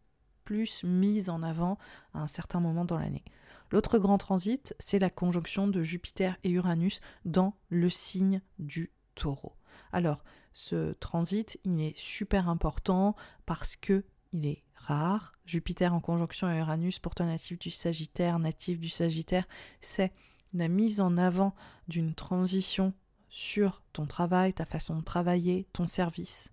[0.46, 1.76] plus mise en avant
[2.14, 3.24] à un certain moment dans l'année.
[3.70, 9.56] L'autre grand transit, c'est la conjonction de Jupiter et Uranus dans le signe du taureau.
[9.92, 15.32] Alors, ce transit, il est super important parce que il est rare.
[15.46, 19.46] Jupiter en conjonction à Uranus, pour toi natif du Sagittaire, natif du Sagittaire,
[19.80, 20.12] c'est
[20.54, 21.54] la mise en avant
[21.88, 22.94] d'une transition
[23.28, 26.50] sur ton travail, ta façon de travailler, ton service,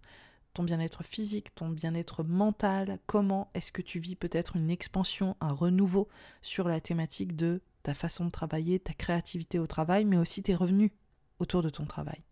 [0.53, 5.51] ton bien-être physique, ton bien-être mental, comment est-ce que tu vis peut-être une expansion, un
[5.51, 6.07] renouveau
[6.41, 10.55] sur la thématique de ta façon de travailler, ta créativité au travail, mais aussi tes
[10.55, 10.91] revenus
[11.39, 12.23] autour de ton travail.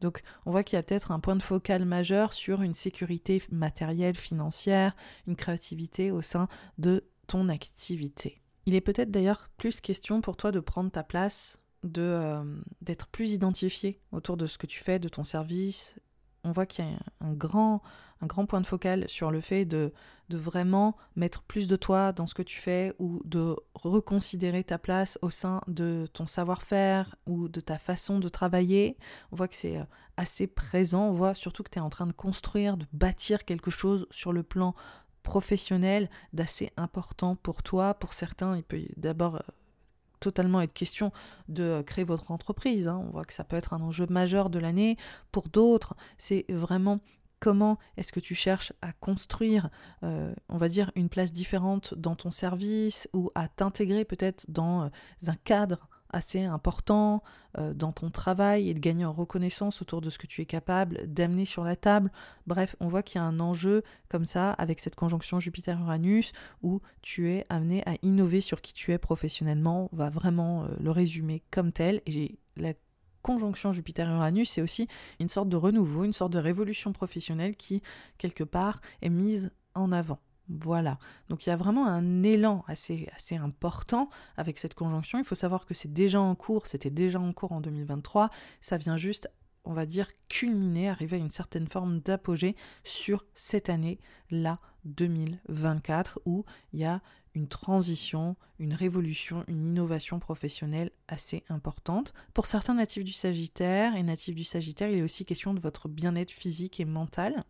[0.00, 3.42] Donc on voit qu'il y a peut-être un point de focal majeur sur une sécurité
[3.50, 4.94] matérielle, financière,
[5.26, 8.40] une créativité au sein de ton activité.
[8.66, 12.44] Il est peut-être d'ailleurs plus question pour toi de prendre ta place, de euh,
[12.80, 15.96] d'être plus identifié autour de ce que tu fais, de ton service.
[16.44, 17.80] On voit qu'il y a un grand,
[18.48, 19.92] point de focal sur le fait de,
[20.28, 24.78] de vraiment mettre plus de toi dans ce que tu fais ou de reconsidérer ta
[24.78, 28.96] place au sein de ton savoir-faire ou de ta façon de travailler.
[29.30, 29.84] On voit que c'est euh,
[30.16, 33.70] assez présent, on voit surtout que tu es en train de construire, de bâtir quelque
[33.70, 34.74] chose sur le plan
[35.22, 37.94] professionnel d'assez important pour toi.
[37.94, 39.40] Pour certains, il peut d'abord euh,
[40.22, 41.12] totalement être question
[41.48, 42.88] de euh, créer votre entreprise.
[42.88, 43.02] Hein.
[43.06, 44.96] On voit que ça peut être un enjeu majeur de l'année.
[45.32, 47.00] Pour d'autres, c'est vraiment
[47.40, 49.68] comment est-ce que tu cherches à construire,
[50.04, 54.88] euh, on va dire, une place différente dans ton service ou à t'intégrer peut-être dans
[55.26, 57.22] un cadre assez important
[57.58, 60.46] euh, dans ton travail et de gagner en reconnaissance autour de ce que tu es
[60.46, 62.10] capable d'amener sur la table.
[62.46, 66.32] Bref, on voit qu'il y a un enjeu comme ça avec cette conjonction Jupiter-Uranus
[66.62, 69.88] où tu es amené à innover sur qui tu es professionnellement.
[69.92, 72.02] On va vraiment euh, le résumer comme tel.
[72.06, 72.74] Et la
[73.22, 74.88] conjonction Jupiter-Uranus, c'est aussi
[75.20, 77.82] une sorte de renouveau, une sorte de révolution professionnelle qui,
[78.18, 80.18] quelque part, est mise en avant.
[80.48, 80.98] Voilà.
[81.28, 85.18] Donc il y a vraiment un élan assez, important avec cette conjonction.
[85.18, 88.30] Il faut savoir que c'est déjà en cours, c'était déjà en cours en 2023.
[88.60, 89.30] Ça vient juste,
[89.64, 96.44] on va dire, culminer, arriver à une certaine forme d'apogée sur cette année-là, 2024, où
[96.72, 97.00] il y a
[97.34, 102.12] une transition, une révolution, une innovation professionnelle assez importante.
[102.34, 105.88] Pour certains natifs du Sagittaire et natifs du Sagittaire, il est aussi question de votre
[105.88, 107.44] bien-être physique et mental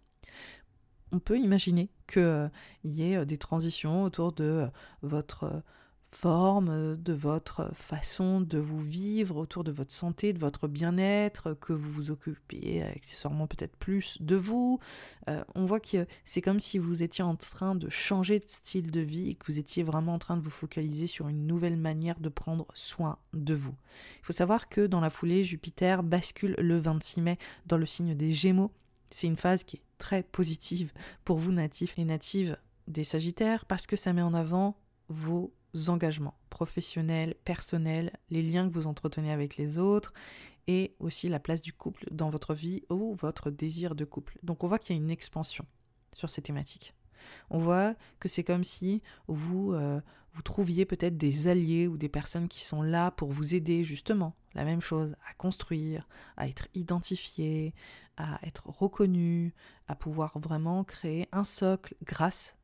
[1.12, 2.48] on peut imaginer qu'il euh,
[2.84, 4.66] y ait euh, des transitions autour de euh,
[5.02, 5.62] votre
[6.10, 11.72] forme, de votre façon de vous vivre, autour de votre santé, de votre bien-être, que
[11.72, 14.78] vous vous occupez accessoirement peut-être plus de vous.
[15.54, 19.00] on voit que c'est comme si vous étiez en train de changer de style de
[19.00, 22.20] vie et que vous étiez vraiment en train de vous focaliser sur une nouvelle manière
[22.20, 23.74] de prendre soin de vous.
[24.20, 28.14] Il faut savoir que dans la foulée, Jupiter bascule le 26 mai dans le signe
[28.14, 28.70] des Gémeaux.
[29.10, 30.92] C'est une phase qui est très positive
[31.24, 32.58] pour vous natifs et natives
[32.88, 34.76] des Sagittaires parce que ça met en avant
[35.08, 35.54] vos
[35.86, 40.12] engagements professionnels, personnels, les liens que vous entretenez avec les autres
[40.66, 44.38] et aussi la place du couple dans votre vie ou votre désir de couple.
[44.42, 45.64] Donc on voit qu'il y a une expansion
[46.12, 46.94] sur ces thématiques.
[47.50, 50.00] On voit que c'est comme si vous, euh,
[50.32, 54.34] vous trouviez peut-être des alliés ou des personnes qui sont là pour vous aider justement,
[54.54, 57.72] la même chose, à construire, à être identifié,
[58.22, 59.52] à être reconnu,
[59.88, 62.56] à pouvoir vraiment créer un socle grâce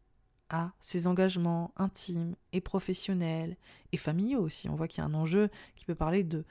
[0.51, 3.57] à ces engagements intimes et professionnels
[3.93, 4.69] et familiaux aussi.
[4.69, 6.45] On voit qu'il y a un enjeu qui peut parler de,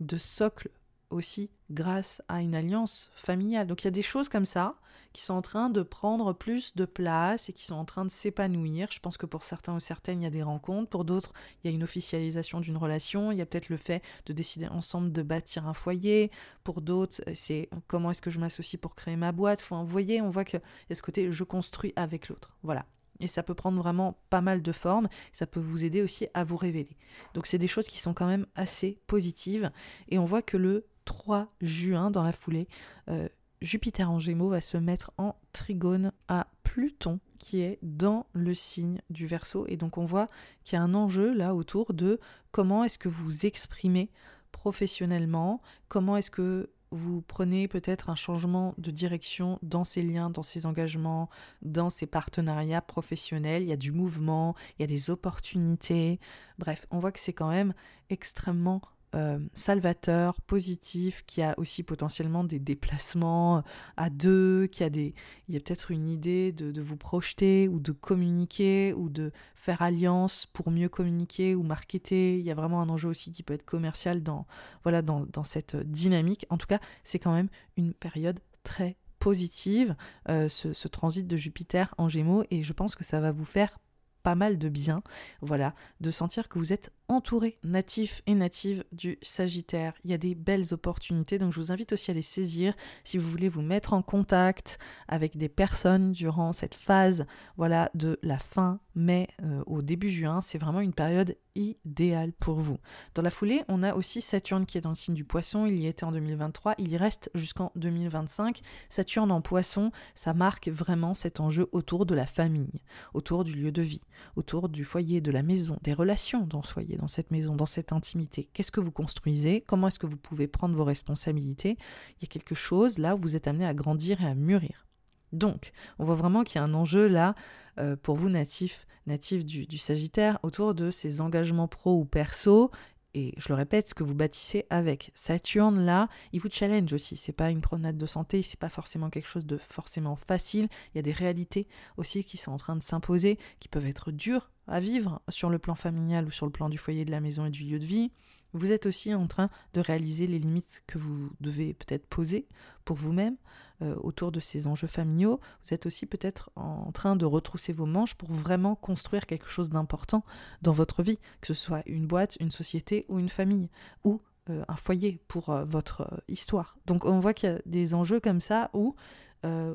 [0.00, 0.70] de socle
[1.14, 3.66] aussi grâce à une alliance familiale.
[3.66, 4.76] Donc il y a des choses comme ça
[5.12, 8.10] qui sont en train de prendre plus de place et qui sont en train de
[8.10, 8.88] s'épanouir.
[8.90, 10.90] Je pense que pour certains ou certaines, il y a des rencontres.
[10.90, 13.30] Pour d'autres, il y a une officialisation d'une relation.
[13.30, 16.30] Il y a peut-être le fait de décider ensemble de bâtir un foyer.
[16.64, 19.60] Pour d'autres, c'est comment est-ce que je m'associe pour créer ma boîte.
[19.62, 20.60] Enfin, vous voyez, on voit qu'il
[20.90, 22.56] y a ce côté je construis avec l'autre.
[22.62, 22.84] Voilà.
[23.20, 25.08] Et ça peut prendre vraiment pas mal de formes.
[25.32, 26.96] Ça peut vous aider aussi à vous révéler.
[27.34, 29.70] Donc c'est des choses qui sont quand même assez positives.
[30.08, 32.68] Et on voit que le 3 juin, dans la foulée,
[33.08, 33.28] euh,
[33.60, 39.00] Jupiter en Gémeaux va se mettre en trigone à Pluton qui est dans le signe
[39.10, 40.26] du Verseau et donc on voit
[40.64, 44.10] qu'il y a un enjeu là autour de comment est-ce que vous exprimez
[44.52, 50.44] professionnellement, comment est-ce que vous prenez peut-être un changement de direction dans ces liens, dans
[50.44, 51.28] ces engagements,
[51.62, 53.62] dans ces partenariats professionnels.
[53.62, 56.20] Il y a du mouvement, il y a des opportunités.
[56.58, 57.74] Bref, on voit que c'est quand même
[58.10, 58.80] extrêmement
[59.14, 63.62] euh, salvateur, positif, qui a aussi potentiellement des déplacements
[63.96, 65.14] à deux, qui a des,
[65.48, 69.82] il y a peut-être une idée de, vous projeter ou de communiquer ou de faire
[69.82, 72.38] alliance pour mieux communiquer ou marketer.
[72.38, 74.46] Il y a vraiment un enjeu aussi qui peut être commercial dans,
[74.82, 76.46] voilà, dans, cette dynamique.
[76.50, 79.94] En tout cas, c'est quand même une période très positive,
[80.28, 83.44] euh, ce, ce transit de Jupiter en Gémeaux, et je pense que ça va vous
[83.44, 83.78] faire
[84.24, 85.02] pas mal de bien,
[85.42, 89.94] voilà, de sentir que vous êtes entouré, natif et native du Sagittaire.
[90.04, 92.74] Il y a des belles opportunités, donc je vous invite aussi à les saisir
[93.04, 97.26] si vous voulez vous mettre en contact avec des personnes durant cette phase
[97.56, 100.40] voilà, de la fin mai euh, au début juin.
[100.40, 102.78] C'est vraiment une période idéale pour vous.
[103.14, 105.66] Dans la foulée, on a aussi Saturne qui est dans le signe du poisson.
[105.66, 108.60] Il y était en 2023, il y reste jusqu'en 2025.
[108.88, 113.72] Saturne en poisson, ça marque vraiment cet enjeu autour de la famille, autour du lieu
[113.72, 114.02] de vie,
[114.36, 117.66] autour du foyer, de la maison, des relations dans ce foyer dans cette maison, dans
[117.66, 118.48] cette intimité.
[118.52, 119.62] Qu'est-ce que vous construisez?
[119.66, 121.76] Comment est-ce que vous pouvez prendre vos responsabilités?
[122.20, 124.86] Il y a quelque chose là où vous êtes amené à grandir et à mûrir.
[125.32, 127.34] Donc, on voit vraiment qu'il y a un enjeu là
[127.78, 132.70] euh, pour vous natifs, natifs du, du, Sagittaire autour de ces engagements pro ou perso
[133.14, 137.16] et je le répète, ce que vous bâtissez avec Saturne là, il vous challenge aussi.
[137.16, 140.68] C'est pas une promenade de santé, c'est pas forcément quelque chose de forcément facile.
[140.92, 144.10] Il y a des réalités aussi qui sont en train de s'imposer, qui peuvent être
[144.10, 147.20] dures à vivre sur le plan familial ou sur le plan du foyer, de la
[147.20, 148.10] maison et du lieu de vie.
[148.54, 152.46] Vous êtes aussi en train de réaliser les limites que vous devez peut-être poser
[152.84, 153.36] pour vous-même
[153.82, 155.40] euh, autour de ces enjeux familiaux.
[155.64, 159.70] Vous êtes aussi peut-être en train de retrousser vos manches pour vraiment construire quelque chose
[159.70, 160.24] d'important
[160.62, 163.70] dans votre vie, que ce soit une boîte, une société ou une famille,
[164.04, 166.76] ou euh, un foyer pour euh, votre histoire.
[166.86, 168.94] Donc on voit qu'il y a des enjeux comme ça où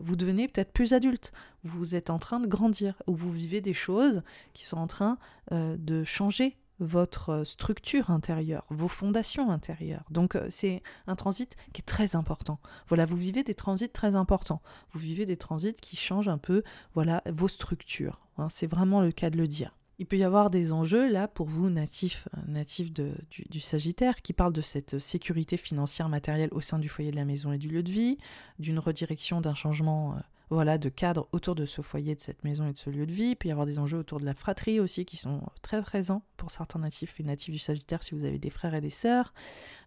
[0.01, 1.31] vous devenez peut-être plus adulte,
[1.63, 4.23] vous êtes en train de grandir, où vous vivez des choses
[4.55, 5.19] qui sont en train
[5.51, 10.05] de changer votre structure intérieure, vos fondations intérieures.
[10.09, 12.59] Donc euh, c'est un transit qui est très important.
[12.87, 14.61] Voilà, vous vivez des transits très importants.
[14.93, 18.19] Vous vivez des transits qui changent un peu, voilà, vos structures.
[18.37, 18.47] Hein.
[18.49, 19.75] c'est vraiment le cas de le dire.
[19.99, 23.11] Il peut y avoir des enjeux là pour vous natifs, natifs du,
[23.49, 27.25] du, Sagittaire qui parlent de cette sécurité financière matérielle au sein du foyer de la
[27.25, 28.17] maison et du lieu de vie,
[28.59, 30.19] d'une redirection, d'un changement euh,
[30.49, 33.11] voilà, de cadre autour de ce foyer, de cette maison et de ce lieu de
[33.11, 33.29] vie.
[33.29, 36.23] Il peut y avoir des enjeux autour de la fratrie aussi qui sont très présents
[36.37, 39.33] pour certains natifs et natifs du Sagittaire si vous avez des frères et des sœurs,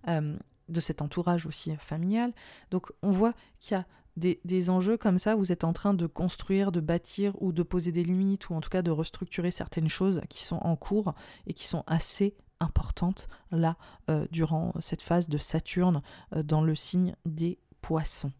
[0.08, 0.36] euh,
[0.68, 2.32] de cet entourage aussi familial.
[2.70, 6.06] Donc on voit qu'il y a des, enjeux comme ça, vous êtes en train de
[6.06, 9.88] construire, de bâtir ou de poser des limites ou en tout cas de restructurer certaines
[9.88, 11.14] choses qui sont en cours
[11.46, 13.76] et qui sont assez importantes là
[14.10, 16.02] euh, durant cette phase de Saturne
[16.36, 18.32] euh, dans le signe des poissons.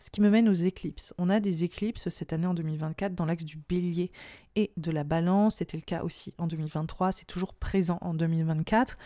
[0.00, 1.12] Ce qui me mène aux éclipses.
[1.18, 4.10] On a des éclipses cette année en 2024 dans l'axe du bélier
[4.56, 5.56] et de la balance.
[5.56, 7.12] C'était le cas aussi en 2023.
[7.12, 8.96] C'est toujours présent en 2024.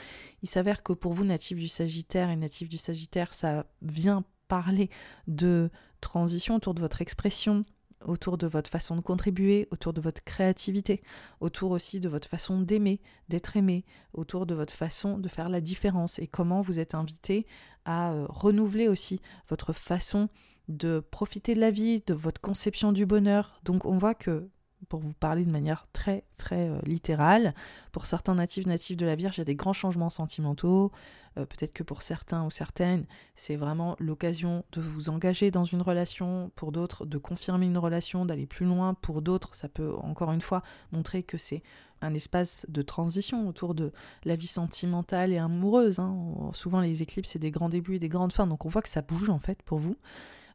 [0.43, 4.89] Il s'avère que pour vous, natifs du Sagittaire et natifs du Sagittaire, ça vient parler
[5.27, 5.69] de
[6.01, 7.65] transition autour de votre expression,
[8.05, 11.03] autour de votre façon de contribuer, autour de votre créativité,
[11.41, 15.61] autour aussi de votre façon d'aimer, d'être aimé, autour de votre façon de faire la
[15.61, 17.47] différence et comment vous êtes invité
[17.85, 20.29] à euh, renouveler aussi votre façon
[20.69, 23.61] de profiter de la vie, de votre conception du bonheur.
[23.65, 24.49] Donc on voit que,
[24.89, 27.55] pour vous parler de manière très très euh, littérale,
[27.93, 30.93] pour certains natifs natifs de la Vierge, il y a des grands changements sentimentaux.
[31.37, 35.83] Euh, peut-être que pour certains ou certaines, c'est vraiment l'occasion de vous engager dans une
[35.83, 36.51] relation.
[36.55, 38.95] Pour d'autres, de confirmer une relation, d'aller plus loin.
[38.95, 40.63] Pour d'autres, ça peut encore une fois
[40.93, 41.63] montrer que c'est
[42.01, 43.93] un espace de transition autour de
[44.25, 45.99] la vie sentimentale et amoureuse.
[45.99, 46.51] Hein.
[46.53, 48.47] Souvent, les éclipses, c'est des grands débuts et des grandes fins.
[48.47, 49.97] Donc on voit que ça bouge en fait pour vous.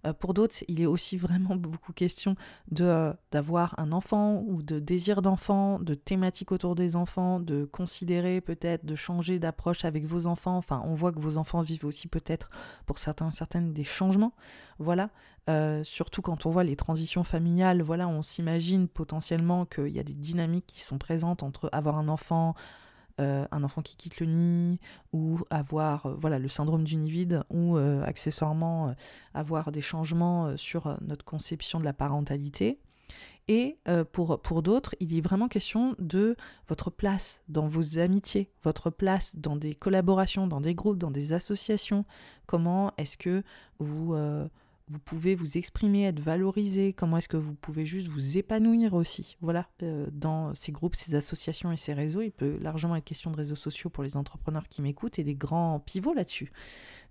[0.08, 2.36] Euh, pour d'autres, il est aussi vraiment beaucoup question
[2.72, 7.66] de euh, d'avoir un enfant ou de désir d'enfant, de thématiques autour des enfants, de
[7.66, 10.58] considérer peut-être de changer d'approche avec vos enfants.
[10.58, 12.50] Enfin, on voit que vos enfants vivent aussi peut-être
[12.86, 14.34] pour certains certaines des changements.
[14.80, 15.10] Voilà.
[15.50, 20.04] Euh, surtout quand on voit les transitions familiales, voilà, on s'imagine potentiellement qu'il y a
[20.04, 22.54] des dynamiques qui sont présentes entre avoir un enfant,
[23.20, 24.80] euh, un enfant qui quitte le nid,
[25.14, 28.96] ou avoir euh, voilà, le syndrome du nid vide, ou euh, accessoirement
[29.34, 32.80] avoir des changements sur notre conception de la parentalité.
[33.48, 33.80] Et
[34.12, 36.36] pour, pour d'autres, il est vraiment question de
[36.68, 41.34] votre place dans vos amitiés, votre place dans des collaborations, dans des groupes, dans des
[41.34, 42.06] associations.
[42.46, 43.42] Comment est-ce que
[43.80, 44.14] vous
[44.90, 49.38] vous pouvez vous exprimer, être valorisé, comment est-ce que vous pouvez juste vous épanouir aussi.
[49.40, 53.30] Voilà, euh, dans ces groupes, ces associations et ces réseaux, il peut largement être question
[53.30, 56.52] de réseaux sociaux pour les entrepreneurs qui m'écoutent et des grands pivots là-dessus.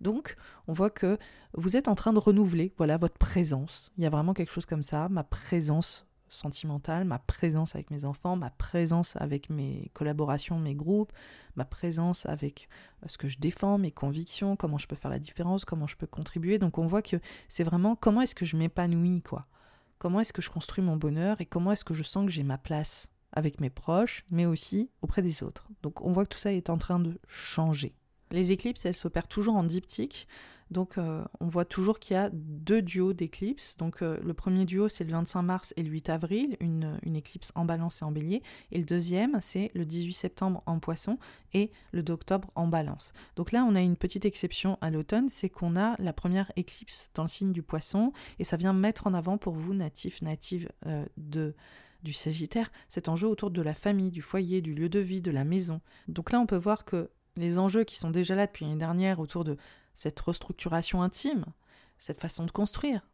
[0.01, 1.19] Donc, on voit que
[1.55, 3.93] vous êtes en train de renouveler, voilà, votre présence.
[3.97, 8.05] Il y a vraiment quelque chose comme ça, ma présence sentimentale, ma présence avec mes
[8.05, 11.13] enfants, ma présence avec mes collaborations, mes groupes,
[11.57, 12.69] ma présence avec
[13.03, 15.97] euh, ce que je défends, mes convictions, comment je peux faire la différence, comment je
[15.97, 16.59] peux contribuer.
[16.59, 17.17] Donc on voit que
[17.49, 19.47] c'est vraiment comment est-ce que je m'épanouis, quoi.
[19.99, 22.45] Comment est-ce que je construis mon bonheur et comment est-ce que je sens que j'ai
[22.45, 25.69] ma place avec mes proches, mais aussi auprès des autres.
[25.83, 27.95] Donc on voit que tout ça est en train de changer.
[28.31, 30.29] Les éclipses, elles s'opèrent toujours en diptyque,
[30.71, 33.77] Donc euh, on voit toujours qu'il y a deux duos d'éclipses.
[33.77, 37.53] Donc euh, le premier duo c'est le 25 mars et le 8 avril, une, éclipse
[37.55, 38.43] en balance et en bélier.
[38.73, 41.19] Et le deuxième c'est le 18 septembre en poisson
[41.53, 43.13] et le 2 octobre en balance.
[43.37, 47.11] Donc là on a une petite exception à l'automne, c'est qu'on a la première éclipse
[47.15, 50.69] dans le signe du poisson et ça vient mettre en avant pour vous natifs, natives
[50.87, 51.55] euh, de
[52.03, 55.31] du Sagittaire, cet enjeu autour de la famille, du foyer, du lieu de vie, de
[55.33, 55.81] la maison.
[56.07, 59.21] Donc là, on peut voir que les enjeux qui sont déjà là depuis l'année dernière
[59.21, 59.57] autour de
[59.99, 61.45] cette restructuration intime,
[61.99, 63.05] cette façon de construire,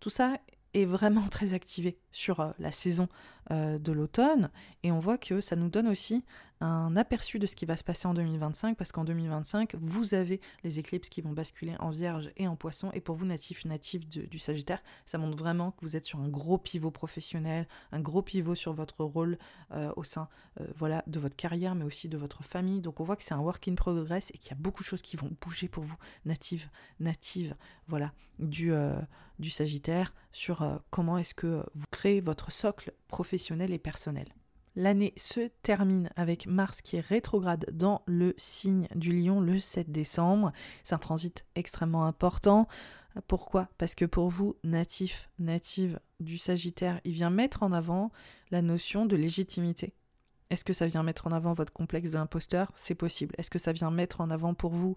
[0.00, 0.40] tout ça
[0.74, 3.08] est vraiment très activé sur euh, la saison
[3.52, 4.50] euh, de l'automne.
[4.82, 6.24] Et on voit que ça nous donne aussi
[6.60, 10.40] un aperçu de ce qui va se passer en 2025 parce qu'en 2025 vous avez
[10.64, 12.90] les éclipses qui vont basculer en Vierge et en Poisson.
[12.94, 16.28] Et pour vous natifs natifs du Sagittaire ça montre vraiment que vous êtes sur un
[16.28, 19.36] gros pivot professionnel un gros pivot sur votre rôle
[19.72, 20.28] euh, au sein
[20.74, 22.80] voilà de votre carrière mais aussi de votre famille.
[22.80, 24.88] Donc on voit que c'est un work in progress et qu'il y a beaucoup de
[24.88, 27.54] choses qui vont bouger pour vous natives natives
[27.86, 33.35] voilà du Sagittaire sur euh, comment est-ce que vous créez votre socle professionnel
[33.70, 34.26] et personnel.
[34.76, 39.90] L'année se termine avec Mars qui est rétrograde dans le signe du lion le 7
[39.90, 40.52] décembre.
[40.82, 42.68] C'est un transit extrêmement important.
[43.26, 43.68] Pourquoi?
[43.78, 48.10] Parce que pour vous, natif, native du Sagittaire, il vient mettre en avant
[48.50, 49.94] la notion de légitimité.
[50.50, 52.70] Est-ce que ça vient mettre en avant votre complexe de l'imposteur?
[52.76, 53.34] C'est possible.
[53.38, 54.96] Est-ce que ça vient mettre en avant pour vous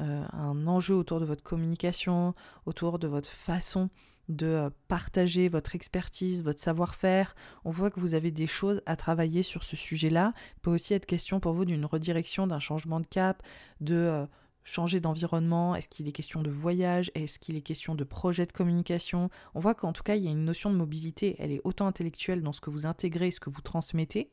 [0.00, 2.34] euh, un enjeu autour de votre communication,
[2.64, 3.90] autour de votre façon
[4.28, 7.34] de euh, partager votre expertise, votre savoir-faire.
[7.64, 10.32] On voit que vous avez des choses à travailler sur ce sujet-là.
[10.56, 13.42] Il peut aussi être question pour vous d'une redirection, d'un changement de cap,
[13.80, 14.26] de euh,
[14.64, 15.74] changer d'environnement.
[15.74, 17.10] Est-ce qu'il est question de voyage?
[17.14, 19.30] Est-ce qu'il est question de projet de communication?
[19.54, 21.36] On voit qu'en tout cas, il y a une notion de mobilité.
[21.38, 24.30] Elle est autant intellectuelle dans ce que vous intégrez, ce que vous transmettez,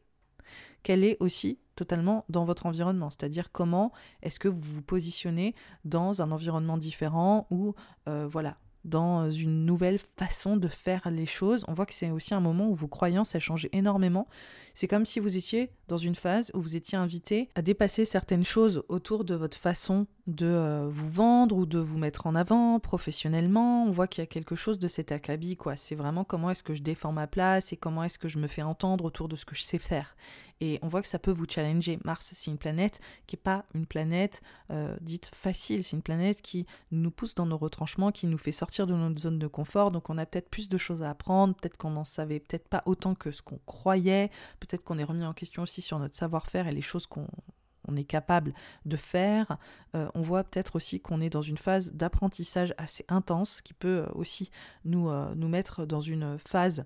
[0.82, 3.92] qu'elle est aussi totalement dans votre environnement, c'est-à-dire comment
[4.22, 5.56] est-ce que vous vous positionnez
[5.86, 7.74] dans un environnement différent ou
[8.08, 11.64] euh, voilà dans une nouvelle façon de faire les choses.
[11.68, 14.28] On voit que c'est aussi un moment où vos croyances elles changent énormément.
[14.74, 18.44] C'est comme si vous étiez dans une phase où vous étiez invité à dépasser certaines
[18.44, 22.80] choses autour de votre façon de euh, vous vendre ou de vous mettre en avant
[22.80, 23.86] professionnellement.
[23.86, 25.76] On voit qu'il y a quelque chose de cet acabit quoi.
[25.76, 28.48] C'est vraiment comment est-ce que je défends ma place et comment est-ce que je me
[28.48, 30.16] fais entendre autour de ce que je sais faire.
[30.64, 32.00] Et on voit que ça peut vous challenger.
[32.06, 36.42] Mars, c'est une planète qui n'est pas une planète euh, dite facile, c'est une planète
[36.42, 39.92] qui nous pousse dans nos retranchements, qui nous fait sortir de notre zone de confort.
[39.92, 42.82] Donc on a peut-être plus de choses à apprendre, peut-être qu'on n'en savait peut-être pas
[42.85, 46.66] autant que ce qu'on croyait, peut-être qu'on est remis en question aussi sur notre savoir-faire
[46.66, 47.27] et les choses qu'on
[47.98, 48.53] est capable
[48.85, 49.58] de faire.
[49.95, 54.06] Euh, on voit peut-être aussi qu'on est dans une phase d'apprentissage assez intense qui peut
[54.16, 54.50] aussi
[54.85, 56.85] nous, euh, nous mettre dans une phase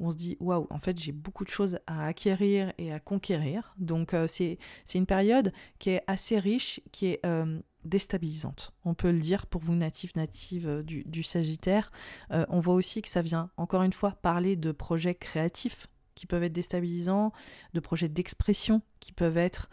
[0.00, 3.74] on se dit waouh, en fait j'ai beaucoup de choses à acquérir et à conquérir.
[3.78, 4.58] Donc euh, c'est
[4.94, 8.72] une période qui est assez riche, qui est euh, déstabilisante.
[8.84, 11.90] On peut le dire pour vous natifs, natives euh, du, Sagittaire.
[12.30, 16.42] on voit aussi que ça vient encore une fois parler de projets créatifs qui peuvent
[16.42, 17.32] être déstabilisants,
[17.74, 19.68] de projets d'expression qui peuvent être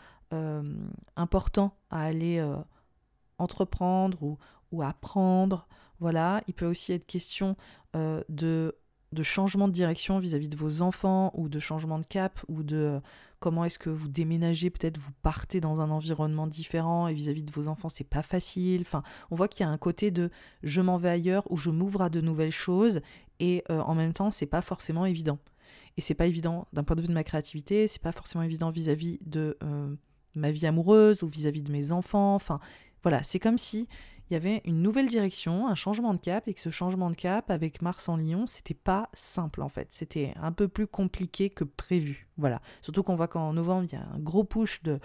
[1.15, 2.43] importants à aller
[3.37, 4.37] entreprendre ou,
[4.71, 5.67] ou apprendre.
[5.99, 7.55] Voilà, il peut aussi être question
[7.93, 8.75] de
[9.15, 12.75] de changement de direction vis-à-vis de vos enfants ou de changement de cap ou de
[12.75, 12.99] euh,
[13.39, 17.51] comment est-ce que vous déménagez, peut-être vous partez dans un environnement différent et vis-à-vis de
[17.51, 18.81] vos enfants, c'est pas facile.
[18.81, 20.29] Enfin, on voit qu'il y a un côté de
[20.61, 23.01] je m'en vais ailleurs ou je m'ouvre à de nouvelles choses
[23.39, 25.39] et euh, en même temps, c'est pas forcément évident.
[25.97, 28.69] Et c'est pas évident d'un point de vue de ma créativité, c'est pas forcément évident
[28.69, 29.95] vis-à-vis de euh,
[30.35, 32.35] ma vie amoureuse ou vis-à-vis -vis de mes enfants.
[32.35, 32.59] Enfin,
[33.03, 33.87] voilà, c'est comme si
[34.29, 37.15] il y avait une nouvelle direction, un changement de cap, et que ce changement de
[37.15, 39.91] cap avec Mars en Lion, c'était pas simple en fait.
[39.91, 42.27] C'était un peu plus compliqué que prévu.
[42.37, 42.61] Voilà.
[42.81, 44.99] Surtout qu'on voit qu'en novembre, il y a un gros push de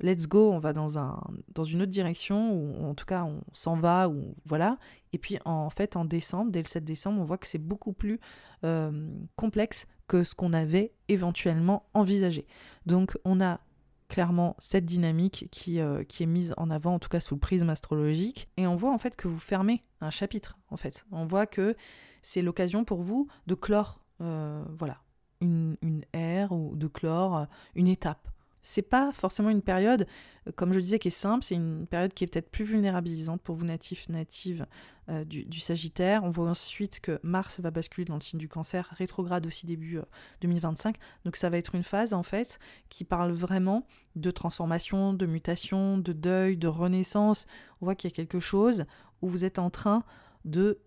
[0.00, 1.20] let's go, on va dans, un,
[1.54, 4.78] dans une autre direction, ou en tout cas on s'en va, ou voilà.
[5.12, 7.92] Et puis en fait, en décembre, dès le 7 décembre, on voit que c'est beaucoup
[7.92, 8.20] plus
[8.64, 12.46] euh, complexe que ce qu'on avait éventuellement envisagé.
[12.84, 13.60] Donc on a
[14.08, 17.40] clairement cette dynamique qui, euh, qui est mise en avant, en tout cas sous le
[17.40, 18.48] prisme astrologique.
[18.56, 21.04] Et on voit en fait que vous fermez un chapitre, en fait.
[21.10, 21.76] On voit que
[22.22, 25.02] c'est l'occasion pour vous de clore, euh, voilà,
[25.40, 28.28] une, une ère ou de clore une étape
[28.66, 30.08] c'est pas forcément une période,
[30.48, 33.40] euh, comme je disais, qui est simple, c'est une période qui est peut-être plus vulnérabilisante
[33.40, 34.66] pour vous natifs, natives
[35.08, 36.24] euh, du, Sagittaire.
[36.24, 40.00] On voit ensuite que Mars va basculer dans le signe du cancer, rétrograde aussi début
[40.40, 40.96] 2025.
[40.96, 43.86] Euh, Donc ça va être une phase en fait qui parle vraiment
[44.16, 47.46] de transformation, de mutation, de deuil, de renaissance.
[47.80, 48.84] On voit qu'il y a quelque chose
[49.22, 50.02] où vous êtes en train
[50.44, 50.80] de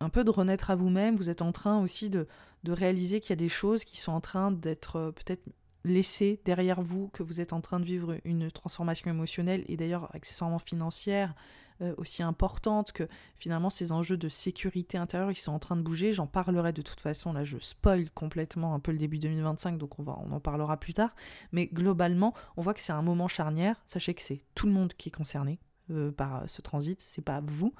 [0.00, 2.26] un peu de renaître à vous-même, vous êtes en train aussi de,
[2.64, 5.44] de réaliser qu'il y a des choses qui sont en train d'être peut-être
[5.84, 10.14] laissez derrière vous que vous êtes en train de vivre une transformation émotionnelle et d'ailleurs
[10.14, 11.34] accessoirement financière
[11.82, 15.82] euh, aussi importantes, que finalement ces enjeux de sécurité intérieure, ils sont en train de
[15.82, 16.12] bouger.
[16.12, 19.98] J'en parlerai de toute façon, là je spoil complètement un peu le début 2025, donc
[19.98, 21.14] on, va, on en parlera plus tard.
[21.50, 23.82] Mais globalement, on voit que c'est un moment charnière.
[23.86, 25.58] Sachez que c'est tout le monde qui est concerné
[25.90, 27.74] euh, par ce transit, c'est pas vous.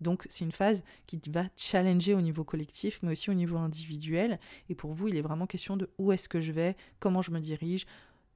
[0.00, 4.38] Donc c'est une phase qui va challenger au niveau collectif, mais aussi au niveau individuel.
[4.68, 7.30] Et pour vous, il est vraiment question de où est-ce que je vais, comment je
[7.30, 7.86] me dirige,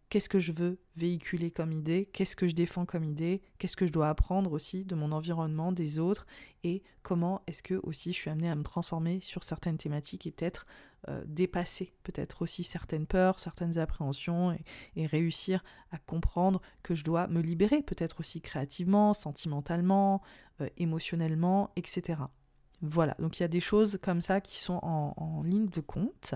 [0.09, 3.87] qu'est-ce que je veux véhiculer comme idée, qu'est-ce que je défends comme idée, qu'est-ce que
[3.87, 6.27] je dois apprendre aussi de mon environnement, des autres,
[6.65, 10.31] et comment est-ce que aussi je suis amené à me transformer sur certaines thématiques et
[10.31, 10.67] peut-être
[11.09, 14.57] euh, dépasser peut-être aussi certaines peurs, certaines appréhensions,
[14.97, 15.63] et, réussir
[15.93, 20.23] à comprendre que je dois me libérer peut-être aussi créativement, sentimentalement,
[20.61, 22.19] euh, émotionnellement, etc.
[22.83, 26.35] Voilà, donc il y a des choses comme ça qui sont en, ligne de compte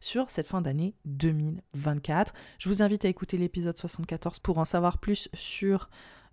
[0.00, 2.32] sur cette fin d'année 2024.
[2.58, 5.90] Je vous invite à écouter l'épisode 74 pour en savoir plus sur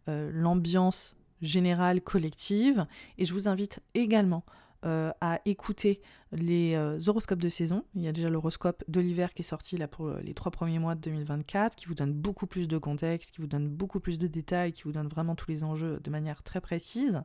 [0.08, 2.86] euh, l'ambiance générale collective.
[3.18, 4.44] Et je vous invite également
[4.86, 6.02] euh, à écouter
[6.32, 7.84] les euh, horoscopes de saison.
[7.96, 10.80] Il y a déjà l'horoscope de l'hiver qui est sorti là pour les trois premiers
[10.80, 14.20] mois de 2024, qui vous donne beaucoup plus de contexte, qui vous donne beaucoup plus
[14.20, 17.22] de détails, qui vous donne vraiment tous les enjeux de manière très précise.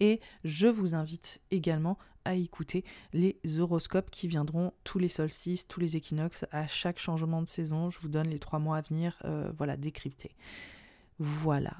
[0.00, 5.80] Et je vous invite également à écouter les horoscopes qui viendront tous les solstices, tous
[5.80, 7.90] les équinoxes, à chaque changement de saison.
[7.90, 10.34] Je vous donne les trois mois à venir, euh, voilà, décryptés.
[11.18, 11.72] Voilà,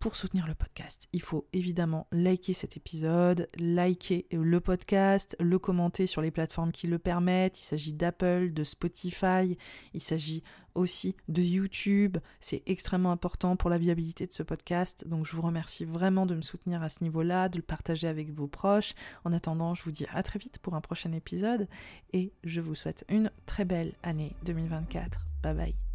[0.00, 1.08] pour soutenir le podcast.
[1.12, 6.86] Il faut évidemment liker cet épisode, liker le podcast, le commenter sur les plateformes qui
[6.86, 7.60] le permettent.
[7.60, 9.58] Il s'agit d'Apple, de Spotify,
[9.92, 10.42] il s'agit
[10.74, 12.16] aussi de YouTube.
[12.40, 15.06] C'est extrêmement important pour la viabilité de ce podcast.
[15.06, 18.30] Donc je vous remercie vraiment de me soutenir à ce niveau-là, de le partager avec
[18.32, 18.94] vos proches.
[19.24, 21.68] En attendant, je vous dis à très vite pour un prochain épisode
[22.12, 25.26] et je vous souhaite une très belle année 2024.
[25.42, 25.89] Bye bye.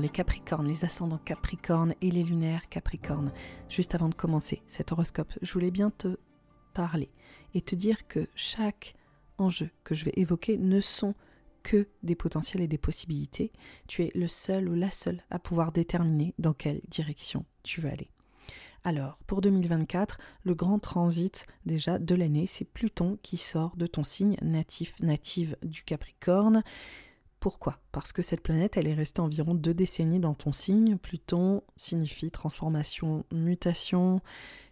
[0.00, 3.32] Les Capricornes, les ascendants Capricornes et les lunaires Capricornes.
[3.68, 6.18] Juste avant de commencer cet horoscope, je voulais bien te
[6.74, 7.10] parler
[7.54, 8.94] et te dire que chaque
[9.38, 11.14] enjeu que je vais évoquer ne sont
[11.62, 13.52] que des potentiels et des possibilités.
[13.86, 17.90] Tu es le seul ou la seule à pouvoir déterminer dans quelle direction tu vas
[17.90, 18.10] aller.
[18.82, 24.04] Alors, pour 2024, le grand transit déjà de l'année, c'est Pluton qui sort de ton
[24.04, 26.62] signe natif, native du Capricorne.
[27.40, 27.78] Pourquoi?
[27.90, 30.98] Parce que cette planète, elle est restée environ deux décennies dans ton signe.
[30.98, 34.20] Pluton signifie transformation, mutation,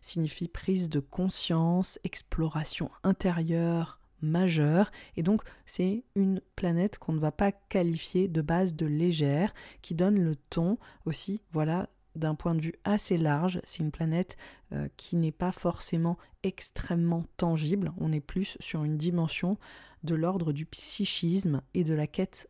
[0.02, 4.90] signifie prise de conscience, exploration intérieure majeure.
[5.16, 9.94] Et donc, c'est une planète qu'on ne va pas qualifier de base de légère, qui
[9.94, 13.60] donne le ton aussi, voilà, d'un point de vue assez large.
[13.64, 14.36] C'est une planète
[14.72, 17.92] euh, qui n'est pas forcément extrêmement tangible.
[17.98, 19.56] On est plus sur une dimension
[20.04, 22.48] de l'ordre du psychisme et de la quête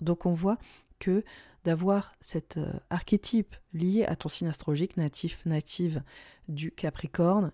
[0.00, 0.58] Donc on voit
[0.98, 1.24] que
[1.64, 6.02] d'avoir cet euh, archétype lié à ton signe astrologique natif, native
[6.48, 7.52] du Capricorne,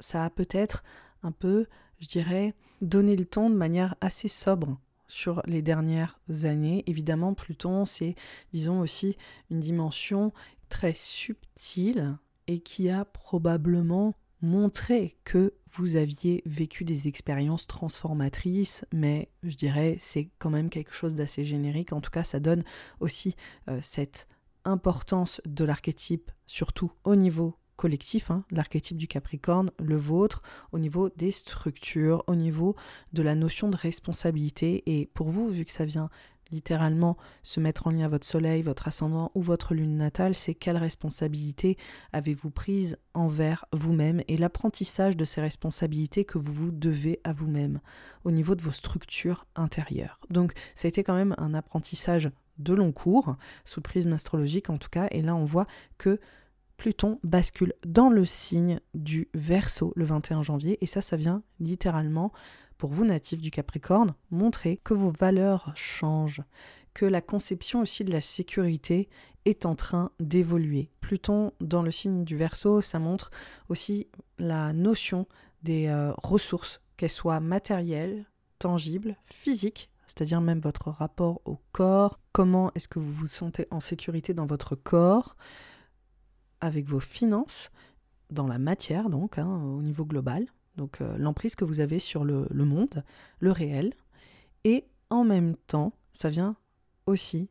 [0.00, 0.82] ça a peut-être
[1.22, 1.66] un peu,
[2.00, 6.82] je dirais, donné le ton de manière assez sobre sur les dernières années.
[6.86, 8.16] Évidemment, Pluton, c'est,
[8.52, 9.16] disons aussi,
[9.50, 10.32] une dimension
[10.68, 12.16] très subtile
[12.48, 19.96] et qui a probablement montré que vous aviez vécu des expériences transformatrices, mais je dirais
[19.98, 21.92] c'est quand même quelque chose d'assez générique.
[21.92, 22.64] En tout cas, ça donne
[23.00, 23.34] aussi
[23.68, 24.28] euh, cette
[24.64, 31.08] importance de l'archétype, surtout au niveau collectif, hein, l'archétype du Capricorne, le vôtre, au niveau
[31.16, 32.76] des structures, au niveau
[33.12, 34.82] de la notion de responsabilité.
[34.86, 36.10] Et pour vous, vu que ça vient
[36.52, 40.76] littéralement se mettre en lien votre soleil, votre ascendant ou votre lune natale, c'est quelle
[40.76, 41.76] responsabilité
[42.12, 47.80] avez-vous prise envers vous-même et l'apprentissage de ces responsabilités que vous vous devez à vous-même
[48.24, 50.20] au niveau de vos structures intérieures.
[50.30, 54.76] Donc ça a été quand même un apprentissage de long cours, sous prisme astrologique en
[54.76, 55.66] tout cas, et là on voit
[55.98, 56.20] que
[56.76, 62.32] Pluton bascule dans le signe du Verseau le 21 janvier, et ça, ça vient littéralement
[62.82, 66.42] pour vous natifs du Capricorne, montrer que vos valeurs changent,
[66.94, 69.08] que la conception aussi de la sécurité
[69.44, 70.90] est en train d'évoluer.
[71.00, 73.30] Pluton dans le signe du Verseau, ça montre
[73.68, 74.08] aussi
[74.40, 75.28] la notion
[75.62, 78.26] des euh, ressources, qu'elles soient matérielles,
[78.58, 83.78] tangibles, physiques, c'est-à-dire même votre rapport au corps, comment est-ce que vous vous sentez en
[83.78, 85.36] sécurité dans votre corps,
[86.60, 87.70] avec vos finances,
[88.30, 92.24] dans la matière donc, hein, au niveau global, donc euh, l'emprise que vous avez sur
[92.24, 93.04] le, le monde,
[93.40, 93.92] le réel,
[94.64, 96.56] et en même temps, ça vient
[97.06, 97.50] aussi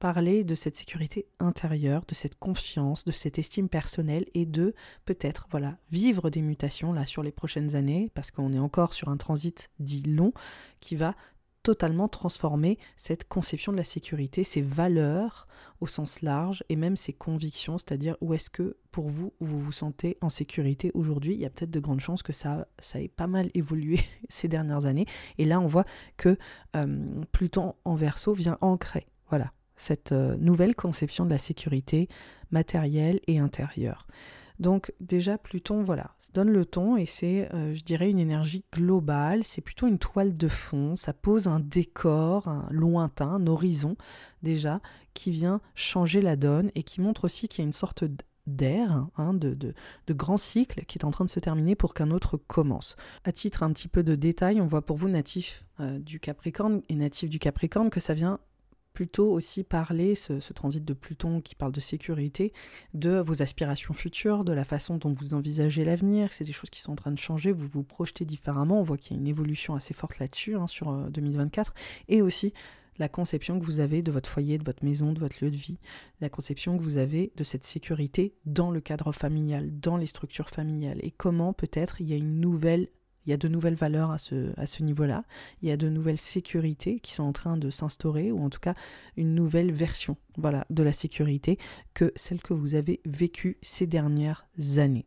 [0.00, 4.74] parler de cette sécurité intérieure, de cette confiance, de cette estime personnelle et de
[5.04, 9.10] peut-être voilà vivre des mutations là sur les prochaines années parce qu'on est encore sur
[9.10, 10.32] un transit dit long
[10.80, 11.14] qui va
[11.62, 15.46] totalement transformer cette conception de la sécurité, ses valeurs
[15.80, 19.72] au sens large et même ses convictions, c'est-à-dire où est-ce que pour vous vous vous
[19.72, 21.34] sentez en sécurité aujourd'hui.
[21.34, 24.48] Il y a peut-être de grandes chances que ça, ça ait pas mal évolué ces
[24.48, 25.06] dernières années.
[25.38, 25.84] Et là, on voit
[26.16, 26.36] que
[26.76, 32.08] euh, Pluton en verso vient ancrer, voilà, cette euh, nouvelle conception de la sécurité
[32.50, 34.06] matérielle et intérieure.
[34.60, 39.42] Donc déjà Pluton, voilà, donne le ton et c'est, euh, je dirais, une énergie globale,
[39.42, 43.96] c'est plutôt une toile de fond, ça pose un décor, un lointain, un horizon
[44.42, 44.82] déjà,
[45.14, 48.04] qui vient changer la donne et qui montre aussi qu'il y a une sorte
[48.46, 49.74] d'air, hein, de, de,
[50.12, 52.96] grand cycle qui est en train de se terminer pour qu'un autre commence.
[53.24, 56.82] À titre un petit peu de détail, on voit pour vous natif euh, du Capricorne
[56.90, 58.40] et natif du Capricorne que ça vient
[58.92, 62.52] plutôt aussi parler, ce, transit de Pluton qui parle de sécurité,
[62.94, 66.80] de vos aspirations futures, de la façon dont vous envisagez l'avenir, c'est des choses qui
[66.80, 69.28] sont en train de changer, vous vous projetez différemment, on voit qu'il y a une
[69.28, 72.52] évolution assez forte là-dessus hein, sur 2024, euh, et aussi
[72.98, 75.56] la conception que vous avez de votre foyer, de votre maison, de votre lieu de
[75.56, 75.78] vie,
[76.20, 80.50] la conception que vous avez de cette sécurité dans le cadre familial, dans les structures
[80.50, 82.88] familiales, et comment peut-être il y a une nouvelle
[83.26, 85.24] il y a de nouvelles valeurs à ce, niveau-là.
[85.62, 88.60] Il y a de nouvelles sécurités qui sont en train de s'instaurer, ou en tout
[88.60, 88.74] cas
[89.16, 91.58] une nouvelle version de la sécurité
[91.94, 95.06] que celle que vous avez vécue ces dernières années.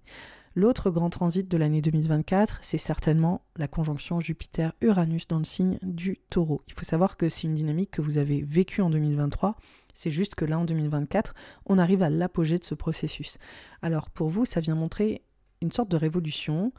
[0.55, 6.19] L'autre grand transit de l'année 2024, c'est certainement la conjonction Jupiter-Uranus dans le signe du
[6.29, 6.61] taureau.
[6.67, 9.55] Il faut savoir que c'est une dynamique que vous avez vécue en 2023.
[9.95, 11.33] C'est juste que là, en 2024,
[11.65, 13.39] on arrive à l'apogée de ce processus.
[13.81, 15.23] Alors pour vous, ça vient montrer
[15.63, 16.71] une sorte de révolution,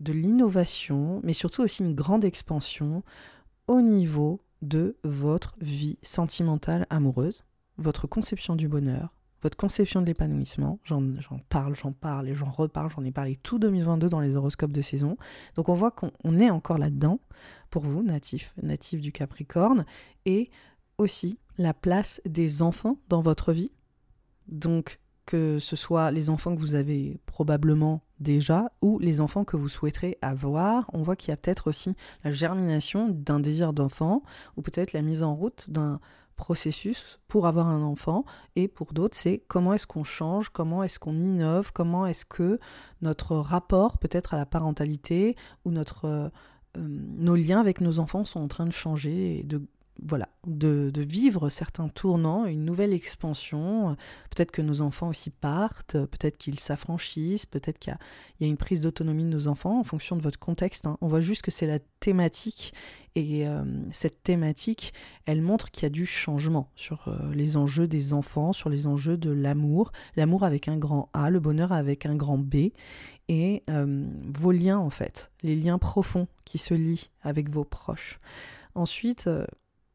[0.00, 3.02] de l'innovation, mais surtout aussi une grande expansion
[3.66, 7.44] au niveau de votre vie sentimentale amoureuse,
[7.78, 10.80] votre conception du bonheur, votre conception de l'épanouissement.
[10.84, 11.02] J'en
[11.48, 14.82] parle, j'en parle et j'en reparle, j'en ai parlé tout 2022 dans les horoscopes de
[14.82, 15.16] saison.
[15.54, 17.20] Donc on voit qu'on est encore là-dedans
[17.70, 19.84] pour vous, natifs, natifs du Capricorne,
[20.24, 20.50] et
[20.98, 23.72] aussi la place des enfants dans votre vie.
[24.48, 29.56] Donc que ce soit les enfants que vous avez probablement déjà ou les enfants que
[29.56, 30.88] vous souhaiterez avoir.
[30.92, 34.22] On voit qu'il y a peut-être aussi la germination d'un désir d'enfant
[34.56, 36.00] ou peut-être la mise en route d'un
[36.36, 38.24] processus pour avoir un enfant
[38.56, 42.60] et pour d'autres c'est comment est-ce qu'on change, comment est-ce qu'on innove, comment est-ce que
[43.00, 46.28] notre rapport peut-être à la parentalité ou notre euh,
[46.76, 49.62] nos liens avec nos enfants sont en train de changer de
[50.02, 53.96] voilà, de, vivre certains tournants, une nouvelle expansion.
[54.30, 57.96] Peut-être que nos enfants aussi partent, peut-être qu'ils s'affranchissent, peut-être qu'il
[58.40, 60.86] y, a une prise d'autonomie de nos enfants en fonction de votre contexte.
[60.86, 60.98] Hein.
[61.00, 62.72] On voit juste que c'est la thématique
[63.16, 64.92] et euh, cette thématique,
[65.24, 68.86] elle montre qu'il y a du changement sur euh, les enjeux des enfants, sur les
[68.86, 72.72] enjeux de l'amour, l'amour avec un grand A, le bonheur avec un grand B,
[73.28, 74.06] et euh,
[74.38, 78.20] vos liens en fait, les liens profonds qui se lient avec vos proches.
[78.74, 79.30] Ensuite,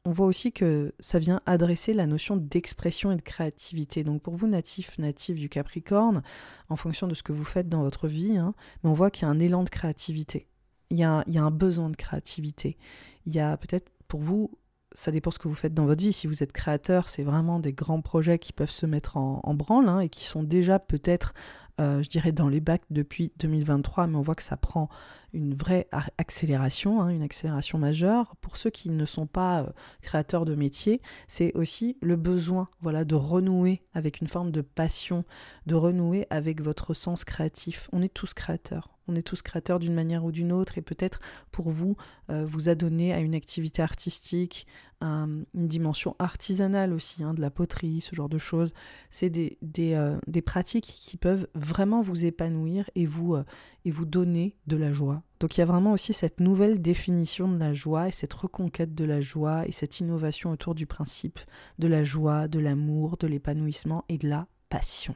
[0.05, 4.03] on voit aussi que ça vient adresser la notion d'expression et de créativité.
[4.03, 6.23] Donc pour vous, natifs, natifs du Capricorne,
[6.69, 9.23] en fonction de ce que vous faites dans votre vie, hein, mais on voit qu'il
[9.23, 10.47] y a un élan de créativité.
[10.89, 12.77] Il y, a, il y a un besoin de créativité.
[13.25, 14.51] Il y a peut-être pour vous,
[14.93, 16.11] ça dépend ce que vous faites dans votre vie.
[16.11, 19.87] Si vous êtes créateur, c'est vraiment des grands projets qui peuvent se mettre en, branle
[19.87, 21.33] hein, et qui sont déjà peut-être
[21.79, 24.89] euh, je dirais, dans les bacs depuis 2023, mais on voit que ça prend
[25.33, 28.35] une vraie accélération, hein, une accélération majeure.
[28.41, 29.69] Pour ceux qui ne sont pas euh,
[30.01, 35.23] créateurs de métier, c'est aussi le besoin voilà, de renouer avec une forme de passion,
[35.65, 37.89] de renouer avec votre sens créatif.
[37.91, 38.89] On est tous créateurs.
[39.11, 41.19] On est tous créateurs d'une manière ou d'une autre et peut-être
[41.51, 41.95] pour vous,
[42.29, 44.65] euh, vous adonner à une activité artistique,
[45.03, 48.73] une dimension artisanale aussi, hein, de la poterie, ce genre de choses.
[49.09, 53.43] C'est des, des, des, pratiques qui peuvent vraiment vous épanouir et vous, euh,
[53.85, 55.23] et vous donner de la joie.
[55.39, 58.93] Donc il y a vraiment aussi cette nouvelle définition de la joie et cette reconquête
[58.93, 61.39] de la joie et cette innovation autour du principe
[61.79, 65.15] de la joie, de l'amour, de l'épanouissement et de la passion.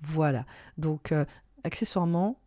[0.00, 0.46] Voilà,
[0.78, 1.26] donc euh,
[1.64, 2.40] accessoirement,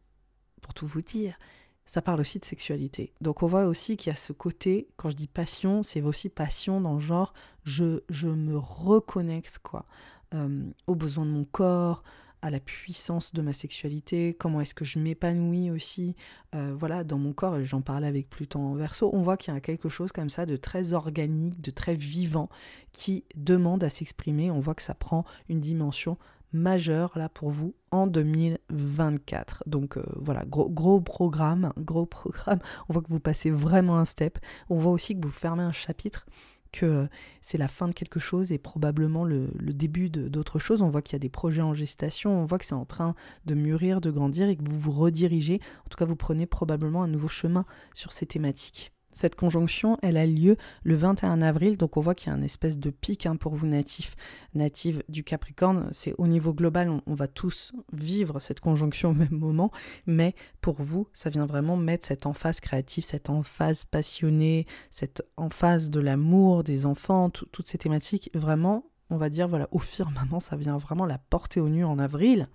[0.63, 1.37] pour tout vous dire,
[1.85, 3.13] ça parle aussi de sexualité.
[3.21, 6.29] Donc on voit aussi qu'il y a ce côté, quand je dis passion, c'est aussi
[6.29, 7.33] passion dans le genre
[7.63, 9.85] je, je me reconnecte quoi,
[10.33, 12.03] euh, aux besoins de mon corps,
[12.41, 16.13] à la puissance de ma sexualité, comment est-ce que je m'épanouis aussi,
[16.55, 19.53] euh, voilà, dans mon corps, et j'en parlais avec Pluton en verso, on voit qu'il
[19.53, 22.49] y a quelque chose comme ça de très organique, de très vivant,
[22.91, 26.17] qui demande à s'exprimer, on voit que ça prend une dimension
[26.53, 29.63] majeure là pour vous en 2024.
[29.67, 32.59] Donc euh, voilà, gros, gros programme, gros programme.
[32.89, 34.39] On voit que vous passez vraiment un step.
[34.69, 36.25] On voit aussi que vous fermez un chapitre
[36.73, 37.07] que
[37.39, 40.81] c'est la fin de quelque chose et probablement le, début d'autre chose.
[40.81, 43.15] On voit qu'il y a des projets en gestation, on voit que c'est en train
[43.45, 45.61] de mûrir, de grandir et que vous vous redirigez.
[45.85, 48.91] En tout cas, vous prenez probablement un nouveau chemin sur ces thématiques.
[49.13, 52.43] Cette conjonction, elle a lieu le 21 avril, donc on voit qu'il y a une
[52.43, 54.15] espèce de pic hein, pour vous natifs,
[54.53, 55.89] natives du Capricorne.
[55.91, 59.71] C'est au niveau global, on, va tous vivre cette conjonction au même moment,
[60.07, 65.89] mais pour vous, ça vient vraiment mettre cette emphase créative, cette emphase passionnée, cette emphase
[65.89, 70.55] de l'amour des enfants, toutes ces thématiques vraiment on va dire, voilà, au firmament, ça
[70.55, 72.49] vient vraiment la porter au nu en avril.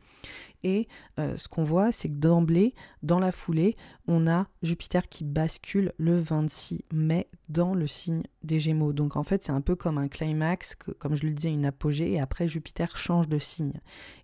[0.64, 0.88] Et
[1.20, 3.76] euh, ce qu'on voit, c'est que d'emblée, dans la foulée,
[4.08, 8.92] on a Jupiter qui bascule le 26 mai dans le signe des Gémeaux.
[8.92, 12.12] Donc en fait, c'est un peu comme un climax, comme je le disais, une apogée,
[12.12, 13.80] et après Jupiter change de signe.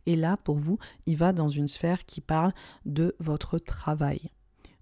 [0.07, 2.53] Et là, pour vous, il va dans une sphère qui parle
[2.85, 4.33] de votre travail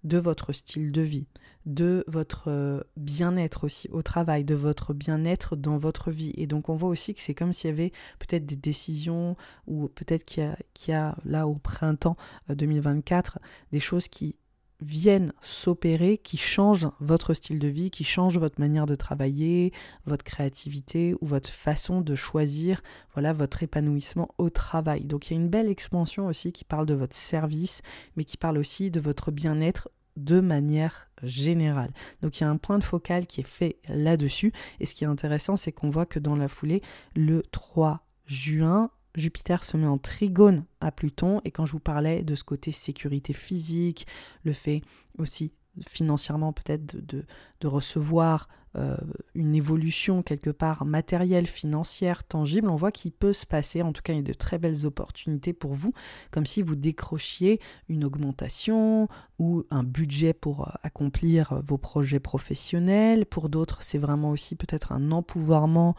[0.04, 1.26] de votre style de vie,
[1.66, 6.32] de votre euh, bien-être aussi au travail, de votre bien-être dans votre vie.
[6.36, 9.88] Et donc on voit aussi que c'est comme s'il y avait peut-être des décisions ou
[9.88, 10.54] peut-être qu'il
[10.88, 12.16] y, a là au printemps
[12.48, 14.36] 2024 euh, des choses qui
[14.82, 19.72] viennent s'opérer, qui changent votre style de vie, qui changent votre manière de travailler,
[20.06, 22.82] votre créativité ou votre façon de choisir,
[23.14, 25.04] voilà, votre épanouissement au travail.
[25.04, 27.82] Donc il y a une belle expansion aussi qui parle de votre service,
[28.16, 31.92] mais qui parle aussi de votre bien-être de manière générale.
[32.22, 34.52] Donc il y a un point de focal qui est fait là-dessus.
[34.80, 36.82] Et ce qui est intéressant, c'est qu'on voit que dans la foulée,
[37.14, 41.40] le 3 juin, Jupiter se met en trigone à Pluton.
[41.44, 44.06] Et quand je vous parlais de ce côté sécurité physique,
[44.44, 44.82] le fait
[45.18, 45.52] aussi
[45.86, 47.24] financièrement peut-être de,
[47.60, 48.96] de, recevoir euh,
[49.34, 54.02] une évolution quelque part matérielle, financière, tangible, on voit qu'il peut se passer, en tout
[54.02, 55.92] cas il y a de très belles opportunités pour vous,
[56.30, 63.24] comme si vous décrochiez une augmentation ou un budget pour euh, accomplir vos projets professionnels.
[63.26, 65.94] Pour d'autres, c'est vraiment aussi peut-être un empouvoirment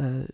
[0.00, 0.26] euh,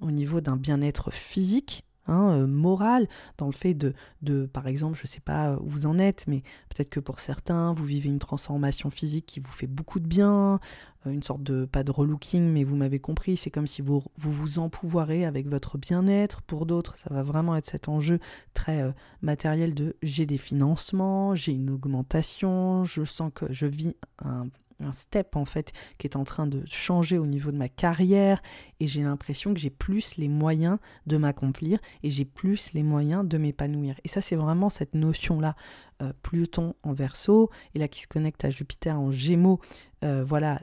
[0.00, 4.94] au niveau d'un bien-être physique Hein, euh, morale dans le fait de, de, par exemple,
[4.96, 8.08] je ne sais pas où vous en êtes, mais peut-être que pour certains, vous vivez
[8.08, 10.60] une transformation physique qui vous fait beaucoup de bien,
[11.06, 14.04] euh, une sorte de, pas de relooking, mais vous m'avez compris, c'est comme si vous
[14.16, 16.42] vous, vous empouvoirez avec votre bien-être.
[16.42, 18.20] Pour d'autres, ça va vraiment être cet enjeu
[18.54, 23.96] très euh, matériel de j'ai des financements, j'ai une augmentation, je sens que je vis
[24.24, 24.46] un
[24.80, 28.42] un step en fait qui est en train de changer au niveau de ma carrière
[28.80, 33.26] et j'ai l'impression que j'ai plus les moyens de m'accomplir et j'ai plus les moyens
[33.26, 33.96] de m'épanouir.
[34.04, 35.54] Et ça c'est vraiment cette notion là,
[36.02, 39.60] euh, Pluton en verso et là qui se connecte à Jupiter en gémeaux,
[40.04, 40.60] euh, voilà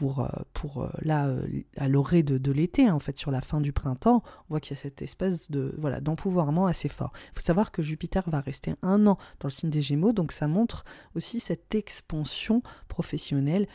[0.00, 1.46] pour, euh, pour euh, là, euh,
[1.76, 4.74] à l'orée de, l'été, hein, en fait, sur la fin du printemps, on voit qu'il
[4.74, 7.12] y a cette espèce de voilà d'empouvoirment assez fort.
[7.32, 10.32] Il faut savoir que Jupiter va rester un an dans le signe des Gémeaux, donc
[10.32, 13.68] ça montre aussi cette expansion professionnelle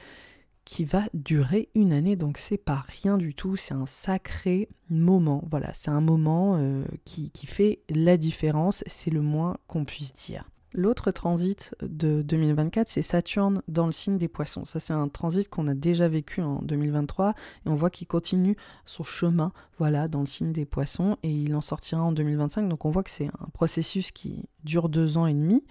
[0.63, 5.43] qui va durer une année, donc c'est pas rien du tout, c'est un sacré moment,
[5.51, 6.59] voilà, c'est un moment
[7.05, 10.49] qui, qui fait la différence, c'est le moins qu'on puisse dire.
[10.77, 14.65] L'autre transit de 2024, c'est Saturne dans le signe des poissons.
[14.65, 17.33] Ça, c'est un transit qu'on a déjà vécu en 2023
[17.65, 21.55] et on voit qu'il continue son chemin, voilà, dans le signe des poissons et il
[21.55, 22.67] en sortira en 2025.
[22.67, 25.63] Donc on voit que c'est un processus qui dure deux ans et demi.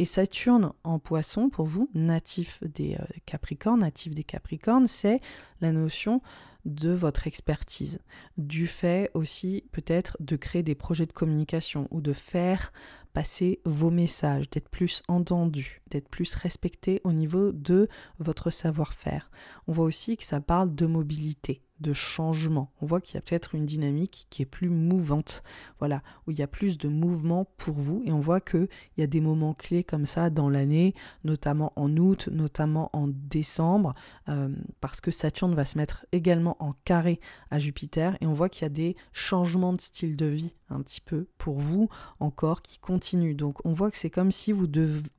[0.00, 5.20] Et Saturne en poisson, pour vous, natif des euh, Capricornes, natif des Capricornes, c'est
[5.60, 6.20] la notion
[6.64, 7.98] de votre expertise,
[8.36, 12.72] du fait aussi peut-être de créer des projets de communication ou de faire
[13.12, 17.88] passer vos messages, d'être plus entendu, d'être plus respecté au niveau de
[18.18, 19.30] votre savoir-faire.
[19.66, 22.72] On voit aussi que ça parle de mobilité de changement.
[22.80, 25.42] On voit qu'il y a peut-être une dynamique qui est plus mouvante,
[25.78, 28.02] voilà, où il y a plus de mouvement pour vous.
[28.04, 31.94] Et on voit qu'il y a des moments clés comme ça dans l'année, notamment en
[31.96, 33.94] août, notamment en décembre,
[34.28, 34.48] euh,
[34.80, 38.16] parce que Saturne va se mettre également en carré à Jupiter.
[38.20, 41.26] Et on voit qu'il y a des changements de style de vie un petit peu
[41.38, 41.88] pour vous
[42.20, 43.36] encore qui continuent.
[43.36, 44.66] Donc on voit que c'est comme si vous,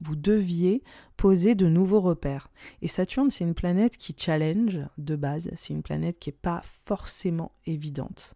[0.01, 0.83] vous deviez
[1.19, 2.47] poser de nouveaux repères.
[2.81, 6.61] Et Saturne, c'est une planète qui challenge de base, c'est une planète qui n'est pas
[6.85, 8.35] forcément évidente.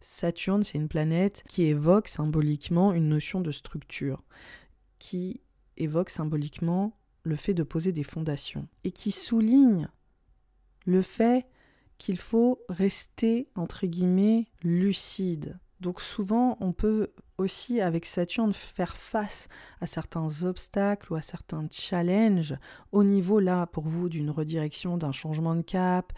[0.00, 4.22] Saturne, c'est une planète qui évoque symboliquement une notion de structure,
[5.00, 5.40] qui
[5.76, 9.88] évoque symboliquement le fait de poser des fondations et qui souligne
[10.86, 11.48] le fait
[11.98, 15.58] qu'il faut rester, entre guillemets, lucide.
[15.80, 19.48] Donc souvent, on peut aussi, avec Saturne, faire face
[19.80, 22.54] à certains obstacles ou à certains challenges.
[22.92, 26.12] Au niveau, là, pour vous, d'une redirection, d'un changement de cap,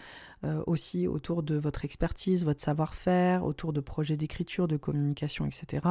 [0.46, 5.84] euh, aussi autour de votre expertise, votre savoir-faire, autour de projets d'écriture, de communication, etc.,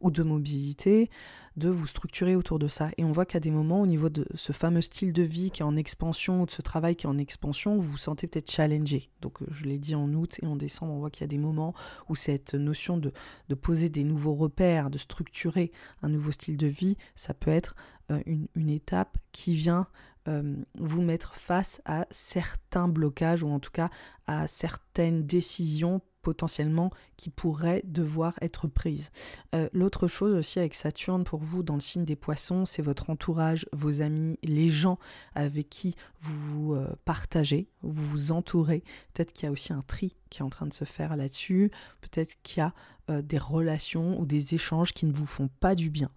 [0.00, 1.10] ou de mobilité,
[1.56, 2.88] de vous structurer autour de ça.
[2.96, 5.60] Et on voit qu'à des moments, au niveau de ce fameux style de vie qui
[5.60, 8.50] est en expansion, ou de ce travail qui est en expansion, vous vous sentez peut-être
[8.50, 9.10] challengé.
[9.20, 11.28] Donc euh, je l'ai dit en août et en décembre, on voit qu'il y a
[11.28, 11.74] des moments
[12.08, 13.12] où cette notion de,
[13.60, 15.70] poser des nouveaux repères, de structurer
[16.02, 17.76] un nouveau style de vie, ça peut être
[18.10, 19.86] euh, une étape qui vient
[20.28, 23.88] euh, vous mettre face à certains blocages ou en tout cas
[24.26, 29.10] à certaines décisions potentiellement qui pourraient devoir être prises.
[29.54, 33.08] Euh, l'autre chose aussi avec Saturne pour vous dans le signe des poissons, c'est votre
[33.08, 34.98] entourage, vos amis, les gens
[35.34, 38.84] avec qui vous vous euh, partagez, vous vous entourez.
[39.14, 41.70] Peut-être qu'il y a aussi un tri qui est en train de se faire là-dessus,
[42.02, 42.74] peut-être qu'il y a
[43.22, 46.10] des relations ou des échanges qui ne vous font pas du bien.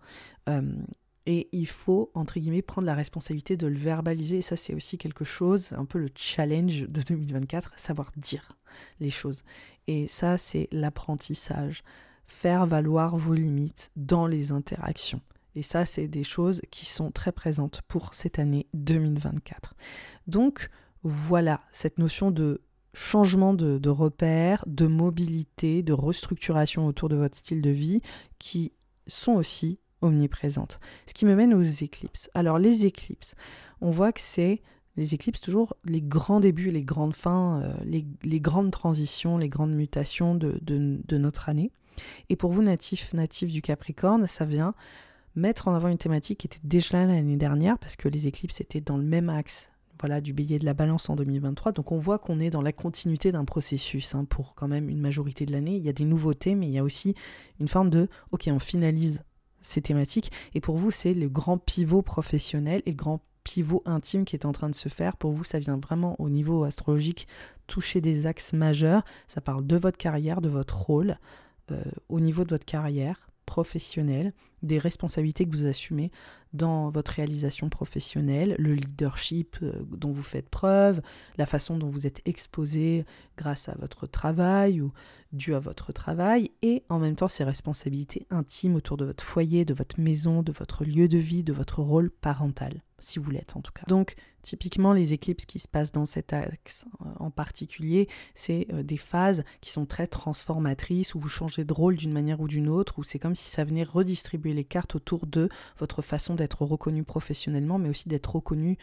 [1.25, 4.39] Et il faut, entre guillemets, prendre la responsabilité de le verbaliser.
[4.39, 8.57] Et ça, c'est aussi quelque chose, un peu le challenge de 2024, savoir dire
[8.99, 9.43] les choses.
[9.87, 11.83] Et ça, c'est l'apprentissage.
[12.25, 15.21] Faire valoir vos limites dans les interactions.
[15.55, 19.75] Et ça, c'est des choses qui sont très présentes pour cette année 2024.
[20.27, 20.69] Donc,
[21.03, 22.61] voilà, cette notion de
[22.93, 28.01] changement de, repères, de mobilité, de restructuration autour de votre style de vie
[28.39, 28.73] qui
[29.07, 30.79] sont aussi omniprésente.
[31.05, 32.29] Ce qui me mène aux éclipses.
[32.33, 33.35] Alors les éclipses,
[33.81, 34.61] on voit que c'est
[34.97, 39.73] les éclipses toujours les grands débuts, les grandes fins, euh, les, grandes transitions, les grandes
[39.73, 41.71] mutations de, notre année.
[42.29, 44.73] Et pour vous, natifs, natifs du Capricorne, ça vient
[45.35, 48.59] mettre en avant une thématique qui était déjà là l'année dernière, parce que les éclipses
[48.59, 49.71] étaient dans le même axe
[50.01, 51.71] voilà, du bélier de la balance en 2023.
[51.71, 54.99] Donc on voit qu'on est dans la continuité d'un processus hein, pour quand même une
[54.99, 55.77] majorité de l'année.
[55.77, 57.15] Il y a des nouveautés, mais il y a aussi
[57.59, 59.23] une forme de, ok, on finalise
[59.61, 60.31] ces thématiques.
[60.53, 64.45] Et pour vous, c'est le grand pivot professionnel et le grand pivot intime qui est
[64.45, 65.17] en train de se faire.
[65.17, 67.27] Pour vous, ça vient vraiment au niveau astrologique
[67.67, 69.03] toucher des axes majeurs.
[69.27, 71.17] Ça parle de votre carrière, de votre rôle
[71.71, 74.33] euh, au niveau de votre carrière professionnelle,
[74.63, 76.11] des responsabilités que vous assumez
[76.53, 81.01] dans votre réalisation professionnelle, le leadership euh, dont vous faites preuve,
[81.37, 83.05] la façon dont vous êtes exposé
[83.37, 84.91] grâce à votre travail ou
[85.31, 89.63] dû à votre travail, et en même temps ces responsabilités intimes autour de votre foyer,
[89.63, 93.55] de votre maison, de votre lieu de vie, de votre rôle parental, si vous l'êtes
[93.55, 93.83] en tout cas.
[93.87, 98.83] Donc typiquement les éclipses qui se passent dans cet axe euh, en particulier, c'est euh,
[98.83, 102.67] des phases qui sont très transformatrices, où vous changez de rôle d'une manière ou d'une
[102.67, 106.63] autre, où c'est comme si ça venait redistribuer les cartes autour de votre façon d'être
[106.63, 108.77] reconnu professionnellement, mais aussi d'être reconnu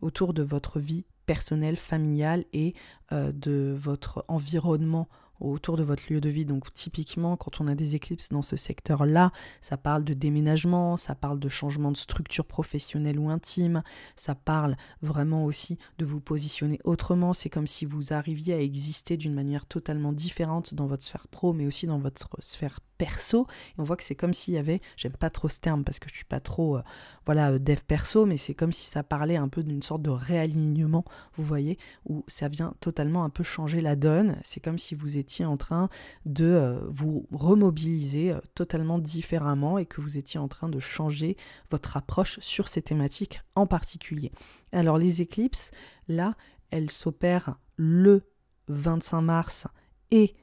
[0.00, 2.74] autour de votre vie personnelle, familiale et
[3.12, 5.08] euh, de votre environnement
[5.40, 6.44] autour de votre lieu de vie.
[6.44, 11.14] Donc typiquement, quand on a des éclipses dans ce secteur-là, ça parle de déménagement, ça
[11.14, 13.82] parle de changement de structure professionnelle ou intime,
[14.16, 17.34] ça parle vraiment aussi de vous positionner autrement.
[17.34, 21.52] C'est comme si vous arriviez à exister d'une manière totalement différente dans votre sphère pro,
[21.52, 23.46] mais aussi dans votre sphère perso.
[23.70, 25.98] Et on voit que c'est comme s'il y avait, j'aime pas trop ce terme parce
[25.98, 26.82] que je suis pas trop, euh,
[27.24, 30.10] voilà, euh, dev perso, mais c'est comme si ça parlait un peu d'une sorte de
[30.10, 31.04] réalignement,
[31.36, 34.36] vous voyez, où ça vient totalement un peu changer la donne.
[34.42, 35.88] C'est comme si vous étiez en train
[36.24, 41.36] de euh, vous remobiliser totalement différemment et que vous étiez en train de changer
[41.70, 44.32] votre approche sur ces thématiques en particulier.
[44.72, 45.70] Alors les éclipses,
[46.08, 46.34] là,
[46.70, 48.22] elles s'opèrent le
[48.68, 49.66] 25 mars
[50.10, 50.34] et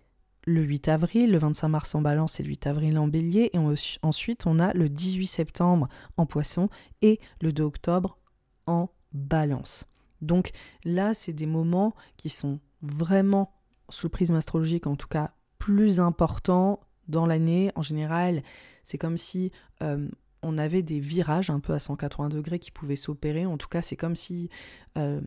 [0.45, 3.49] le 8 avril, le 25 mars en balance et le 8 avril en bélier.
[3.53, 3.59] Et
[4.01, 6.69] ensuite, on a le 18 septembre en poisson
[7.01, 8.17] et le 2 octobre
[8.67, 9.85] en balance.
[10.21, 10.51] Donc
[10.83, 13.53] là, c'est des moments qui sont vraiment,
[13.89, 17.71] sous le prisme astrologique en tout cas, plus importants dans l'année.
[17.75, 18.43] En général,
[18.83, 20.07] c'est comme si euh,
[20.41, 23.45] on avait des virages un peu à 180 degrés qui pouvaient s'opérer.
[23.45, 24.49] En tout cas, c'est comme si
[24.97, 25.21] euh,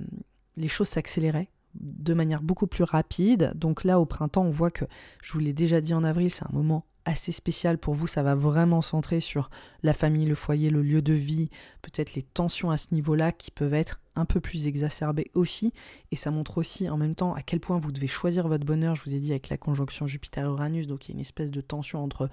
[0.56, 3.52] les choses s'accéléraient de manière beaucoup plus rapide.
[3.54, 4.84] Donc là, au printemps, on voit que,
[5.22, 8.06] je vous l'ai déjà dit en avril, c'est un moment assez spécial pour vous.
[8.06, 9.48] Ça va vraiment centrer sur
[9.82, 11.48] la famille, le foyer, le lieu de vie,
[11.82, 15.72] peut-être les tensions à ce niveau-là qui peuvent être un peu plus exacerbées aussi.
[16.10, 18.96] Et ça montre aussi en même temps à quel point vous devez choisir votre bonheur.
[18.96, 21.60] Je vous ai dit avec la conjonction Jupiter-Uranus, donc il y a une espèce de
[21.60, 22.28] tension entre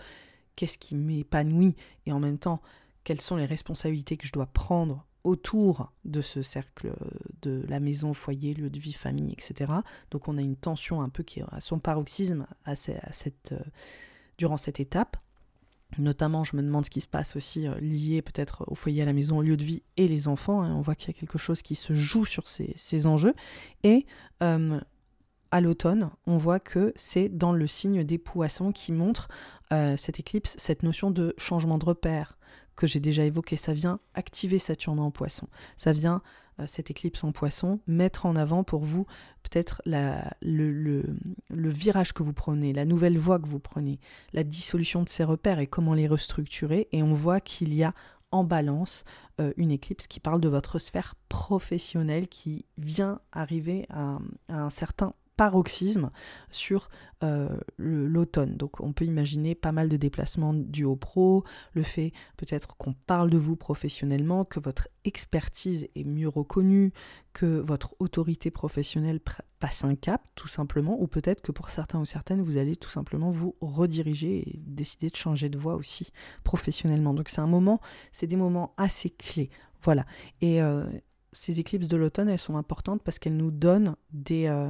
[0.56, 2.62] qu'est-ce qui m'épanouit et en même temps
[3.04, 6.94] quelles sont les responsabilités que je dois prendre autour de ce cercle
[7.42, 9.72] de la maison, foyer, lieu de vie, famille, etc.
[10.12, 13.60] Donc on a une tension un peu qui est à son paroxysme à cette, euh,
[14.38, 15.18] durant cette étape.
[16.00, 19.06] Notamment, je me demande ce qui se passe aussi euh, lié peut-être au foyer à
[19.06, 20.62] la maison, au lieu de vie et les enfants.
[20.62, 20.74] Hein.
[20.76, 23.34] On voit qu'il y a quelque chose qui se joue sur ces, enjeux.
[23.84, 24.06] Et
[24.42, 24.80] euh,
[25.52, 29.28] à l'automne, on voit que c'est dans le signe des poissons qui montre
[29.72, 32.38] euh, cette éclipse, cette notion de changement de repère
[32.76, 33.56] que j'ai déjà évoqué.
[33.56, 35.48] Ça vient activer Saturne en poisson.
[35.78, 36.22] Ça vient
[36.60, 39.06] euh, cette éclipse en poisson, mettre en avant pour vous
[39.42, 41.04] peut-être le,
[41.50, 44.00] virage que vous prenez, la nouvelle voie que vous prenez,
[44.34, 46.88] la dissolution de ces repères et comment les restructurer.
[46.92, 47.94] Et on voit qu'il y a
[48.32, 49.04] en balance
[49.40, 54.20] euh, une éclipse qui parle de votre sphère professionnelle qui vient arriver à
[54.50, 56.12] un certain paroxysme
[56.50, 56.90] sur
[57.24, 58.56] euh, l'automne.
[58.58, 62.94] Donc on peut imaginer pas mal de déplacements du haut pro, le fait peut-être qu'on
[62.94, 66.92] parle de vous professionnellement, que votre expertise est mieux reconnue,
[67.34, 69.20] que votre autorité professionnelle
[69.60, 72.90] passe un cap tout simplement, ou peut-être que pour certains ou certaines, vous allez tout
[72.90, 76.12] simplement vous rediriger et décider de changer de voie aussi
[76.44, 77.14] professionnellement.
[77.14, 77.80] Donc c'est un moment,
[78.12, 79.50] c'est des moments assez clés.
[79.82, 80.06] Voilà.
[80.42, 80.86] Et euh,
[81.34, 84.70] ces éclipses de l'automne, elles sont importantes parce qu'elles nous donnent des, euh,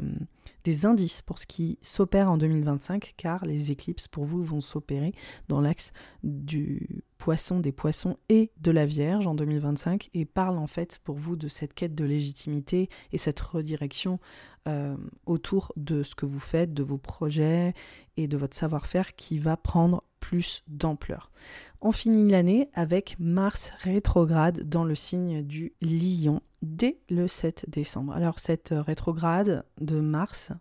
[0.63, 5.13] des indices pour ce qui s'opère en 2025, car les éclipses pour vous vont s'opérer
[5.47, 5.91] dans l'axe
[6.23, 11.15] du poisson, des poissons et de la Vierge en 2025 et parlent en fait pour
[11.15, 14.19] vous de cette quête de légitimité et cette redirection
[14.67, 17.73] euh, autour de ce que vous faites, de vos projets
[18.17, 21.31] et de votre savoir-faire qui va prendre plus d'ampleur.
[21.81, 28.13] On finit l'année avec Mars rétrograde dans le signe du Lion dès le 7 décembre.
[28.13, 30.51] Alors cette euh, rétrograde de Mars,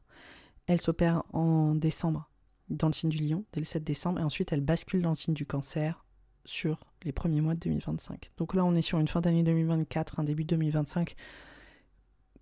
[0.66, 2.28] elle s'opère en décembre
[2.68, 5.14] dans le signe du lion, dès le 7 décembre, et ensuite elle bascule dans le
[5.14, 6.04] signe du cancer
[6.44, 8.32] sur les premiers mois de 2025.
[8.36, 11.14] Donc là on est sur une fin d'année 2024, un début 2025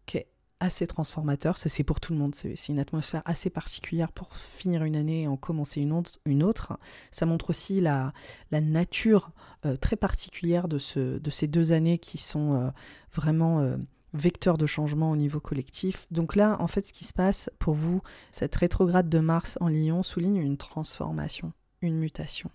[0.06, 0.26] qui est
[0.60, 4.94] assez transformateur, c'est pour tout le monde, c'est une atmosphère assez particulière pour finir une
[4.94, 6.78] année et en commencer une autre.
[7.10, 8.12] Ça montre aussi la,
[8.52, 9.30] nature
[9.64, 12.70] euh, très particulière de ces deux années qui sont euh,
[13.12, 13.76] vraiment euh,
[14.12, 16.06] vecteurs de changement au niveau collectif.
[16.10, 19.68] Donc là, en fait, ce qui se passe pour vous, cette rétrograde de Mars en
[19.68, 22.50] Lion souligne une transformation, une mutation,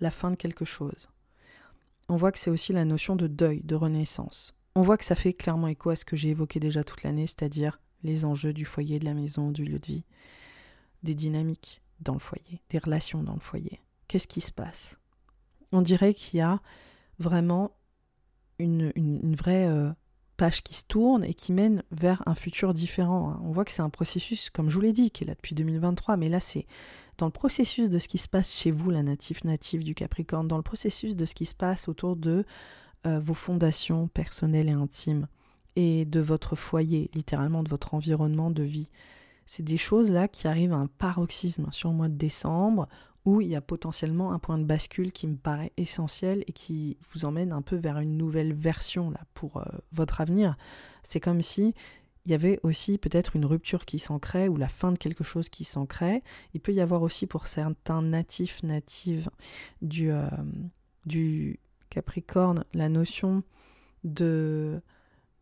[0.00, 1.08] la fin de quelque chose.
[2.08, 5.16] On voit que c'est aussi la notion de deuil, de renaissance on voit que ça
[5.16, 8.64] fait clairement écho à ce que j'ai évoqué déjà toute l'année, c'est-à-dire les enjeux du
[8.64, 10.04] foyer, de la maison, du lieu de vie,
[11.02, 13.80] des dynamiques dans le foyer, des relations dans le foyer.
[14.06, 14.96] Qu'est-ce qui se passe?
[15.72, 16.60] On dirait qu'il y a
[17.18, 17.72] vraiment
[18.60, 18.92] une,
[19.34, 19.90] vraie euh,
[20.36, 23.30] page qui se tourne et qui mène vers un futur différent.
[23.30, 23.40] Hein.
[23.42, 25.56] On voit que c'est un processus, comme je vous l'ai dit, qui est là depuis
[25.56, 26.66] 2023, mais là c'est
[27.18, 30.46] dans le processus de ce qui se passe chez vous, la natif native du Capricorne,
[30.46, 32.44] dans le processus de ce qui se passe autour de
[33.06, 35.26] euh, vos fondations personnelles et intimes
[35.76, 38.90] et de votre foyer, littéralement de votre environnement de vie.
[39.46, 42.88] C'est des choses là qui arrivent à un paroxysme sur le mois de décembre
[43.24, 46.96] où il y a potentiellement un point de bascule qui me paraît essentiel et qui
[47.12, 50.56] vous emmène un peu vers une nouvelle version là pour euh, votre avenir.
[51.02, 51.74] C'est comme si
[52.24, 55.48] il y avait aussi peut-être une rupture qui s'ancrait ou la fin de quelque chose
[55.48, 56.22] qui s'ancrait.
[56.52, 59.30] Il peut y avoir aussi pour certains natifs, natives
[59.80, 60.28] du, euh,
[61.06, 61.58] du
[61.90, 63.42] Capricorne, la notion
[64.04, 64.80] de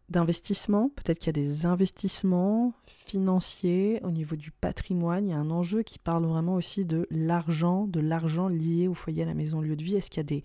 [0.09, 5.39] d'investissement, peut-être qu'il y a des investissements financiers au niveau du patrimoine, il y a
[5.39, 9.35] un enjeu qui parle vraiment aussi de l'argent, de l'argent lié au foyer, à la
[9.35, 9.97] maison, lieu de vie.
[9.97, 10.45] Est-ce qu'il y a des,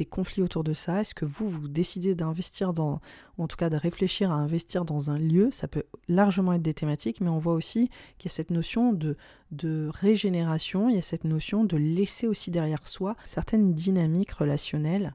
[0.00, 1.02] des conflits autour de ça?
[1.02, 3.02] Est-ce que vous, vous décidez d'investir dans,
[3.36, 5.50] ou en tout cas de réfléchir à investir dans un lieu?
[5.52, 8.94] Ça peut largement être des thématiques, mais on voit aussi qu'il y a cette notion
[8.94, 9.18] de,
[9.52, 15.14] de régénération, il y a cette notion de laisser aussi derrière soi certaines dynamiques relationnelles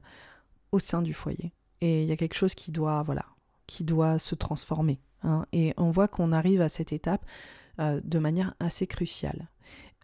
[0.70, 1.52] au sein du foyer.
[1.80, 3.26] Et il y a quelque chose qui doit, voilà,
[3.66, 5.00] qui doit se transformer.
[5.24, 5.46] Hein.
[5.52, 7.26] Et on voit qu'on arrive à cette étape
[7.80, 9.48] euh, de manière assez cruciale.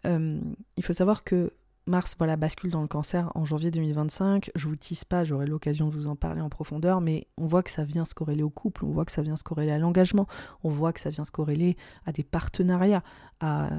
[0.05, 0.41] Euh,
[0.75, 1.53] il faut savoir que
[1.85, 4.51] Mars voilà, bascule dans le cancer en janvier 2025.
[4.55, 7.61] Je vous tisse pas, j'aurai l'occasion de vous en parler en profondeur, mais on voit
[7.61, 9.77] que ça vient se corréler au couple, on voit que ça vient se corréler à
[9.77, 10.25] l'engagement,
[10.63, 13.03] on voit que ça vient se corréler à des partenariats,
[13.41, 13.69] à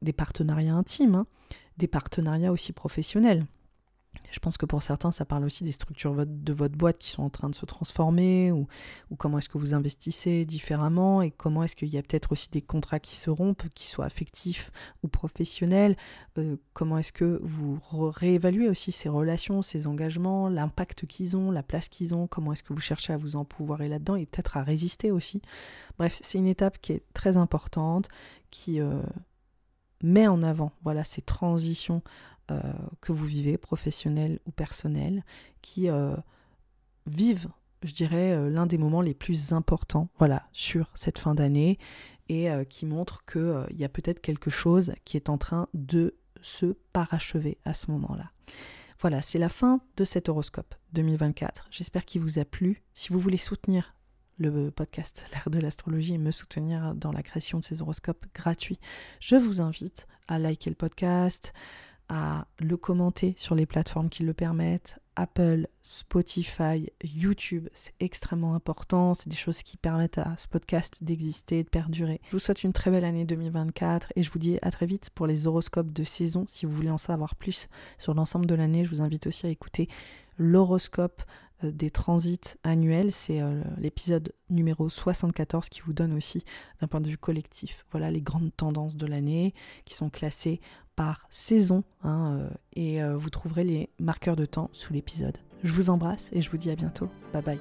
[0.00, 1.26] des partenariats intimes, hein,
[1.76, 3.44] des partenariats aussi professionnels.
[4.30, 7.22] Je pense que pour certains, ça parle aussi des structures de votre boîte qui sont
[7.22, 8.66] en train de se transformer, ou,
[9.16, 12.62] comment est-ce que vous investissez différemment, et comment est-ce qu'il y a peut-être aussi des
[12.62, 14.70] contrats qui se rompent, qui soient affectifs
[15.02, 15.96] ou professionnels,
[16.38, 21.62] euh, comment est-ce que vous réévaluez aussi ces relations, ces engagements, l'impact qu'ils ont, la
[21.62, 24.62] place qu'ils ont, comment est-ce que vous cherchez à vous empouvoirer là-dedans, et peut-être à
[24.62, 25.42] résister aussi.
[25.98, 28.08] Bref, c'est une étape qui est très importante,
[28.50, 28.80] qui...
[28.80, 29.02] Euh,
[30.02, 32.02] met en avant voilà ces transitions
[33.00, 35.24] que vous vivez, professionnels ou personnels,
[35.62, 36.16] qui euh,
[37.06, 37.48] vivent,
[37.82, 41.78] je dirais, euh, l'un des moments les plus importants, voilà, sur cette fin d'année,
[42.28, 46.76] et qui montre qu'il y a peut-être quelque chose qui est en train de se
[46.92, 48.30] parachever à ce moment-là.
[49.00, 51.66] Voilà, c'est la fin de cet horoscope 2024.
[51.72, 52.84] J'espère qu'il vous a plu.
[52.94, 53.96] Si vous voulez soutenir
[54.38, 58.78] le podcast L'art de l'astrologie et me soutenir dans la création de ces horoscopes gratuits,
[59.20, 61.52] je vous invite à liker le podcast,
[62.10, 69.14] à le commenter sur les plateformes qui le permettent, Apple, Spotify, YouTube, c'est extrêmement important,
[69.14, 72.20] c'est des choses qui permettent à ce podcast d'exister, de perdurer.
[72.26, 75.10] Je vous souhaite une très belle année 2024 et je vous dis à très vite
[75.10, 76.44] pour les horoscopes de saison.
[76.48, 79.50] Si vous voulez en savoir plus sur l'ensemble de l'année, je vous invite aussi à
[79.50, 79.88] écouter
[80.36, 81.22] l'horoscope
[81.62, 83.12] euh, des transits annuels.
[83.12, 86.44] C'est euh, l'épisode numéro 74 qui vous donne aussi
[86.80, 87.84] d'un point de vue collectif.
[87.92, 90.60] Voilà les grandes tendances de l'année qui sont classées
[91.00, 95.38] par saison hein, euh, et vous trouverez les marqueurs de temps sous l'épisode.
[95.64, 97.08] Je vous embrasse et je vous dis à bientôt.
[97.32, 97.60] Bye bye.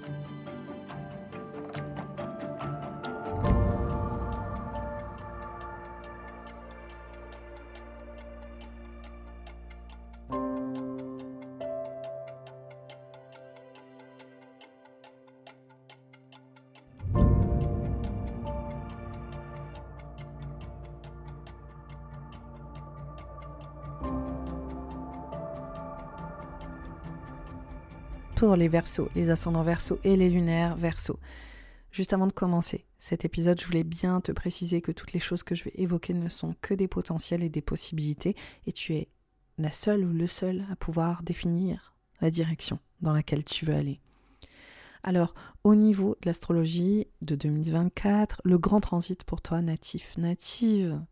[28.39, 31.19] Pour les versos, les ascendants versos et les lunaires versos.
[31.91, 35.43] Juste avant de commencer cet épisode, je voulais bien te préciser que toutes les choses
[35.43, 39.09] que je vais évoquer ne sont que des potentiels et des possibilités, et tu es
[39.57, 43.99] la seule ou le seul à pouvoir définir la direction dans laquelle tu veux aller.
[45.03, 45.33] Alors,
[45.65, 51.03] au niveau de l'astrologie de 2024, le grand transit pour toi natif, native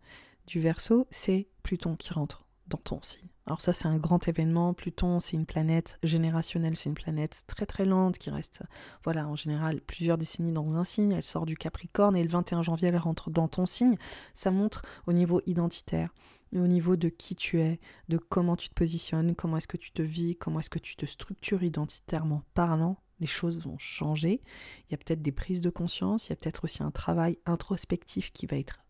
[0.46, 3.30] du Verseau, c'est Pluton qui rentre dans ton signe.
[3.46, 7.66] Alors ça c'est un grand événement, Pluton c'est une planète générationnelle, c'est une planète très
[7.66, 8.64] très lente qui reste
[9.06, 12.62] voilà en général plusieurs décennies dans un signe, elle sort du Capricorne et le 21
[12.62, 13.96] janvier elle rentre dans ton signe.
[14.34, 16.14] Ça montre au niveau identitaire,
[16.54, 17.80] au niveau de qui tu es,
[18.10, 20.96] de comment tu te positionnes, comment est-ce que tu te vis, comment est-ce que tu
[20.96, 24.42] te structures identitairement parlant, les choses vont changer.
[24.88, 27.40] Il y a peut-être des prises de conscience, il y a peut-être aussi un travail
[27.46, 28.84] introspectif qui va être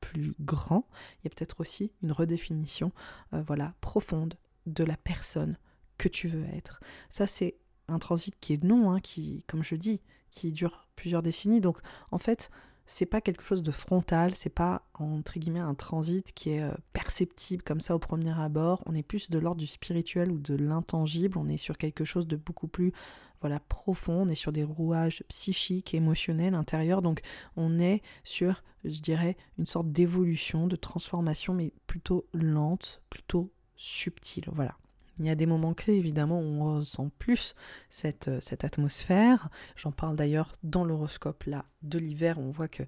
[0.00, 0.86] plus grand,
[1.18, 2.92] il y a peut-être aussi une redéfinition
[3.34, 4.34] euh, voilà, profonde
[4.66, 5.58] de la personne
[5.98, 6.80] que tu veux être.
[7.08, 7.56] Ça, c'est
[7.88, 11.60] un transit qui est long, hein, qui, comme je dis, qui dure plusieurs décennies.
[11.60, 11.78] Donc,
[12.10, 12.50] en fait,
[12.92, 16.74] c'est pas quelque chose de frontal, c'est pas entre guillemets un transit qui est euh,
[16.92, 18.82] perceptible comme ça au premier abord.
[18.84, 21.38] On est plus de l'ordre du spirituel ou de l'intangible.
[21.38, 22.92] On est sur quelque chose de beaucoup plus
[23.40, 24.22] voilà profond.
[24.22, 27.00] On est sur des rouages psychiques, émotionnels, intérieurs.
[27.00, 27.20] Donc
[27.56, 34.46] on est sur, je dirais, une sorte d'évolution, de transformation, mais plutôt lente, plutôt subtile.
[34.52, 34.76] Voilà.
[35.20, 37.54] Il y a des moments clés, évidemment, où on ressent plus
[37.90, 39.50] cette, euh, cette atmosphère.
[39.76, 42.38] J'en parle d'ailleurs dans l'horoscope là de l'hiver.
[42.38, 42.84] On voit que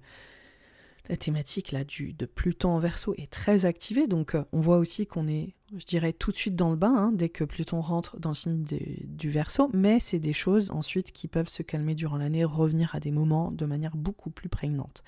[1.09, 4.07] la thématique là du de Pluton en Verseau est très activée.
[4.07, 6.95] Donc euh, on voit aussi qu'on est, je dirais, tout de suite dans le bain
[6.95, 8.65] hein, dès que Pluton rentre dans le signe
[9.03, 9.69] du Verseau.
[9.71, 13.51] Mais c'est des choses ensuite qui peuvent se calmer durant l'année, revenir à des moments
[13.51, 15.03] de manière beaucoup plus prégnante.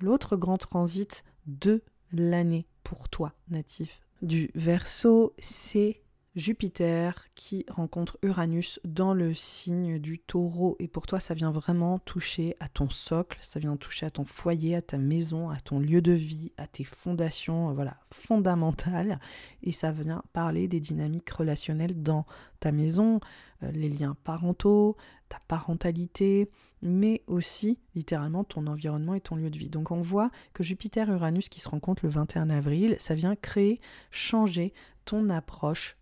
[0.00, 6.00] L'autre grand transit de l'année pour toi, natif du Verseau, c'est
[6.34, 10.74] Jupiter qui rencontre Uranus dans le signe du taureau.
[10.80, 14.24] Et pour toi, ça vient vraiment toucher à ton socle, ça vient toucher à ton
[14.24, 19.20] foyer, à ta maison, à ton lieu de vie, à tes fondations euh, voilà, fondamentales.
[19.62, 22.26] Et ça vient parler des dynamiques relationnelles dans
[22.58, 23.20] ta maison,
[23.62, 24.96] euh, les liens parentaux,
[25.28, 26.50] ta parentalité,
[26.82, 29.70] mais aussi littéralement ton environnement et ton lieu de vie.
[29.70, 33.36] Donc on voit que Jupiter et Uranus qui se rencontrent le 21 avril, ça vient
[33.36, 33.80] créer,
[34.10, 35.96] changer ton approche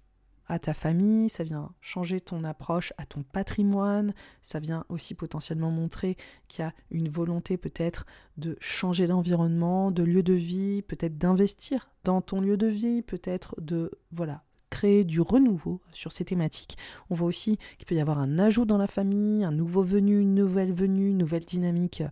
[0.46, 5.70] à ta famille, ça vient changer ton approche à ton patrimoine, ça vient aussi potentiellement
[5.70, 6.16] montrer
[6.48, 8.06] qu'il y a une volonté peut-être
[8.36, 13.54] de changer d'environnement, de lieu de vie, peut-être d'investir dans ton lieu de vie, peut-être
[13.60, 16.76] de voilà, créer du renouveau sur ces thématiques.
[17.10, 20.18] On voit aussi qu'il peut y avoir un ajout dans la famille, un nouveau venu,
[20.18, 22.02] une nouvelle venue, une nouvelle dynamique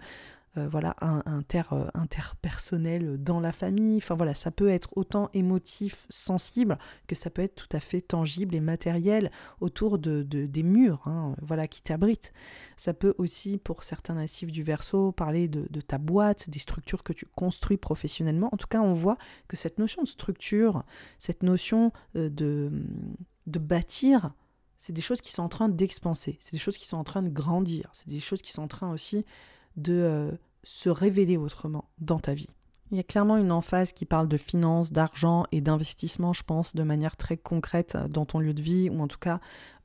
[0.56, 3.98] euh, voilà, un, inter, euh, interpersonnel dans la famille.
[3.98, 8.00] Enfin voilà, ça peut être autant émotif, sensible, que ça peut être tout à fait
[8.00, 9.30] tangible et matériel
[9.60, 12.32] autour de, des murs hein, voilà, qui t'abritent.
[12.76, 17.04] Ça peut aussi, pour certains natifs du verso, parler de, de, ta boîte, des structures
[17.04, 18.48] que tu construis professionnellement.
[18.50, 20.82] En tout cas, on voit que cette notion de structure,
[21.20, 22.72] cette notion euh, de,
[23.46, 24.32] de bâtir,
[24.78, 27.22] c'est des choses qui sont en train d'expanser, c'est des choses qui sont en train
[27.22, 29.24] de grandir, c'est des choses qui sont en train aussi
[29.76, 30.30] de euh,
[30.62, 32.48] se révéler autrement dans ta vie.
[32.92, 36.74] Il y a clairement une emphase qui parle de finances, d'argent et d'investissement, je pense,
[36.74, 39.38] de manière très concrète dans ton lieu de vie, ou en tout cas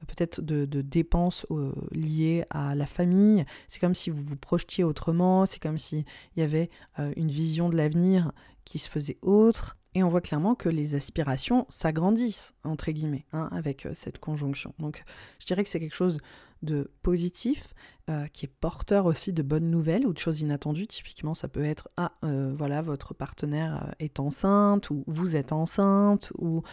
[0.08, 3.46] peut-être de, dépenses euh, liées à la famille.
[3.68, 6.04] C'est comme si vous vous projetiez autrement, c'est comme s'il
[6.36, 8.32] y avait euh, une vision de l'avenir
[8.66, 9.78] qui se faisait autre.
[9.94, 14.74] Et on voit clairement que les aspirations s'agrandissent, entre guillemets, hein, avec euh, cette conjonction.
[14.80, 15.04] Donc
[15.40, 16.20] je dirais que c'est quelque chose
[16.66, 17.74] de positif,
[18.10, 20.88] euh, qui est porteur aussi de bonnes nouvelles ou de choses inattendues.
[20.88, 26.34] Typiquement, ça peut être ah euh, voilà votre partenaire est enceinte ou vous êtes enceinte
[26.38, 26.64] ou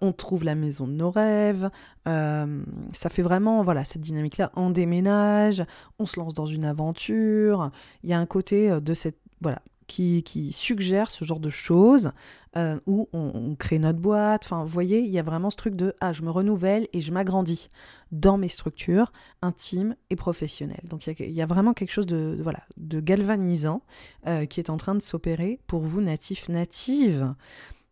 [0.00, 1.70] on trouve la maison de nos rêves.
[2.04, 4.50] ça fait vraiment voilà cette dynamique-là.
[4.56, 5.64] On déménage,
[5.98, 7.70] on se lance dans une aventure.
[8.02, 12.12] Il y a un côté de cette voilà qui, qui suggère ce genre de choses,
[12.56, 14.44] euh, où on, crée notre boîte.
[14.44, 17.00] Enfin, vous voyez, il y a vraiment ce truc de ah, je me renouvelle et
[17.00, 17.68] je m'agrandis
[18.12, 20.84] dans mes structures intimes et professionnelles.
[20.88, 23.82] Donc il y, a, vraiment quelque chose de, voilà de galvanisant
[24.26, 27.34] euh, qui est en train de s'opérer pour vous natifs natives.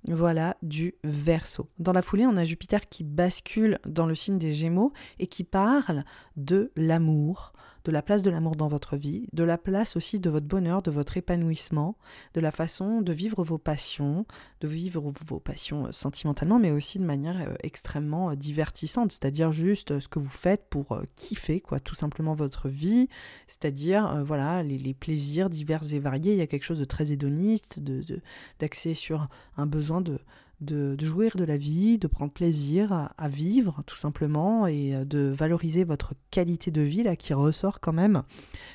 [0.08, 1.68] Voilà du verso.
[1.78, 5.42] Dans la foulée, on a Jupiter qui bascule dans le signe des Gémeaux et qui
[5.42, 6.05] parle
[6.36, 7.52] de l'amour,
[7.86, 10.82] de la place de l'amour dans votre vie, de la place aussi de votre bonheur,
[10.82, 11.97] de votre épanouissement,
[12.34, 14.26] de la façon de vivre vos passions,
[14.60, 19.52] de vivre vos passions euh, sentimentalement, mais aussi de manière euh, extrêmement euh, divertissante, c'est-à-dire
[19.52, 23.08] juste ce que vous faites pour kiffer, quoi, tout simplement votre vie,
[23.47, 26.32] c'est-à-dire voilà les, plaisirs divers et variés.
[26.32, 28.20] Il y a quelque chose de très hédoniste, de
[28.58, 30.18] d'axé sur un besoin de
[30.60, 35.18] de, jouir de la vie, de prendre plaisir à, vivre tout simplement et euh, de
[35.18, 38.23] valoriser votre qualité de vie là qui ressort quand même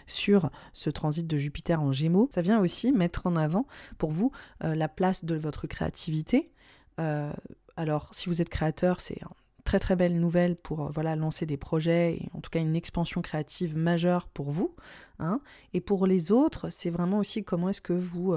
[0.07, 2.27] sur ce transit de Jupiter en Gémeaux.
[2.31, 3.65] Ça vient aussi mettre en avant
[3.97, 4.31] pour vous
[4.63, 6.51] euh, la place de votre créativité.
[6.99, 7.31] Euh,
[7.77, 9.19] alors si vous êtes créateur, c'est
[9.63, 13.21] très très belle nouvelle pour voilà lancer des projets et en tout cas une expansion
[13.21, 14.75] créative majeure pour vous.
[15.19, 15.39] Hein.
[15.73, 18.33] Et pour les autres, c'est vraiment aussi comment est-ce que vous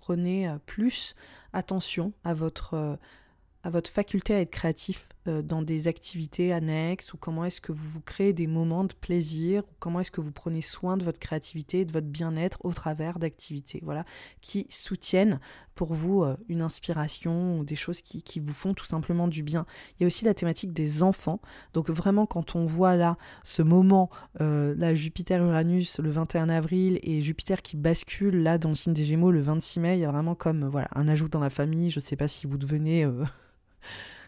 [0.00, 1.14] prenez plus
[1.52, 2.96] attention à votre, euh,
[3.62, 5.08] à votre faculté à être créatif.
[5.19, 8.94] euh, dans des activités annexes ou comment est-ce que vous vous créez des moments de
[8.94, 12.72] plaisir ou comment est-ce que vous prenez soin de votre créativité, de votre bien-être au
[12.72, 14.04] travers d'activités voilà,
[14.40, 15.40] qui soutiennent
[15.74, 19.42] pour vous euh, une inspiration ou des choses qui, qui, vous font tout simplement du
[19.42, 19.64] bien.
[19.92, 21.40] Il y a aussi la thématique des enfants.
[21.72, 24.10] Donc vraiment quand on voit là ce moment,
[24.40, 29.04] euh, là Jupiter-Uranus le 21 avril et Jupiter qui bascule là dans le signe des
[29.04, 31.88] Gémeaux le 26 mai, il y a vraiment comme voilà un ajout dans la famille.
[31.90, 33.06] Je ne sais pas si vous devenez...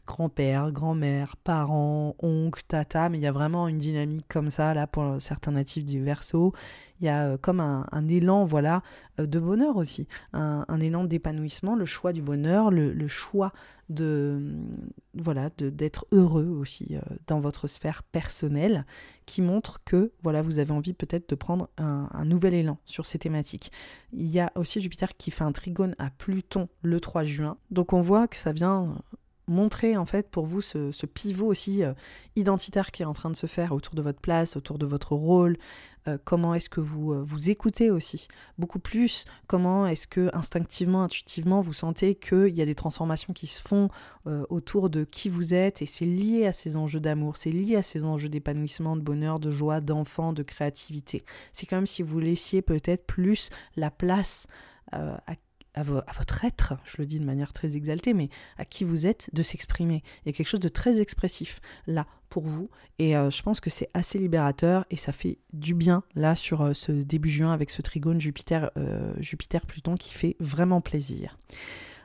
[0.06, 4.86] grand-père, grand-mère, parents, oncle, tata, mais il y a vraiment une dynamique comme ça là
[4.86, 6.52] pour certains natifs du Verseau.
[7.00, 8.82] Il y a euh, comme un, élan voilà
[9.18, 13.52] euh, de bonheur aussi, un, élan d'épanouissement, le choix du bonheur, le, choix
[13.88, 14.56] de
[15.14, 18.86] voilà d'être heureux aussi euh, dans votre sphère personnelle,
[19.26, 23.04] qui montre que voilà vous avez envie peut-être de prendre un, un nouvel élan sur
[23.04, 23.72] ces thématiques.
[24.12, 27.92] Il y a aussi Jupiter qui fait un trigone à Pluton le 3 juin, donc
[27.92, 28.96] on voit que ça vient
[29.52, 31.92] montrer en fait pour vous ce, pivot aussi euh,
[32.36, 35.14] identitaire qui est en train de se faire autour de votre place, autour de votre
[35.14, 35.56] rôle,
[36.08, 38.26] euh, comment est-ce que vous euh, vous écoutez aussi?
[38.58, 43.46] Beaucoup plus, comment est-ce que instinctivement, intuitivement vous sentez qu'il y a des transformations qui
[43.46, 43.88] se font
[44.50, 47.82] autour de qui vous êtes et c'est lié à ces enjeux d'amour, c'est lié à
[47.82, 51.24] ces enjeux d'épanouissement, de bonheur, de joie, d'enfant, de créativité.
[51.52, 54.46] C'est comme si vous laissiez peut-être plus la place
[54.92, 55.34] à
[55.74, 58.28] à, votre être, je le dis de manière très exaltée, mais
[58.58, 60.02] à qui vous êtes, de s'exprimer.
[60.24, 63.60] Il y a quelque chose de très expressif là pour vous, et euh, je pense
[63.60, 67.52] que c'est assez libérateur et ça fait du bien là sur euh, ce début juin
[67.52, 69.14] avec ce trigone Jupiter, euh,
[69.98, 71.38] qui fait vraiment plaisir.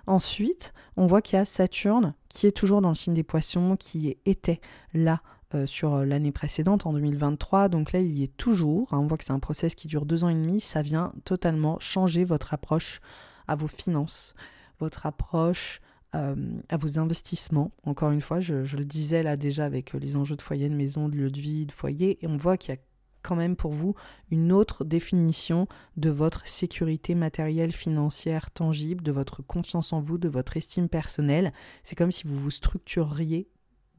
[0.05, 3.75] Ensuite, on voit qu'il y a Saturne qui est toujours dans le signe des poissons,
[3.77, 4.61] qui était
[4.93, 5.21] là
[5.65, 7.69] sur l'année précédente, en 2023.
[7.69, 8.93] Donc là, il y est toujours.
[8.93, 8.99] Hein.
[8.99, 10.59] on voit que c'est un process qui dure deux ans et demi.
[10.59, 12.99] Ça vient totalement changer votre approche
[13.47, 14.33] à vos finances,
[14.79, 15.81] votre approche
[16.15, 16.35] euh,
[16.69, 17.71] à vos investissements.
[17.83, 20.75] Encore une fois, je, le disais là déjà avec euh, les enjeux de foyer, de
[20.75, 22.81] maison, de lieu de vie, de foyer, et on voit qu'il y a
[23.23, 23.93] quand même pour vous
[24.31, 25.67] une autre définition
[25.97, 31.51] de votre sécurité matérielle, financière, tangible, de votre confiance en vous, de votre estime personnelle.
[31.83, 33.49] C'est comme si vous vous structureriez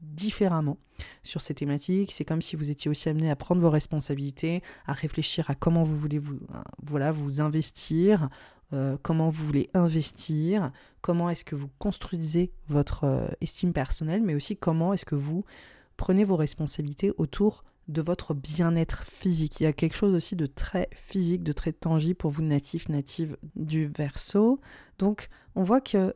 [0.01, 0.77] différemment
[1.23, 2.11] sur ces thématiques.
[2.11, 5.83] C'est comme si vous étiez aussi amené à prendre vos responsabilités, à réfléchir à comment
[5.83, 8.29] vous voulez euh, voilà, vous investir,
[8.73, 14.35] euh, comment vous voulez investir, comment est-ce que vous construisez votre euh, estime personnelle, mais
[14.35, 15.43] aussi comment est-ce que vous
[15.97, 19.59] prenez vos responsabilités autour de votre bien-être physique.
[19.59, 22.87] Il y a quelque chose aussi de très physique, de très tangible pour vous natifs,
[22.87, 24.61] natives du verso.
[24.99, 26.15] Donc on voit que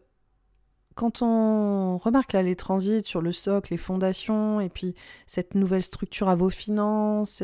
[0.95, 4.93] quand on remarque là les transits sur le socle, les fondations, et puis
[5.25, 7.41] cette nouvelle structure à vos finances,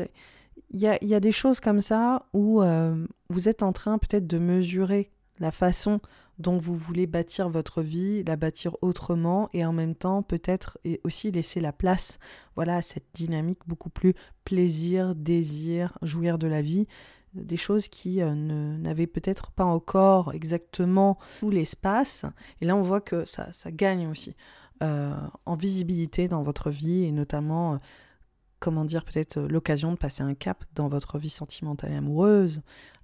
[0.72, 4.38] il y a, des choses comme ça où euh, vous êtes en train peut-être de
[4.38, 6.00] mesurer la façon
[6.38, 11.30] dont vous voulez bâtir votre vie, la bâtir autrement et en même temps peut-être aussi
[11.32, 12.18] laisser la place
[12.54, 16.86] voilà à cette dynamique beaucoup plus plaisir, désir, jouir de la vie,
[17.34, 22.24] des choses qui euh, n'avaient peut-être pas encore exactement tout l'espace.
[22.60, 24.36] Et là on voit que ça, gagne aussi
[24.82, 25.14] euh,
[25.46, 27.80] en visibilité dans votre vie et notamment
[28.60, 32.62] comment dire, peut-être euh, l'occasion de passer un cap dans votre vie sentimentale et amoureuse.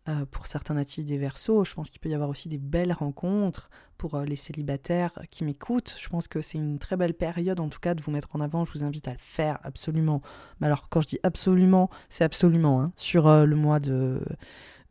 [0.08, 2.92] Euh, pour certains natifs des Verseaux, je pense qu'il peut y avoir aussi des belles
[2.92, 5.96] rencontres pour euh, les célibataires qui m'écoutent.
[5.98, 8.40] Je pense que c'est une très belle période, en tout cas, de vous mettre en
[8.40, 8.64] avant.
[8.64, 10.22] Je vous invite à le faire absolument.
[10.60, 14.20] Mais alors, quand je dis absolument, c'est absolument hein, sur le mois de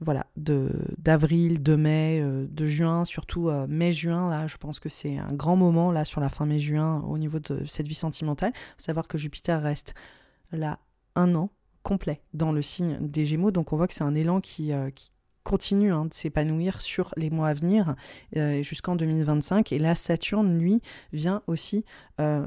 [0.01, 5.31] voilà, de d'avril, de mai, de juin, surtout mai-juin, là, je pense que c'est un
[5.31, 8.51] grand moment, là, sur la fin mai-juin, au niveau de cette vie sentimentale.
[8.53, 9.95] Faut savoir que Jupiter reste
[10.55, 10.79] là
[11.15, 11.49] un an
[11.83, 13.51] complet dans le signe des Gémeaux.
[13.51, 14.89] Donc on voit que c'est un élan qui, euh,
[15.45, 17.95] continue hein, de s'épanouir sur les mois à venir
[18.35, 19.71] euh, jusqu'en 2025.
[19.71, 20.81] Et là, Saturne, lui,
[21.13, 21.85] vient aussi
[22.19, 22.45] euh,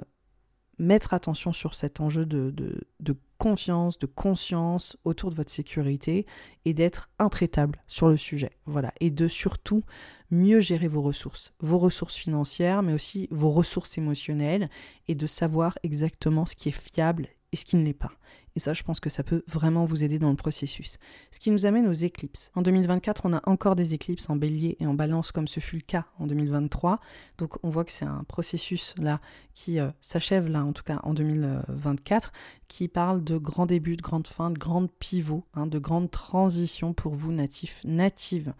[0.78, 6.26] mettre attention sur cet enjeu de, de, confiance, de conscience autour de votre sécurité
[6.64, 8.50] et d'être intraitable sur le sujet.
[8.66, 8.92] Voilà.
[8.98, 9.84] Et de surtout
[10.32, 14.68] mieux gérer vos ressources, vos ressources financières, mais aussi vos ressources émotionnelles
[15.06, 18.12] et de savoir exactement ce qui est fiable et ce qui ne l'est pas.
[18.56, 20.98] Et ça, je pense que ça peut vraiment vous aider dans le processus.
[21.30, 22.50] Ce qui nous amène aux éclipses.
[22.56, 25.76] En 2024, on a encore des éclipses en bélier et en balance, comme ce fut
[25.76, 26.98] le cas en 2023.
[27.38, 29.20] Donc on voit que c'est un processus là
[29.54, 32.32] qui euh, s'achève en tout cas en 2024,
[32.66, 36.94] qui parle de grands débuts, de grandes fins, de grands pivots, hein, de grandes transitions
[36.94, 38.54] pour vous natifs, natives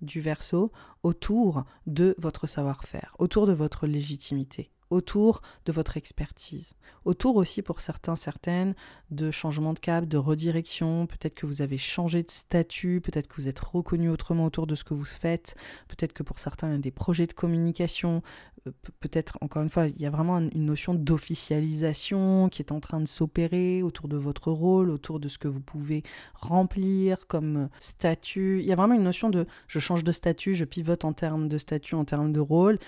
[0.00, 6.74] du verso autour de votre savoir-faire, autour de votre légitimité, autour de votre expertise,
[7.04, 8.74] autour aussi pour certains, certaines,
[9.10, 13.36] de changement de cap, de redirection, peut-être que vous avez changé de statut, peut-être que
[13.36, 15.56] vous êtes reconnu autrement autour de ce que vous faites,
[15.88, 18.22] peut-être que pour certains, il y a des projets de communication,
[18.66, 22.80] euh, peut-être, encore une fois, il y a vraiment une notion d'officialisation qui est en
[22.80, 27.68] train de s'opérer autour de votre rôle, autour de ce que vous pouvez remplir comme
[27.80, 28.60] statut.
[28.60, 31.48] Il y a vraiment une notion de je change de statut, je pivote en termes
[31.48, 32.78] de statut, en termes de rôle.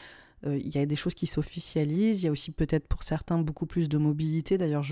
[0.44, 3.38] Euh, il y a des choses qui s'officialisent, il y a aussi peut-être pour certains
[3.38, 4.58] beaucoup plus de mobilité.
[4.58, 4.84] D'ailleurs,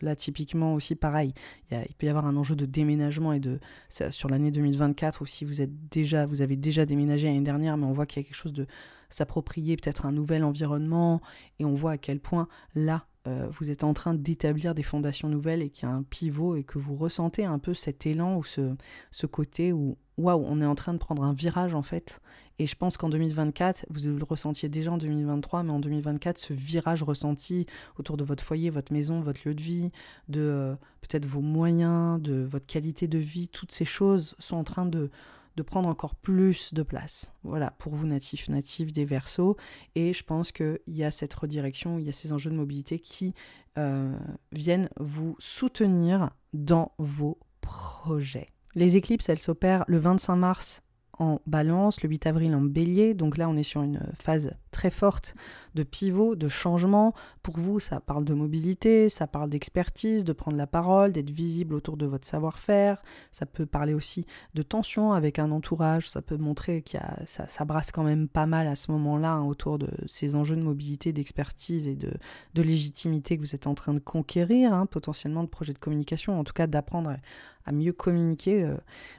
[0.00, 1.32] là, typiquement aussi pareil,
[1.70, 3.58] il, peut y avoir un enjeu de déménagement et de
[3.88, 7.86] sur l'année 2024 ou si vous êtes déjà, vous avez déjà déménagé l'année dernière, mais
[7.86, 8.66] on voit qu'il y a quelque chose de
[9.10, 11.20] s'approprier peut-être un nouvel environnement
[11.58, 15.28] et on voit à quel point là euh, vous êtes en train d'établir des fondations
[15.28, 18.36] nouvelles et qu'il y a un pivot et que vous ressentez un peu cet élan
[18.36, 22.20] ou ce, côté où waouh, on est en train de prendre un virage en fait.
[22.58, 26.52] Et je pense qu'en 2024, vous le ressentiez déjà en 2023, mais en 2024, ce
[26.52, 27.66] virage ressenti
[27.98, 29.90] autour de votre foyer, votre maison, votre lieu de vie,
[30.28, 34.64] de euh, peut-être vos moyens, de votre qualité de vie, toutes ces choses sont en
[34.64, 35.10] train de,
[35.56, 37.32] de prendre encore plus de place.
[37.42, 39.56] Voilà, pour vous natifs, natifs des versos.
[39.94, 42.98] Et je pense qu'il y a cette redirection, il y a ces enjeux de mobilité
[42.98, 43.34] qui
[43.78, 44.16] euh,
[44.52, 48.48] viennent vous soutenir dans vos projets.
[48.74, 50.82] Les éclipses, elles s'opèrent le 25 mars
[51.18, 53.14] en balance, le 8 avril en bélier.
[53.14, 55.34] Donc là, on est sur une phase très forte
[55.74, 57.14] de pivot, de changement.
[57.42, 61.74] Pour vous, ça parle de mobilité, ça parle d'expertise, de prendre la parole, d'être visible
[61.74, 63.02] autour de votre savoir-faire.
[63.30, 66.08] Ça peut parler aussi de tension avec un entourage.
[66.08, 69.32] Ça peut montrer qu'il y a, ça, brasse quand même pas mal à ce moment-là
[69.32, 72.12] hein, autour de ces enjeux de mobilité, d'expertise et de,
[72.54, 76.38] de, légitimité que vous êtes en train de conquérir, hein, potentiellement de projets de communication,
[76.38, 77.16] en tout cas d'apprendre
[77.64, 78.64] à mieux communiquer.
[78.64, 78.76] Euh,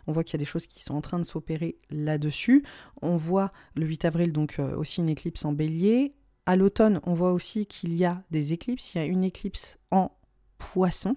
[0.07, 2.63] on voit qu'il y a des choses qui sont en train de s'opérer là-dessus.
[3.01, 6.13] On voit le 8 avril donc euh, aussi une éclipse en bélier.
[6.45, 8.93] À l'automne, on voit aussi qu'il y a des éclipses.
[8.93, 10.11] Il y a une éclipse en
[10.57, 11.15] poisson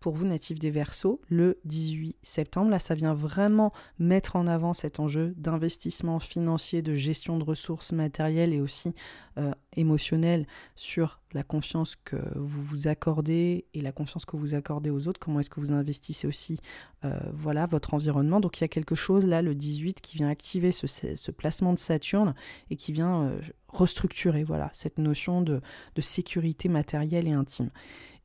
[0.00, 2.70] pour vous natifs des Verseaux le 18 septembre.
[2.70, 7.92] Là, ça vient vraiment mettre en avant cet enjeu d'investissement financier, de gestion de ressources
[7.92, 8.94] matérielles et aussi
[9.38, 14.90] euh, émotionnelles sur la confiance que vous vous accordez et la confiance que vous accordez
[14.90, 15.20] aux autres.
[15.20, 16.60] Comment est-ce que vous investissez aussi
[17.04, 18.40] euh, voilà, votre environnement.
[18.40, 21.78] Donc il y a quelque chose là, le 18, qui vient activer ce, placement de
[21.78, 22.34] Saturne
[22.70, 25.60] et qui vient euh, restructurer voilà, cette notion de,
[25.94, 27.70] de sécurité matérielle et intime.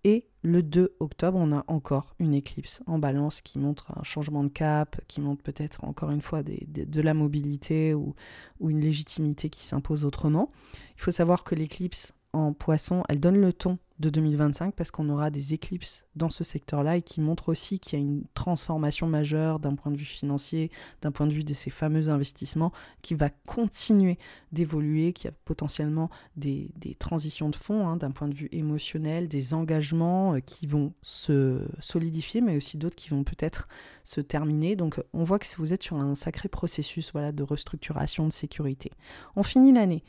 [0.04, 4.44] Et le 2 octobre, on a encore une éclipse en balance qui montre un changement
[4.44, 8.14] de cap, qui montre peut-être encore une fois de la mobilité ou,
[8.60, 10.52] ou une légitimité qui s'impose autrement.
[10.98, 15.08] Il faut savoir que l'éclipse en poisson, elle donne le ton de 2025 parce qu'on
[15.10, 19.08] aura des éclipses dans ce secteur-là et qui montrent aussi qu'il y a une transformation
[19.08, 20.72] majeure d'un point de vue financier,
[21.02, 22.72] d'un point de vue de ces fameux investissements
[23.02, 24.18] qui va continuer
[24.52, 29.54] d'évoluer, qui a potentiellement des, transitions de fonds hein, d'un point de vue émotionnel, des
[29.54, 33.68] engagements euh, qui vont se solidifier mais aussi d'autres qui vont peut-être
[34.04, 34.76] se terminer.
[34.76, 38.92] Donc on voit que vous êtes sur un sacré processus voilà, de restructuration de sécurité.
[39.36, 40.04] On finit l'année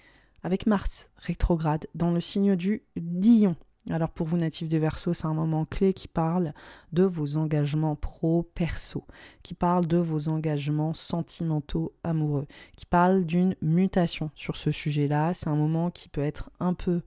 [0.44, 3.56] avec Mars rétrograde dans le signe du Lion.
[3.90, 6.54] Alors pour vous natifs des Verseaux, c'est un moment clé qui parle
[6.92, 9.04] de vos engagements pro-perso,
[9.42, 15.34] qui parle de vos engagements sentimentaux amoureux, qui parle d'une mutation sur ce sujet-là.
[15.34, 17.02] C'est un moment qui peut être un peu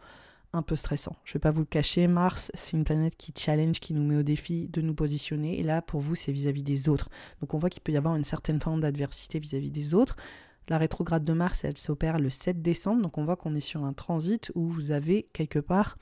[0.53, 1.15] un peu stressant.
[1.23, 4.03] Je ne vais pas vous le cacher, Mars, c'est une planète qui challenge, qui nous
[4.03, 5.59] met au défi de nous positionner.
[5.59, 7.09] Et là, pour vous, c'est vis-à-vis des autres.
[7.41, 10.15] Donc on voit qu'il peut y avoir une certaine forme d'adversité vis-à-vis des autres.
[10.69, 13.01] La rétrograde de Mars, elle s'opère le 7 décembre.
[13.01, 15.97] Donc on voit qu'on est sur un transit où vous avez quelque part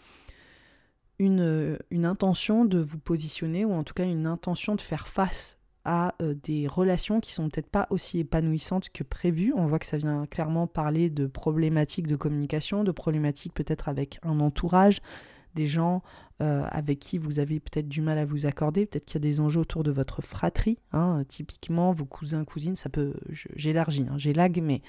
[1.20, 5.58] une, une, intention de vous positionner ou en tout cas une intention de faire face
[5.86, 9.54] à euh, des relations qui sont peut-être pas aussi épanouissantes que prévu.
[9.56, 14.20] On voit que ça vient clairement parler de problématiques de communication, de problématiques peut-être avec
[14.24, 15.00] un entourage,
[15.56, 16.04] des gens
[16.42, 19.30] euh, avec qui vous avez peut-être du mal à vous accorder, peut-être qu'il y a
[19.30, 24.18] des enjeux autour de votre fratrie, hein, typiquement vos cousins, cousines, ça peut, j'élargis, hein,
[24.18, 24.82] j'élague, mais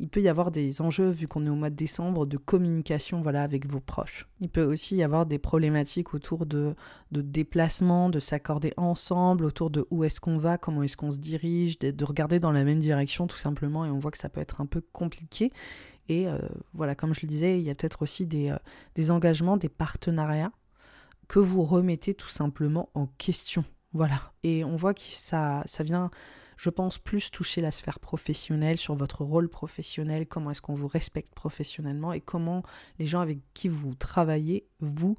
[0.00, 3.20] il peut y avoir des enjeux, vu qu'on est au mois de décembre, de communication
[3.20, 4.26] voilà, avec vos proches.
[4.40, 6.74] Il peut aussi y avoir des problématiques autour de,
[7.12, 11.20] de déplacement, de s'accorder ensemble, autour de où est-ce qu'on va, comment est-ce qu'on se
[11.20, 14.30] dirige, de, de regarder dans la même direction tout simplement, et on voit que ça
[14.30, 15.52] peut être un peu compliqué.
[16.08, 16.38] Et euh,
[16.72, 18.56] voilà, comme je le disais, il y a peut-être aussi des, euh,
[18.94, 20.52] des, engagements, des partenariats
[21.28, 23.64] que vous remettez tout simplement en question.
[23.92, 24.32] Voilà.
[24.42, 26.10] Et on voit que ça, ça vient,
[26.56, 30.88] je pense, plus toucher la sphère professionnelle, sur votre rôle professionnel, comment est-ce qu'on vous
[30.88, 32.62] respecte professionnellement et comment
[32.98, 35.16] les gens avec qui vous travaillez vous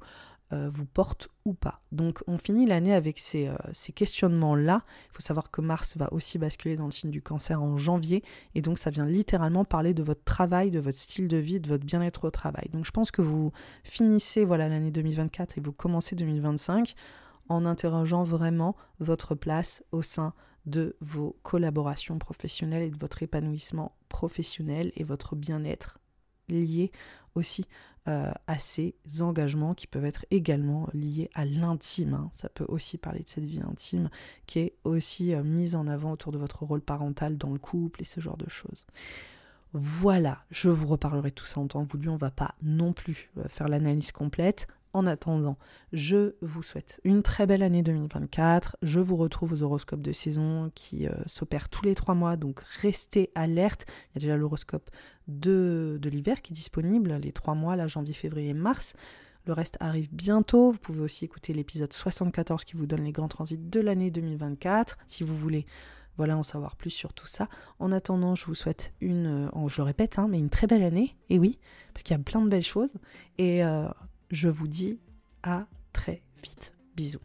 [0.52, 1.80] euh, vous porte ou pas.
[1.90, 4.84] Donc on finit l'année avec ces, euh, ces questionnements-là.
[5.10, 8.22] Il faut savoir que Mars va aussi basculer dans le signe du cancer en janvier,
[8.54, 11.68] et donc ça vient littéralement parler de votre travail, de votre style de vie, de
[11.68, 12.68] votre bien-être au travail.
[12.72, 13.50] Donc je pense que vous
[13.82, 16.94] finissez voilà l'année 2024 et vous commencez 2025
[17.48, 20.32] en interrogeant vraiment votre place au sein
[20.64, 25.98] de vos collaborations professionnelles et de votre épanouissement professionnel et votre bien-être
[26.48, 26.90] lié
[27.34, 27.66] aussi
[28.08, 32.14] euh, à ces engagements qui peuvent être également liés à l'intime.
[32.14, 32.30] Hein.
[32.32, 34.10] Ça peut aussi parler de cette vie intime
[34.46, 38.02] qui est aussi euh, mise en avant autour de votre rôle parental dans le couple
[38.02, 38.86] et ce genre de choses.
[39.72, 43.48] Voilà, je vous reparlerai tout ça en temps voulu, on va pas non plus euh,
[43.48, 44.68] faire l'analyse complète.
[44.96, 45.58] En attendant,
[45.92, 48.78] je vous souhaite une très belle année 2024.
[48.80, 53.30] Je vous retrouve aux horoscopes de saison qui s'opèrent tous les trois mois, donc restez
[53.34, 53.84] alerte.
[53.86, 54.88] Il y a déjà l'horoscope
[55.28, 58.94] de, de l'hiver qui est disponible, les trois mois, là, janvier, février, mars.
[59.44, 60.70] Le reste arrive bientôt.
[60.70, 64.96] Vous pouvez aussi écouter l'épisode 74 qui vous donne les grands transits de l'année 2024
[65.06, 65.66] si vous voulez
[66.16, 67.48] voilà, en savoir plus sur tout ça.
[67.78, 70.82] En attendant, je vous souhaite une, euh, je le répète, hein, mais une très belle
[70.82, 71.14] année.
[71.28, 71.58] Et oui,
[71.92, 72.94] parce qu'il y a plein de belles choses.
[73.36, 73.86] Et euh,
[74.30, 74.98] je vous dis
[75.42, 76.72] à très vite.
[76.96, 77.20] Bisous.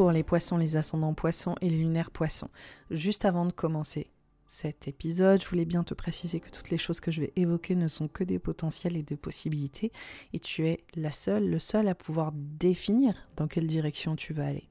[0.00, 2.48] Pour les poissons, les ascendants poissons et les lunaires poissons.
[2.90, 4.10] Juste avant de commencer
[4.46, 7.74] cet épisode, je voulais bien te préciser que toutes les choses que je vais évoquer
[7.74, 9.92] ne sont que des potentiels et des possibilités,
[10.32, 14.46] et tu es la seule, le seul à pouvoir définir dans quelle direction tu vas
[14.46, 14.70] aller.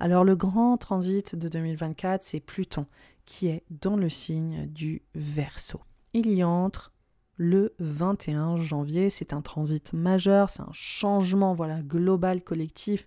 [0.00, 2.88] Alors le grand transit de 2024, c'est Pluton,
[3.26, 5.82] qui est dans le signe du Verseau.
[6.14, 6.92] Il y entre
[7.36, 9.08] le 21 janvier.
[9.08, 13.06] C'est un transit majeur, c'est un changement voilà global collectif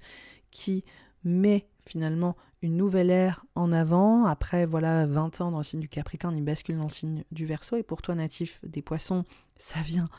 [0.50, 0.86] qui
[1.28, 4.26] met finalement une nouvelle ère en avant.
[4.26, 7.46] Après, voilà, 20 ans dans le signe du Capricorne, il bascule dans le signe du
[7.46, 7.78] Verseau.
[7.78, 9.26] Et pour toi, natif des Poissons,
[9.58, 10.10] ça vient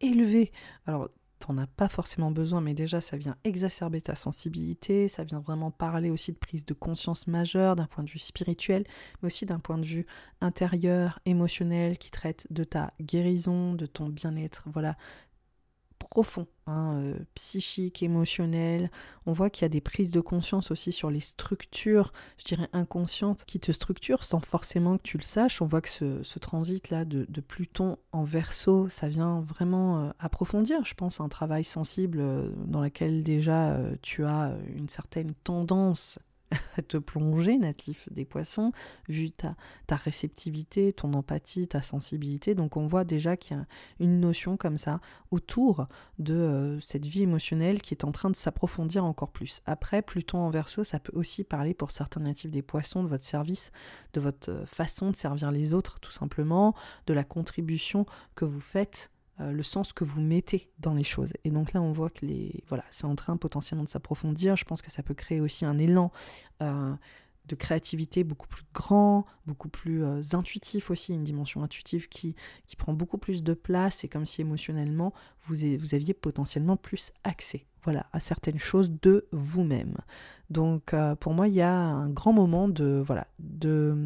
[0.00, 0.52] élever.
[0.86, 5.08] Alors, t'en as pas forcément besoin, mais déjà, ça vient exacerber ta sensibilité.
[5.08, 8.84] Ça vient vraiment parler aussi de prise de conscience majeure d'un point de vue spirituel,
[9.20, 10.06] mais aussi d'un point de vue
[10.40, 14.64] intérieur, émotionnel, qui traite de ta guérison, de ton bien-être.
[14.72, 14.96] Voilà,
[16.10, 18.90] profond, hein, euh, psychique, émotionnel.
[19.26, 22.68] On voit qu'il y a des prises de conscience aussi sur les structures, je dirais
[22.72, 25.60] inconscientes, qui te structurent sans forcément que tu le saches.
[25.60, 30.94] On voit que ce, transit-là de, Pluton en verso, ça vient vraiment euh, approfondir, je
[30.94, 36.18] pense, un travail sensible euh, dans lequel déjà tu as une certaine tendance
[36.76, 38.72] à te plonger, natif des poissons,
[39.08, 39.56] vu ta,
[39.90, 42.54] réceptivité, ton empathie, ta sensibilité.
[42.54, 43.66] Donc on voit déjà qu'il y a
[44.00, 45.00] une notion comme ça
[45.30, 45.86] autour
[46.18, 49.60] de euh, cette vie émotionnelle qui est en train de s'approfondir encore plus.
[49.66, 53.24] Après, Pluton en verso, ça peut aussi parler pour certains natifs des poissons de votre
[53.24, 53.72] service,
[54.12, 56.74] de votre euh, façon de servir les autres, tout simplement,
[57.06, 61.32] de la contribution que vous faites euh, le sens que vous mettez dans les choses.
[61.44, 64.56] Et donc là, on voit que les, voilà, c'est en train potentiellement de s'approfondir.
[64.56, 66.10] Je pense que ça peut créer aussi un élan
[66.62, 66.94] euh,
[67.46, 72.34] de créativité beaucoup plus grand, beaucoup plus euh, intuitif aussi, une dimension intuitive qui,
[72.78, 73.96] prend beaucoup plus de place.
[73.98, 75.12] C'est comme si émotionnellement,
[75.44, 77.66] vous aviez potentiellement plus accès
[78.12, 79.96] à certaines choses de vous-même.
[80.50, 83.96] Donc euh, pour moi, il y a un grand moment de, voilà, de,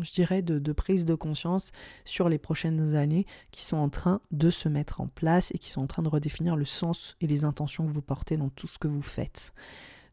[0.00, 1.72] je dirais, de, prise de conscience
[2.04, 5.70] sur les prochaines années qui sont en train de se mettre en place et qui
[5.70, 8.66] sont en train de redéfinir le sens et les intentions que vous portez dans tout
[8.66, 9.52] ce que vous faites.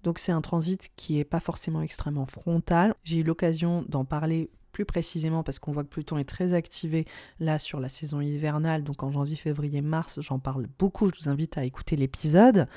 [0.03, 2.95] Donc c'est un transit qui n'est pas forcément extrêmement frontal.
[3.03, 7.06] J'ai eu l'occasion d'en parler plus précisément parce qu'on voit que Pluton est très activé
[7.39, 11.30] là sur la saison hivernale, donc en janvier, février, mars, j'en parle beaucoup, je vous
[11.30, 12.67] invite à écouter l'épisode.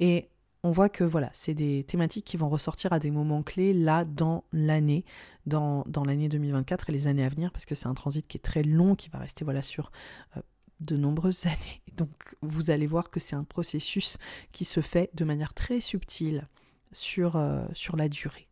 [0.00, 0.28] Et
[0.64, 4.06] on voit que voilà, c'est des thématiques qui vont ressortir à des moments clés là
[4.06, 5.04] dans l'année,
[5.46, 8.40] dans, l'année 2024 et les années à venir, parce que c'est un transit qui est
[8.40, 9.92] très long, qui va rester voilà sur
[10.36, 10.40] euh,
[10.80, 11.82] de nombreuses années.
[11.96, 14.16] Donc vous allez voir que c'est un processus
[14.52, 16.48] qui se fait de manière très subtile
[16.92, 18.48] sur, euh, sur la durée.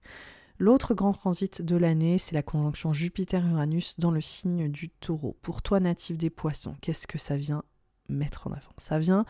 [0.58, 5.36] L'autre grand transit de l'année, c'est la conjonction Jupiter-Uranus dans le signe du taureau.
[5.42, 7.64] Pour toi, natif des poissons, qu'est-ce que ça vient
[8.08, 8.72] mettre en avant?
[8.78, 9.24] Ça vient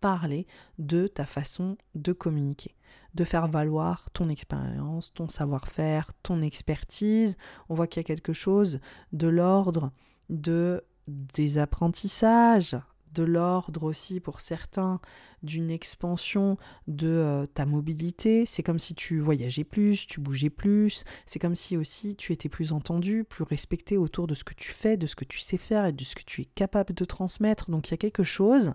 [0.00, 0.46] parler
[0.78, 2.76] de ta façon de communiquer,
[3.14, 7.36] de faire valoir ton expérience, ton savoir-faire, ton expertise.
[7.68, 8.78] On voit qu'il y a quelque chose
[9.12, 9.92] de l'ordre
[10.28, 12.76] de des apprentissages,
[13.16, 15.00] de l'ordre aussi pour certains
[15.42, 18.44] d'une expansion de euh, ta mobilité.
[18.44, 21.04] C'est comme si tu voyageais plus, tu bougeais plus.
[21.24, 24.70] C'est comme si aussi tu étais plus entendu, plus respecté autour de ce que tu
[24.70, 27.04] fais, de ce que tu sais faire et de ce que tu es capable de
[27.04, 27.70] transmettre.
[27.70, 28.74] Donc il y a quelque chose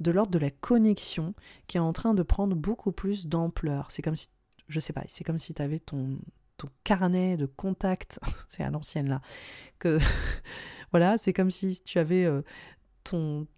[0.00, 1.34] de l'ordre de la connexion
[1.68, 3.90] qui est en train de prendre beaucoup plus d'ampleur.
[3.90, 4.28] C'est comme si,
[4.68, 6.18] je sais pas, c'est comme si tu avais ton,
[6.56, 9.20] ton carnet de contact, c'est à l'ancienne là,
[9.78, 9.98] que
[10.90, 12.42] voilà, c'est comme si tu avais euh,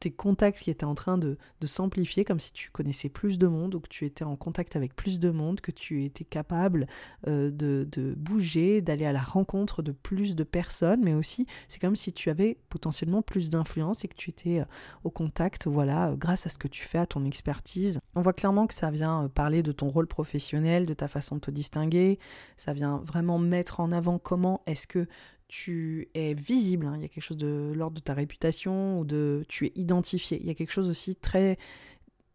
[0.01, 3.75] tes contacts qui étaient en train de, s'amplifier, comme si tu connaissais plus de monde
[3.75, 6.86] ou que tu étais en contact avec plus de monde, que tu étais capable
[7.27, 11.97] euh, de, bouger, d'aller à la rencontre de plus de personnes, mais aussi c'est comme
[11.97, 14.65] si tu avais potentiellement plus d'influence et que tu étais euh,
[15.05, 18.01] au contact, voilà, euh, grâce à ce que tu fais, à ton expertise.
[18.15, 21.41] On voit clairement que ça vient parler de ton rôle professionnel, de ta façon de
[21.41, 22.18] te distinguer,
[22.57, 25.07] ça vient vraiment mettre en avant comment est-ce que
[25.49, 26.94] tu es visible, hein.
[26.97, 30.39] il y a quelque chose de l'ordre de ta réputation ou de tu es identifié.
[30.41, 31.59] Il y a quelque chose aussi très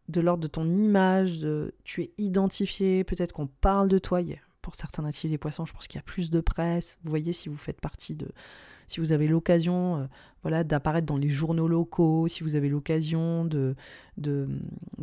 [0.08, 4.20] de l'ordre de ton image, de, tu es identifié, peut-être qu'on parle de toi.
[4.60, 6.98] Pour certains natifs des poissons, je pense qu'il y a plus de presse.
[7.04, 8.28] Vous voyez si vous faites partie de,
[8.86, 10.06] si vous avez l'occasion euh,
[10.44, 13.74] voilà, d'apparaître dans les journaux locaux, si vous avez l'occasion de,
[14.18, 14.46] de,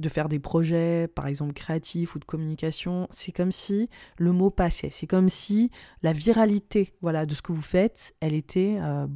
[0.08, 4.90] faire des projets, par exemple créatifs ou de communication, c'est comme si le mot passait.
[4.92, 5.72] C'est comme si
[6.04, 9.08] la viralité voilà, de ce que vous faites, elle était euh,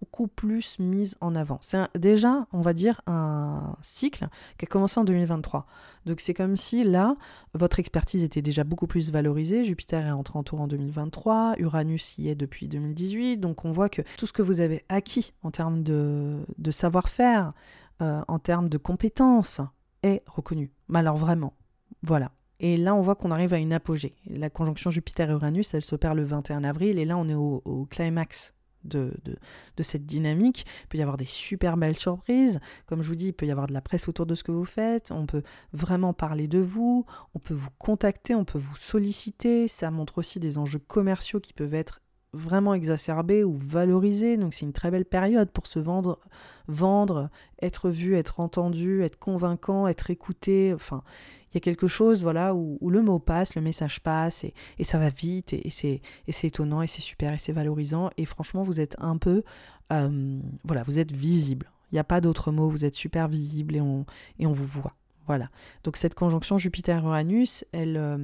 [0.00, 1.58] beaucoup plus mise en avant.
[1.62, 4.28] C'est déjà, on va dire, un cycle
[4.58, 5.66] qui a commencé en 2023.
[6.04, 7.16] Donc c'est comme si là,
[7.54, 9.64] votre expertise était déjà beaucoup plus valorisée.
[9.64, 13.38] Jupiter est entré en tour en 2023, Uranus y est depuis 2018.
[13.38, 17.52] Donc on voit que tout ce que vous avez acquis en termes de, savoir-faire,
[18.00, 19.60] euh, en termes de compétences,
[20.02, 20.72] est reconnu.
[20.88, 21.54] Mais alors vraiment,
[22.02, 22.32] voilà.
[22.60, 24.14] Et là, on voit qu'on arrive à une apogée.
[24.26, 29.12] La conjonction Jupiter-Uranus, elle s'opère le 21 avril, et là, on est au climax de,
[29.76, 30.64] de, cette dynamique.
[30.84, 32.60] Il peut y avoir des super belles surprises.
[32.86, 34.52] Comme je vous dis, il peut y avoir de la presse autour de ce que
[34.52, 35.10] vous faites.
[35.10, 35.42] On peut
[35.72, 37.04] vraiment parler de vous.
[37.34, 39.68] On peut vous contacter, on peut vous solliciter.
[39.68, 42.01] Ça montre aussi des enjeux commerciaux qui peuvent être
[42.32, 44.36] vraiment exacerbés ou valorisés.
[44.36, 46.18] Donc c'est une très belle période pour se vendre,
[46.68, 47.30] vendre,
[47.60, 50.72] être vu, être entendu, être convaincant, être écouté.
[50.74, 51.02] Enfin,
[51.52, 54.98] il y a quelque chose voilà où, le mot passe, le message passe et, ça
[54.98, 56.00] va vite et, c'est
[56.42, 59.42] étonnant et c'est super et c'est valorisant et franchement vous êtes un peu
[59.92, 61.70] euh, voilà vous êtes visible.
[61.90, 64.06] Il n'y a pas d'autre mot, vous êtes super visible et on,
[64.38, 64.94] et on vous voit.
[65.26, 65.50] Voilà.
[65.84, 68.18] Donc cette conjonction Jupiter-Uranus, elle, euh,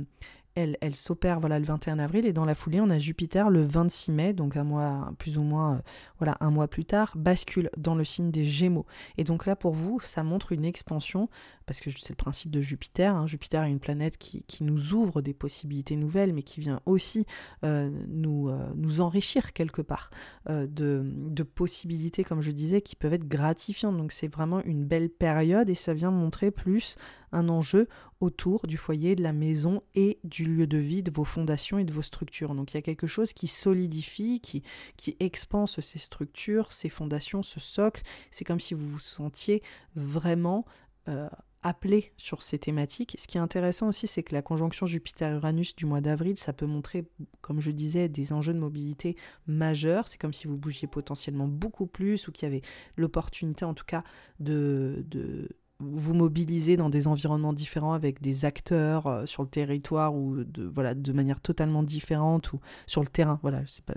[0.59, 4.13] elle, s'opère voilà, le 21 avril et dans la foulée, on a Jupiter le 26
[4.13, 5.79] mai, donc un mois, plus ou moins, euh,
[6.19, 8.87] voilà, un mois plus tard, bascule dans le signe des Gémeaux.
[9.17, 11.29] Et donc là, pour vous, ça montre une expansion,
[11.67, 13.15] parce que c'est le principe de Jupiter.
[13.15, 13.27] Hein.
[13.27, 17.27] Jupiter est une planète qui, nous ouvre des possibilités nouvelles, mais qui vient aussi
[17.65, 20.11] euh, nous, euh, nous enrichir quelque part
[20.49, 23.97] de, de possibilités, comme je disais, qui peuvent être gratifiantes.
[23.97, 26.97] Donc c'est vraiment une belle période et ça vient montrer plus
[27.33, 27.89] un enjeu
[28.21, 31.85] autour du foyer, de la maison et du lieu de vie, de vos fondations et
[31.85, 32.55] de vos structures.
[32.55, 34.63] Donc il y a quelque chose qui solidifie, qui,
[34.97, 38.03] qui expanse ces structures, ces fondations, ce socle.
[38.31, 39.63] C'est comme si vous vous sentiez
[39.95, 40.65] vraiment
[41.09, 41.29] euh,
[41.63, 43.17] appelé sur ces thématiques.
[43.19, 46.67] Ce qui est intéressant aussi, c'est que la conjonction Jupiter-Uranus du mois d'avril, ça peut
[46.67, 47.09] montrer,
[47.41, 49.17] comme je disais, des enjeux de mobilité
[49.47, 50.09] majeurs.
[50.09, 52.63] C'est comme si vous bougiez potentiellement beaucoup plus ou qu'il y avait
[52.97, 54.05] l'opportunité, en tout cas,
[54.41, 55.49] de, de
[55.81, 60.65] vous mobiliser dans des environnements différents avec des acteurs euh, sur le territoire ou de,
[60.65, 63.39] voilà, de manière totalement différente ou sur le terrain.
[63.43, 63.95] Voilà, c'est pas,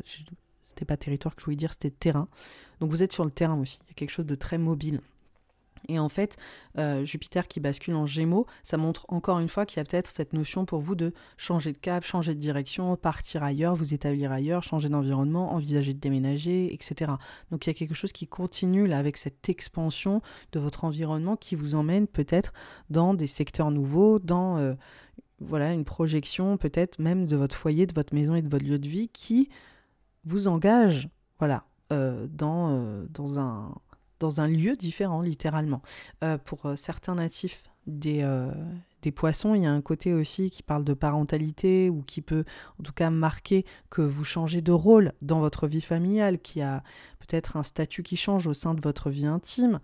[0.62, 2.28] c'était pas territoire que je voulais dire, c'était terrain.
[2.80, 3.80] Donc vous êtes sur le terrain aussi.
[3.86, 5.02] Il y a quelque chose de très mobile.
[5.88, 6.38] Et en fait,
[6.78, 10.08] euh, Jupiter qui bascule en Gémeaux, ça montre encore une fois qu'il y a peut-être
[10.08, 14.32] cette notion pour vous de changer de cap, changer de direction, partir ailleurs, vous établir
[14.32, 17.14] ailleurs, changer d'environnement, envisager de déménager, etc.
[17.52, 21.36] Donc il y a quelque chose qui continue là avec cette expansion de votre environnement
[21.36, 22.54] qui vous emmène peut-être
[22.90, 24.74] dans des secteurs nouveaux, dans euh,
[25.40, 28.80] voilà une projection peut-être même de votre foyer, de votre maison et de votre lieu
[28.80, 29.50] de vie qui
[30.26, 33.74] vous engage voilà euh, dans, dans un
[34.22, 35.82] dans un lieu différent, littéralement.
[36.24, 38.52] Euh, pour euh, certains natifs des, euh,
[39.02, 42.46] des poissons, il y a un côté aussi qui parle de parentalité ou qui peut
[42.80, 46.84] en tout cas marquer que vous changez de rôle dans votre vie familiale, qui a
[47.20, 49.80] peut-être un statut qui change au sein de votre vie intime.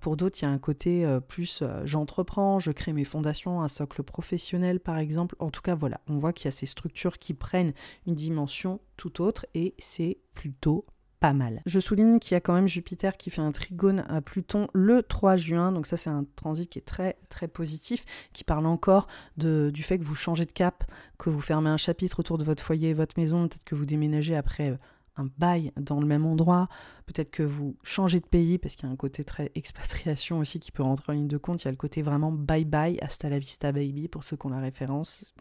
[0.00, 4.02] pour d'autres, il y a un côté plus j'entreprends, je crée mes fondations, un socle
[4.02, 5.36] professionnel par exemple.
[5.38, 7.74] En tout cas, voilà, on voit qu'il y a ces structures qui prennent
[8.08, 10.84] une dimension tout autre et c'est plutôt
[11.20, 11.62] pas mal.
[11.66, 15.02] Je souligne qu'il y a quand même Jupiter qui fait un trigone à Pluton le
[15.02, 19.06] 3 juin, donc ça c'est un transit qui est très très positif, qui parle encore
[19.36, 20.84] du fait que vous changez de cap,
[21.18, 24.34] que vous fermez un chapitre autour de votre foyer votre maison, peut-être que vous déménagez
[24.34, 24.76] après euh,
[25.16, 26.68] un bail dans le même endroit,
[27.04, 30.58] peut-être que vous changez de pays, parce qu'il y a un côté très expatriation aussi
[30.58, 32.98] qui peut rentrer en ligne de compte, il y a le côté vraiment bye bye,
[33.02, 35.34] hasta la vista baby, pour ceux qui ont la référence.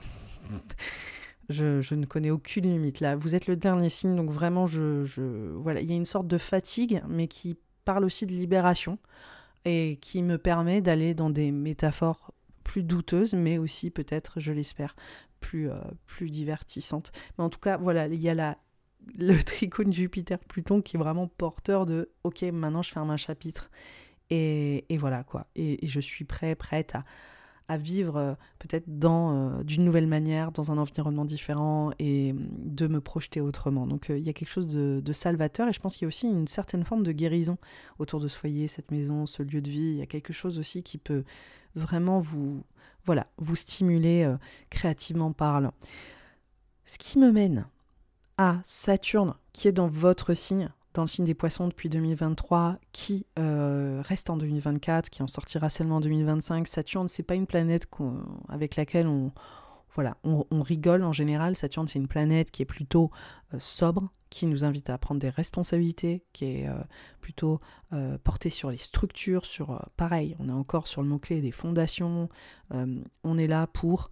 [1.50, 3.16] Je, ne connais aucune limite là.
[3.16, 6.28] Vous êtes le dernier signe, donc vraiment, je, je, voilà, il y a une sorte
[6.28, 9.00] de fatigue, mais qui parle aussi de libération
[9.66, 12.32] et qui me permet d'aller dans des métaphores
[12.64, 14.96] plus douteuses, mais aussi peut-être, je l'espère,
[15.40, 17.12] plus, euh, plus divertissantes.
[17.38, 18.58] Mais en tout cas, voilà, il y a la,
[19.18, 23.72] le tricône Jupiter-Pluton qui est vraiment porteur de OK, maintenant je ferme un chapitre.
[24.30, 25.48] Et, et voilà quoi.
[25.56, 27.04] Et, je suis prêt, prête à,
[27.70, 32.50] à vivre euh, peut-être dans euh, d'une nouvelle manière, dans un environnement différent et mm,
[32.66, 33.88] de me projeter autrement.
[33.88, 36.10] Donc euh, il y a quelque chose de, salvateur et je pense qu'il y a
[36.10, 37.58] aussi une certaine forme de guérison
[38.00, 39.92] autour de ce cette maison, ce lieu de vie.
[39.92, 41.24] Il y a quelque chose aussi qui peut
[41.76, 42.64] vraiment vous,
[43.06, 44.34] voilà, vous stimuler
[44.70, 45.74] créativement parlant.
[46.86, 47.68] Ce qui me mène
[48.38, 53.26] à Saturne qui est dans votre signe dans le signe des poissons depuis 2023, qui
[53.40, 56.68] euh, reste en 2024, qui en sortira seulement en 2025.
[56.68, 57.88] Saturne, c'est pas une planète
[58.50, 59.32] avec laquelle on,
[59.92, 61.56] voilà, on, rigole en général.
[61.56, 63.12] Saturne, c'est une planète qui est plutôt
[63.54, 66.74] euh, sobre, qui nous invite à prendre des responsabilités, qui est euh,
[67.22, 67.62] plutôt
[68.26, 72.28] portée sur les structures, sur, pareil, on est encore sur le mot-clé des fondations.
[72.72, 74.10] on est là pour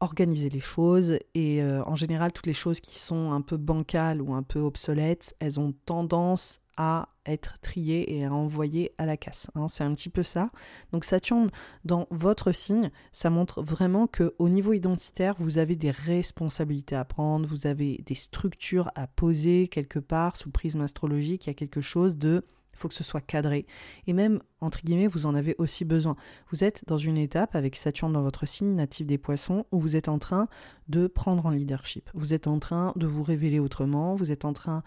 [0.00, 4.20] organiser les choses et euh, en général toutes les choses qui sont un peu bancales
[4.20, 9.18] ou un peu obsolètes, elles ont tendance à être triées et à envoyer à la
[9.18, 9.50] casse.
[9.54, 9.68] Hein.
[9.68, 10.50] c'est un petit peu ça.
[10.92, 11.50] Donc Saturne
[11.84, 17.04] dans votre signe, ça montre vraiment que au niveau identitaire, vous avez des responsabilités à
[17.04, 21.54] prendre, vous avez des structures à poser quelque part sous prisme astrologique, il y a
[21.54, 22.44] quelque chose de
[22.80, 23.66] faut que ce soit cadré.
[24.06, 26.16] Et même, entre guillemets, vous en avez aussi besoin.
[26.50, 29.96] Vous êtes dans une étape avec Saturne dans votre signe natif des poissons où vous
[29.96, 30.48] êtes en train
[30.88, 32.10] de prendre en leadership.
[32.14, 34.14] Vous êtes en train de vous révéler autrement.
[34.14, 34.82] Vous êtes en train...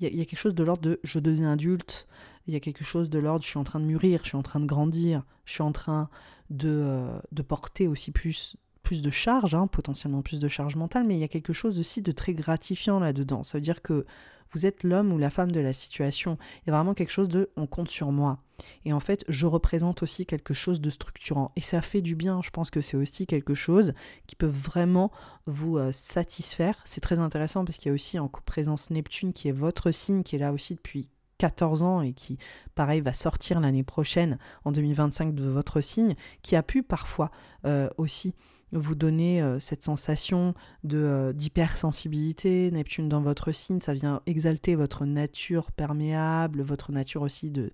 [0.00, 2.06] Il y, a quelque chose de l'ordre de je deviens adulte.
[2.46, 4.36] Il y a quelque chose de l'ordre je suis en train de mûrir, je suis
[4.36, 6.08] en train de grandir, je suis en train
[6.50, 11.14] de, euh, porter aussi plus plus de charge, hein, potentiellement plus de charge mentale, mais
[11.14, 13.44] il y a quelque chose aussi de très gratifiant là-dedans.
[13.44, 14.06] Ça veut dire que
[14.50, 16.38] vous êtes l'homme ou la femme de la situation.
[16.62, 18.38] Il y a vraiment quelque chose de on compte sur moi.
[18.84, 21.52] Et en fait, je représente aussi quelque chose de structurant.
[21.56, 22.40] Et ça fait du bien.
[22.42, 23.92] Je pense que c'est aussi quelque chose
[24.26, 25.12] qui peut vraiment
[25.46, 26.80] vous euh, satisfaire.
[26.84, 30.22] C'est très intéressant parce qu'il y a aussi en présence Neptune qui est votre signe,
[30.22, 32.38] qui est là aussi depuis 14 ans et qui,
[32.74, 37.30] pareil, va sortir l'année prochaine, en 2025, de votre signe, qui a pu parfois
[37.64, 38.34] euh, aussi
[38.72, 42.70] vous donner euh, cette sensation de euh, d'hypersensibilité.
[42.70, 47.70] Neptune dans votre signe, ça vient exalter votre nature perméable, votre nature aussi de,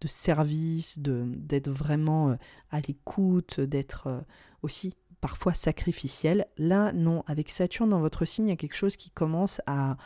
[0.00, 2.36] de service, d'être vraiment
[2.70, 4.24] à l'écoute, d'être
[4.62, 6.46] aussi parfois sacrificiel.
[6.56, 9.96] Là, non, avec Saturne dans votre signe, il y a quelque chose qui commence à,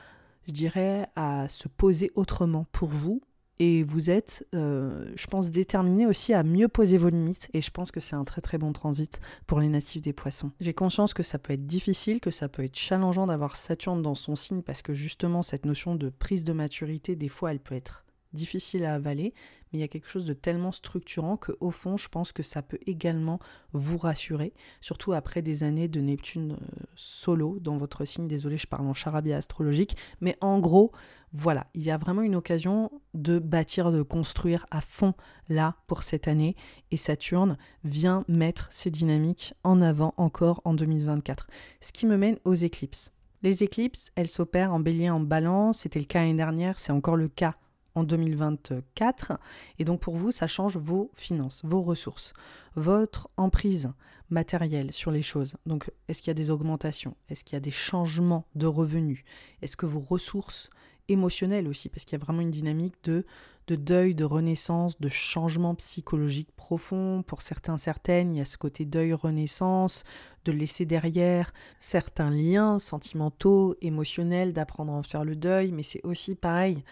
[0.46, 3.20] je dirais, à se poser autrement pour vous.
[3.58, 7.48] Et vous êtes, euh, je pense, déterminé aussi à mieux poser vos limites.
[7.52, 10.50] Et je pense que c'est un très très bon transit pour les natifs des poissons.
[10.60, 14.14] J'ai conscience que ça peut être difficile, que ça peut être challengeant d'avoir Saturne dans
[14.14, 17.74] son signe parce que justement cette notion de prise de maturité, des fois, elle peut
[17.74, 19.34] être difficile à avaler,
[19.72, 22.42] mais il y a quelque chose de tellement structurant que au fond, je pense que
[22.42, 23.38] ça peut également
[23.72, 28.28] vous rassurer, surtout après des années de Neptune euh, solo dans votre signe.
[28.28, 30.92] Désolé, je parle en charabia astrologique, mais en gros,
[31.32, 35.14] voilà, il y a vraiment une occasion de bâtir, de construire à fond
[35.48, 36.54] là pour cette année,
[36.90, 41.46] et Saturne vient mettre ces dynamiques en avant encore en 2024.
[41.80, 43.12] Ce qui me mène aux éclipses.
[43.42, 47.16] Les éclipses, elles s'opèrent en bélier en balance, c'était le cas l'année dernière, c'est encore
[47.16, 47.56] le cas
[47.94, 49.38] en 2024.
[49.78, 52.32] Et donc pour vous, ça change vos finances, vos ressources,
[52.74, 53.92] votre emprise
[54.30, 55.56] matérielle sur les choses.
[55.66, 57.16] Donc est-ce qu'il y a des augmentations?
[57.28, 59.24] Est-ce qu'il y a des changements de revenus?
[59.60, 60.70] Est-ce que vos ressources
[61.08, 63.26] émotionnelles aussi, parce qu'il y a vraiment une dynamique de
[63.68, 67.22] de deuil, de renaissance, de changement psychologique profond.
[67.26, 70.04] Pour certains, certaines, il y a ce côté deuil, renaissance,
[70.44, 76.04] de laisser derrière certains liens sentimentaux, émotionnels, d'apprendre à en faire le deuil, mais c'est
[76.04, 76.82] aussi pareil,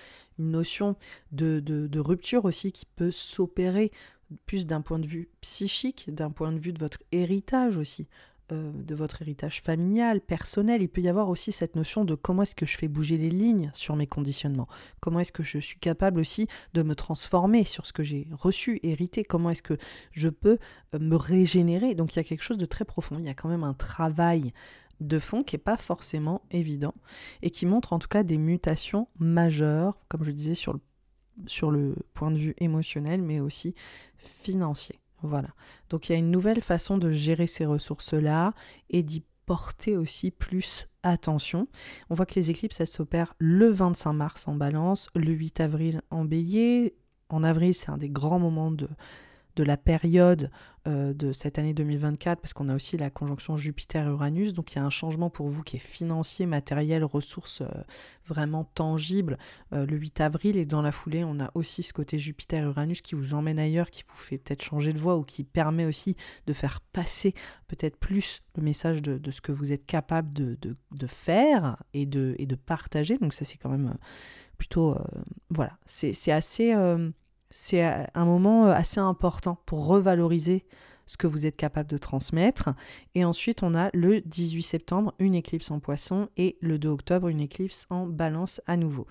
[0.41, 0.97] une notion
[1.33, 3.93] de, rupture aussi qui peut s'opérer
[4.47, 8.09] plus d'un point de vue psychique, d'un point de vue de votre héritage aussi.
[8.53, 12.43] Euh, de votre héritage familial, personnel, il peut y avoir aussi cette notion de comment
[12.43, 14.67] est-ce que je fais bouger les lignes sur mes conditionnements,
[14.99, 18.81] comment est-ce que je suis capable aussi de me transformer sur ce que j'ai reçu,
[18.83, 19.79] hérité, comment est-ce que
[20.11, 20.59] je peux
[20.95, 21.95] euh, me régénérer?
[21.95, 23.75] Donc il y a quelque chose de très profond, il y a quand même un
[23.75, 24.53] travail
[25.01, 26.95] de fond qui n'est pas forcément évident
[27.43, 30.81] et qui montre en tout cas des mutations majeures, comme je disais, sur le,
[31.47, 33.75] sur le point de vue émotionnel, mais aussi
[34.19, 35.01] financier.
[35.23, 35.49] Voilà.
[35.89, 38.53] Donc il y a une nouvelle façon de gérer ces ressources-là
[38.89, 41.67] et d'y porter aussi plus attention.
[42.09, 46.03] On voit que les éclipses, elles s'opèrent le 25 mars en balance, le 8 avril
[46.11, 46.95] en bélier.
[47.29, 48.89] En avril, c'est un des grands moments de
[49.61, 50.51] de la période
[50.89, 54.79] euh, de cette année 2024, parce qu'on a aussi la conjonction Jupiter-Uranus, donc il y
[54.79, 57.69] a un changement pour vous qui est financier, matériel, ressources euh,
[58.27, 59.37] vraiment tangibles
[59.75, 63.15] euh, le 8 avril, et dans la foulée, on a aussi ce côté Jupiter-Uranus qui
[63.15, 66.17] vous emmène ailleurs, qui vous fait peut-être changer de voie, ou qui permet aussi
[66.47, 67.35] de faire passer
[67.69, 72.35] peut-être plus le message de, ce que vous êtes capable de, de, faire et de,
[72.39, 73.99] et de partager, donc ça c'est quand même
[74.57, 74.97] plutôt...
[75.51, 76.73] voilà, c'est assez
[77.51, 80.65] c'est un moment euh, assez important pour revaloriser
[81.07, 82.71] ce que vous êtes capable de transmettre.
[83.17, 87.27] Et ensuite, on a le 18 septembre, une éclipse en poisson, et le 2 octobre,
[87.27, 89.09] une éclipse en balance à nouveau.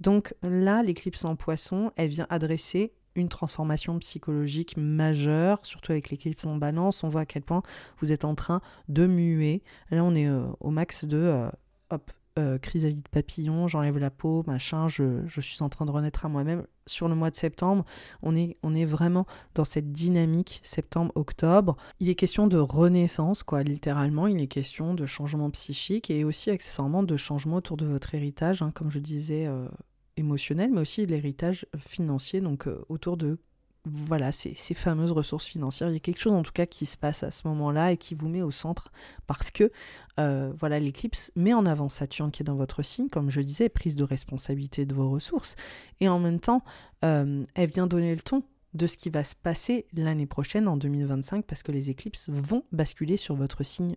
[0.00, 6.44] Donc là, l'éclipse en poisson, elle vient adresser une transformation psychologique majeure, surtout avec l'éclipse
[6.44, 7.02] en balance.
[7.02, 7.62] On voit à quel point
[8.00, 9.62] vous êtes en train de muer.
[9.90, 11.16] Là, on est euh, au max de...
[11.16, 11.50] Euh,
[11.90, 16.28] hop, euh, chrysalide papillon, j'enlève la peau, machin, je, suis en train de renaître à
[16.28, 16.66] moi-même.
[16.86, 17.84] Sur le mois de septembre,
[18.22, 21.76] on est, on est vraiment dans cette dynamique septembre-octobre.
[22.00, 24.26] Il est question de renaissance, quoi, littéralement.
[24.26, 28.62] Il est question de changement psychique et aussi accessoirement de changement autour de votre héritage,
[28.62, 29.68] hein, comme je disais, euh,
[30.16, 33.38] émotionnel, mais aussi l'héritage financier, donc euh, autour de
[33.84, 35.88] voilà, ces, fameuses ressources financières.
[35.88, 37.96] Il y a quelque chose en tout cas qui se passe à ce moment-là et
[37.96, 38.90] qui vous met au centre
[39.26, 39.70] parce que
[40.18, 43.68] euh, voilà, l'éclipse met en avant Saturne qui est dans votre signe, comme je disais,
[43.68, 45.56] prise de responsabilité de vos ressources.
[46.00, 46.62] Et en même temps,
[47.04, 48.42] euh, elle vient donner le ton
[48.74, 52.64] de ce qui va se passer l'année prochaine en 2025 parce que les éclipses vont
[52.72, 53.96] basculer sur votre signe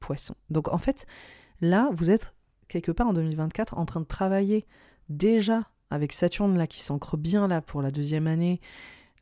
[0.00, 0.34] poisson.
[0.48, 1.06] Donc en fait,
[1.60, 2.34] là, vous êtes
[2.68, 4.66] quelque part en 2024 en train de travailler
[5.08, 8.60] déjà avec Saturne là qui s'ancre bien là pour la deuxième année,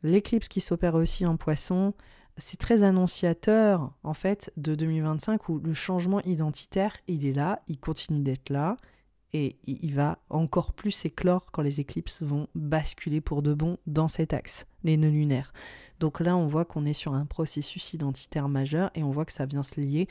[0.03, 1.93] l'éclipse qui s'opère aussi en poisson,
[2.37, 7.79] c'est très annonciateur en fait de 2025 où le changement identitaire, il est là, il
[7.79, 8.77] continue d'être là
[9.33, 14.07] et il va encore plus éclore quand les éclipses vont basculer pour de bon dans
[14.07, 15.53] cet axe, les nœuds lunaires.
[15.99, 19.31] Donc là, on voit qu'on est sur un processus identitaire majeur et on voit que
[19.31, 20.07] ça vient se lier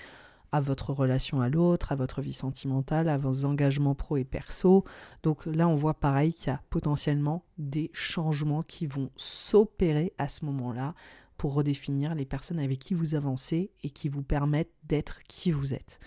[0.52, 4.85] à votre relation à l'autre, à votre vie sentimentale, à vos engagements pro et perso.
[5.23, 10.28] Donc là, on voit pareil qu'il y a potentiellement des changements qui vont s'opérer à
[10.28, 10.94] ce moment-là
[11.36, 15.73] pour redéfinir les personnes avec qui vous avancez et qui vous permettent d'être qui vous
[15.73, 16.01] êtes.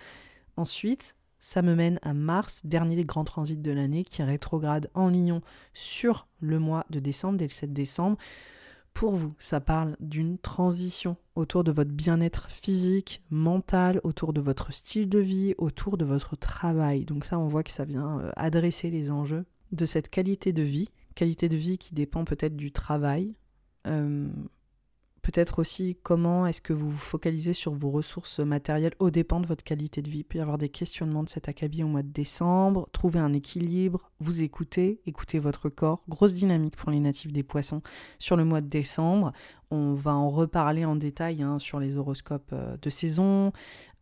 [0.57, 5.09] Ensuite, ça me mène à Mars, dernier des grands transits de l'année, qui rétrograde en
[5.09, 5.41] Lion
[5.73, 8.17] sur le mois de décembre, dès le 7 décembre
[8.93, 14.73] Pour vous, ça parle d'une transition autour de votre bien-être physique, mental, autour de votre
[14.73, 17.05] style de vie, autour de votre travail.
[17.05, 20.61] Donc ça, on voit que ça vient euh, adresser les enjeux de cette qualité de
[20.61, 23.33] vie, qualité de vie qui dépend peut-être du travail,
[23.87, 24.27] euh,
[25.21, 29.45] Peut-être aussi comment est-ce que vous vous focalisez sur vos ressources matérielles au dépend de
[29.45, 30.19] votre qualité de vie.
[30.19, 33.31] Il peut y avoir des questionnements de cet acabit au mois de décembre, trouver un
[33.33, 36.03] équilibre, vous écouter, écouter votre corps.
[36.09, 37.83] Grosse dynamique pour les natifs des poissons
[38.17, 39.31] sur le mois de décembre.
[39.69, 43.53] On va en reparler en détail hein, sur les horoscopes euh, de saison.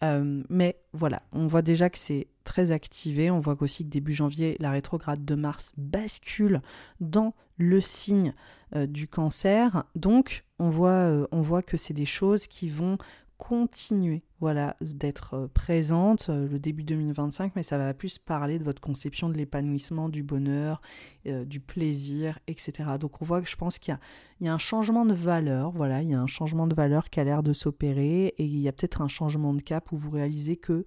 [0.04, 3.30] Euh, mais voilà, on voit déjà que c'est très activé.
[3.30, 6.62] On voit qu'aussi que début janvier, la rétrograde de Mars bascule
[7.02, 8.34] dans le signe
[8.76, 9.84] euh, du cancer.
[9.96, 12.98] Donc, on voit, on voit que c'est des choses qui vont
[13.40, 18.66] continuer voilà, d'être euh, présente euh, le début 2025, mais ça va plus parler de
[18.66, 20.82] votre conception de l'épanouissement, du bonheur,
[21.26, 22.92] euh, du plaisir, etc.
[23.00, 23.98] Donc on voit que je pense qu'il
[24.42, 27.10] y, y a, un changement de valeur, voilà, il y a un changement de valeur
[27.10, 29.98] qui a l'air de s'opérer et il y a peut-être un changement de cap où
[29.98, 30.86] vous réalisez que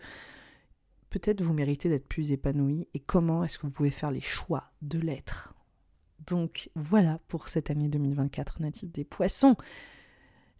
[1.09, 4.65] peut-être vous méritez d'être plus épanoui et comment est-ce que vous pouvez faire les choix
[4.83, 5.55] de l'être?
[6.27, 9.57] Donc voilà pour cette année 2024 native des poissons.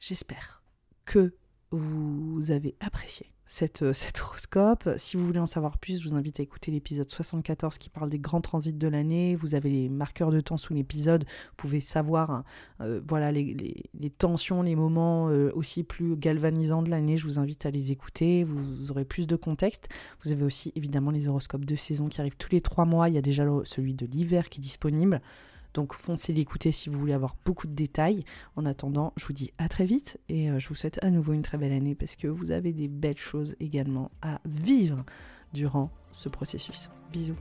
[0.01, 0.63] J'espère
[1.05, 1.35] que
[1.71, 4.89] vous avez apprécié cette, euh, cet horoscope.
[4.97, 8.09] Si vous voulez en savoir plus, je vous invite à écouter l'épisode 74 qui parle
[8.09, 9.35] des grands transits de l'année.
[9.35, 11.25] Vous avez les marqueurs de temps sous l'épisode.
[11.25, 12.45] Vous pouvez savoir hein,
[12.81, 13.55] euh, voilà, les,
[13.93, 17.19] les, tensions, les moments euh, aussi plus galvanisants de l'année.
[17.19, 18.43] Je vous invite à les écouter.
[18.43, 19.91] Vous, aurez plus de contexte.
[20.25, 23.11] Vous avez aussi évidemment les horoscopes de saison qui arrivent tous les trois mois.
[23.11, 25.21] Il y a déjà celui de l'hiver qui est disponible.
[25.75, 28.25] Donc foncez l'écouter si vous voulez avoir beaucoup de détails.
[28.57, 31.33] En attendant, je vous dis à très vite et euh, je vous souhaite à nouveau
[31.33, 35.05] une très belle année parce que vous avez des belles choses également à vivre
[35.53, 36.91] durant ce processus.
[37.13, 37.37] Bisous.